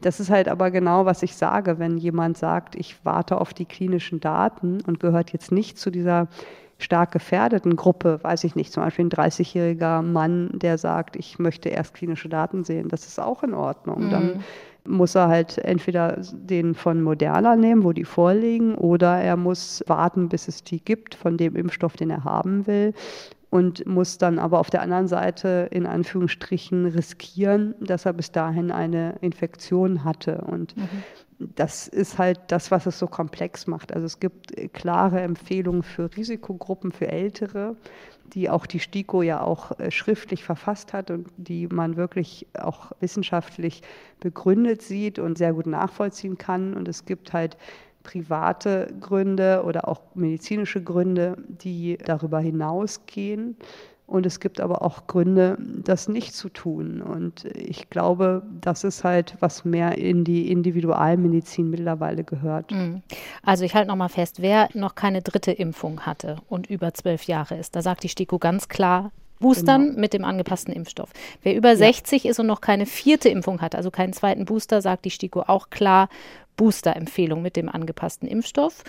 das 0.00 0.20
ist 0.20 0.30
halt 0.30 0.48
aber 0.48 0.70
genau, 0.70 1.04
was 1.04 1.22
ich 1.22 1.36
sage, 1.36 1.78
wenn 1.78 1.98
jemand 1.98 2.38
sagt, 2.38 2.76
ich 2.76 3.04
warte 3.04 3.40
auf 3.40 3.52
die 3.52 3.66
klinischen 3.66 4.20
Daten 4.20 4.80
und 4.86 5.00
gehört 5.00 5.32
jetzt 5.32 5.52
nicht 5.52 5.78
zu 5.78 5.90
dieser 5.90 6.28
stark 6.78 7.12
gefährdeten 7.12 7.76
Gruppe, 7.76 8.18
weiß 8.22 8.44
ich 8.44 8.54
nicht, 8.54 8.72
zum 8.72 8.82
Beispiel 8.82 9.06
ein 9.06 9.10
30-jähriger 9.10 10.02
Mann, 10.02 10.50
der 10.52 10.78
sagt, 10.78 11.16
ich 11.16 11.38
möchte 11.38 11.68
erst 11.68 11.94
klinische 11.94 12.28
Daten 12.28 12.64
sehen, 12.64 12.88
das 12.88 13.06
ist 13.06 13.18
auch 13.18 13.42
in 13.42 13.54
Ordnung. 13.54 14.06
Mhm. 14.06 14.10
Dann 14.10 14.44
muss 14.86 15.14
er 15.14 15.28
halt 15.28 15.58
entweder 15.58 16.20
den 16.32 16.74
von 16.74 17.02
Moderna 17.02 17.56
nehmen, 17.56 17.82
wo 17.82 17.92
die 17.92 18.04
vorliegen, 18.04 18.74
oder 18.76 19.18
er 19.18 19.36
muss 19.36 19.82
warten, 19.86 20.28
bis 20.28 20.48
es 20.48 20.62
die 20.62 20.84
gibt, 20.84 21.14
von 21.14 21.36
dem 21.36 21.56
Impfstoff, 21.56 21.96
den 21.96 22.10
er 22.10 22.24
haben 22.24 22.66
will 22.66 22.92
und 23.48 23.86
muss 23.86 24.18
dann 24.18 24.38
aber 24.38 24.58
auf 24.58 24.70
der 24.70 24.82
anderen 24.82 25.08
Seite 25.08 25.68
in 25.70 25.86
Anführungsstrichen 25.86 26.86
riskieren, 26.86 27.74
dass 27.80 28.04
er 28.04 28.12
bis 28.12 28.32
dahin 28.32 28.70
eine 28.70 29.16
Infektion 29.20 30.04
hatte. 30.04 30.42
Und 30.42 30.76
mhm 30.76 30.88
das 31.38 31.86
ist 31.86 32.18
halt 32.18 32.40
das, 32.48 32.70
was 32.70 32.86
es 32.86 32.98
so 32.98 33.06
komplex 33.06 33.66
macht. 33.66 33.92
Also 33.92 34.06
es 34.06 34.20
gibt 34.20 34.54
klare 34.72 35.20
Empfehlungen 35.20 35.82
für 35.82 36.10
Risikogruppen, 36.16 36.92
für 36.92 37.08
Ältere, 37.08 37.76
die 38.32 38.48
auch 38.48 38.66
die 38.66 38.80
STIKO 38.80 39.22
ja 39.22 39.40
auch 39.42 39.78
äh, 39.78 39.90
schriftlich 39.90 40.44
verfasst 40.44 40.92
hat 40.92 41.10
und 41.10 41.28
die 41.36 41.66
man 41.68 41.96
wirklich 41.96 42.46
auch 42.58 42.92
wissenschaftlich 43.00 43.82
begründet 44.18 44.82
sieht 44.82 45.18
und 45.18 45.38
sehr 45.38 45.52
gut 45.52 45.66
nachvollziehen 45.66 46.38
kann. 46.38 46.74
Und 46.74 46.88
es 46.88 47.04
gibt 47.04 47.32
halt 47.32 47.56
private 48.02 48.88
Gründe 49.00 49.62
oder 49.64 49.88
auch 49.88 50.00
medizinische 50.14 50.82
Gründe, 50.82 51.36
die 51.48 51.98
darüber 52.04 52.40
hinausgehen. 52.40 53.56
Und 54.06 54.24
es 54.24 54.38
gibt 54.38 54.60
aber 54.60 54.82
auch 54.82 55.08
Gründe, 55.08 55.58
das 55.58 56.08
nicht 56.08 56.34
zu 56.34 56.48
tun. 56.48 57.02
Und 57.02 57.44
ich 57.44 57.90
glaube, 57.90 58.42
das 58.60 58.84
ist 58.84 59.02
halt, 59.02 59.34
was 59.40 59.64
mehr 59.64 59.98
in 59.98 60.22
die 60.22 60.50
Individualmedizin 60.50 61.68
mittlerweile 61.68 62.22
gehört. 62.22 62.70
Mhm. 62.70 63.02
Also 63.42 63.64
ich 63.64 63.74
halte 63.74 63.88
nochmal 63.88 64.08
fest, 64.08 64.40
wer 64.40 64.68
noch 64.74 64.94
keine 64.94 65.22
dritte 65.22 65.50
Impfung 65.50 66.02
hatte 66.02 66.36
und 66.48 66.68
über 66.68 66.94
zwölf 66.94 67.24
Jahre 67.24 67.56
ist, 67.56 67.74
da 67.74 67.82
sagt 67.82 68.04
die 68.04 68.08
STIKO 68.08 68.38
ganz 68.38 68.68
klar, 68.68 69.10
Boostern 69.40 69.88
genau. 69.88 70.00
mit 70.00 70.12
dem 70.14 70.24
angepassten 70.24 70.72
Impfstoff. 70.72 71.10
Wer 71.42 71.56
über 71.56 71.70
ja. 71.70 71.76
60 71.76 72.26
ist 72.26 72.38
und 72.38 72.46
noch 72.46 72.60
keine 72.60 72.86
vierte 72.86 73.28
Impfung 73.28 73.60
hat, 73.60 73.74
also 73.74 73.90
keinen 73.90 74.12
zweiten 74.12 74.44
Booster, 74.44 74.80
sagt 74.80 75.04
die 75.04 75.10
STIKO 75.10 75.42
auch 75.42 75.68
klar, 75.70 76.08
Booster-Empfehlung 76.56 77.42
mit 77.42 77.56
dem 77.56 77.68
angepassten 77.68 78.28
Impfstoff. 78.28 78.82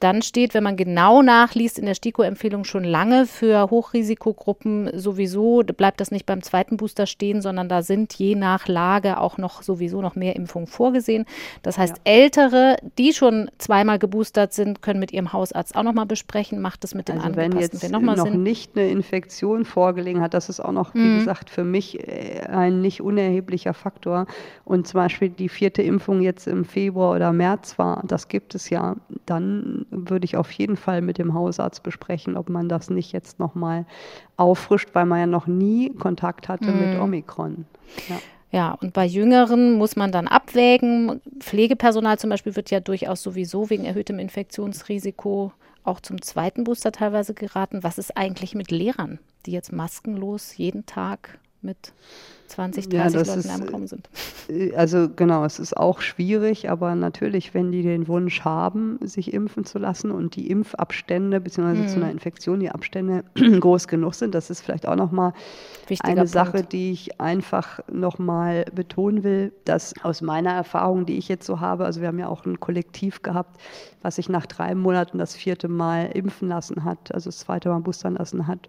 Dann 0.00 0.22
steht, 0.22 0.54
wenn 0.54 0.62
man 0.62 0.76
genau 0.76 1.22
nachliest, 1.22 1.78
in 1.78 1.86
der 1.86 1.94
STIKO-Empfehlung 1.94 2.64
schon 2.64 2.84
lange 2.84 3.26
für 3.26 3.70
Hochrisikogruppen 3.70 4.90
sowieso, 4.98 5.62
bleibt 5.64 6.00
das 6.00 6.10
nicht 6.10 6.26
beim 6.26 6.42
zweiten 6.42 6.76
Booster 6.76 7.06
stehen, 7.06 7.40
sondern 7.40 7.68
da 7.68 7.82
sind 7.82 8.14
je 8.14 8.34
nach 8.34 8.68
Lage 8.68 9.20
auch 9.20 9.38
noch 9.38 9.62
sowieso 9.62 10.02
noch 10.02 10.16
mehr 10.16 10.36
Impfungen 10.36 10.66
vorgesehen. 10.66 11.24
Das 11.62 11.78
heißt, 11.78 11.96
ja. 11.98 12.12
Ältere, 12.12 12.76
die 12.98 13.12
schon 13.12 13.50
zweimal 13.58 13.98
geboostert 13.98 14.52
sind, 14.52 14.82
können 14.82 15.00
mit 15.00 15.12
ihrem 15.12 15.32
Hausarzt 15.32 15.76
auch 15.76 15.82
nochmal 15.82 16.06
besprechen, 16.06 16.60
macht 16.60 16.84
es 16.84 16.94
mit 16.94 17.08
den 17.08 17.16
also 17.16 17.26
angepassten 17.28 17.82
wenn 17.82 17.90
jetzt 17.90 17.90
noch, 17.92 18.16
noch 18.16 18.30
nicht 18.30 18.76
eine 18.76 18.88
Infektion 18.88 19.64
vorgelegen 19.64 20.20
hat, 20.20 20.34
das 20.34 20.48
ist 20.48 20.60
auch 20.60 20.72
noch, 20.72 20.94
wie 20.94 20.98
mhm. 20.98 21.18
gesagt, 21.18 21.50
für 21.50 21.64
mich 21.64 22.06
äh, 22.06 22.42
ein 22.48 22.80
nicht 22.80 23.00
unerheblicher 23.00 23.74
Faktor. 23.74 24.26
Und 24.64 24.86
zum 24.86 24.98
Beispiel 24.98 25.30
die 25.30 25.48
vierte 25.48 25.82
Impfung 25.82 26.20
jetzt 26.20 26.46
im 26.46 26.64
Februar 26.64 27.14
oder 27.14 27.32
März 27.32 27.78
war, 27.78 28.02
das 28.06 28.28
gibt 28.28 28.54
es 28.54 28.70
ja, 28.70 28.96
dann 29.24 29.85
würde 29.90 30.24
ich 30.24 30.36
auf 30.36 30.50
jeden 30.52 30.76
Fall 30.76 31.00
mit 31.00 31.18
dem 31.18 31.34
Hausarzt 31.34 31.82
besprechen, 31.82 32.36
ob 32.36 32.48
man 32.48 32.68
das 32.68 32.90
nicht 32.90 33.12
jetzt 33.12 33.38
nochmal 33.38 33.86
auffrischt, 34.36 34.90
weil 34.92 35.06
man 35.06 35.20
ja 35.20 35.26
noch 35.26 35.46
nie 35.46 35.90
Kontakt 35.90 36.48
hatte 36.48 36.70
mhm. 36.70 36.78
mit 36.80 37.00
Omikron. 37.00 37.66
Ja. 38.08 38.16
Ja, 38.52 38.72
und 38.80 38.92
bei 38.92 39.04
Jüngeren 39.04 39.74
muss 39.74 39.96
man 39.96 40.12
dann 40.12 40.28
abwägen. 40.28 41.20
Pflegepersonal 41.40 42.18
zum 42.18 42.30
Beispiel 42.30 42.54
wird 42.54 42.70
ja 42.70 42.80
durchaus 42.80 43.22
sowieso 43.22 43.68
wegen 43.70 43.84
erhöhtem 43.84 44.18
Infektionsrisiko 44.18 45.52
auch 45.82 46.00
zum 46.00 46.22
zweiten 46.22 46.64
Booster 46.64 46.92
teilweise 46.92 47.34
geraten. 47.34 47.82
Was 47.82 47.98
ist 47.98 48.16
eigentlich 48.16 48.54
mit 48.54 48.70
Lehrern, 48.70 49.18
die 49.46 49.52
jetzt 49.52 49.72
maskenlos 49.72 50.56
jeden 50.56 50.86
Tag 50.86 51.38
mit 51.60 51.92
20, 52.46 52.88
30 52.88 53.26
ja, 53.26 53.34
Leuten 53.34 53.50
am 53.50 53.68
Raum 53.68 53.86
sind. 53.86 54.08
Äh, 54.48 54.74
also 54.74 55.08
genau, 55.14 55.44
es 55.44 55.58
ist 55.58 55.76
auch 55.76 56.00
schwierig, 56.00 56.70
aber 56.70 56.94
natürlich, 56.94 57.54
wenn 57.54 57.72
die 57.72 57.82
den 57.82 58.08
Wunsch 58.08 58.42
haben, 58.44 58.98
sich 59.02 59.32
impfen 59.32 59.64
zu 59.64 59.78
lassen 59.78 60.10
und 60.10 60.36
die 60.36 60.50
Impfabstände 60.50 61.40
beziehungsweise 61.40 61.82
mhm. 61.82 61.88
zu 61.88 61.96
einer 61.96 62.10
Infektion 62.10 62.60
die 62.60 62.70
Abstände 62.70 63.24
groß 63.60 63.88
genug 63.88 64.14
sind, 64.14 64.34
das 64.34 64.50
ist 64.50 64.60
vielleicht 64.60 64.86
auch 64.86 64.96
nochmal 64.96 65.32
eine 66.02 66.16
Punkt. 66.16 66.30
Sache, 66.30 66.62
die 66.62 66.92
ich 66.92 67.20
einfach 67.20 67.80
nochmal 67.90 68.64
betonen 68.74 69.22
will, 69.22 69.52
dass 69.64 69.94
aus 70.02 70.20
meiner 70.20 70.52
Erfahrung, 70.52 71.06
die 71.06 71.16
ich 71.16 71.28
jetzt 71.28 71.46
so 71.46 71.60
habe, 71.60 71.84
also 71.84 72.00
wir 72.00 72.08
haben 72.08 72.18
ja 72.18 72.28
auch 72.28 72.44
ein 72.44 72.60
Kollektiv 72.60 73.22
gehabt, 73.22 73.60
was 74.02 74.16
sich 74.16 74.28
nach 74.28 74.46
drei 74.46 74.74
Monaten 74.74 75.18
das 75.18 75.34
vierte 75.34 75.68
Mal 75.68 76.10
impfen 76.14 76.48
lassen 76.48 76.84
hat, 76.84 77.12
also 77.12 77.28
das 77.28 77.38
zweite 77.38 77.68
Mal 77.68 77.80
boostern 77.80 78.14
lassen 78.14 78.46
hat. 78.46 78.68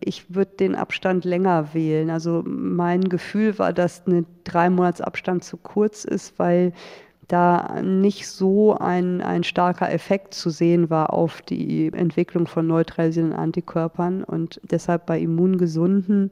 Ich 0.00 0.34
würde 0.34 0.56
den 0.58 0.74
Abstand 0.74 1.24
länger 1.24 1.72
wählen. 1.72 2.10
Also 2.10 2.42
mein 2.44 3.08
Gefühl 3.12 3.60
war, 3.60 3.72
dass 3.72 4.04
ein 4.08 4.26
drei 4.42 4.68
Monats 4.68 5.00
Abstand 5.00 5.44
zu 5.44 5.56
kurz 5.56 6.04
ist, 6.04 6.36
weil 6.40 6.72
da 7.28 7.80
nicht 7.82 8.28
so 8.28 8.76
ein, 8.76 9.22
ein 9.22 9.42
starker 9.42 9.90
Effekt 9.90 10.34
zu 10.34 10.50
sehen 10.50 10.90
war 10.90 11.14
auf 11.14 11.40
die 11.40 11.90
Entwicklung 11.94 12.46
von 12.46 12.66
neutralisierenden 12.66 13.38
Antikörpern. 13.38 14.22
Und 14.22 14.60
deshalb 14.70 15.06
bei 15.06 15.18
Immungesunden 15.18 16.28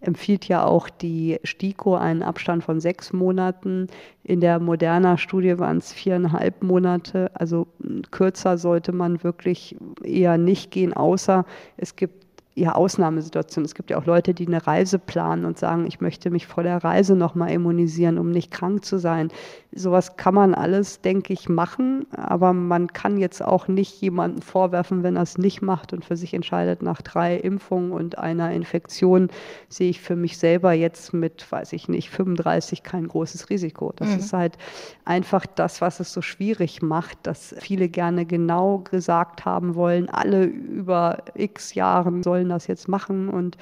empfiehlt 0.00 0.46
ja 0.46 0.64
auch 0.64 0.88
die 0.88 1.40
STIKO 1.42 1.96
einen 1.96 2.22
Abstand 2.22 2.62
von 2.62 2.78
sechs 2.78 3.12
Monaten. 3.12 3.88
In 4.22 4.40
der 4.40 4.60
Moderna-Studie 4.60 5.58
waren 5.58 5.78
es 5.78 5.92
viereinhalb 5.92 6.62
Monate. 6.62 7.32
Also 7.34 7.66
kürzer 8.12 8.56
sollte 8.56 8.92
man 8.92 9.24
wirklich 9.24 9.76
eher 10.04 10.38
nicht 10.38 10.70
gehen, 10.70 10.92
außer 10.92 11.46
es 11.76 11.96
gibt 11.96 12.23
ja, 12.56 12.72
Ausnahmesituation. 12.72 13.64
Es 13.64 13.74
gibt 13.74 13.90
ja 13.90 13.98
auch 13.98 14.06
Leute, 14.06 14.32
die 14.32 14.46
eine 14.46 14.64
Reise 14.64 15.00
planen 15.00 15.44
und 15.44 15.58
sagen, 15.58 15.86
ich 15.86 16.00
möchte 16.00 16.30
mich 16.30 16.46
vor 16.46 16.62
der 16.62 16.84
Reise 16.84 17.16
nochmal 17.16 17.50
immunisieren, 17.50 18.16
um 18.16 18.30
nicht 18.30 18.52
krank 18.52 18.84
zu 18.84 18.98
sein. 18.98 19.28
Sowas 19.72 20.16
kann 20.16 20.34
man 20.34 20.54
alles, 20.54 21.00
denke 21.00 21.32
ich, 21.32 21.48
machen, 21.48 22.06
aber 22.12 22.52
man 22.52 22.92
kann 22.92 23.18
jetzt 23.18 23.42
auch 23.42 23.66
nicht 23.66 24.00
jemanden 24.00 24.40
vorwerfen, 24.40 25.02
wenn 25.02 25.16
er 25.16 25.22
es 25.22 25.36
nicht 25.36 25.62
macht 25.62 25.92
und 25.92 26.04
für 26.04 26.16
sich 26.16 26.32
entscheidet, 26.32 26.80
nach 26.80 27.02
drei 27.02 27.36
Impfungen 27.36 27.90
und 27.90 28.18
einer 28.18 28.52
Infektion 28.52 29.30
sehe 29.68 29.90
ich 29.90 30.00
für 30.00 30.14
mich 30.14 30.38
selber 30.38 30.72
jetzt 30.72 31.12
mit, 31.12 31.50
weiß 31.50 31.72
ich 31.72 31.88
nicht, 31.88 32.10
35 32.10 32.84
kein 32.84 33.08
großes 33.08 33.50
Risiko. 33.50 33.92
Das 33.96 34.10
mhm. 34.10 34.18
ist 34.18 34.32
halt 34.32 34.58
einfach 35.04 35.44
das, 35.46 35.80
was 35.80 35.98
es 35.98 36.12
so 36.12 36.22
schwierig 36.22 36.82
macht, 36.82 37.18
dass 37.24 37.52
viele 37.58 37.88
gerne 37.88 38.26
genau 38.26 38.78
gesagt 38.78 39.44
haben 39.44 39.74
wollen, 39.74 40.08
alle 40.08 40.44
über 40.44 41.18
x 41.34 41.74
Jahren 41.74 42.22
sollen 42.22 42.43
das 42.48 42.66
jetzt 42.66 42.88
machen 42.88 43.28
und 43.28 43.56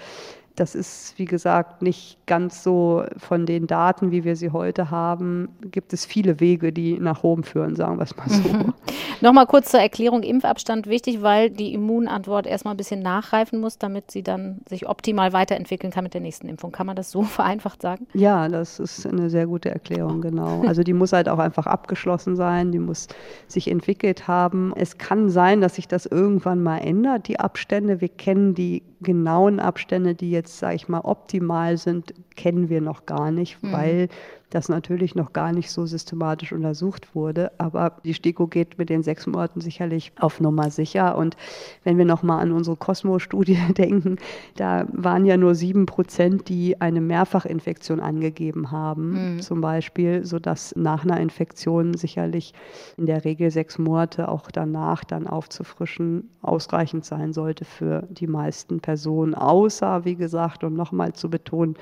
Das 0.57 0.75
ist, 0.75 1.19
wie 1.19 1.25
gesagt, 1.25 1.81
nicht 1.81 2.19
ganz 2.27 2.63
so 2.63 3.05
von 3.17 3.47
den 3.47 3.67
Daten, 3.67 4.11
wie 4.11 4.25
wir 4.25 4.37
sie 4.37 4.51
heute 4.51 4.91
haben. 4.91 5.49
Gibt 5.71 5.93
es 5.93 6.05
viele 6.05 6.41
Wege, 6.41 6.73
die 6.73 6.99
nach 6.99 7.25
oben 7.25 7.43
führen, 7.43 7.75
sagen 7.75 7.99
wir 7.99 8.03
es 8.03 8.17
mal 8.17 8.29
so. 8.29 8.49
Mhm. 8.49 8.75
Nochmal 9.23 9.47
kurz 9.47 9.71
zur 9.71 9.81
Erklärung: 9.81 10.23
Impfabstand 10.23 10.87
wichtig, 10.87 11.23
weil 11.23 11.49
die 11.49 11.73
Immunantwort 11.73 12.47
erstmal 12.47 12.75
ein 12.75 12.77
bisschen 12.77 13.01
nachreifen 13.01 13.61
muss, 13.61 13.79
damit 13.79 14.11
sie 14.11 14.23
dann 14.23 14.61
sich 14.69 14.89
optimal 14.89 15.33
weiterentwickeln 15.33 15.93
kann 15.93 16.05
mit 16.05 16.13
der 16.13 16.21
nächsten 16.21 16.49
Impfung. 16.49 16.71
Kann 16.71 16.87
man 16.87 16.97
das 16.97 17.11
so 17.11 17.23
vereinfacht 17.23 17.81
sagen? 17.81 18.07
Ja, 18.13 18.49
das 18.49 18.79
ist 18.79 19.07
eine 19.07 19.31
sehr 19.31 19.47
gute 19.47 19.71
Erklärung, 19.71 20.21
genau. 20.21 20.63
Also 20.67 20.83
die 20.83 20.93
muss 20.93 21.13
halt 21.13 21.29
auch 21.29 21.39
einfach 21.39 21.67
abgeschlossen 21.67 22.37
sein, 22.37 22.73
die 22.73 22.79
muss 22.79 23.09
sich 23.47 23.71
entwickelt 23.71 24.29
haben. 24.29 24.73
Es 24.77 24.99
kann 24.99 25.31
sein, 25.31 25.61
dass 25.61 25.77
sich 25.77 25.89
das 25.89 26.05
irgendwann 26.07 26.63
mal 26.63 26.79
ändert, 26.79 27.29
die 27.29 27.41
Abstände. 27.41 28.01
Wir 28.01 28.09
kennen 28.09 28.55
die 28.55 28.83
genauen 29.03 29.61
Abstände, 29.61 30.15
die 30.15 30.31
jetzt, 30.31 30.42
sage 30.49 30.77
ich 30.77 30.89
mal, 30.89 31.01
optimal 31.01 31.77
sind, 31.77 32.15
kennen 32.37 32.69
wir 32.69 32.81
noch 32.81 33.07
gar 33.07 33.31
nicht, 33.31 33.63
mhm. 33.63 33.73
weil 33.73 34.09
das 34.55 34.69
natürlich 34.69 35.15
noch 35.15 35.33
gar 35.33 35.53
nicht 35.53 35.71
so 35.71 35.87
systematisch 35.87 36.53
untersucht 36.53 37.15
wurde. 37.15 37.53
Aber 37.59 37.97
die 38.05 38.13
STIKO 38.13 38.47
geht 38.47 38.79
mit 38.79 38.91
den 38.91 39.03
sechs 39.03 39.27
Monaten 39.27 39.61
sicherlich 39.61 40.13
auf 40.19 40.41
Nummer 40.41 40.71
sicher. 40.71 41.17
Und 41.17 41.37
wenn 41.85 41.97
wir 41.97 42.05
nochmal 42.05 42.43
an 42.43 42.53
unsere 42.53 42.77
Cosmo-Studie 42.77 43.59
denken, 43.77 44.17
da 44.57 44.87
waren 44.93 45.25
ja 45.25 45.37
nur 45.37 45.55
sieben 45.55 45.87
Prozent, 45.87 46.49
die 46.49 46.81
eine 46.81 47.01
Mehrfachinfektion 47.01 48.01
angegeben 48.01 48.71
haben, 48.71 49.37
mhm. 49.37 49.41
zum 49.41 49.63
Beispiel, 49.63 50.25
sodass 50.25 50.75
nach 50.77 51.05
einer 51.05 51.19
Infektion 51.19 51.95
sicherlich 51.95 52.53
in 52.99 53.07
der 53.07 53.25
Regel 53.25 53.51
sechs 53.51 53.79
Monate 53.79 54.29
auch 54.29 54.51
danach 54.51 55.05
dann 55.05 55.27
aufzufrischen 55.27 56.29
ausreichend 56.43 57.05
sein 57.05 57.33
sollte 57.33 57.65
für 57.65 58.07
die 58.11 58.27
meisten 58.27 58.81
Personen. 58.81 59.35
Außer, 59.35 60.05
wie 60.05 60.17
gesagt, 60.17 60.65
und 60.65 60.75
nochmal 60.75 61.15
zu 61.15 61.31
betonen, 61.31 61.77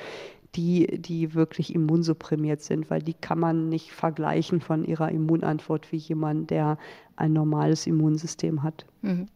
die, 0.55 0.99
die 1.01 1.35
wirklich 1.35 1.75
immunsupprimiert 1.75 2.61
sind, 2.61 2.91
weil 2.91 3.03
die 3.03 3.15
kann 3.15 3.39
man 3.39 3.69
nicht 3.69 3.93
vergleichen 3.93 4.61
von 4.61 4.85
ihrer 4.85 5.11
Immunantwort 5.11 5.93
wie 5.93 5.97
jemand, 5.97 6.51
der 6.51 6.79
ein 7.17 7.33
normales 7.33 7.87
Immunsystem 7.87 8.63
hat. 8.63 8.87
Mhm. 9.03 9.27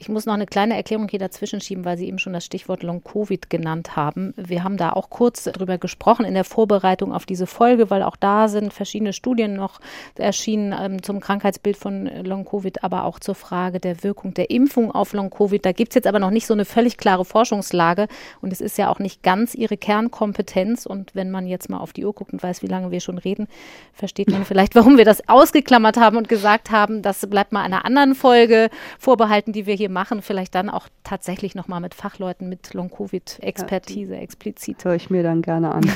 Ich 0.00 0.08
muss 0.08 0.24
noch 0.24 0.32
eine 0.32 0.46
kleine 0.46 0.76
Erklärung 0.76 1.08
hier 1.10 1.18
dazwischen 1.18 1.60
schieben, 1.60 1.84
weil 1.84 1.98
Sie 1.98 2.08
eben 2.08 2.18
schon 2.18 2.32
das 2.32 2.46
Stichwort 2.46 2.82
Long-Covid 2.82 3.50
genannt 3.50 3.96
haben. 3.96 4.32
Wir 4.34 4.64
haben 4.64 4.78
da 4.78 4.94
auch 4.94 5.10
kurz 5.10 5.44
drüber 5.44 5.76
gesprochen 5.76 6.24
in 6.24 6.32
der 6.32 6.44
Vorbereitung 6.44 7.12
auf 7.12 7.26
diese 7.26 7.46
Folge, 7.46 7.90
weil 7.90 8.02
auch 8.02 8.16
da 8.16 8.48
sind 8.48 8.72
verschiedene 8.72 9.12
Studien 9.12 9.56
noch 9.56 9.78
erschienen 10.14 10.74
ähm, 10.80 11.02
zum 11.02 11.20
Krankheitsbild 11.20 11.76
von 11.76 12.06
Long-Covid, 12.06 12.82
aber 12.82 13.04
auch 13.04 13.20
zur 13.20 13.34
Frage 13.34 13.78
der 13.78 14.02
Wirkung 14.02 14.32
der 14.32 14.48
Impfung 14.48 14.90
auf 14.90 15.12
Long-Covid. 15.12 15.66
Da 15.66 15.72
gibt 15.72 15.90
es 15.90 15.96
jetzt 15.96 16.06
aber 16.06 16.18
noch 16.18 16.30
nicht 16.30 16.46
so 16.46 16.54
eine 16.54 16.64
völlig 16.64 16.96
klare 16.96 17.26
Forschungslage 17.26 18.08
und 18.40 18.54
es 18.54 18.62
ist 18.62 18.78
ja 18.78 18.88
auch 18.88 19.00
nicht 19.00 19.22
ganz 19.22 19.54
Ihre 19.54 19.76
Kernkompetenz. 19.76 20.86
Und 20.86 21.14
wenn 21.14 21.30
man 21.30 21.46
jetzt 21.46 21.68
mal 21.68 21.78
auf 21.78 21.92
die 21.92 22.06
Uhr 22.06 22.14
guckt 22.14 22.32
und 22.32 22.42
weiß, 22.42 22.62
wie 22.62 22.68
lange 22.68 22.90
wir 22.90 23.00
schon 23.00 23.18
reden, 23.18 23.48
versteht 23.92 24.30
man 24.30 24.46
vielleicht, 24.46 24.74
warum 24.76 24.96
wir 24.96 25.04
das 25.04 25.28
ausgeklammert 25.28 25.98
haben 25.98 26.16
und 26.16 26.30
gesagt 26.30 26.70
haben, 26.70 27.02
das 27.02 27.28
bleibt 27.28 27.52
mal 27.52 27.64
einer 27.64 27.84
anderen 27.84 28.14
Folge 28.14 28.70
vorbehalten, 28.98 29.52
die 29.52 29.66
wir 29.66 29.74
hier 29.74 29.89
machen, 29.90 30.22
vielleicht 30.22 30.54
dann 30.54 30.70
auch 30.70 30.88
tatsächlich 31.04 31.54
nochmal 31.54 31.80
mit 31.80 31.94
Fachleuten 31.94 32.48
mit 32.48 32.72
Long-Covid-Expertise 32.72 34.14
ja, 34.14 34.20
explizit. 34.20 34.84
Höre 34.84 34.94
ich 34.94 35.10
mir 35.10 35.22
dann 35.22 35.42
gerne 35.42 35.72
an. 35.72 35.82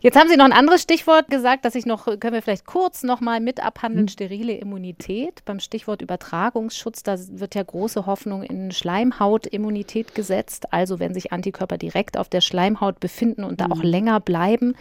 Jetzt 0.00 0.18
haben 0.18 0.28
Sie 0.28 0.36
noch 0.36 0.44
ein 0.44 0.52
anderes 0.52 0.82
Stichwort 0.82 1.28
gesagt, 1.28 1.64
das 1.64 1.74
ich 1.74 1.86
noch, 1.86 2.06
können 2.06 2.32
wir 2.32 2.42
vielleicht 2.42 2.66
kurz 2.66 3.02
nochmal 3.02 3.40
mit 3.40 3.64
abhandeln, 3.64 4.06
hm. 4.06 4.08
sterile 4.08 4.54
Immunität. 4.54 5.44
Beim 5.44 5.60
Stichwort 5.60 6.02
Übertragungsschutz, 6.02 7.02
da 7.02 7.16
wird 7.18 7.54
ja 7.54 7.62
große 7.62 8.06
Hoffnung 8.06 8.42
in 8.42 8.72
Schleimhautimmunität 8.72 10.14
gesetzt. 10.14 10.72
Also 10.72 10.98
wenn 11.00 11.14
sich 11.14 11.32
Antikörper 11.32 11.78
direkt 11.78 12.16
auf 12.16 12.28
der 12.28 12.40
Schleimhaut 12.40 13.00
befinden 13.00 13.44
und 13.44 13.60
da 13.60 13.66
auch 13.66 13.82
hm. 13.82 13.90
länger 13.90 14.20
bleiben. 14.20 14.74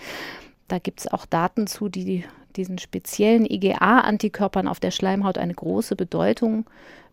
Da 0.67 0.79
gibt 0.79 1.01
es 1.01 1.11
auch 1.11 1.25
Daten 1.25 1.67
zu, 1.67 1.89
die 1.89 2.23
diesen 2.55 2.77
speziellen 2.77 3.45
IgA-Antikörpern 3.45 4.67
auf 4.67 4.79
der 4.79 4.91
Schleimhaut 4.91 5.37
eine 5.37 5.53
große 5.53 5.95
Bedeutung 5.95 6.65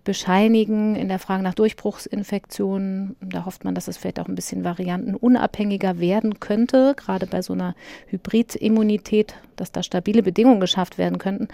bescheinigen 0.05 0.97
in 0.97 1.09
der 1.09 1.19
Frage 1.19 1.43
nach 1.43 1.55
Durchbruchsinfektionen. 1.55 3.17
Da 3.21 3.45
hofft 3.45 3.65
man, 3.65 3.75
dass 3.75 3.89
es 3.89 3.97
vielleicht 3.97 4.21
auch 4.21 4.29
ein 4.29 4.35
bisschen 4.35 4.65
variantenunabhängiger 4.65 6.01
werden 6.01 6.41
könnte, 6.41 6.95
gerade 6.97 7.27
bei 7.27 7.43
so 7.43 7.53
einer 7.53 7.75
Hybridimmunität, 8.07 9.35
dass 9.57 9.73
da 9.73 9.83
stabile 9.83 10.23
Bedingungen 10.23 10.61
geschafft 10.61 10.99
werden 10.99 11.19
könnten. 11.19 11.49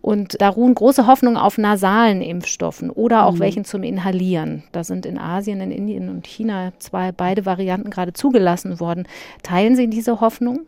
Und 0.00 0.40
da 0.40 0.48
ruhen 0.48 0.74
große 0.74 1.06
Hoffnungen 1.06 1.36
auf 1.36 1.58
nasalen 1.58 2.22
Impfstoffen 2.22 2.90
oder 2.90 3.26
auch 3.26 3.34
mhm. 3.34 3.40
welchen 3.40 3.64
zum 3.64 3.82
Inhalieren. 3.82 4.62
Da 4.72 4.84
sind 4.84 5.04
in 5.04 5.18
Asien, 5.18 5.60
in 5.60 5.70
Indien 5.70 6.08
und 6.08 6.26
China 6.26 6.72
zwei, 6.78 7.12
beide 7.12 7.46
Varianten 7.46 7.90
gerade 7.90 8.12
zugelassen 8.12 8.80
worden. 8.80 9.06
Teilen 9.42 9.76
Sie 9.76 9.88
diese 9.88 10.20
Hoffnung? 10.20 10.60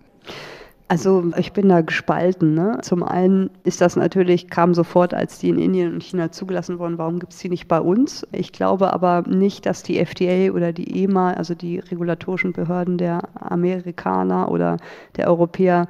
Also 0.90 1.30
ich 1.36 1.52
bin 1.52 1.68
da 1.68 1.82
gespalten. 1.82 2.54
Ne? 2.54 2.78
Zum 2.82 3.04
einen 3.04 3.48
ist 3.62 3.80
das 3.80 3.94
natürlich, 3.94 4.50
kam 4.50 4.74
sofort, 4.74 5.14
als 5.14 5.38
die 5.38 5.48
in 5.48 5.60
Indien 5.60 5.94
und 5.94 6.02
China 6.02 6.32
zugelassen 6.32 6.80
wurden, 6.80 6.98
warum 6.98 7.20
gibt 7.20 7.32
es 7.32 7.38
die 7.38 7.48
nicht 7.48 7.68
bei 7.68 7.80
uns? 7.80 8.26
Ich 8.32 8.50
glaube 8.50 8.92
aber 8.92 9.22
nicht, 9.28 9.66
dass 9.66 9.84
die 9.84 10.00
FDA 10.00 10.52
oder 10.52 10.72
die 10.72 11.04
EMA, 11.04 11.34
also 11.34 11.54
die 11.54 11.78
regulatorischen 11.78 12.52
Behörden 12.52 12.98
der 12.98 13.22
Amerikaner 13.36 14.50
oder 14.50 14.78
der 15.16 15.28
Europäer, 15.28 15.86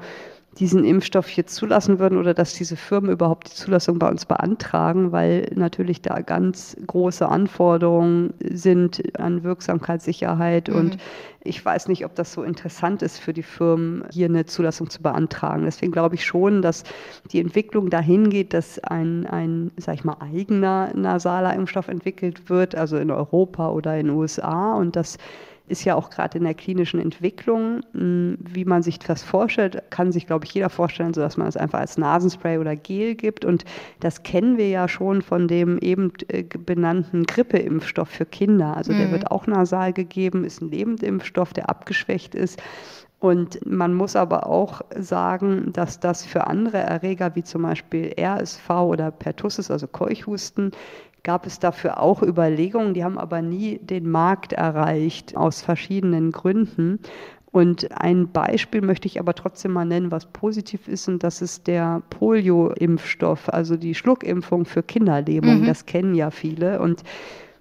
diesen 0.59 0.85
Impfstoff 0.85 1.29
hier 1.29 1.47
zulassen 1.47 1.99
würden 1.99 2.19
oder 2.19 2.35
dass 2.35 2.55
diese 2.55 2.77
Firmen 2.77 3.11
überhaupt 3.11 3.49
die 3.49 3.55
Zulassung 3.55 3.99
bei 3.99 4.09
uns 4.09 4.27
beantragen, 4.27 5.13
weil 5.13 5.51
natürlich 5.55 6.03
da 6.03 6.21
ganz 6.21 6.77
große 6.87 7.29
Anforderungen 7.29 8.35
sind 8.41 9.19
an 9.19 9.45
Wirksamkeitssicherheit 9.45 10.69
mhm. 10.69 10.75
und 10.75 10.99
ich 11.43 11.65
weiß 11.65 11.89
nicht, 11.89 12.05
ob 12.05 12.15
das 12.17 12.33
so 12.33 12.43
interessant 12.43 13.01
ist 13.01 13.19
für 13.19 13.33
die 13.33 13.43
Firmen, 13.43 14.05
hier 14.11 14.27
eine 14.27 14.45
Zulassung 14.45 14.91
zu 14.91 15.01
beantragen. 15.01 15.65
Deswegen 15.65 15.93
glaube 15.93 16.17
ich 16.17 16.27
schon, 16.27 16.61
dass 16.61 16.85
die 17.33 17.41
Entwicklung 17.41 17.89
dahin 17.89 18.29
geht, 18.29 18.53
dass 18.53 18.79
ein, 18.81 19.27
ein 19.27 19.71
sag 19.79 19.95
ich 19.95 20.05
mal, 20.05 20.17
eigener 20.21 20.93
nasaler 20.95 21.55
Impfstoff 21.55 21.89
entwickelt 21.89 22.51
wird, 22.51 22.75
also 22.75 22.99
in 22.99 23.11
Europa 23.11 23.71
oder 23.71 23.97
in 23.97 24.09
den 24.09 24.17
USA 24.17 24.75
und 24.75 24.97
dass 24.97 25.17
ist 25.71 25.85
ja 25.85 25.95
auch 25.95 26.11
gerade 26.11 26.39
in 26.39 26.45
der 26.45 26.55
klinischen 26.55 27.01
Entwicklung, 27.01 27.81
hm, 27.93 28.39
wie 28.41 28.65
man 28.65 28.83
sich 28.83 28.99
das 28.99 29.23
vorstellt, 29.23 29.83
kann 29.91 30.13
sich, 30.13 30.27
glaube 30.27 30.45
ich, 30.45 30.53
jeder 30.53 30.69
vorstellen, 30.69 31.15
so 31.15 31.21
dass 31.21 31.37
man 31.37 31.47
es 31.47 31.57
einfach 31.57 31.81
als 31.81 31.97
Nasenspray 31.97 32.59
oder 32.59 32.77
Gel 32.77 33.15
gibt. 33.15 33.45
Und 33.45 33.65
das 34.01 34.23
kennen 34.23 34.59
wir 34.59 34.69
ja 34.69 34.89
schon 34.89 35.23
von 35.23 35.49
dem 35.49 35.79
eben 35.79 36.13
äh, 36.29 36.43
benannten 36.43 37.25
Grippeimpfstoff 37.25 38.09
für 38.09 38.27
Kinder. 38.27 38.77
Also 38.77 38.93
mhm. 38.93 38.99
der 38.99 39.13
wird 39.13 39.31
auch 39.31 39.47
nasal 39.47 39.93
gegeben, 39.93 40.45
ist 40.45 40.61
ein 40.61 40.71
Lebendimpfstoff, 40.71 41.53
der 41.53 41.71
abgeschwächt 41.71 42.35
ist. 42.35 42.61
Und 43.21 43.65
man 43.67 43.93
muss 43.93 44.17
aber 44.17 44.47
auch 44.47 44.81
sagen, 44.99 45.75
dass 45.75 46.01
das 46.01 46.25
für 46.25 46.47
andere 46.47 46.79
Erreger 46.79 47.37
wie 47.37 47.45
zum 47.45 47.63
Beispiel 47.63 48.15
RSV 48.19 48.71
oder 48.71 49.11
Pertussis, 49.11 49.71
also 49.71 49.87
Keuchhusten, 49.87 50.73
gab 51.23 51.47
es 51.47 51.59
dafür 51.59 52.01
auch 52.01 52.23
Überlegungen, 52.23 52.95
die 52.95 53.05
haben 53.05 53.19
aber 53.19 53.43
nie 53.43 53.79
den 53.79 54.11
Markt 54.11 54.53
erreicht, 54.53 55.37
aus 55.37 55.63
verschiedenen 55.63 56.31
Gründen. 56.33 57.01
Und 57.53 58.01
ein 58.01 58.31
Beispiel 58.31 58.81
möchte 58.81 59.09
ich 59.09 59.19
aber 59.19 59.35
trotzdem 59.35 59.73
mal 59.73 59.85
nennen, 59.85 60.13
was 60.13 60.27
positiv 60.27 60.87
ist, 60.87 61.09
und 61.09 61.25
das 61.25 61.43
ist 61.43 61.67
der 61.67 62.03
Polio-Impfstoff, 62.11 63.49
also 63.49 63.77
die 63.77 63.95
Schluckimpfung 63.95 64.65
für 64.65 64.83
Kinderlähmung. 64.83 65.63
Mhm. 65.63 65.67
Das 65.67 65.87
kennen 65.87 66.15
ja 66.15 66.31
viele. 66.31 66.81
Und 66.81 67.03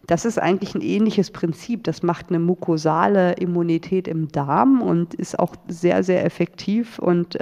das 0.09 0.25
ist 0.25 0.39
eigentlich 0.39 0.73
ein 0.73 0.81
ähnliches 0.81 1.29
Prinzip. 1.29 1.83
Das 1.83 2.01
macht 2.01 2.29
eine 2.29 2.39
mukosale 2.39 3.33
Immunität 3.33 4.07
im 4.07 4.27
Darm 4.29 4.81
und 4.81 5.13
ist 5.13 5.37
auch 5.37 5.55
sehr, 5.67 6.03
sehr 6.03 6.25
effektiv. 6.25 6.97
Und 6.97 7.37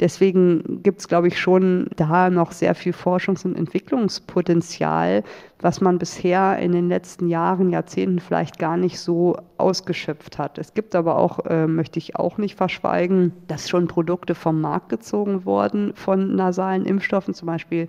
Deswegen 0.00 0.80
gibt 0.84 1.00
es, 1.00 1.08
glaube 1.08 1.26
ich, 1.26 1.40
schon 1.40 1.88
da 1.96 2.30
noch 2.30 2.52
sehr 2.52 2.76
viel 2.76 2.92
Forschungs- 2.92 3.44
und 3.44 3.56
Entwicklungspotenzial, 3.56 5.24
was 5.60 5.80
man 5.80 5.98
bisher 5.98 6.56
in 6.60 6.70
den 6.70 6.88
letzten 6.88 7.26
Jahren, 7.26 7.70
Jahrzehnten 7.70 8.20
vielleicht 8.20 8.60
gar 8.60 8.76
nicht 8.76 9.00
so 9.00 9.36
ausgeschöpft 9.56 10.38
hat. 10.38 10.56
Es 10.58 10.72
gibt 10.72 10.94
aber 10.94 11.16
auch, 11.16 11.44
äh, 11.46 11.66
möchte 11.66 11.98
ich 11.98 12.14
auch 12.14 12.38
nicht 12.38 12.56
verschweigen, 12.56 13.32
dass 13.48 13.68
schon 13.68 13.88
Produkte 13.88 14.36
vom 14.36 14.60
Markt 14.60 14.88
gezogen 14.88 15.44
wurden 15.44 15.92
von 15.96 16.36
nasalen 16.36 16.84
Impfstoffen, 16.84 17.34
zum 17.34 17.46
Beispiel 17.46 17.88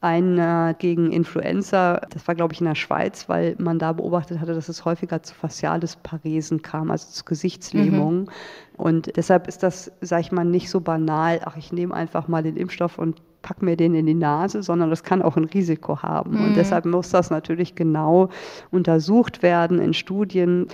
ein 0.00 0.74
gegen 0.78 1.12
Influenza, 1.12 2.00
das 2.10 2.26
war 2.26 2.34
glaube 2.34 2.54
ich 2.54 2.60
in 2.60 2.66
der 2.66 2.74
Schweiz, 2.74 3.28
weil 3.28 3.54
man 3.58 3.78
da 3.78 3.92
beobachtet 3.92 4.40
hatte, 4.40 4.54
dass 4.54 4.68
es 4.68 4.84
häufiger 4.84 5.22
zu 5.22 5.34
Facialisparesen 5.34 6.62
kam, 6.62 6.90
also 6.90 7.10
zu 7.10 7.24
Gesichtslähmungen. 7.24 8.22
Mhm. 8.22 8.28
Und 8.76 9.16
deshalb 9.16 9.46
ist 9.46 9.62
das, 9.62 9.92
sage 10.00 10.22
ich 10.22 10.32
mal, 10.32 10.44
nicht 10.44 10.70
so 10.70 10.80
banal, 10.80 11.40
ach, 11.44 11.56
ich 11.56 11.70
nehme 11.70 11.94
einfach 11.94 12.28
mal 12.28 12.42
den 12.42 12.56
Impfstoff 12.56 12.98
und 12.98 13.20
pack 13.42 13.62
mir 13.62 13.76
den 13.76 13.94
in 13.94 14.06
die 14.06 14.14
Nase, 14.14 14.62
sondern 14.62 14.90
das 14.90 15.02
kann 15.02 15.22
auch 15.22 15.36
ein 15.36 15.44
Risiko 15.44 16.02
haben. 16.02 16.32
Mhm. 16.32 16.44
Und 16.44 16.56
deshalb 16.56 16.86
muss 16.86 17.10
das 17.10 17.30
natürlich 17.30 17.74
genau 17.74 18.30
untersucht 18.70 19.42
werden 19.42 19.78
in 19.80 19.92
Studien. 19.94 20.66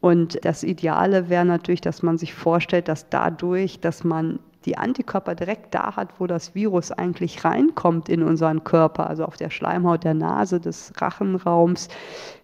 Und 0.00 0.42
das 0.44 0.62
Ideale 0.62 1.28
wäre 1.28 1.44
natürlich, 1.44 1.82
dass 1.82 2.02
man 2.02 2.16
sich 2.16 2.34
vorstellt, 2.34 2.88
dass 2.88 3.10
dadurch, 3.10 3.80
dass 3.80 4.04
man 4.04 4.38
die 4.64 4.76
Antikörper 4.76 5.34
direkt 5.34 5.74
da 5.74 5.96
hat, 5.96 6.08
wo 6.18 6.26
das 6.26 6.54
Virus 6.54 6.92
eigentlich 6.92 7.44
reinkommt 7.44 8.08
in 8.08 8.22
unseren 8.22 8.64
Körper, 8.64 9.08
also 9.08 9.24
auf 9.24 9.36
der 9.36 9.50
Schleimhaut 9.50 10.04
der 10.04 10.14
Nase, 10.14 10.60
des 10.60 10.92
Rachenraums, 10.96 11.88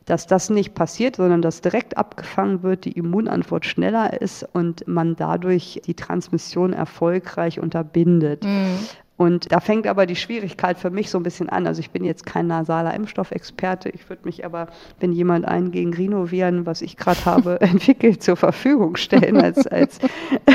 dass 0.07 0.27
das 0.27 0.51
nicht 0.51 0.75
passiert, 0.75 1.17
sondern 1.17 1.43
dass 1.43 1.61
direkt 1.61 1.97
abgefangen 1.99 2.63
wird, 2.63 2.85
die 2.85 2.93
Immunantwort 2.93 3.67
schneller 3.67 4.21
ist 4.21 4.49
und 4.55 4.87
man 4.87 5.17
dadurch 5.17 5.83
die 5.85 5.95
Transmission 5.95 6.73
erfolgreich 6.73 7.61
unterbindet. 7.61 8.45
Mhm. 8.45 8.79
Und 9.17 9.51
da 9.51 9.61
fängt 9.61 9.87
aber 9.87 10.05
die 10.05 10.17
Schwierigkeit 10.17 10.79
für 10.79 10.91
mich 10.91 11.09
so 11.09 11.19
ein 11.19 11.23
bisschen 11.23 11.49
an. 11.49 11.67
Also 11.67 11.81
ich 11.81 11.91
bin 11.91 12.05
jetzt 12.05 12.27
kein 12.27 12.47
nasaler 12.47 12.93
Impfstoffexperte. 12.93 13.89
Ich 13.89 14.11
würde 14.11 14.27
mich 14.27 14.45
aber, 14.45 14.67
wenn 15.01 15.13
jemand 15.13 15.47
einen 15.47 15.71
gegen 15.71 15.95
Rhinoviren, 15.95 16.67
was 16.67 16.83
ich 16.83 16.99
gerade 16.99 17.25
habe, 17.25 17.59
entwickelt, 17.63 18.23
zur 18.23 18.37
Verfügung 18.37 18.97
stellen 18.97 19.39
als, 19.41 19.67
als 19.67 20.01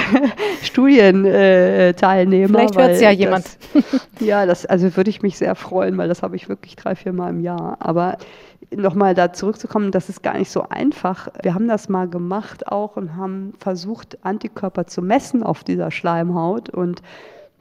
Studienteilnehmer. 0.62 2.60
Vielleicht 2.60 2.78
hört 2.78 2.92
es 2.92 3.02
ja 3.02 3.10
jemand. 3.10 3.46
ja, 4.20 4.46
das, 4.46 4.68
also 4.68 4.96
würde 4.96 5.10
ich 5.10 5.24
mich 5.24 5.40
sehr 5.40 5.56
freuen, 5.56 5.98
weil 5.98 6.08
das 6.08 6.22
habe 6.22 6.36
ich 6.36 6.48
wirklich 6.48 6.76
drei, 6.76 6.94
vier 6.96 7.14
Mal 7.14 7.32
im 7.32 7.40
Jahr. 7.40 7.78
Aber 7.80 8.20
nochmal 8.76 9.16
da 9.16 9.34
zurückzukommen, 9.34 9.90
das 9.92 10.08
ist 10.08 10.22
gar 10.22 10.38
nicht 10.38 10.52
so 10.52 10.66
einfach. 10.70 11.30
Wir 11.42 11.56
haben 11.56 11.68
das 11.68 11.90
mal 11.90 12.08
gemacht 12.08 12.68
auch 12.68 12.96
und 12.96 13.16
haben 13.16 13.54
versucht, 13.58 14.20
Antikörper 14.24 14.86
zu 14.86 15.02
messen 15.02 15.42
auf 15.42 15.64
dieser 15.64 15.90
Schleimhaut 15.90 16.70
und 16.70 17.02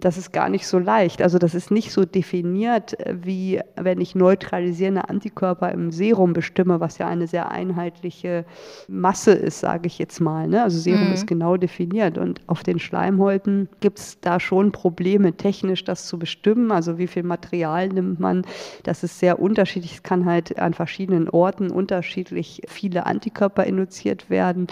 das 0.01 0.17
ist 0.17 0.33
gar 0.33 0.49
nicht 0.49 0.67
so 0.67 0.79
leicht. 0.79 1.23
Also 1.23 1.39
das 1.39 1.55
ist 1.55 1.71
nicht 1.71 1.93
so 1.93 2.05
definiert, 2.05 2.99
äh, 3.01 3.17
wie 3.23 3.61
wenn 3.77 4.01
ich 4.01 4.15
neutralisierende 4.15 5.09
Antikörper 5.09 5.71
im 5.73 5.93
Serum 5.93 6.33
bestimme, 6.33 6.81
was 6.81 6.99
ja 6.99 7.07
eine 7.07 7.27
sehr 7.27 7.51
einheitliche 7.51 8.45
Masse 8.89 9.33
ist, 9.33 9.61
sage 9.61 9.87
ich 9.87 9.99
jetzt 9.99 10.21
mal. 10.21 10.49
Ne? 10.49 10.63
Also 10.63 10.79
Serum 10.79 11.09
mhm. 11.09 11.13
ist 11.13 11.27
genau 11.27 11.57
definiert 11.57 12.19
und 12.19 12.41
auf 12.47 12.63
den 12.63 12.79
Schleimhäuten 12.79 13.69
gibt 13.81 13.99
es 13.99 14.21
da 14.21 14.41
schon 14.41 14.73
Probleme, 14.73 15.37
technisch 15.37 15.85
das 15.85 16.07
zu 16.07 16.19
bestimmen. 16.19 16.73
Also 16.73 16.99
wie 16.99 17.07
viel 17.07 17.23
Material 17.23 17.89
nimmt 17.89 18.21
man? 18.21 18.43
Das 18.83 19.05
ist 19.05 19.19
sehr 19.19 19.39
unterschiedlich. 19.39 19.95
Es 19.95 20.03
kann 20.03 20.25
halt 20.25 20.59
an 20.59 20.75
verschiedenen 20.75 21.29
Orten 21.29 21.71
unterschiedlich 21.71 22.63
viele 22.69 23.07
Antikörper 23.07 23.65
induziert 23.65 24.31
werden. 24.31 24.67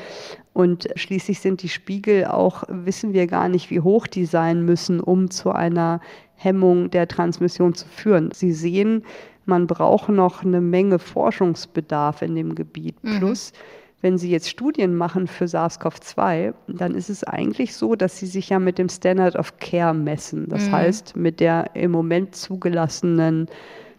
Und 0.59 0.89
schließlich 0.97 1.39
sind 1.39 1.62
die 1.62 1.68
Spiegel 1.68 2.24
auch, 2.24 2.64
wissen 2.66 3.12
wir 3.12 3.28
gar 3.28 3.48
nicht, 3.48 3.70
wie 3.70 3.78
hoch 3.78 4.09
die 4.09 4.24
sein 4.24 4.64
müssen, 4.64 4.98
um 4.98 5.30
zu 5.30 5.52
einer 5.52 6.01
Hemmung 6.35 6.90
der 6.90 7.06
Transmission 7.06 7.74
zu 7.74 7.86
führen. 7.86 8.30
Sie 8.32 8.51
sehen, 8.51 9.05
man 9.44 9.68
braucht 9.68 10.09
noch 10.09 10.43
eine 10.43 10.60
Menge 10.60 10.98
Forschungsbedarf 10.98 12.22
in 12.22 12.35
dem 12.35 12.56
Gebiet. 12.56 12.97
Mhm. 13.05 13.18
Plus, 13.18 13.52
wenn 14.01 14.18
Sie 14.18 14.32
jetzt 14.32 14.48
Studien 14.48 14.97
machen 14.97 15.28
für 15.28 15.44
SARS-CoV-2, 15.44 16.52
dann 16.66 16.97
ist 16.97 17.09
es 17.09 17.22
eigentlich 17.22 17.76
so, 17.76 17.94
dass 17.94 18.18
Sie 18.18 18.26
sich 18.26 18.48
ja 18.48 18.59
mit 18.59 18.78
dem 18.78 18.89
Standard 18.89 19.36
of 19.36 19.60
Care 19.60 19.94
messen. 19.94 20.48
Das 20.48 20.66
mhm. 20.66 20.72
heißt, 20.72 21.14
mit 21.14 21.39
der 21.39 21.70
im 21.74 21.93
Moment 21.93 22.35
zugelassenen 22.35 23.47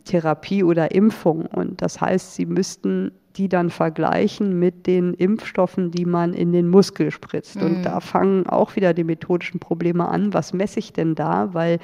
Therapie 0.03 0.65
oder 0.65 0.91
Impfung. 0.91 1.45
Und 1.45 1.81
das 1.81 2.02
heißt, 2.02 2.36
Sie 2.36 2.45
müssten 2.45 3.11
die 3.36 3.48
dann 3.48 3.70
vergleichen 3.70 4.58
mit 4.58 4.88
den 4.88 5.14
Impfstoffen, 5.14 5.92
die 5.92 6.06
man 6.06 6.34
in 6.34 6.52
den 6.52 6.68
Muskel 6.68 7.12
spritzt. 7.12 7.58
Mhm. 7.58 7.62
Und 7.64 7.84
da 7.84 8.00
fangen 8.00 8.48
auch 8.48 8.76
wieder 8.76 8.94
die 8.94 9.04
methodischen 9.04 9.60
Probleme 9.60 10.08
an. 10.08 10.34
Was 10.34 10.52
messe 10.54 10.80
ich 10.80 10.94
denn 10.94 11.16
da? 11.16 11.54
Weil 11.54 11.80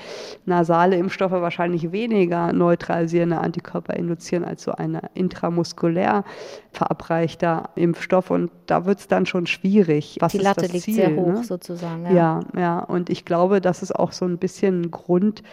nasale 0.46 0.98
Impfstoffe 0.98 1.32
wahrscheinlich 1.32 1.92
weniger 1.92 2.52
neutralisierende 2.52 3.38
Antikörper 3.38 3.96
induzieren 3.96 4.44
als 4.44 4.64
so 4.64 4.72
ein 4.72 5.00
intramuskulär 5.14 6.24
verabreichter 6.72 7.70
Impfstoff. 7.76 8.32
Und 8.32 8.52
da 8.66 8.86
wird 8.86 9.00
es 9.00 9.08
dann 9.08 9.26
schon 9.26 9.46
schwierig. 9.46 10.18
Was 10.20 10.32
die 10.32 10.40
Latte 10.40 10.66
liegt 10.66 10.86
Ziel, 10.86 10.96
sehr 10.96 11.16
hoch 11.16 11.34
ne? 11.34 11.44
sozusagen. 11.44 12.06
Ja. 12.06 12.12
ja, 12.12 12.40
ja. 12.58 12.80
Und 12.80 13.10
ich 13.10 13.24
glaube, 13.24 13.62
das 13.62 13.84
ist 13.84 13.96
auch 13.96 14.12
so 14.12 14.26
ein 14.26 14.40
bisschen 14.40 14.82
ein 14.82 14.92
Grund, 14.92 15.44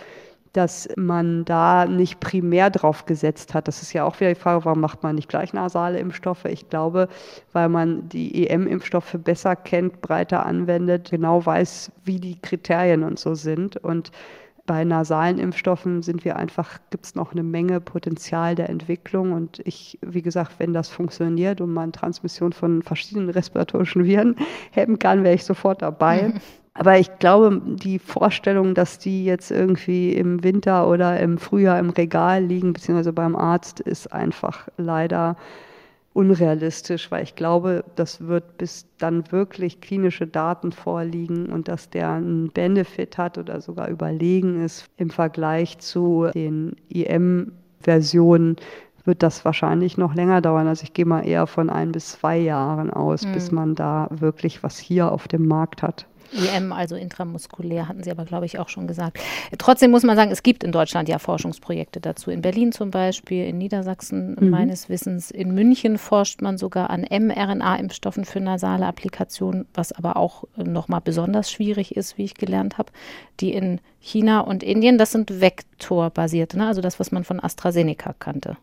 dass 0.53 0.89
man 0.97 1.45
da 1.45 1.87
nicht 1.87 2.21
primär 2.21 2.71
drauf 2.71 3.07
gesetzt 3.07 3.55
hat. 3.55 3.69
Das 3.69 3.83
ist 3.83 3.93
ja 3.93 4.05
auch 4.05 4.21
wieder 4.21 4.35
die 4.35 4.41
Frage, 4.41 4.65
warum 4.65 4.81
macht 4.81 5.03
man 5.03 5.15
nicht 5.15 5.29
gleich 5.29 5.53
nasale 5.53 5.99
Impfstoffe? 5.99 6.45
Ich 6.45 6.69
glaube, 6.69 7.09
weil 7.53 7.69
man 7.69 8.09
die 8.09 8.47
EM-Impfstoffe 8.47 9.17
besser 9.25 9.57
kennt, 9.57 10.03
breiter 10.03 10.45
anwendet, 10.45 11.11
genau 11.11 11.45
weiß, 11.45 11.91
wie 12.05 12.21
die 12.21 12.39
Kriterien 12.41 13.03
und 13.03 13.19
so 13.19 13.35
sind. 13.35 13.79
Und 13.79 14.13
bei 14.67 14.85
nasalen 14.85 15.39
Impfstoffen 15.39 16.03
sind 16.03 16.25
wir 16.25 16.37
einfach, 16.37 16.79
gibt 16.91 17.07
es 17.07 17.15
noch 17.15 17.33
eine 17.33 17.43
Menge 17.43 17.81
Potenzial 17.81 18.55
der 18.55 18.69
Entwicklung. 18.69 19.33
Und 19.33 19.61
ich, 19.65 19.99
wie 20.03 20.23
gesagt, 20.23 20.53
wenn 20.59 20.73
das 20.73 20.89
funktioniert 20.89 21.61
und 21.61 21.73
man 21.73 21.93
Transmission 21.93 22.53
von 22.53 22.83
verschiedenen 22.83 23.31
respiratorischen 23.31 24.05
Viren 24.05 24.37
hemmen 24.71 24.99
kann, 24.99 25.25
wäre 25.25 25.35
ich 25.35 25.45
sofort 25.45 25.83
dabei. 25.83 26.35
Aber 26.75 26.99
ich 26.99 27.19
glaube, 27.19 27.61
die 27.65 27.99
Vorstellung, 27.99 28.75
dass 28.75 28.99
die 28.99 29.25
jetzt 29.25 29.51
irgendwie 29.51 30.13
im 30.15 30.43
Winter 30.43 30.89
oder 30.89 31.21
im 31.21 31.37
Frühjahr 31.37 31.79
im 31.79 31.91
Regal 31.91 32.43
liegen, 32.43 32.73
beziehungsweise 32.73 33.13
beim 33.13 33.37
Arzt, 33.37 33.81
ist 33.81 34.13
einfach 34.13 34.69
leider 34.79 35.37
unrealistisch, 36.15 37.11
weil 37.11 37.23
ich 37.23 37.35
glaube, 37.35 37.85
das 37.97 38.27
wird 38.27 38.59
bis 38.59 38.87
dann 38.99 39.31
wirklich 39.33 39.81
klinische 39.81 40.27
Daten 40.27 40.73
vorliegen 40.73 41.47
und 41.47 41.69
dass 41.69 41.91
der 41.91 42.11
einen 42.11 42.51
Benefit 42.51 43.17
hat 43.19 43.39
oder 43.39 43.61
sogar 43.61 43.89
überlegen 43.89 44.63
ist 44.63 44.87
im 44.97 45.11
Vergleich 45.11 45.79
zu 45.79 46.29
den 46.35 46.77
IM-Versionen, 46.89 48.57
wird 49.05 49.23
das 49.23 49.45
wahrscheinlich 49.45 49.97
noch 49.97 50.15
länger 50.15 50.41
dauern. 50.41 50.69
Also 50.69 50.85
ich 50.85 50.93
gehe 50.93 51.07
mal 51.07 51.27
eher 51.27 51.47
von 51.47 51.71
ein 51.71 51.93
bis 51.93 52.13
zwei 52.13 52.39
Jahren 52.39 52.91
aus, 52.91 53.27
mhm. 53.27 53.33
bis 53.33 53.51
man 53.51 53.75
da 53.75 54.09
wirklich 54.11 54.63
was 54.63 54.79
hier 54.79 55.11
auf 55.11 55.29
dem 55.29 55.47
Markt 55.47 55.83
hat. 55.83 56.07
IM, 56.33 56.73
also 56.73 56.97
intramuskulär, 56.97 57.89
hatten 57.89 58.03
Sie 58.03 58.11
aber, 58.11 58.25
glaube 58.25 58.47
ich, 58.47 58.59
auch 58.59 58.69
schon 58.69 58.87
gesagt. 58.87 59.19
Trotzdem 59.59 59.91
muss 59.91 60.03
man 60.03 60.17
sagen, 60.17 60.31
es 60.31 60.43
gibt 60.43 60.65
in 60.65 60.73
Deutschland 60.73 61.09
ja 61.09 61.19
Forschungsprojekte 61.19 62.01
dazu. 62.01 62.31
In 62.31 62.43
Berlin 62.43 62.73
zum 62.73 62.91
Beispiel, 62.91 63.47
in 63.47 63.59
Niedersachsen 63.59 64.37
mhm. 64.39 64.51
meines 64.51 64.89
Wissens. 64.89 65.31
In 65.31 65.55
München 65.55 65.99
forscht 65.99 66.41
man 66.41 66.59
sogar 66.59 66.91
an 66.91 67.05
mRNA-Impfstoffen 67.05 68.25
für 68.25 68.41
nasale 68.41 68.87
Applikationen, 68.87 69.67
was 69.75 69.93
aber 69.93 70.17
auch 70.17 70.45
nochmal 70.57 71.01
besonders 71.03 71.51
schwierig 71.51 71.97
ist, 71.97 72.19
wie 72.19 72.25
ich 72.25 72.35
gelernt 72.35 72.79
habe. 72.79 72.93
Die 73.41 73.53
in 73.53 73.81
China 74.01 74.41
und 74.41 74.63
Indien, 74.63 74.99
das 74.99 75.13
sind 75.13 75.41
vektorbasierte, 75.41 76.59
ne? 76.59 76.67
also 76.67 76.81
das, 76.81 76.99
was 76.99 77.13
man 77.13 77.25
von 77.25 77.41
AstraZeneca 77.41 78.15
kannte. 78.19 78.57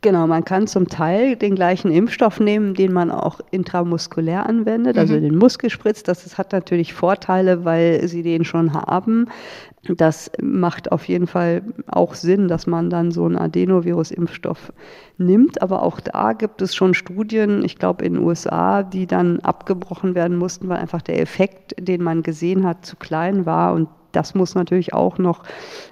Genau, 0.00 0.28
man 0.28 0.44
kann 0.44 0.68
zum 0.68 0.86
Teil 0.86 1.34
den 1.34 1.56
gleichen 1.56 1.90
Impfstoff 1.90 2.38
nehmen, 2.38 2.74
den 2.74 2.92
man 2.92 3.10
auch 3.10 3.40
intramuskulär 3.50 4.46
anwendet, 4.46 4.96
also 4.96 5.14
mhm. 5.14 5.22
den 5.22 5.36
Muskel 5.36 5.70
spritzt. 5.70 6.06
Das, 6.06 6.22
das 6.22 6.38
hat 6.38 6.52
natürlich 6.52 6.94
Vorteile, 6.94 7.64
weil 7.64 8.06
sie 8.06 8.22
den 8.22 8.44
schon 8.44 8.74
haben. 8.74 9.26
Das 9.96 10.30
macht 10.40 10.92
auf 10.92 11.08
jeden 11.08 11.26
Fall 11.26 11.62
auch 11.88 12.14
Sinn, 12.14 12.46
dass 12.46 12.68
man 12.68 12.90
dann 12.90 13.10
so 13.10 13.24
einen 13.24 13.36
Adenovirus-Impfstoff 13.36 14.72
nimmt. 15.16 15.62
Aber 15.62 15.82
auch 15.82 15.98
da 15.98 16.32
gibt 16.32 16.62
es 16.62 16.76
schon 16.76 16.94
Studien, 16.94 17.64
ich 17.64 17.76
glaube 17.76 18.04
in 18.04 18.14
den 18.14 18.22
USA, 18.22 18.84
die 18.84 19.08
dann 19.08 19.40
abgebrochen 19.40 20.14
werden 20.14 20.36
mussten, 20.36 20.68
weil 20.68 20.78
einfach 20.78 21.02
der 21.02 21.20
Effekt, 21.20 21.74
den 21.76 22.04
man 22.04 22.22
gesehen 22.22 22.64
hat, 22.64 22.86
zu 22.86 22.94
klein 22.94 23.46
war. 23.46 23.74
Und 23.74 23.88
das 24.12 24.34
muss 24.34 24.54
natürlich 24.54 24.94
auch 24.94 25.18
noch 25.18 25.42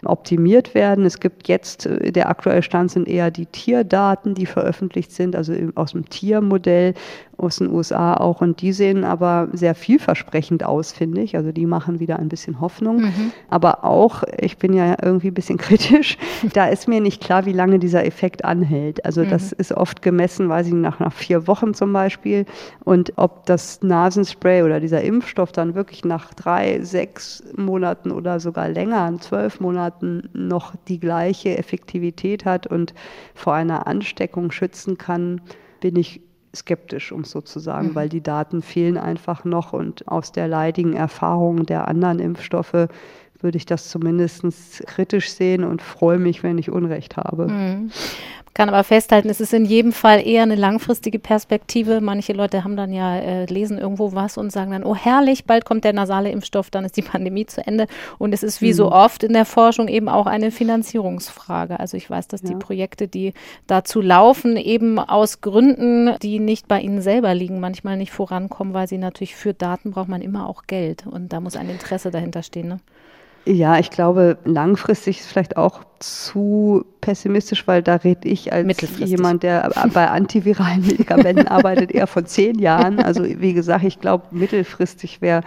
optimiert 0.05 0.75
werden. 0.75 1.05
Es 1.05 1.21
gibt 1.21 1.49
jetzt, 1.49 1.87
äh, 1.87 2.13
der 2.13 2.29
aktuelle 2.29 2.63
Stand 2.63 2.91
sind 2.91 3.09
eher 3.09 3.31
die 3.31 3.47
Tierdaten, 3.47 4.35
die 4.35 4.47
veröffentlicht 4.47 5.13
sind, 5.13 5.37
also 5.37 5.53
aus 5.75 5.93
dem 5.93 6.09
Tiermodell 6.09 6.95
aus 7.39 7.57
den 7.57 7.71
USA 7.71 8.15
auch. 8.15 8.41
Und 8.41 8.63
die 8.63 8.73
sehen 8.73 9.05
aber 9.05 9.49
sehr 9.53 9.75
vielversprechend 9.75 10.65
aus, 10.65 10.93
finde 10.93 11.21
ich. 11.21 11.37
Also 11.37 11.53
die 11.53 11.67
machen 11.67 12.01
wieder 12.01 12.19
ein 12.19 12.29
bisschen 12.29 12.61
Hoffnung. 12.61 13.03
Mhm. 13.03 13.33
Aber 13.51 13.85
auch, 13.85 14.23
ich 14.39 14.59
bin 14.59 14.73
ja 14.73 14.97
irgendwie 15.03 15.29
ein 15.29 15.35
bisschen 15.35 15.59
kritisch, 15.67 16.17
da 16.53 16.67
ist 16.67 16.89
mir 16.89 17.01
nicht 17.01 17.23
klar, 17.23 17.47
wie 17.47 17.53
lange 17.53 17.79
dieser 17.79 18.05
Effekt 18.05 18.45
anhält. 18.45 19.05
Also 19.05 19.23
mhm. 19.23 19.31
das 19.31 19.53
ist 19.53 19.73
oft 19.73 20.03
gemessen, 20.03 20.49
weiß 20.49 20.69
ich 20.69 20.75
nach, 20.75 20.99
nach 21.01 21.13
vier 21.13 21.47
Wochen 21.47 21.75
zum 21.75 21.93
Beispiel. 21.93 22.47
Und 22.85 23.13
ob 23.17 23.47
das 23.47 23.83
Nasenspray 23.83 24.63
oder 24.63 24.81
dieser 24.81 25.03
Impfstoff 25.03 25.53
dann 25.53 25.75
wirklich 25.75 26.05
nach 26.05 26.33
drei, 26.35 26.81
sechs 26.83 27.45
Monaten 27.57 28.11
oder 28.11 28.41
sogar 28.41 28.69
länger, 28.69 29.13
zwölf 29.21 29.61
Monaten 29.61 30.29
noch 30.33 30.75
die 30.89 31.01
gleiche 31.01 31.57
Effektivität 31.59 32.45
hat 32.45 32.67
und 32.67 32.95
vor 33.35 33.55
einer 33.55 33.87
Ansteckung 33.87 34.51
schützen 34.51 34.99
kann, 34.99 35.41
bin 35.81 35.97
ich 35.97 36.21
skeptisch, 36.57 37.13
um 37.13 37.21
es 37.21 37.31
so 37.31 37.41
zu 37.41 37.59
sagen, 37.59 37.89
mhm. 37.89 37.95
weil 37.95 38.09
die 38.09 38.23
Daten 38.23 38.63
fehlen 38.63 38.99
einfach 38.99 39.45
noch 39.45 39.73
und 39.73 40.09
aus 40.09 40.33
der 40.33 40.49
leidigen 40.49 40.95
Erfahrung 40.95 41.67
der 41.67 41.89
anderen 41.89 42.19
Impfstoffe 42.19 42.89
würde 43.41 43.59
ich 43.59 43.67
das 43.67 43.89
zumindest 43.89 44.87
kritisch 44.87 45.31
sehen 45.31 45.65
und 45.65 45.83
freue 45.83 46.19
mich, 46.19 46.43
wenn 46.43 46.59
ich 46.59 46.71
Unrecht 46.71 47.17
habe. 47.17 47.49
Mhm 47.49 47.91
kann 48.57 48.71
aber 48.71 48.85
festhalten, 48.85 49.29
es 49.29 49.43
ist 49.43 49.53
in 49.53 49.67
jedem 49.67 49.93
Fall 49.93 50.27
eher 50.27 50.43
eine 50.43 50.55
langfristige 50.55 51.19
Perspektive. 51.19 52.01
Manche 52.01 52.33
Leute 52.33 52.65
haben 52.65 52.75
dann 52.75 52.91
ja, 52.91 53.19
äh, 53.19 53.45
lesen 53.45 53.77
irgendwo 53.77 54.15
was 54.15 54.39
und 54.39 54.51
sagen 54.51 54.71
dann, 54.71 54.83
oh 54.83 54.97
herrlich, 54.97 55.45
bald 55.45 55.67
kommt 55.67 55.85
der 55.85 55.93
nasale 55.93 56.31
Impfstoff, 56.31 56.71
dann 56.71 56.87
ist 56.87 56.97
die 56.97 57.03
Pandemie 57.03 57.45
zu 57.45 57.65
Ende. 57.65 57.87
Und 58.17 58.33
es 58.33 58.43
ist 58.43 58.63
wie 58.63 58.71
mhm. 58.71 58.77
so 58.77 58.93
oft 58.93 59.23
in 59.25 59.35
der 59.35 59.45
Forschung 59.45 59.89
eben 59.89 60.09
auch 60.09 60.25
eine 60.25 60.51
Finanzierungsfrage. 60.51 61.79
Also 61.79 61.99
ich 61.99 62.09
weiß, 62.09 62.29
dass 62.29 62.41
ja. 62.43 62.49
die 62.49 62.55
Projekte, 62.55 63.09
die 63.09 63.35
dazu 63.67 64.01
laufen, 64.01 64.57
eben 64.57 64.99
aus 64.99 65.43
Gründen, 65.43 66.17
die 66.23 66.39
nicht 66.39 66.67
bei 66.67 66.81
ihnen 66.81 67.03
selber 67.03 67.35
liegen, 67.35 67.61
manchmal 67.61 67.99
nicht 67.99 68.13
vorankommen, 68.13 68.73
weil 68.73 68.89
sie 68.89 68.97
natürlich 68.97 69.37
für 69.37 69.53
Daten 69.53 69.91
braucht 69.91 70.09
man 70.09 70.23
immer 70.23 70.49
auch 70.49 70.63
Geld. 70.67 71.07
Und 71.07 71.35
da 71.35 71.41
muss 71.41 71.57
ein 71.57 71.69
Interesse 71.69 72.11
dahinter 72.11 72.43
stehen. 72.43 72.69
Ne? 72.69 72.81
Ja, 73.49 73.79
ich 73.79 73.91
glaube, 73.91 74.39
langfristig 74.45 75.21
ist 75.21 75.27
vielleicht 75.27 75.57
auch 75.57 75.85
zu 76.01 76.85
pessimistisch, 77.01 77.69
weil 77.69 77.81
da 77.81 77.95
rede 77.95 78.29
ich 78.29 78.53
als 78.53 78.99
jemand, 78.99 79.45
der 79.45 79.71
bei 79.95 80.09
antiviralen 80.09 80.85
Medikamenten 80.85 81.47
arbeitet, 81.47 81.93
eher 81.93 82.09
von 82.09 82.27
zehn 82.27 82.59
Jahren. 82.59 82.99
Also 82.99 83.25
wie 83.25 83.53
gesagt, 83.53 83.85
ich 83.85 84.01
glaube, 84.01 84.25
mittelfristig 84.33 85.23
wäre 85.23 85.43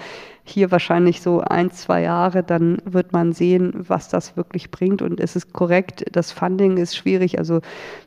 hier 0.46 0.72
wahrscheinlich 0.72 1.22
so 1.22 1.42
ein, 1.42 1.72
zwei 1.72 2.02
Jahre, 2.02 2.42
dann 2.42 2.78
wird 2.86 3.12
man 3.12 3.34
sehen, 3.34 3.74
was 3.76 4.08
das 4.08 4.38
wirklich 4.38 4.72
bringt. 4.72 5.02
Und 5.02 5.20
es 5.20 5.36
ist 5.36 5.52
korrekt, 5.52 6.06
das 6.14 6.32
Funding 6.32 6.78
ist 6.78 6.96
schwierig, 6.96 7.38
also 7.38 7.60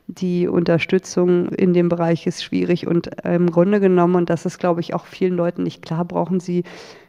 die 0.07 0.47
Unterstützung 0.47 1.49
in 1.49 1.73
dem 1.73 1.87
Bereich 1.87 2.25
ist 2.25 2.43
schwierig. 2.43 2.87
Und 2.87 3.11
im 3.23 3.51
Grunde 3.51 3.79
genommen, 3.79 4.15
und 4.15 4.31
das 4.31 4.47
ist, 4.47 4.57
glaube 4.57 4.81
ich, 4.81 4.95
auch 4.95 5.05
vielen 5.05 5.35
Leuten 5.35 5.61
nicht 5.61 5.83
klar, 5.83 6.03
brauchen 6.03 6.39
sie 6.39 6.63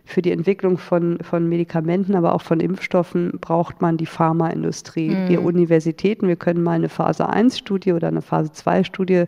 für 0.06 0.20
die 0.20 0.32
Entwicklung 0.32 0.76
von, 0.76 1.18
von 1.22 1.48
Medikamenten, 1.48 2.14
aber 2.14 2.34
auch 2.34 2.42
von 2.42 2.60
Impfstoffen 2.60 3.32
braucht 3.40 3.80
man 3.80 3.96
die 3.96 4.06
Pharmaindustrie. 4.06 5.08
Mhm. 5.10 5.28
Wir 5.28 5.42
Universitäten, 5.42 6.28
wir 6.28 6.36
können 6.36 6.62
mal 6.62 6.72
eine 6.72 6.90
Phase 6.90 7.30
1-Studie 7.30 7.92
oder 7.94 8.08
eine 8.08 8.20
Phase 8.20 8.50
2-Studie 8.52 9.24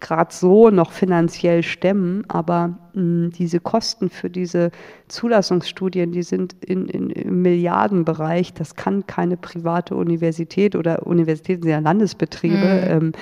gerade 0.00 0.32
so 0.32 0.70
noch 0.70 0.92
finanziell 0.92 1.62
stemmen, 1.62 2.24
aber 2.28 2.78
mh, 2.92 3.30
diese 3.38 3.58
Kosten 3.58 4.10
für 4.10 4.30
diese 4.30 4.70
Zulassungsstudien, 5.08 6.12
die 6.12 6.22
sind 6.22 6.54
in, 6.64 6.88
in, 6.88 7.10
im 7.10 7.42
Milliardenbereich. 7.42 8.52
Das 8.52 8.76
kann 8.76 9.06
keine 9.06 9.36
private 9.36 9.96
Universität 9.96 10.76
oder 10.76 11.06
Universitäten 11.06 11.62
sind 11.62 11.72
ja 11.72 11.78
Landesbetriebe 11.78 12.56
mhm. 12.56 13.06
ähm, 13.06 13.12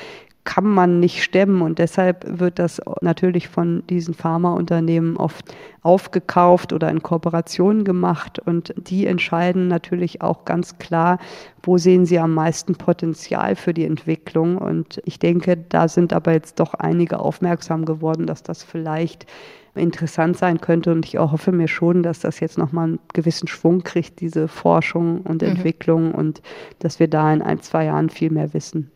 kann 0.46 0.64
man 0.64 1.00
nicht 1.00 1.22
stemmen. 1.22 1.60
Und 1.60 1.78
deshalb 1.78 2.24
wird 2.38 2.58
das 2.58 2.80
natürlich 3.02 3.48
von 3.48 3.86
diesen 3.88 4.14
Pharmaunternehmen 4.14 5.18
oft 5.18 5.54
aufgekauft 5.82 6.72
oder 6.72 6.90
in 6.90 7.02
Kooperationen 7.02 7.84
gemacht. 7.84 8.38
Und 8.38 8.72
die 8.76 9.06
entscheiden 9.06 9.68
natürlich 9.68 10.22
auch 10.22 10.46
ganz 10.46 10.78
klar, 10.78 11.18
wo 11.62 11.76
sehen 11.76 12.06
sie 12.06 12.18
am 12.18 12.32
meisten 12.32 12.76
Potenzial 12.76 13.56
für 13.56 13.74
die 13.74 13.84
Entwicklung. 13.84 14.56
Und 14.56 15.02
ich 15.04 15.18
denke, 15.18 15.58
da 15.68 15.88
sind 15.88 16.14
aber 16.14 16.32
jetzt 16.32 16.58
doch 16.60 16.72
einige 16.72 17.18
aufmerksam 17.18 17.84
geworden, 17.84 18.26
dass 18.26 18.42
das 18.42 18.62
vielleicht 18.62 19.26
interessant 19.74 20.38
sein 20.38 20.60
könnte. 20.60 20.92
Und 20.92 21.04
ich 21.04 21.18
hoffe 21.18 21.52
mir 21.52 21.68
schon, 21.68 22.02
dass 22.02 22.20
das 22.20 22.40
jetzt 22.40 22.56
nochmal 22.56 22.84
einen 22.84 22.98
gewissen 23.12 23.48
Schwung 23.48 23.82
kriegt, 23.82 24.20
diese 24.20 24.48
Forschung 24.48 25.20
und 25.22 25.42
mhm. 25.42 25.48
Entwicklung. 25.48 26.12
Und 26.12 26.40
dass 26.78 27.00
wir 27.00 27.08
da 27.08 27.32
in 27.32 27.42
ein, 27.42 27.60
zwei 27.60 27.84
Jahren 27.86 28.10
viel 28.10 28.30
mehr 28.30 28.54
wissen. 28.54 28.90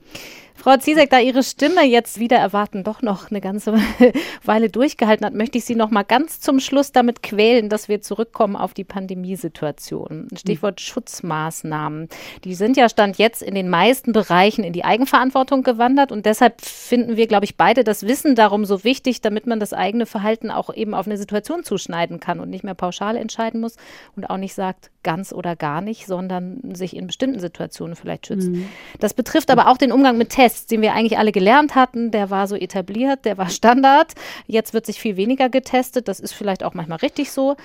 Frau 0.61 0.77
Ziesek, 0.77 1.09
da 1.09 1.19
Ihre 1.19 1.43
Stimme 1.43 1.87
jetzt 1.87 2.21
wieder 2.21 2.37
erwarten 2.37 2.85
doch 2.85 3.01
noch 3.01 3.31
eine 3.31 3.41
ganze 3.41 3.73
Weile 4.45 4.69
durchgehalten 4.69 5.25
hat, 5.25 5.33
möchte 5.33 5.57
ich 5.57 5.65
Sie 5.65 5.75
noch 5.75 5.91
mal 5.91 6.03
ganz 6.03 6.39
zum 6.39 6.61
Schluss 6.61 6.93
damit 6.93 7.23
quälen, 7.23 7.71
dass 7.71 7.89
wir 7.89 8.03
zurückkommen 8.03 8.57
auf 8.57 8.75
die 8.75 8.85
Pandemiesituation. 8.85 10.29
Stichwort 10.37 10.79
mhm. 10.79 10.85
Schutzmaßnahmen. 10.85 12.11
Die 12.45 12.55
sind 12.55 12.77
ja 12.77 12.91
Stand 12.91 13.17
jetzt 13.17 13.41
in 13.41 13.55
den 13.55 13.71
meisten 13.71 14.13
Bereichen 14.13 14.63
in 14.63 14.75
die 14.75 14.85
Eigenverantwortung 14.85 15.63
gewandert 15.63 16.13
und 16.13 16.27
deshalb 16.27 16.61
finden 16.61 17.17
wir, 17.17 17.27
glaube 17.27 17.47
ich, 17.47 17.57
beide 17.57 17.83
das 17.83 18.07
Wissen 18.07 18.35
darum 18.35 18.67
so 18.67 18.85
wichtig, 18.85 19.23
damit 19.23 19.47
man 19.47 19.61
das 19.61 19.73
eigene 19.73 20.05
Verhalten 20.05 20.51
auch 20.51 20.75
eben 20.75 20.93
auf 20.93 21.07
eine 21.07 21.17
Situation 21.17 21.65
zuschneiden 21.65 22.21
kann 22.21 22.39
und 22.39 22.51
nicht 22.51 22.65
mehr 22.65 22.75
pauschal 22.75 23.17
entscheiden 23.17 23.63
muss 23.63 23.77
und 24.15 24.29
auch 24.29 24.37
nicht 24.37 24.53
sagt, 24.53 24.91
ganz 25.03 25.33
oder 25.33 25.57
gar 25.57 25.81
nicht, 25.81 26.07
sondern 26.07 26.75
sich 26.75 26.95
in 26.95 27.07
bestimmten 27.07 27.41
Situationen 27.41 27.97
vielleicht 27.97 28.27
schützt. 28.27 28.49
Mhm. 28.49 28.69
Das 28.99 29.15
betrifft 29.15 29.51
aber 29.51 29.69
auch 29.69 29.77
den 29.77 29.93
Umgang 29.93 30.19
mit 30.19 30.31
Tests, 30.31 30.67
den 30.67 30.83
wir 30.83 30.93
eigentlich 30.93 31.19
alle 31.19 31.33
gelernt 31.33 31.75
hatten. 31.75 32.11
Der 32.11 32.31
war 32.31 32.47
so 32.47 32.57
etabliert, 32.57 33.25
der 33.25 33.39
war 33.39 33.49
Standard. 33.49 34.15
Jetzt 34.47 34.75
wird 34.75 34.87
sich 34.87 35.01
viel 35.01 35.17
weniger 35.17 35.49
getestet. 35.49 36.09
Das 36.09 36.21
ist 36.21 36.33
vielleicht 36.33 36.63
auch 36.63 36.75
manchmal 36.75 36.99
richtig 36.99 37.33
so. 37.33 37.57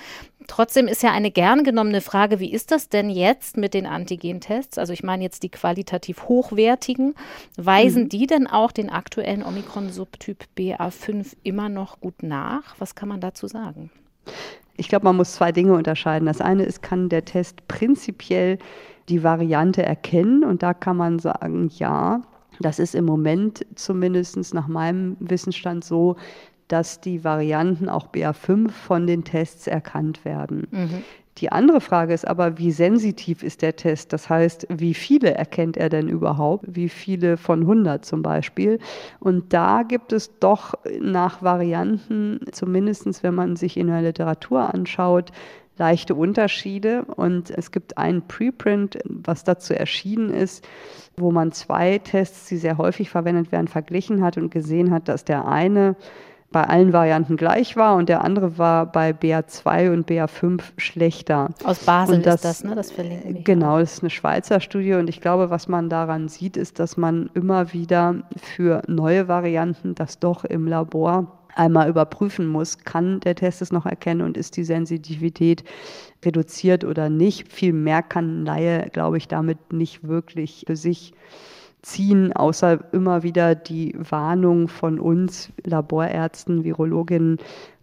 Trotzdem 0.46 0.86
ist 0.86 1.02
ja 1.02 1.12
eine 1.12 1.30
gern 1.30 1.64
genommene 1.64 2.00
Frage, 2.00 2.40
wie 2.40 2.52
ist 2.52 2.70
das 2.70 2.88
denn 2.88 3.10
jetzt 3.10 3.56
mit 3.56 3.74
den 3.74 3.86
Antigentests? 3.86 4.78
Also 4.78 4.92
ich 4.92 5.02
meine 5.02 5.24
jetzt 5.24 5.42
die 5.42 5.50
qualitativ 5.50 6.28
hochwertigen. 6.28 7.14
Weisen 7.56 8.04
mhm. 8.04 8.08
die 8.08 8.26
denn 8.26 8.46
auch 8.46 8.72
den 8.72 8.90
aktuellen 8.90 9.42
Omikron-Subtyp 9.42 10.44
BA5 10.56 11.36
immer 11.42 11.68
noch 11.68 12.00
gut 12.00 12.22
nach? 12.22 12.76
Was 12.78 12.94
kann 12.94 13.08
man 13.08 13.20
dazu 13.20 13.46
sagen? 13.48 13.90
Ich 14.76 14.88
glaube, 14.88 15.04
man 15.04 15.16
muss 15.16 15.32
zwei 15.32 15.52
Dinge 15.52 15.74
unterscheiden. 15.74 16.26
Das 16.26 16.40
eine 16.40 16.64
ist, 16.64 16.82
kann 16.82 17.08
der 17.08 17.24
Test 17.24 17.66
prinzipiell 17.68 18.58
die 19.08 19.22
Variante 19.22 19.82
erkennen 19.82 20.44
und 20.44 20.62
da 20.62 20.74
kann 20.74 20.96
man 20.96 21.18
sagen, 21.18 21.70
ja, 21.74 22.22
das 22.60 22.78
ist 22.78 22.94
im 22.94 23.04
Moment 23.04 23.64
zumindest 23.74 24.54
nach 24.54 24.68
meinem 24.68 25.16
Wissensstand 25.20 25.84
so, 25.84 26.16
dass 26.68 27.00
die 27.00 27.22
Varianten 27.22 27.88
auch 27.88 28.08
BA5 28.08 28.70
von 28.70 29.06
den 29.06 29.24
Tests 29.24 29.66
erkannt 29.66 30.24
werden. 30.24 30.66
Mhm. 30.70 31.02
Die 31.38 31.52
andere 31.52 31.82
Frage 31.82 32.14
ist 32.14 32.26
aber, 32.26 32.56
wie 32.56 32.72
sensitiv 32.72 33.42
ist 33.42 33.60
der 33.60 33.76
Test? 33.76 34.12
Das 34.12 34.30
heißt, 34.30 34.68
wie 34.70 34.94
viele 34.94 35.34
erkennt 35.34 35.76
er 35.76 35.90
denn 35.90 36.08
überhaupt? 36.08 36.64
Wie 36.66 36.88
viele 36.88 37.36
von 37.36 37.60
100 37.60 38.04
zum 38.06 38.22
Beispiel? 38.22 38.78
Und 39.20 39.52
da 39.52 39.82
gibt 39.82 40.12
es 40.12 40.38
doch 40.38 40.74
nach 40.98 41.42
Varianten, 41.42 42.40
zumindest 42.52 43.22
wenn 43.22 43.34
man 43.34 43.56
sich 43.56 43.76
in 43.76 43.88
der 43.88 44.00
Literatur 44.00 44.72
anschaut, 44.72 45.30
leichte 45.76 46.14
Unterschiede. 46.14 47.04
Und 47.04 47.50
es 47.50 47.70
gibt 47.70 47.98
einen 47.98 48.26
Preprint, 48.26 48.98
was 49.04 49.44
dazu 49.44 49.74
erschienen 49.74 50.30
ist, 50.30 50.66
wo 51.18 51.30
man 51.32 51.52
zwei 51.52 51.98
Tests, 51.98 52.48
die 52.48 52.56
sehr 52.56 52.78
häufig 52.78 53.10
verwendet 53.10 53.52
werden, 53.52 53.68
verglichen 53.68 54.22
hat 54.22 54.38
und 54.38 54.50
gesehen 54.50 54.90
hat, 54.90 55.08
dass 55.08 55.24
der 55.26 55.46
eine 55.46 55.96
bei 56.56 56.64
allen 56.64 56.94
Varianten 56.94 57.36
gleich 57.36 57.76
war 57.76 57.96
und 57.96 58.08
der 58.08 58.24
andere 58.24 58.56
war 58.56 58.90
bei 58.90 59.10
BA2 59.10 59.92
und 59.92 60.08
BA5 60.08 60.62
schlechter. 60.78 61.50
Aus 61.64 61.80
Basel 61.80 62.22
das, 62.22 62.36
ist 62.36 62.44
das, 62.46 62.64
ne? 62.64 62.74
Das 62.74 62.92
verlinken. 62.92 63.44
Genau, 63.44 63.78
das 63.78 63.92
ist 63.92 64.02
eine 64.02 64.08
Schweizer 64.08 64.60
Studie 64.60 64.94
und 64.94 65.10
ich 65.10 65.20
glaube, 65.20 65.50
was 65.50 65.68
man 65.68 65.90
daran 65.90 66.28
sieht, 66.28 66.56
ist, 66.56 66.78
dass 66.78 66.96
man 66.96 67.28
immer 67.34 67.74
wieder 67.74 68.22
für 68.40 68.80
neue 68.86 69.28
Varianten 69.28 69.94
das 69.94 70.18
doch 70.18 70.46
im 70.46 70.66
Labor 70.66 71.30
einmal 71.54 71.90
überprüfen 71.90 72.46
muss, 72.46 72.78
kann 72.78 73.20
der 73.20 73.34
Test 73.34 73.60
es 73.60 73.70
noch 73.70 73.84
erkennen 73.84 74.22
und 74.22 74.38
ist 74.38 74.56
die 74.56 74.64
Sensitivität 74.64 75.62
reduziert 76.24 76.84
oder 76.84 77.10
nicht. 77.10 77.52
Viel 77.52 77.74
mehr 77.74 78.02
kann 78.02 78.46
Laie, 78.46 78.88
glaube 78.94 79.18
ich, 79.18 79.28
damit 79.28 79.74
nicht 79.74 80.08
wirklich 80.08 80.64
für 80.66 80.76
sich 80.76 81.12
ziehen, 81.86 82.32
außer 82.32 82.92
immer 82.92 83.22
wieder 83.22 83.54
die 83.54 83.94
Warnung 83.96 84.66
von 84.66 84.98
uns 84.98 85.52
Laborärzten, 85.64 86.64
Virologinnen, 86.64 87.38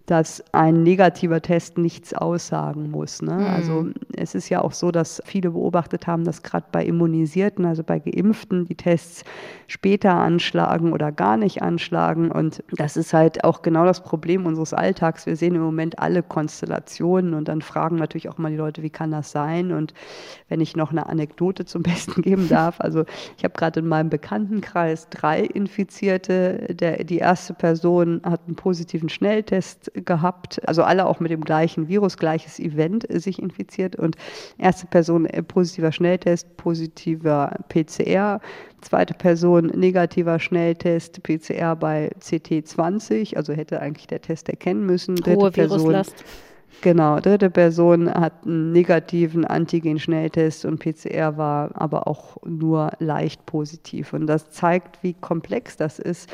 dass 0.05 0.43
ein 0.51 0.83
negativer 0.83 1.41
Test 1.41 1.77
nichts 1.77 2.13
aussagen 2.13 2.91
muss. 2.91 3.21
Ne? 3.21 3.35
Mhm. 3.35 3.45
Also 3.45 3.87
es 4.17 4.35
ist 4.35 4.49
ja 4.49 4.61
auch 4.61 4.73
so, 4.73 4.91
dass 4.91 5.21
viele 5.25 5.51
beobachtet 5.51 6.07
haben, 6.07 6.25
dass 6.25 6.43
gerade 6.43 6.65
bei 6.73 6.85
Immunisierten, 6.85 7.65
also 7.65 7.83
bei 7.83 7.99
Geimpften, 7.99 8.65
die 8.65 8.75
Tests 8.75 9.23
später 9.67 10.13
anschlagen 10.13 10.91
oder 10.91 11.13
gar 11.13 11.37
nicht 11.37 11.61
anschlagen. 11.61 12.31
Und 12.31 12.63
das 12.71 12.97
ist 12.97 13.13
halt 13.13 13.45
auch 13.45 13.61
genau 13.61 13.85
das 13.85 14.03
Problem 14.03 14.45
unseres 14.45 14.73
Alltags. 14.73 15.25
Wir 15.25 15.37
sehen 15.37 15.55
im 15.55 15.61
Moment 15.61 15.99
alle 15.99 16.21
Konstellationen 16.21 17.33
und 17.33 17.47
dann 17.47 17.61
fragen 17.61 17.95
natürlich 17.95 18.27
auch 18.27 18.37
mal 18.37 18.51
die 18.51 18.57
Leute, 18.57 18.83
wie 18.83 18.89
kann 18.89 19.11
das 19.11 19.31
sein? 19.31 19.71
Und 19.71 19.93
wenn 20.49 20.59
ich 20.59 20.75
noch 20.75 20.91
eine 20.91 21.07
Anekdote 21.07 21.63
zum 21.63 21.81
Besten 21.83 22.21
geben 22.21 22.49
darf, 22.49 22.81
also 22.81 23.05
ich 23.37 23.45
habe 23.45 23.53
gerade 23.53 23.79
in 23.79 23.87
meinem 23.87 24.09
Bekanntenkreis 24.09 25.07
drei 25.09 25.39
Infizierte. 25.41 26.67
Der, 26.73 27.05
die 27.05 27.19
erste 27.19 27.53
Person 27.53 28.21
hat 28.25 28.41
einen 28.47 28.57
positiven 28.57 29.07
Schnelltest 29.07 29.92
gehabt, 29.93 30.67
also 30.67 30.83
alle 30.83 31.05
auch 31.05 31.19
mit 31.19 31.31
dem 31.31 31.41
gleichen 31.41 31.87
Virus, 31.87 32.17
gleiches 32.17 32.59
Event 32.59 33.05
sich 33.09 33.41
infiziert 33.41 33.95
und 33.95 34.15
erste 34.57 34.87
Person 34.87 35.25
äh, 35.25 35.43
positiver 35.43 35.91
Schnelltest, 35.91 36.57
positiver 36.57 37.55
PCR, 37.69 38.39
zweite 38.81 39.13
Person 39.13 39.67
negativer 39.67 40.39
Schnelltest, 40.39 41.23
PCR 41.23 41.75
bei 41.75 42.11
CT20, 42.19 43.35
also 43.35 43.53
hätte 43.53 43.79
eigentlich 43.79 44.07
der 44.07 44.21
Test 44.21 44.49
erkennen 44.49 44.85
müssen. 44.85 45.15
Dritte 45.15 45.37
Hohe 45.37 45.51
Person, 45.51 45.79
Viruslast. 45.79 46.23
Genau, 46.81 47.19
dritte 47.19 47.49
Person 47.49 48.13
hat 48.13 48.45
einen 48.45 48.73
negativen 48.73 49.45
Antigen-Schnelltest 49.45 50.65
und 50.65 50.79
PCR 50.79 51.37
war 51.37 51.69
aber 51.75 52.07
auch 52.07 52.37
nur 52.45 52.91
leicht 52.99 53.45
positiv. 53.45 54.11
Und 54.11 54.27
das 54.27 54.49
zeigt, 54.49 55.01
wie 55.01 55.13
komplex 55.13 55.77
das 55.77 55.99
ist, 55.99 56.29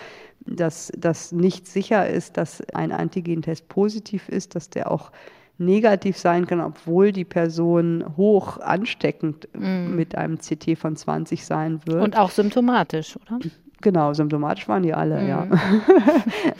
dass 0.55 0.91
das 0.97 1.31
nicht 1.31 1.67
sicher 1.67 2.07
ist, 2.07 2.37
dass 2.37 2.61
ein 2.73 2.91
Antigentest 2.91 3.67
positiv 3.69 4.29
ist, 4.29 4.55
dass 4.55 4.69
der 4.69 4.91
auch 4.91 5.11
negativ 5.57 6.17
sein 6.17 6.47
kann, 6.47 6.61
obwohl 6.61 7.11
die 7.11 7.25
Person 7.25 8.05
hoch 8.15 8.59
ansteckend 8.59 9.47
Mhm. 9.53 9.95
mit 9.95 10.15
einem 10.15 10.37
CT 10.37 10.77
von 10.77 10.95
20 10.95 11.45
sein 11.45 11.81
wird. 11.85 12.01
Und 12.01 12.17
auch 12.17 12.31
symptomatisch, 12.31 13.17
oder? 13.17 13.39
Genau, 13.81 14.13
symptomatisch 14.13 14.67
waren 14.67 14.83
die 14.83 14.93
alle, 14.93 15.25
ja. 15.27 15.45
Mhm. 15.45 15.81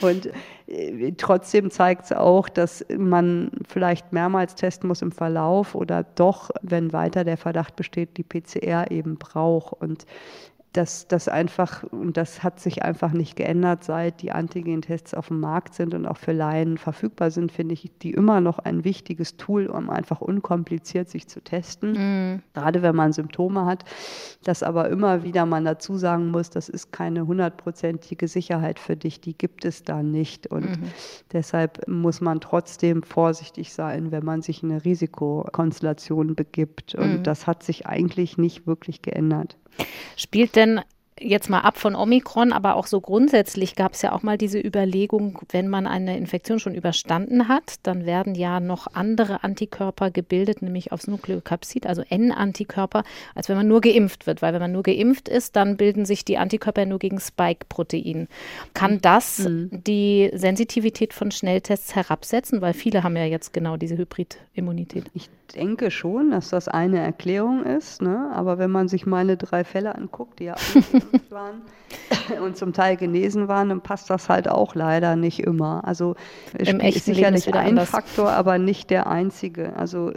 Und 0.00 0.30
äh, 0.66 1.12
trotzdem 1.18 1.70
zeigt 1.70 2.04
es 2.06 2.12
auch, 2.12 2.48
dass 2.48 2.84
man 2.96 3.50
vielleicht 3.68 4.12
mehrmals 4.12 4.54
testen 4.54 4.88
muss 4.88 5.02
im 5.02 5.12
Verlauf 5.12 5.74
oder 5.74 6.04
doch, 6.14 6.50
wenn 6.62 6.92
weiter 6.94 7.24
der 7.24 7.36
Verdacht 7.36 7.76
besteht, 7.76 8.16
die 8.16 8.22
PCR 8.22 8.90
eben 8.90 9.16
braucht. 9.18 9.74
Und 9.82 10.06
dass 10.72 11.08
das 11.08 11.26
einfach, 11.26 11.82
und 11.82 12.16
das 12.16 12.44
hat 12.44 12.60
sich 12.60 12.82
einfach 12.84 13.10
nicht 13.12 13.34
geändert, 13.34 13.82
seit 13.82 14.22
die 14.22 14.30
Antigen-Tests 14.30 15.14
auf 15.14 15.26
dem 15.28 15.40
Markt 15.40 15.74
sind 15.74 15.94
und 15.94 16.06
auch 16.06 16.16
für 16.16 16.30
Laien 16.32 16.78
verfügbar 16.78 17.32
sind, 17.32 17.50
finde 17.50 17.74
ich 17.74 17.90
die 18.02 18.12
immer 18.12 18.40
noch 18.40 18.60
ein 18.60 18.84
wichtiges 18.84 19.36
Tool, 19.36 19.66
um 19.66 19.90
einfach 19.90 20.20
unkompliziert 20.20 21.08
sich 21.08 21.26
zu 21.26 21.40
testen. 21.42 21.92
Mhm. 21.92 22.42
Gerade 22.54 22.82
wenn 22.82 22.94
man 22.94 23.12
Symptome 23.12 23.64
hat, 23.64 23.84
dass 24.44 24.62
aber 24.62 24.88
immer 24.90 25.24
wieder 25.24 25.44
man 25.44 25.64
dazu 25.64 25.96
sagen 25.96 26.30
muss, 26.30 26.50
das 26.50 26.68
ist 26.68 26.92
keine 26.92 27.26
hundertprozentige 27.26 28.28
Sicherheit 28.28 28.78
für 28.78 28.96
dich, 28.96 29.20
die 29.20 29.36
gibt 29.36 29.64
es 29.64 29.82
da 29.82 30.04
nicht. 30.04 30.46
Und 30.46 30.78
deshalb 31.32 31.88
muss 31.88 32.20
man 32.20 32.40
trotzdem 32.40 33.02
vorsichtig 33.02 33.72
sein, 33.72 34.12
wenn 34.12 34.24
man 34.24 34.40
sich 34.40 34.62
in 34.62 34.70
eine 34.70 34.84
Risikokonstellation 34.84 36.36
begibt. 36.36 36.94
Und 36.94 37.18
Mhm. 37.18 37.22
das 37.24 37.48
hat 37.48 37.64
sich 37.64 37.86
eigentlich 37.86 38.38
nicht 38.38 38.68
wirklich 38.68 39.02
geändert. 39.02 39.56
Spielt 40.16 40.56
denn 40.56 40.80
jetzt 41.20 41.50
mal 41.50 41.60
ab 41.60 41.78
von 41.78 41.94
Omikron, 41.94 42.52
aber 42.52 42.76
auch 42.76 42.86
so 42.86 43.00
grundsätzlich 43.00 43.76
gab 43.76 43.92
es 43.92 44.02
ja 44.02 44.12
auch 44.12 44.22
mal 44.22 44.38
diese 44.38 44.58
Überlegung, 44.58 45.38
wenn 45.50 45.68
man 45.68 45.86
eine 45.86 46.16
Infektion 46.16 46.58
schon 46.58 46.74
überstanden 46.74 47.48
hat, 47.48 47.74
dann 47.82 48.06
werden 48.06 48.34
ja 48.34 48.60
noch 48.60 48.86
andere 48.94 49.44
Antikörper 49.44 50.10
gebildet, 50.10 50.62
nämlich 50.62 50.92
aufs 50.92 51.06
Nukleokapsid, 51.06 51.86
also 51.86 52.02
N-Antikörper, 52.08 53.04
als 53.34 53.48
wenn 53.48 53.56
man 53.56 53.68
nur 53.68 53.80
geimpft 53.80 54.26
wird. 54.26 54.42
Weil 54.42 54.52
wenn 54.54 54.60
man 54.60 54.72
nur 54.72 54.82
geimpft 54.82 55.28
ist, 55.28 55.56
dann 55.56 55.76
bilden 55.76 56.04
sich 56.04 56.24
die 56.24 56.38
Antikörper 56.38 56.86
nur 56.86 56.98
gegen 56.98 57.20
Spike-Protein. 57.20 58.28
Kann 58.74 59.00
das 59.00 59.46
die 59.46 60.30
Sensitivität 60.32 61.12
von 61.12 61.30
Schnelltests 61.30 61.94
herabsetzen? 61.94 62.60
Weil 62.60 62.72
viele 62.72 63.02
haben 63.02 63.16
ja 63.16 63.24
jetzt 63.24 63.52
genau 63.52 63.76
diese 63.76 63.96
Hybridimmunität. 63.98 65.10
Ich 65.14 65.28
denke 65.52 65.90
schon, 65.90 66.30
dass 66.30 66.50
das 66.50 66.68
eine 66.68 66.98
Erklärung 66.98 67.64
ist, 67.64 68.02
ne? 68.02 68.30
aber 68.34 68.58
wenn 68.58 68.70
man 68.70 68.88
sich 68.88 69.06
meine 69.06 69.36
drei 69.36 69.64
Fälle 69.64 69.94
anguckt, 69.94 70.38
die 70.40 70.44
ja 70.44 70.54
waren 71.30 71.62
und 72.44 72.56
zum 72.56 72.72
Teil 72.72 72.96
genesen 72.96 73.48
waren, 73.48 73.68
dann 73.68 73.80
passt 73.80 74.10
das 74.10 74.28
halt 74.28 74.48
auch 74.48 74.74
leider 74.74 75.16
nicht 75.16 75.40
immer. 75.40 75.84
Also 75.84 76.14
es 76.56 76.68
Im 76.68 76.80
ist 76.80 77.04
sicherlich 77.04 77.46
ist 77.46 77.54
ein 77.54 77.68
anders. 77.68 77.90
Faktor, 77.90 78.30
aber 78.30 78.58
nicht 78.58 78.90
der 78.90 79.06
einzige. 79.06 79.74
Also 79.76 80.12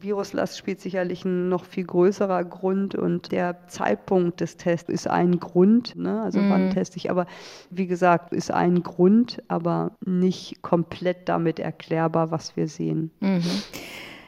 Viruslast 0.00 0.58
spielt 0.58 0.80
sicherlich 0.80 1.24
ein 1.24 1.48
noch 1.48 1.64
viel 1.64 1.84
größerer 1.84 2.44
Grund 2.44 2.94
und 2.94 3.32
der 3.32 3.66
Zeitpunkt 3.68 4.40
des 4.40 4.56
Tests 4.56 4.88
ist 4.88 5.08
ein 5.08 5.40
Grund. 5.40 5.96
Ne? 5.96 6.22
Also 6.22 6.38
wann 6.48 6.70
teste 6.70 6.96
ich, 6.96 7.10
aber 7.10 7.26
wie 7.70 7.86
gesagt, 7.86 8.32
ist 8.32 8.50
ein 8.50 8.82
Grund, 8.82 9.42
aber 9.48 9.92
nicht 10.04 10.62
komplett 10.62 11.28
damit 11.28 11.58
erklärbar, 11.58 12.30
was 12.30 12.56
wir 12.56 12.68
sehen. 12.68 13.10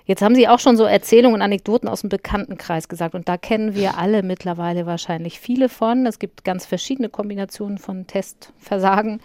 Jetzt 0.09 0.23
haben 0.23 0.35
Sie 0.35 0.49
auch 0.49 0.59
schon 0.59 0.79
so 0.79 0.85
Erzählungen 0.85 1.35
und 1.35 1.43
Anekdoten 1.43 1.87
aus 1.87 2.01
dem 2.01 2.09
Bekanntenkreis 2.09 2.89
gesagt 2.89 3.15
und 3.15 3.29
da 3.29 3.37
kennen 3.37 3.75
wir 3.75 3.99
alle 3.99 4.23
mittlerweile 4.23 4.87
wahrscheinlich 4.87 5.39
viele 5.39 5.69
von. 5.69 6.07
Es 6.07 6.19
gibt 6.19 6.45
ganz 6.45 6.65
verschiedene 6.65 7.11
Kombinationen 7.11 7.77
von 7.77 8.07
Testversagen. 8.07 9.21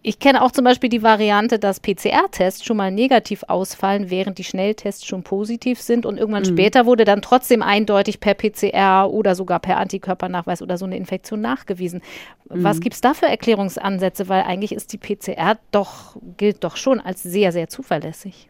Ich 0.00 0.20
kenne 0.20 0.40
auch 0.40 0.50
zum 0.50 0.64
Beispiel 0.64 0.88
die 0.88 1.02
Variante, 1.02 1.58
dass 1.58 1.80
PCR-Tests 1.80 2.64
schon 2.64 2.78
mal 2.78 2.90
negativ 2.90 3.44
ausfallen, 3.46 4.08
während 4.08 4.38
die 4.38 4.44
Schnelltests 4.44 5.04
schon 5.04 5.22
positiv 5.22 5.82
sind 5.82 6.06
und 6.06 6.16
irgendwann 6.16 6.46
später 6.46 6.86
wurde 6.86 7.04
dann 7.04 7.20
trotzdem 7.20 7.60
eindeutig 7.60 8.18
per 8.18 8.32
PCR 8.32 9.10
oder 9.10 9.34
sogar 9.34 9.60
per 9.60 9.76
Antikörpernachweis 9.76 10.62
oder 10.62 10.78
so 10.78 10.86
eine 10.86 10.96
Infektion 10.96 11.42
nachgewiesen. 11.42 12.00
Was 12.46 12.80
gibt 12.80 12.94
es 12.94 13.02
da 13.02 13.12
für 13.12 13.26
Erklärungsansätze? 13.26 14.30
Weil 14.30 14.44
eigentlich 14.44 14.72
ist 14.72 14.94
die 14.94 14.98
PCR 14.98 15.58
doch, 15.72 16.16
gilt 16.38 16.64
doch 16.64 16.78
schon 16.78 17.00
als 17.00 17.22
sehr, 17.22 17.52
sehr 17.52 17.68
zuverlässig. 17.68 18.48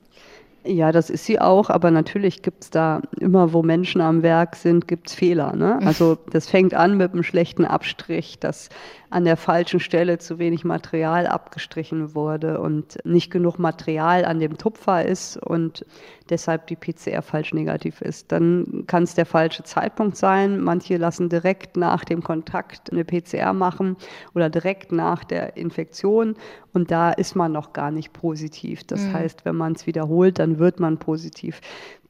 Ja, 0.64 0.92
das 0.92 1.10
ist 1.10 1.24
sie 1.24 1.40
auch, 1.40 1.70
aber 1.70 1.90
natürlich 1.90 2.42
gibt's 2.42 2.70
da 2.70 3.02
immer, 3.18 3.52
wo 3.52 3.62
Menschen 3.64 4.00
am 4.00 4.22
Werk 4.22 4.54
sind, 4.54 4.86
gibt's 4.86 5.14
Fehler. 5.14 5.56
Ne? 5.56 5.80
Also 5.92 6.16
das 6.30 6.48
fängt 6.48 6.72
an 6.74 6.96
mit 6.96 7.12
einem 7.12 7.24
schlechten 7.24 7.64
Abstrich, 7.64 8.38
dass 8.38 8.68
an 9.10 9.24
der 9.24 9.36
falschen 9.36 9.80
Stelle 9.80 10.18
zu 10.18 10.38
wenig 10.38 10.64
Material 10.64 11.26
abgestrichen 11.26 12.14
wurde 12.14 12.60
und 12.60 12.98
nicht 13.04 13.30
genug 13.30 13.58
Material 13.58 14.24
an 14.24 14.38
dem 14.38 14.56
Tupfer 14.56 15.04
ist 15.04 15.36
und 15.36 15.84
deshalb 16.30 16.66
die 16.66 16.76
PCR 16.76 17.22
falsch 17.22 17.52
negativ 17.54 18.00
ist. 18.00 18.32
Dann 18.32 18.84
kann 18.86 19.02
es 19.02 19.14
der 19.14 19.26
falsche 19.26 19.62
Zeitpunkt 19.62 20.16
sein. 20.16 20.60
Manche 20.60 20.96
lassen 20.96 21.28
direkt 21.28 21.76
nach 21.76 22.04
dem 22.04 22.22
Kontakt 22.22 22.92
eine 22.92 23.04
PCR 23.04 23.52
machen 23.52 23.96
oder 24.34 24.50
direkt 24.50 24.92
nach 24.92 25.24
der 25.24 25.56
Infektion 25.56 26.36
und 26.72 26.90
da 26.90 27.10
ist 27.10 27.36
man 27.36 27.52
noch 27.52 27.72
gar 27.72 27.90
nicht 27.90 28.12
positiv. 28.12 28.84
Das 28.84 29.06
heißt, 29.12 29.44
wenn 29.44 29.56
man 29.56 29.72
es 29.72 29.86
wiederholt, 29.86 30.38
dann 30.38 30.58
wird 30.58 30.80
man 30.80 30.98
positiv. 30.98 31.60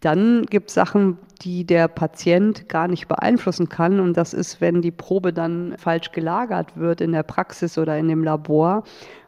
Dann 0.01 0.47
gibt 0.47 0.69
es 0.69 0.75
Sachen, 0.75 1.19
die 1.43 1.65
der 1.65 1.89
Patient 1.89 2.69
gar 2.69 2.87
nicht 2.89 3.09
beeinflussen 3.09 3.69
kann. 3.69 3.99
Und 3.99 4.17
das 4.17 4.35
ist, 4.35 4.61
wenn 4.61 4.83
die 4.83 4.91
Probe 4.91 5.33
dann 5.33 5.75
falsch 5.79 6.13
gelagert 6.13 6.77
wird 6.77 7.01
in 7.01 7.13
der 7.13 7.23
Praxis 7.25 7.77
oder 7.77 7.99
in 7.99 8.09
dem 8.09 8.23
Labor 8.23 8.85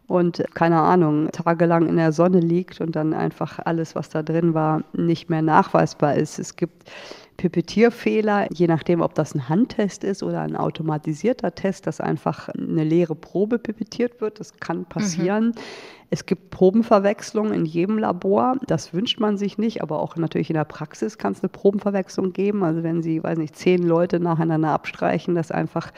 und 0.07 0.45
keine 0.55 0.81
Ahnung, 0.81 1.31
tagelang 1.33 1.89
in 1.89 1.97
der 1.97 2.13
Sonne 2.13 2.41
liegt 2.41 2.81
und 2.81 2.95
dann 2.95 3.15
einfach 3.15 3.59
alles, 3.65 3.95
was 3.95 4.09
da 4.11 4.23
drin 4.23 4.55
war, 4.55 4.83
nicht 4.93 5.31
mehr 5.31 5.43
nachweisbar 5.43 6.15
ist. 6.15 6.39
Es 6.39 6.57
gibt 6.57 6.91
Pipettierfehler, 7.37 8.49
je 8.53 8.67
nachdem, 8.67 9.01
ob 9.01 9.15
das 9.15 9.35
ein 9.35 9.49
Handtest 9.49 10.05
ist 10.05 10.23
oder 10.23 10.41
ein 10.41 10.57
automatisierter 10.57 11.55
Test, 11.55 11.87
dass 11.87 12.01
einfach 12.01 12.49
eine 12.49 12.85
leere 12.85 13.15
Probe 13.15 13.59
pipettiert 13.59 14.21
wird. 14.21 14.41
Das 14.41 14.59
kann 14.61 14.85
passieren. 14.85 15.55
Es 16.11 16.27
gibt 16.27 16.51
Probenverwechslung 16.51 17.53
in 17.53 17.65
jedem 17.65 17.99
Labor. 17.99 18.57
Das 18.69 18.95
wünscht 18.95 19.19
man 19.19 19.37
sich 19.37 19.59
nicht, 19.59 19.83
aber 19.83 20.01
auch 20.01 20.17
natürlich 20.17 20.51
in 20.51 20.55
der 20.55 20.65
Praxis 20.65 21.19
kann 21.19 21.33
es 21.33 21.43
eine 21.43 21.49
Probenverwechslung 21.49 22.33
geben. 22.33 22.63
Also 22.63 22.83
wenn 22.83 23.03
Sie, 23.03 23.23
weiß 23.23 23.39
nicht, 23.39 23.57
zehn 23.57 23.83
Leute 23.83 24.21
nacheinander 24.21 24.69
abstreichen, 24.69 25.35
dass 25.35 25.51
einfach 25.51 25.91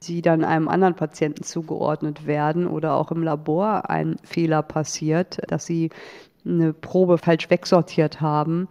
sie 0.00 0.22
dann 0.22 0.44
einem 0.44 0.68
anderen 0.68 0.94
Patienten 0.94 1.44
zugeordnet 1.44 2.26
werden 2.26 2.66
oder 2.66 2.94
auch 2.94 3.12
im 3.12 3.22
Labor 3.22 3.90
ein 3.90 4.16
Fehler 4.24 4.62
passiert, 4.62 5.38
dass 5.48 5.66
sie 5.66 5.90
eine 6.44 6.72
Probe 6.72 7.18
falsch 7.18 7.50
wegsortiert 7.50 8.20
haben. 8.22 8.66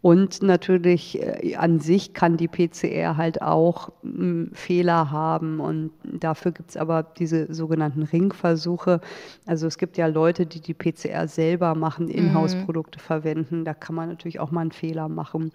Und 0.00 0.42
natürlich 0.42 1.20
äh, 1.20 1.56
an 1.56 1.80
sich 1.80 2.14
kann 2.14 2.36
die 2.36 2.46
PCR 2.46 3.16
halt 3.16 3.42
auch 3.42 3.90
m, 4.04 4.50
Fehler 4.52 5.10
haben. 5.10 5.58
Und 5.58 5.90
dafür 6.04 6.52
gibt 6.52 6.70
es 6.70 6.76
aber 6.76 7.02
diese 7.02 7.52
sogenannten 7.52 8.04
Ringversuche. 8.04 9.00
Also 9.44 9.66
es 9.66 9.76
gibt 9.76 9.96
ja 9.96 10.06
Leute, 10.06 10.46
die 10.46 10.60
die 10.60 10.74
PCR 10.74 11.26
selber 11.26 11.74
machen, 11.74 12.08
Inhouse-Produkte 12.08 13.00
verwenden. 13.00 13.64
Da 13.64 13.74
kann 13.74 13.96
man 13.96 14.08
natürlich 14.08 14.38
auch 14.38 14.52
mal 14.52 14.60
einen 14.60 14.72
Fehler 14.72 15.08
machen. 15.08 15.50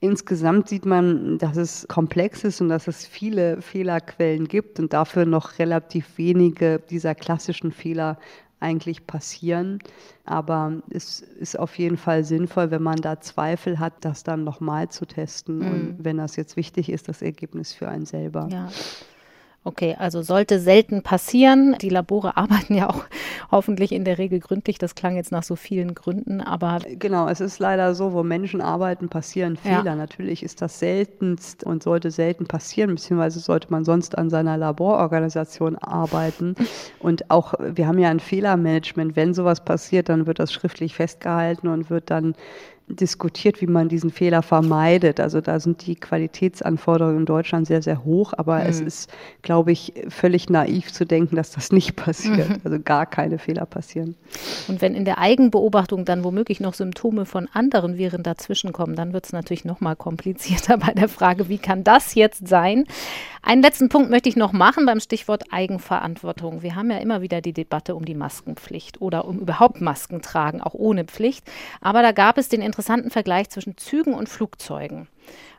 Insgesamt 0.00 0.68
sieht 0.68 0.86
man, 0.86 1.38
dass 1.38 1.56
es 1.56 1.86
komplex 1.86 2.42
ist 2.42 2.60
und 2.60 2.70
dass 2.70 2.88
es 2.88 3.06
viele 3.06 3.62
Fehlerquellen 3.62 4.48
gibt 4.48 4.80
und 4.80 4.92
dafür 4.92 5.24
noch 5.24 5.60
relativ 5.60 6.18
wenige 6.18 6.80
dieser 6.90 7.14
klassischen 7.14 7.70
Fehler 7.70 8.18
eigentlich 8.64 9.06
passieren. 9.06 9.78
Aber 10.24 10.82
es 10.90 11.20
ist 11.20 11.58
auf 11.58 11.78
jeden 11.78 11.96
Fall 11.96 12.24
sinnvoll, 12.24 12.70
wenn 12.70 12.82
man 12.82 12.96
da 12.96 13.20
Zweifel 13.20 13.78
hat, 13.78 13.92
das 14.00 14.24
dann 14.24 14.42
nochmal 14.42 14.88
zu 14.88 15.04
testen. 15.06 15.60
Und 15.60 15.96
wenn 16.04 16.16
das 16.16 16.36
jetzt 16.36 16.56
wichtig 16.56 16.88
ist, 16.88 17.08
das 17.08 17.22
Ergebnis 17.22 17.72
für 17.72 17.88
einen 17.88 18.06
selber. 18.06 18.48
Ja. 18.50 18.68
Okay, 19.66 19.96
also 19.98 20.20
sollte 20.20 20.60
selten 20.60 21.02
passieren. 21.02 21.76
Die 21.80 21.88
Labore 21.88 22.36
arbeiten 22.36 22.74
ja 22.74 22.90
auch 22.90 23.04
hoffentlich 23.50 23.92
in 23.92 24.04
der 24.04 24.18
Regel 24.18 24.38
gründlich. 24.38 24.76
Das 24.76 24.94
klang 24.94 25.16
jetzt 25.16 25.32
nach 25.32 25.42
so 25.42 25.56
vielen 25.56 25.94
Gründen, 25.94 26.42
aber 26.42 26.80
Genau, 26.98 27.28
es 27.28 27.40
ist 27.40 27.58
leider 27.58 27.94
so, 27.94 28.12
wo 28.12 28.22
Menschen 28.22 28.60
arbeiten, 28.60 29.08
passieren 29.08 29.58
Ja. 29.64 29.78
Fehler. 29.78 29.96
Natürlich 29.96 30.42
ist 30.42 30.60
das 30.60 30.78
seltenst 30.78 31.64
und 31.64 31.82
sollte 31.82 32.10
selten 32.10 32.46
passieren, 32.46 32.94
beziehungsweise 32.94 33.40
sollte 33.40 33.68
man 33.70 33.84
sonst 33.84 34.18
an 34.18 34.28
seiner 34.28 34.58
Labororganisation 34.58 35.76
arbeiten. 35.76 36.54
Und 36.98 37.30
auch, 37.30 37.54
wir 37.58 37.86
haben 37.86 37.98
ja 37.98 38.10
ein 38.10 38.20
Fehlermanagement. 38.20 39.16
Wenn 39.16 39.32
sowas 39.32 39.64
passiert, 39.64 40.10
dann 40.10 40.26
wird 40.26 40.40
das 40.40 40.52
schriftlich 40.52 40.94
festgehalten 40.94 41.68
und 41.68 41.88
wird 41.88 42.10
dann 42.10 42.34
diskutiert, 42.86 43.60
wie 43.60 43.66
man 43.66 43.88
diesen 43.88 44.10
Fehler 44.10 44.42
vermeidet. 44.42 45.18
Also 45.18 45.40
da 45.40 45.58
sind 45.58 45.86
die 45.86 45.96
Qualitätsanforderungen 45.96 47.20
in 47.20 47.26
Deutschland 47.26 47.66
sehr, 47.66 47.80
sehr 47.82 48.04
hoch, 48.04 48.34
aber 48.36 48.56
mhm. 48.56 48.66
es 48.66 48.80
ist, 48.80 49.10
glaube 49.42 49.72
ich, 49.72 49.94
völlig 50.08 50.50
naiv 50.50 50.92
zu 50.92 51.06
denken, 51.06 51.36
dass 51.36 51.50
das 51.52 51.72
nicht 51.72 51.96
passiert. 51.96 52.48
Mhm. 52.48 52.60
Also 52.64 52.78
gar 52.80 53.06
keine 53.06 53.38
Fehler 53.38 53.64
passieren. 53.64 54.16
Und 54.68 54.82
wenn 54.82 54.94
in 54.94 55.04
der 55.04 55.18
Eigenbeobachtung 55.18 56.04
dann 56.04 56.24
womöglich 56.24 56.60
noch 56.60 56.74
Symptome 56.74 57.24
von 57.24 57.48
anderen 57.52 57.96
Viren 57.96 58.22
dazwischenkommen, 58.22 58.96
dann 58.96 59.12
wird 59.12 59.26
es 59.26 59.32
natürlich 59.32 59.64
noch 59.64 59.80
mal 59.80 59.96
komplizierter 59.96 60.76
bei 60.78 60.92
der 60.92 61.08
Frage, 61.08 61.48
wie 61.48 61.58
kann 61.58 61.84
das 61.84 62.14
jetzt 62.14 62.46
sein? 62.48 62.84
Einen 63.46 63.60
letzten 63.60 63.90
Punkt 63.90 64.08
möchte 64.08 64.30
ich 64.30 64.36
noch 64.36 64.52
machen 64.52 64.86
beim 64.86 65.00
Stichwort 65.00 65.52
Eigenverantwortung. 65.52 66.62
Wir 66.62 66.76
haben 66.76 66.90
ja 66.90 66.96
immer 66.96 67.20
wieder 67.20 67.42
die 67.42 67.52
Debatte 67.52 67.94
um 67.94 68.06
die 68.06 68.14
Maskenpflicht 68.14 69.02
oder 69.02 69.26
um 69.26 69.38
überhaupt 69.38 69.82
Masken 69.82 70.22
tragen, 70.22 70.62
auch 70.62 70.72
ohne 70.72 71.04
Pflicht. 71.04 71.44
Aber 71.82 72.00
da 72.00 72.12
gab 72.12 72.38
es 72.38 72.48
den 72.48 72.62
interessanten 72.74 73.10
Vergleich 73.12 73.50
zwischen 73.50 73.76
Zügen 73.76 74.14
und 74.14 74.28
Flugzeugen. 74.28 75.06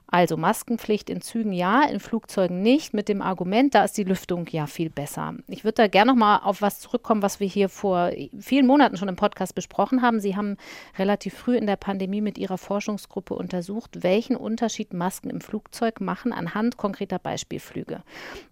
Also 0.07 0.37
Maskenpflicht 0.37 1.09
in 1.09 1.21
Zügen 1.21 1.51
ja, 1.51 1.83
in 1.83 1.99
Flugzeugen 1.99 2.61
nicht, 2.61 2.93
mit 2.93 3.09
dem 3.09 3.21
Argument, 3.21 3.73
da 3.73 3.83
ist 3.83 3.97
die 3.97 4.03
Lüftung 4.03 4.47
ja 4.49 4.67
viel 4.67 4.89
besser. 4.89 5.33
Ich 5.47 5.63
würde 5.63 5.75
da 5.75 5.87
gerne 5.87 6.11
noch 6.11 6.17
mal 6.17 6.37
auf 6.37 6.61
was 6.61 6.79
zurückkommen, 6.79 7.21
was 7.21 7.39
wir 7.39 7.47
hier 7.47 7.69
vor 7.69 8.11
vielen 8.39 8.67
Monaten 8.67 8.97
schon 8.97 9.09
im 9.09 9.15
Podcast 9.15 9.55
besprochen 9.55 10.01
haben. 10.01 10.19
Sie 10.19 10.35
haben 10.35 10.57
relativ 10.97 11.33
früh 11.33 11.57
in 11.57 11.65
der 11.65 11.75
Pandemie 11.75 12.21
mit 12.21 12.37
Ihrer 12.37 12.57
Forschungsgruppe 12.57 13.33
untersucht, 13.33 14.03
welchen 14.03 14.35
Unterschied 14.35 14.93
Masken 14.93 15.29
im 15.29 15.41
Flugzeug 15.41 16.01
machen 16.01 16.33
anhand 16.33 16.77
konkreter 16.77 17.19
Beispielflüge. 17.19 18.03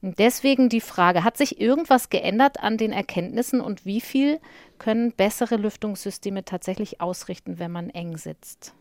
Und 0.02 0.18
deswegen 0.20 0.70
die 0.70 0.82
Frage, 0.82 1.24
hat 1.24 1.38
sich 1.38 1.62
irgendwas 1.62 2.10
geändert 2.10 2.62
an 2.62 2.78
den 2.78 2.92
Erkenntnissen 2.92 3.62
und 3.62 3.86
wie 3.86 4.02
viel 4.02 4.40
können 4.80 5.12
bessere 5.12 5.58
Lüftungssysteme 5.58 6.46
tatsächlich 6.46 7.00
ausrichten, 7.00 7.60
wenn 7.60 7.72
man 7.72 7.90
eng 7.90 8.18
sitzt? 8.18 8.74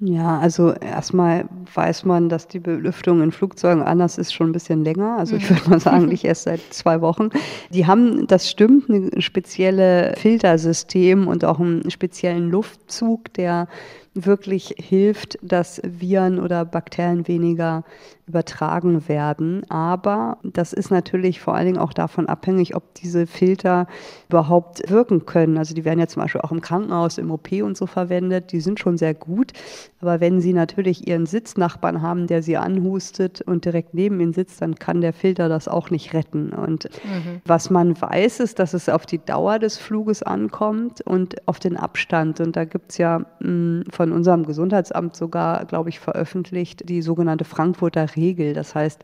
Ja, 0.00 0.38
also 0.38 0.72
erstmal 0.74 1.48
weiß 1.74 2.04
man, 2.04 2.28
dass 2.28 2.46
die 2.46 2.60
Belüftung 2.60 3.20
in 3.20 3.32
Flugzeugen 3.32 3.82
anders 3.82 4.16
ist 4.16 4.32
schon 4.32 4.50
ein 4.50 4.52
bisschen 4.52 4.84
länger. 4.84 5.16
Also 5.18 5.34
ich 5.34 5.50
mhm. 5.50 5.56
würde 5.56 5.70
mal 5.70 5.80
sagen, 5.80 6.06
nicht 6.06 6.24
erst 6.24 6.44
seit 6.44 6.60
zwei 6.70 7.00
Wochen. 7.00 7.30
Die 7.70 7.86
haben, 7.86 8.28
das 8.28 8.48
stimmt, 8.48 8.88
ein 8.88 9.20
spezielles 9.20 10.18
Filtersystem 10.20 11.26
und 11.26 11.44
auch 11.44 11.58
einen 11.58 11.90
speziellen 11.90 12.48
Luftzug, 12.48 13.32
der 13.34 13.66
wirklich 14.14 14.74
hilft, 14.78 15.38
dass 15.42 15.80
Viren 15.84 16.38
oder 16.38 16.64
Bakterien 16.64 17.26
weniger 17.26 17.84
übertragen 18.28 19.08
werden. 19.08 19.68
Aber 19.70 20.38
das 20.42 20.72
ist 20.72 20.90
natürlich 20.90 21.40
vor 21.40 21.54
allen 21.54 21.66
Dingen 21.66 21.78
auch 21.78 21.92
davon 21.92 22.26
abhängig, 22.26 22.76
ob 22.76 22.94
diese 22.94 23.26
Filter 23.26 23.86
überhaupt 24.28 24.88
wirken 24.90 25.26
können. 25.26 25.58
Also 25.58 25.74
die 25.74 25.84
werden 25.84 25.98
ja 25.98 26.06
zum 26.06 26.22
Beispiel 26.22 26.42
auch 26.42 26.52
im 26.52 26.60
Krankenhaus, 26.60 27.18
im 27.18 27.30
OP 27.30 27.52
und 27.52 27.76
so 27.76 27.86
verwendet. 27.86 28.52
Die 28.52 28.60
sind 28.60 28.78
schon 28.78 28.98
sehr 28.98 29.14
gut. 29.14 29.52
Aber 30.00 30.20
wenn 30.20 30.40
Sie 30.40 30.52
natürlich 30.52 31.08
Ihren 31.08 31.26
Sitznachbarn 31.26 32.02
haben, 32.02 32.26
der 32.26 32.42
Sie 32.42 32.56
anhustet 32.56 33.40
und 33.40 33.64
direkt 33.64 33.94
neben 33.94 34.20
Ihnen 34.20 34.32
sitzt, 34.32 34.60
dann 34.62 34.76
kann 34.76 35.00
der 35.00 35.12
Filter 35.12 35.48
das 35.48 35.66
auch 35.66 35.90
nicht 35.90 36.12
retten. 36.12 36.50
Und 36.50 36.84
mhm. 37.04 37.40
was 37.44 37.70
man 37.70 38.00
weiß, 38.00 38.40
ist, 38.40 38.58
dass 38.58 38.74
es 38.74 38.88
auf 38.88 39.06
die 39.06 39.18
Dauer 39.18 39.58
des 39.58 39.78
Fluges 39.78 40.22
ankommt 40.22 41.00
und 41.00 41.48
auf 41.48 41.58
den 41.58 41.76
Abstand. 41.76 42.40
Und 42.40 42.56
da 42.56 42.64
gibt 42.64 42.92
es 42.92 42.98
ja 42.98 43.18
mh, 43.18 43.26
hm, 43.40 43.84
von 43.90 44.12
unserem 44.12 44.44
Gesundheitsamt 44.44 45.16
sogar, 45.16 45.64
glaube 45.64 45.88
ich, 45.88 45.98
veröffentlicht 45.98 46.88
die 46.88 47.02
sogenannte 47.02 47.44
Frankfurter 47.44 48.06
Regel. 48.18 48.54
Das 48.54 48.74
heißt, 48.74 49.02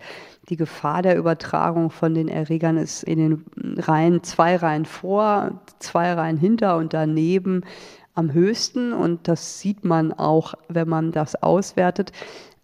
die 0.48 0.56
Gefahr 0.56 1.02
der 1.02 1.16
Übertragung 1.16 1.90
von 1.90 2.14
den 2.14 2.28
Erregern 2.28 2.76
ist 2.76 3.02
in 3.02 3.18
den 3.18 3.44
Reihen 3.78 4.22
zwei 4.22 4.56
Reihen 4.56 4.84
vor, 4.84 5.62
zwei 5.78 6.12
Reihen 6.12 6.36
hinter 6.36 6.76
und 6.76 6.92
daneben 6.92 7.62
am 8.14 8.32
höchsten. 8.32 8.92
Und 8.92 9.28
das 9.28 9.60
sieht 9.60 9.84
man 9.84 10.12
auch, 10.12 10.54
wenn 10.68 10.88
man 10.88 11.12
das 11.12 11.34
auswertet. 11.42 12.12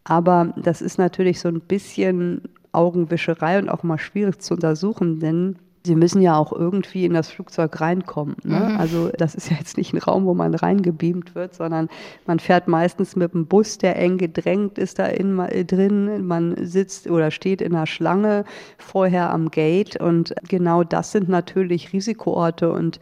Aber 0.05 0.53
das 0.57 0.83
ist 0.83 0.99
natürlich 0.99 1.41
so 1.41 1.49
ein 1.49 1.61
bisschen 1.61 2.43
Augenwischerei 2.73 3.59
und 3.59 3.69
auch 3.69 3.83
mal 3.83 3.99
schwierig 3.99 4.41
zu 4.41 4.55
untersuchen, 4.55 5.21
denn 5.21 5.57
Sie 5.83 5.95
müssen 5.95 6.21
ja 6.21 6.37
auch 6.37 6.53
irgendwie 6.53 7.07
in 7.07 7.15
das 7.15 7.31
Flugzeug 7.31 7.81
reinkommen. 7.81 8.37
Ne? 8.45 8.71
Mhm. 8.73 8.81
Also 8.81 9.09
das 9.17 9.35
ist 9.35 9.51
ja 9.51 9.57
jetzt 9.57 9.79
nicht 9.79 9.95
ein 9.95 9.99
Raum, 9.99 10.27
wo 10.27 10.35
man 10.35 10.55
reingebeamt 10.55 11.35
wird, 11.35 11.55
sondern 11.55 11.89
man 12.27 12.39
fährt 12.39 12.69
meistens 12.69 13.17
mit 13.17 13.35
einem 13.35 13.47
Bus, 13.47 13.79
der 13.79 13.97
eng 13.97 14.19
gedrängt 14.19 14.77
ist 14.79 14.99
da 14.99 15.07
in, 15.07 15.39
äh, 15.39 15.65
drin. 15.65 16.27
Man 16.27 16.55
sitzt 16.61 17.09
oder 17.09 17.31
steht 17.31 17.63
in 17.63 17.75
einer 17.75 17.87
Schlange 17.87 18.45
vorher 18.77 19.31
am 19.31 19.51
Gate 19.51 19.97
und 19.97 20.35
genau 20.49 20.85
das 20.85 21.13
sind 21.13 21.29
natürlich 21.29 21.93
Risikoorte 21.93 22.71
und 22.73 23.01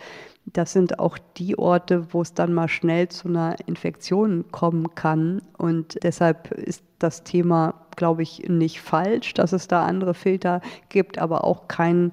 das 0.53 0.73
sind 0.73 0.99
auch 0.99 1.19
die 1.37 1.59
Orte, 1.59 2.13
wo 2.13 2.23
es 2.23 2.35
dann 2.35 2.55
mal 2.55 2.69
schnell 2.69 3.09
zu 3.09 3.29
einer 3.29 3.57
Infektion 3.67 4.45
kommen 4.51 4.95
kann. 4.95 5.43
Und 5.57 5.99
deshalb 6.03 6.53
ist 6.53 6.83
das 6.99 7.25
Thema, 7.25 7.75
glaube 7.97 8.23
ich, 8.23 8.49
nicht 8.49 8.81
falsch, 8.81 9.35
dass 9.35 9.53
es 9.53 9.69
da 9.69 9.85
andere 9.85 10.15
Filter 10.15 10.61
gibt, 10.89 11.19
aber 11.19 11.45
auch 11.45 11.69
kein 11.69 12.13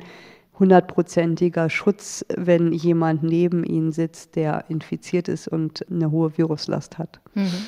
hundertprozentiger 0.59 1.69
Schutz, 1.69 2.25
wenn 2.35 2.73
jemand 2.73 3.23
neben 3.23 3.63
ihnen 3.63 3.91
sitzt, 3.91 4.35
der 4.35 4.65
infiziert 4.69 5.27
ist 5.27 5.47
und 5.47 5.85
eine 5.89 6.11
hohe 6.11 6.37
Viruslast 6.37 6.97
hat. 6.97 7.19
Mhm. 7.33 7.67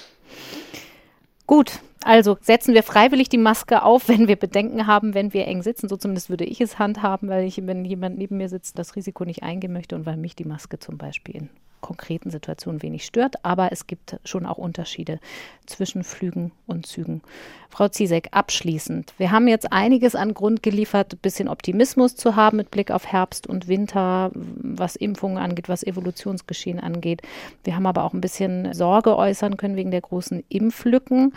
Gut, 1.45 1.79
also 2.03 2.37
setzen 2.41 2.73
wir 2.73 2.83
freiwillig 2.83 3.29
die 3.29 3.37
Maske 3.37 3.83
auf, 3.83 4.09
wenn 4.09 4.27
wir 4.27 4.35
Bedenken 4.35 4.87
haben, 4.87 5.13
wenn 5.13 5.33
wir 5.33 5.47
eng 5.47 5.61
sitzen. 5.63 5.87
So 5.89 5.97
zumindest 5.97 6.29
würde 6.29 6.45
ich 6.45 6.61
es 6.61 6.77
handhaben, 6.77 7.29
weil 7.29 7.45
ich, 7.45 7.65
wenn 7.65 7.85
jemand 7.85 8.17
neben 8.17 8.37
mir 8.37 8.49
sitzt, 8.49 8.77
das 8.77 8.95
Risiko 8.95 9.25
nicht 9.25 9.43
eingehen 9.43 9.73
möchte 9.73 9.95
und 9.95 10.05
weil 10.05 10.17
mich 10.17 10.35
die 10.35 10.45
Maske 10.45 10.79
zum 10.79 10.97
Beispiel 10.97 11.35
in 11.35 11.49
konkreten 11.81 12.29
Situationen 12.29 12.81
wenig 12.81 13.05
stört. 13.05 13.43
Aber 13.43 13.71
es 13.71 13.87
gibt 13.87 14.17
schon 14.23 14.45
auch 14.45 14.57
Unterschiede 14.57 15.19
zwischen 15.65 16.03
Flügen 16.03 16.51
und 16.65 16.85
Zügen. 16.85 17.21
Frau 17.69 17.87
Ziesek, 17.89 18.29
abschließend. 18.31 19.13
Wir 19.17 19.31
haben 19.31 19.47
jetzt 19.47 19.71
einiges 19.71 20.15
an 20.15 20.33
Grund 20.33 20.63
geliefert, 20.63 21.13
ein 21.13 21.19
bisschen 21.19 21.47
Optimismus 21.47 22.15
zu 22.15 22.35
haben 22.35 22.57
mit 22.57 22.71
Blick 22.71 22.91
auf 22.91 23.05
Herbst 23.05 23.47
und 23.47 23.67
Winter, 23.67 24.31
was 24.33 24.95
Impfungen 24.95 25.37
angeht, 25.37 25.69
was 25.69 25.83
Evolutionsgeschehen 25.83 26.79
angeht. 26.79 27.21
Wir 27.63 27.75
haben 27.75 27.85
aber 27.85 28.03
auch 28.03 28.13
ein 28.13 28.21
bisschen 28.21 28.73
Sorge 28.73 29.15
äußern 29.15 29.57
können 29.57 29.75
wegen 29.75 29.91
der 29.91 30.01
großen 30.01 30.43
Impflücken. 30.49 31.33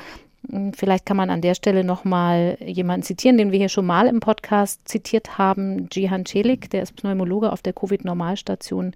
Vielleicht 0.75 1.05
kann 1.05 1.19
man 1.19 1.29
an 1.29 1.43
der 1.43 1.55
Stelle 1.55 1.85
nochmal 1.85 2.57
jemanden 2.65 3.03
zitieren, 3.03 3.37
den 3.37 3.53
wir 3.53 3.59
hier 3.59 3.69
schon 3.69 3.85
mal 3.85 4.07
im 4.07 4.21
Podcast 4.21 4.89
zitiert 4.89 5.37
haben, 5.37 5.89
Jihan 5.93 6.25
Celik, 6.25 6.71
der 6.71 6.83
ist 6.83 6.97
Pneumologe 6.97 7.53
auf 7.53 7.61
der 7.61 7.75
Covid-Normalstation 7.75 8.95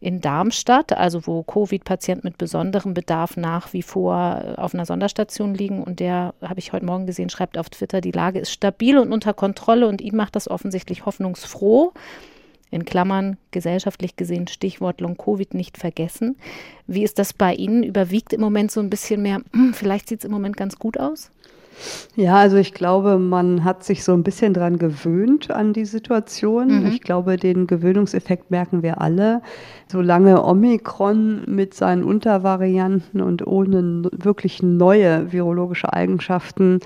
in 0.00 0.22
Darmstadt, 0.22 0.92
also 0.92 1.26
wo 1.26 1.42
Covid-Patienten 1.42 2.26
mit 2.26 2.38
besonderem 2.38 2.94
Bedarf 2.94 3.36
nach 3.36 3.72
wie 3.74 3.82
vor 3.82 4.42
äh, 4.42 4.60
auf 4.60 4.72
einer 4.74 4.86
Sonderstation 4.86 5.54
liegen. 5.54 5.82
Und 5.82 6.00
der, 6.00 6.34
habe 6.40 6.58
ich 6.58 6.72
heute 6.72 6.86
Morgen 6.86 7.06
gesehen, 7.06 7.28
schreibt 7.28 7.58
auf 7.58 7.68
Twitter, 7.68 8.00
die 8.00 8.10
Lage 8.10 8.38
ist 8.38 8.50
stabil 8.50 8.98
und 8.98 9.12
unter 9.12 9.34
Kontrolle 9.34 9.86
und 9.86 10.00
ihn 10.00 10.16
macht 10.16 10.36
das 10.36 10.48
offensichtlich 10.48 11.04
hoffnungsfroh. 11.04 11.92
In 12.70 12.84
Klammern 12.84 13.36
gesellschaftlich 13.50 14.16
gesehen 14.16 14.46
Stichwort 14.46 15.00
Long-Covid 15.00 15.54
nicht 15.54 15.76
vergessen. 15.76 16.36
Wie 16.86 17.02
ist 17.02 17.18
das 17.18 17.32
bei 17.32 17.52
Ihnen? 17.52 17.82
Überwiegt 17.82 18.32
im 18.32 18.40
Moment 18.40 18.70
so 18.70 18.80
ein 18.80 18.90
bisschen 18.90 19.22
mehr, 19.22 19.40
vielleicht 19.72 20.08
sieht 20.08 20.20
es 20.20 20.24
im 20.24 20.30
Moment 20.30 20.56
ganz 20.56 20.78
gut 20.78 20.98
aus? 20.98 21.30
Ja, 22.16 22.36
also 22.36 22.56
ich 22.56 22.74
glaube, 22.74 23.18
man 23.18 23.64
hat 23.64 23.84
sich 23.84 24.04
so 24.04 24.12
ein 24.12 24.22
bisschen 24.22 24.54
dran 24.54 24.78
gewöhnt 24.78 25.50
an 25.50 25.72
die 25.72 25.84
Situation. 25.84 26.80
Mhm. 26.80 26.86
Ich 26.86 27.00
glaube, 27.00 27.36
den 27.36 27.66
Gewöhnungseffekt 27.66 28.50
merken 28.50 28.82
wir 28.82 29.00
alle. 29.00 29.42
Solange 29.88 30.44
Omikron 30.44 31.42
mit 31.46 31.74
seinen 31.74 32.04
Untervarianten 32.04 33.20
und 33.20 33.46
ohne 33.46 34.02
wirklich 34.12 34.62
neue 34.62 35.32
virologische 35.32 35.92
Eigenschaften 35.92 36.80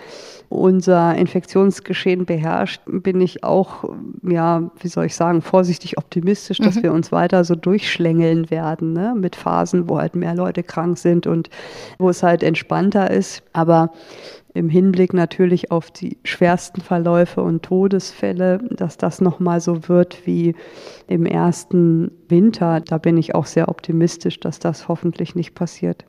unser 0.49 1.15
Infektionsgeschehen 1.16 2.25
beherrscht, 2.27 2.81
bin 2.87 3.21
ich 3.21 3.45
auch, 3.45 3.85
ja, 4.23 4.71
wie 4.81 4.89
soll 4.89 5.07
ich 5.07 5.16
sagen, 5.16 5.43
vorsichtig 5.43 5.99
optimistisch, 5.99 6.59
dass 6.59 6.77
mhm. 6.77 6.83
wir 6.85 6.93
uns 6.93 7.12
weiter 7.12 7.45
so 7.45 7.55
durchschlängeln 7.55 8.51
werden, 8.51 8.93
ne? 8.93 9.15
mit 9.16 9.37
Phasen, 9.37 9.89
wo 9.89 9.99
halt 9.99 10.15
mehr 10.15 10.35
Leute 10.35 10.62
krank 10.62 10.99
sind 10.99 11.27
und 11.27 11.51
wo 11.99 12.09
es 12.09 12.23
halt 12.23 12.43
entspannter 12.43 13.11
ist. 13.11 13.43
Aber 13.53 13.91
im 14.55 14.68
Hinblick 14.68 15.12
natürlich 15.12 15.72
auf 15.72 15.90
die 15.90 16.16
schwersten 16.22 16.81
Verläufe 16.81 17.43
und 17.43 17.64
Todesfälle, 17.64 18.59
dass 18.70 18.97
das 18.97 19.20
nochmal 19.20 19.60
so 19.60 19.89
wird 19.89 20.26
wie 20.26 20.55
im 21.09 21.26
ersten 21.26 22.12
Winter. 22.28 22.81
Da 22.81 22.98
bin 22.98 23.16
ich 23.16 23.35
auch 23.35 23.47
sehr 23.47 23.68
optimistisch, 23.68 24.39
dass 24.39 24.60
das 24.60 24.86
hoffentlich 24.86 25.35
nicht 25.35 25.55
passiert. 25.55 26.06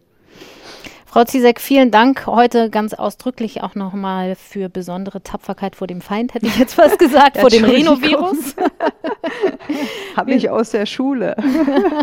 Frau 1.16 1.24
Ziesek, 1.24 1.62
vielen 1.62 1.92
Dank 1.92 2.26
heute 2.26 2.70
ganz 2.70 2.94
ausdrücklich 2.94 3.64
auch 3.64 3.74
nochmal 3.74 4.36
für 4.36 4.68
besondere 4.68 5.24
Tapferkeit 5.24 5.78
vor 5.78 5.88
dem 5.88 6.02
Feind, 6.02 6.34
hätte 6.34 6.46
ich 6.46 6.58
jetzt 6.60 6.74
fast 6.74 7.00
gesagt, 7.00 7.38
vor 7.40 7.50
dem 7.50 7.64
Renovirus. 7.64 8.54
Habe 10.18 10.34
ich 10.34 10.50
aus 10.50 10.72
der 10.72 10.86
Schule. 10.86 11.38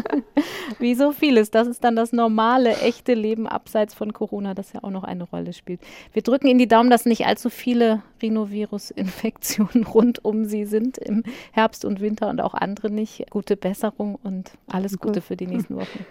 Wie 0.79 0.95
so 0.95 1.13
vieles. 1.13 1.51
Das 1.51 1.69
ist 1.69 1.85
dann 1.85 1.95
das 1.95 2.15
normale, 2.15 2.75
echte 2.79 3.13
Leben 3.13 3.47
abseits 3.47 3.93
von 3.93 4.15
Corona, 4.15 4.55
das 4.55 4.73
ja 4.73 4.83
auch 4.83 4.89
noch 4.89 5.05
eine 5.05 5.25
Rolle 5.25 5.53
spielt. 5.53 5.83
Wir 6.15 6.23
drücken 6.23 6.47
Ihnen 6.47 6.59
die 6.59 6.67
Daumen, 6.67 6.89
dass 6.89 7.05
nicht 7.05 7.27
allzu 7.27 7.51
viele 7.51 8.03
Renovirus-Infektionen 8.23 9.85
rund 9.93 10.25
um 10.25 10.47
Sie 10.47 10.65
sind 10.65 10.97
im 10.97 11.23
Herbst 11.51 11.85
und 11.85 12.01
Winter 12.01 12.31
und 12.31 12.41
auch 12.41 12.55
andere 12.55 12.89
nicht. 12.89 13.29
Gute 13.29 13.59
Besserung 13.59 14.19
und 14.23 14.53
alles 14.69 14.99
Gute 14.99 15.21
für 15.21 15.37
die 15.37 15.49
nächsten 15.49 15.77
Wochen. 15.77 16.07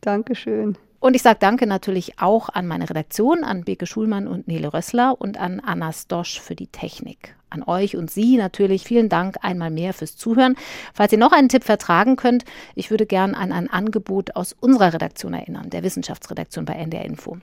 Dankeschön. 0.00 0.78
Und 1.00 1.14
ich 1.14 1.22
sage 1.22 1.38
Danke 1.40 1.66
natürlich 1.66 2.18
auch 2.18 2.48
an 2.48 2.66
meine 2.66 2.88
Redaktion, 2.88 3.44
an 3.44 3.64
Beke 3.64 3.86
Schulmann 3.86 4.26
und 4.26 4.48
Nele 4.48 4.72
Rössler 4.72 5.20
und 5.20 5.38
an 5.38 5.60
Anna 5.60 5.92
Stosch 5.92 6.40
für 6.40 6.54
die 6.54 6.68
Technik. 6.68 7.34
An 7.48 7.62
euch 7.62 7.96
und 7.96 8.10
Sie 8.10 8.36
natürlich 8.36 8.82
vielen 8.82 9.08
Dank 9.08 9.36
einmal 9.42 9.70
mehr 9.70 9.92
fürs 9.92 10.16
Zuhören. 10.16 10.56
Falls 10.92 11.12
ihr 11.12 11.18
noch 11.18 11.30
einen 11.30 11.48
Tipp 11.48 11.62
vertragen 11.62 12.16
könnt, 12.16 12.44
ich 12.74 12.90
würde 12.90 13.06
gern 13.06 13.36
an 13.36 13.52
ein 13.52 13.70
Angebot 13.70 14.34
aus 14.34 14.54
unserer 14.58 14.92
Redaktion 14.92 15.32
erinnern, 15.32 15.70
der 15.70 15.84
Wissenschaftsredaktion 15.84 16.64
bei 16.64 16.74
NDR 16.74 17.04
Info. 17.04 17.38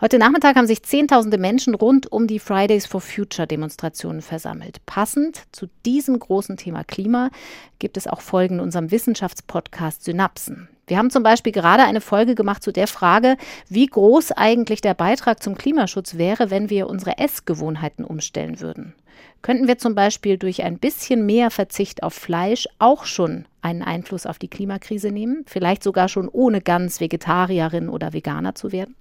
Heute 0.00 0.18
Nachmittag 0.18 0.56
haben 0.56 0.66
sich 0.66 0.82
Zehntausende 0.82 1.36
Menschen 1.36 1.74
rund 1.74 2.10
um 2.10 2.26
die 2.26 2.38
Fridays 2.38 2.86
for 2.86 3.02
Future 3.02 3.46
Demonstrationen 3.46 4.22
versammelt. 4.22 4.84
Passend 4.86 5.42
zu 5.52 5.66
diesem 5.84 6.18
großen 6.18 6.56
Thema 6.56 6.82
Klima 6.82 7.30
gibt 7.78 7.98
es 7.98 8.06
auch 8.06 8.22
Folgen 8.22 8.54
in 8.54 8.60
unserem 8.60 8.90
Wissenschaftspodcast 8.90 10.02
Synapsen. 10.02 10.68
Wir 10.86 10.98
haben 10.98 11.10
zum 11.10 11.22
Beispiel 11.22 11.52
gerade 11.52 11.84
eine 11.84 12.00
Folge 12.00 12.34
gemacht 12.34 12.62
zu 12.62 12.72
der 12.72 12.88
Frage, 12.88 13.36
wie 13.68 13.86
groß 13.86 14.32
eigentlich 14.32 14.80
der 14.80 14.94
Beitrag 14.94 15.42
zum 15.42 15.56
Klimaschutz 15.56 16.18
wäre, 16.18 16.50
wenn 16.50 16.70
wir 16.70 16.88
unsere 16.88 17.18
Essgewohnheiten 17.18 18.04
umstellen 18.04 18.60
würden. 18.60 18.94
Könnten 19.42 19.68
wir 19.68 19.78
zum 19.78 19.94
Beispiel 19.94 20.38
durch 20.38 20.62
ein 20.62 20.78
bisschen 20.78 21.26
mehr 21.26 21.50
Verzicht 21.50 22.02
auf 22.02 22.14
Fleisch 22.14 22.68
auch 22.78 23.04
schon 23.04 23.46
einen 23.60 23.82
Einfluss 23.82 24.26
auf 24.26 24.38
die 24.38 24.48
Klimakrise 24.48 25.10
nehmen, 25.10 25.44
vielleicht 25.46 25.82
sogar 25.82 26.08
schon 26.08 26.28
ohne 26.28 26.60
ganz 26.60 27.00
Vegetarierin 27.00 27.88
oder 27.88 28.12
Veganer 28.12 28.54
zu 28.54 28.72
werden? 28.72 28.94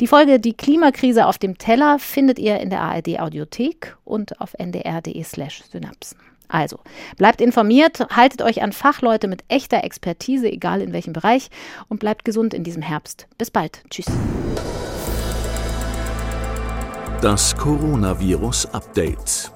Die 0.00 0.06
Folge 0.06 0.38
Die 0.38 0.54
Klimakrise 0.54 1.26
auf 1.26 1.38
dem 1.38 1.58
Teller 1.58 1.98
findet 1.98 2.38
ihr 2.38 2.60
in 2.60 2.70
der 2.70 2.80
ARD 2.82 3.18
Audiothek 3.18 3.96
und 4.04 4.40
auf 4.40 4.54
ndr.de/synapsen. 4.54 6.18
Also, 6.48 6.80
bleibt 7.16 7.40
informiert, 7.40 8.00
haltet 8.14 8.42
euch 8.42 8.62
an 8.62 8.72
Fachleute 8.72 9.28
mit 9.28 9.44
echter 9.48 9.84
Expertise, 9.84 10.50
egal 10.50 10.80
in 10.80 10.92
welchem 10.92 11.12
Bereich, 11.12 11.50
und 11.88 12.00
bleibt 12.00 12.24
gesund 12.24 12.54
in 12.54 12.64
diesem 12.64 12.82
Herbst. 12.82 13.26
Bis 13.36 13.50
bald. 13.50 13.82
Tschüss. 13.90 14.06
Das 17.20 17.56
Coronavirus 17.56 18.66
Update. 18.66 19.50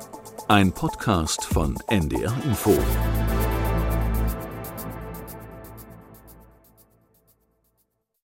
Ein 0.49 0.73
Podcast 0.73 1.45
von 1.45 1.77
NDR 1.89 2.35
Info. 2.45 2.77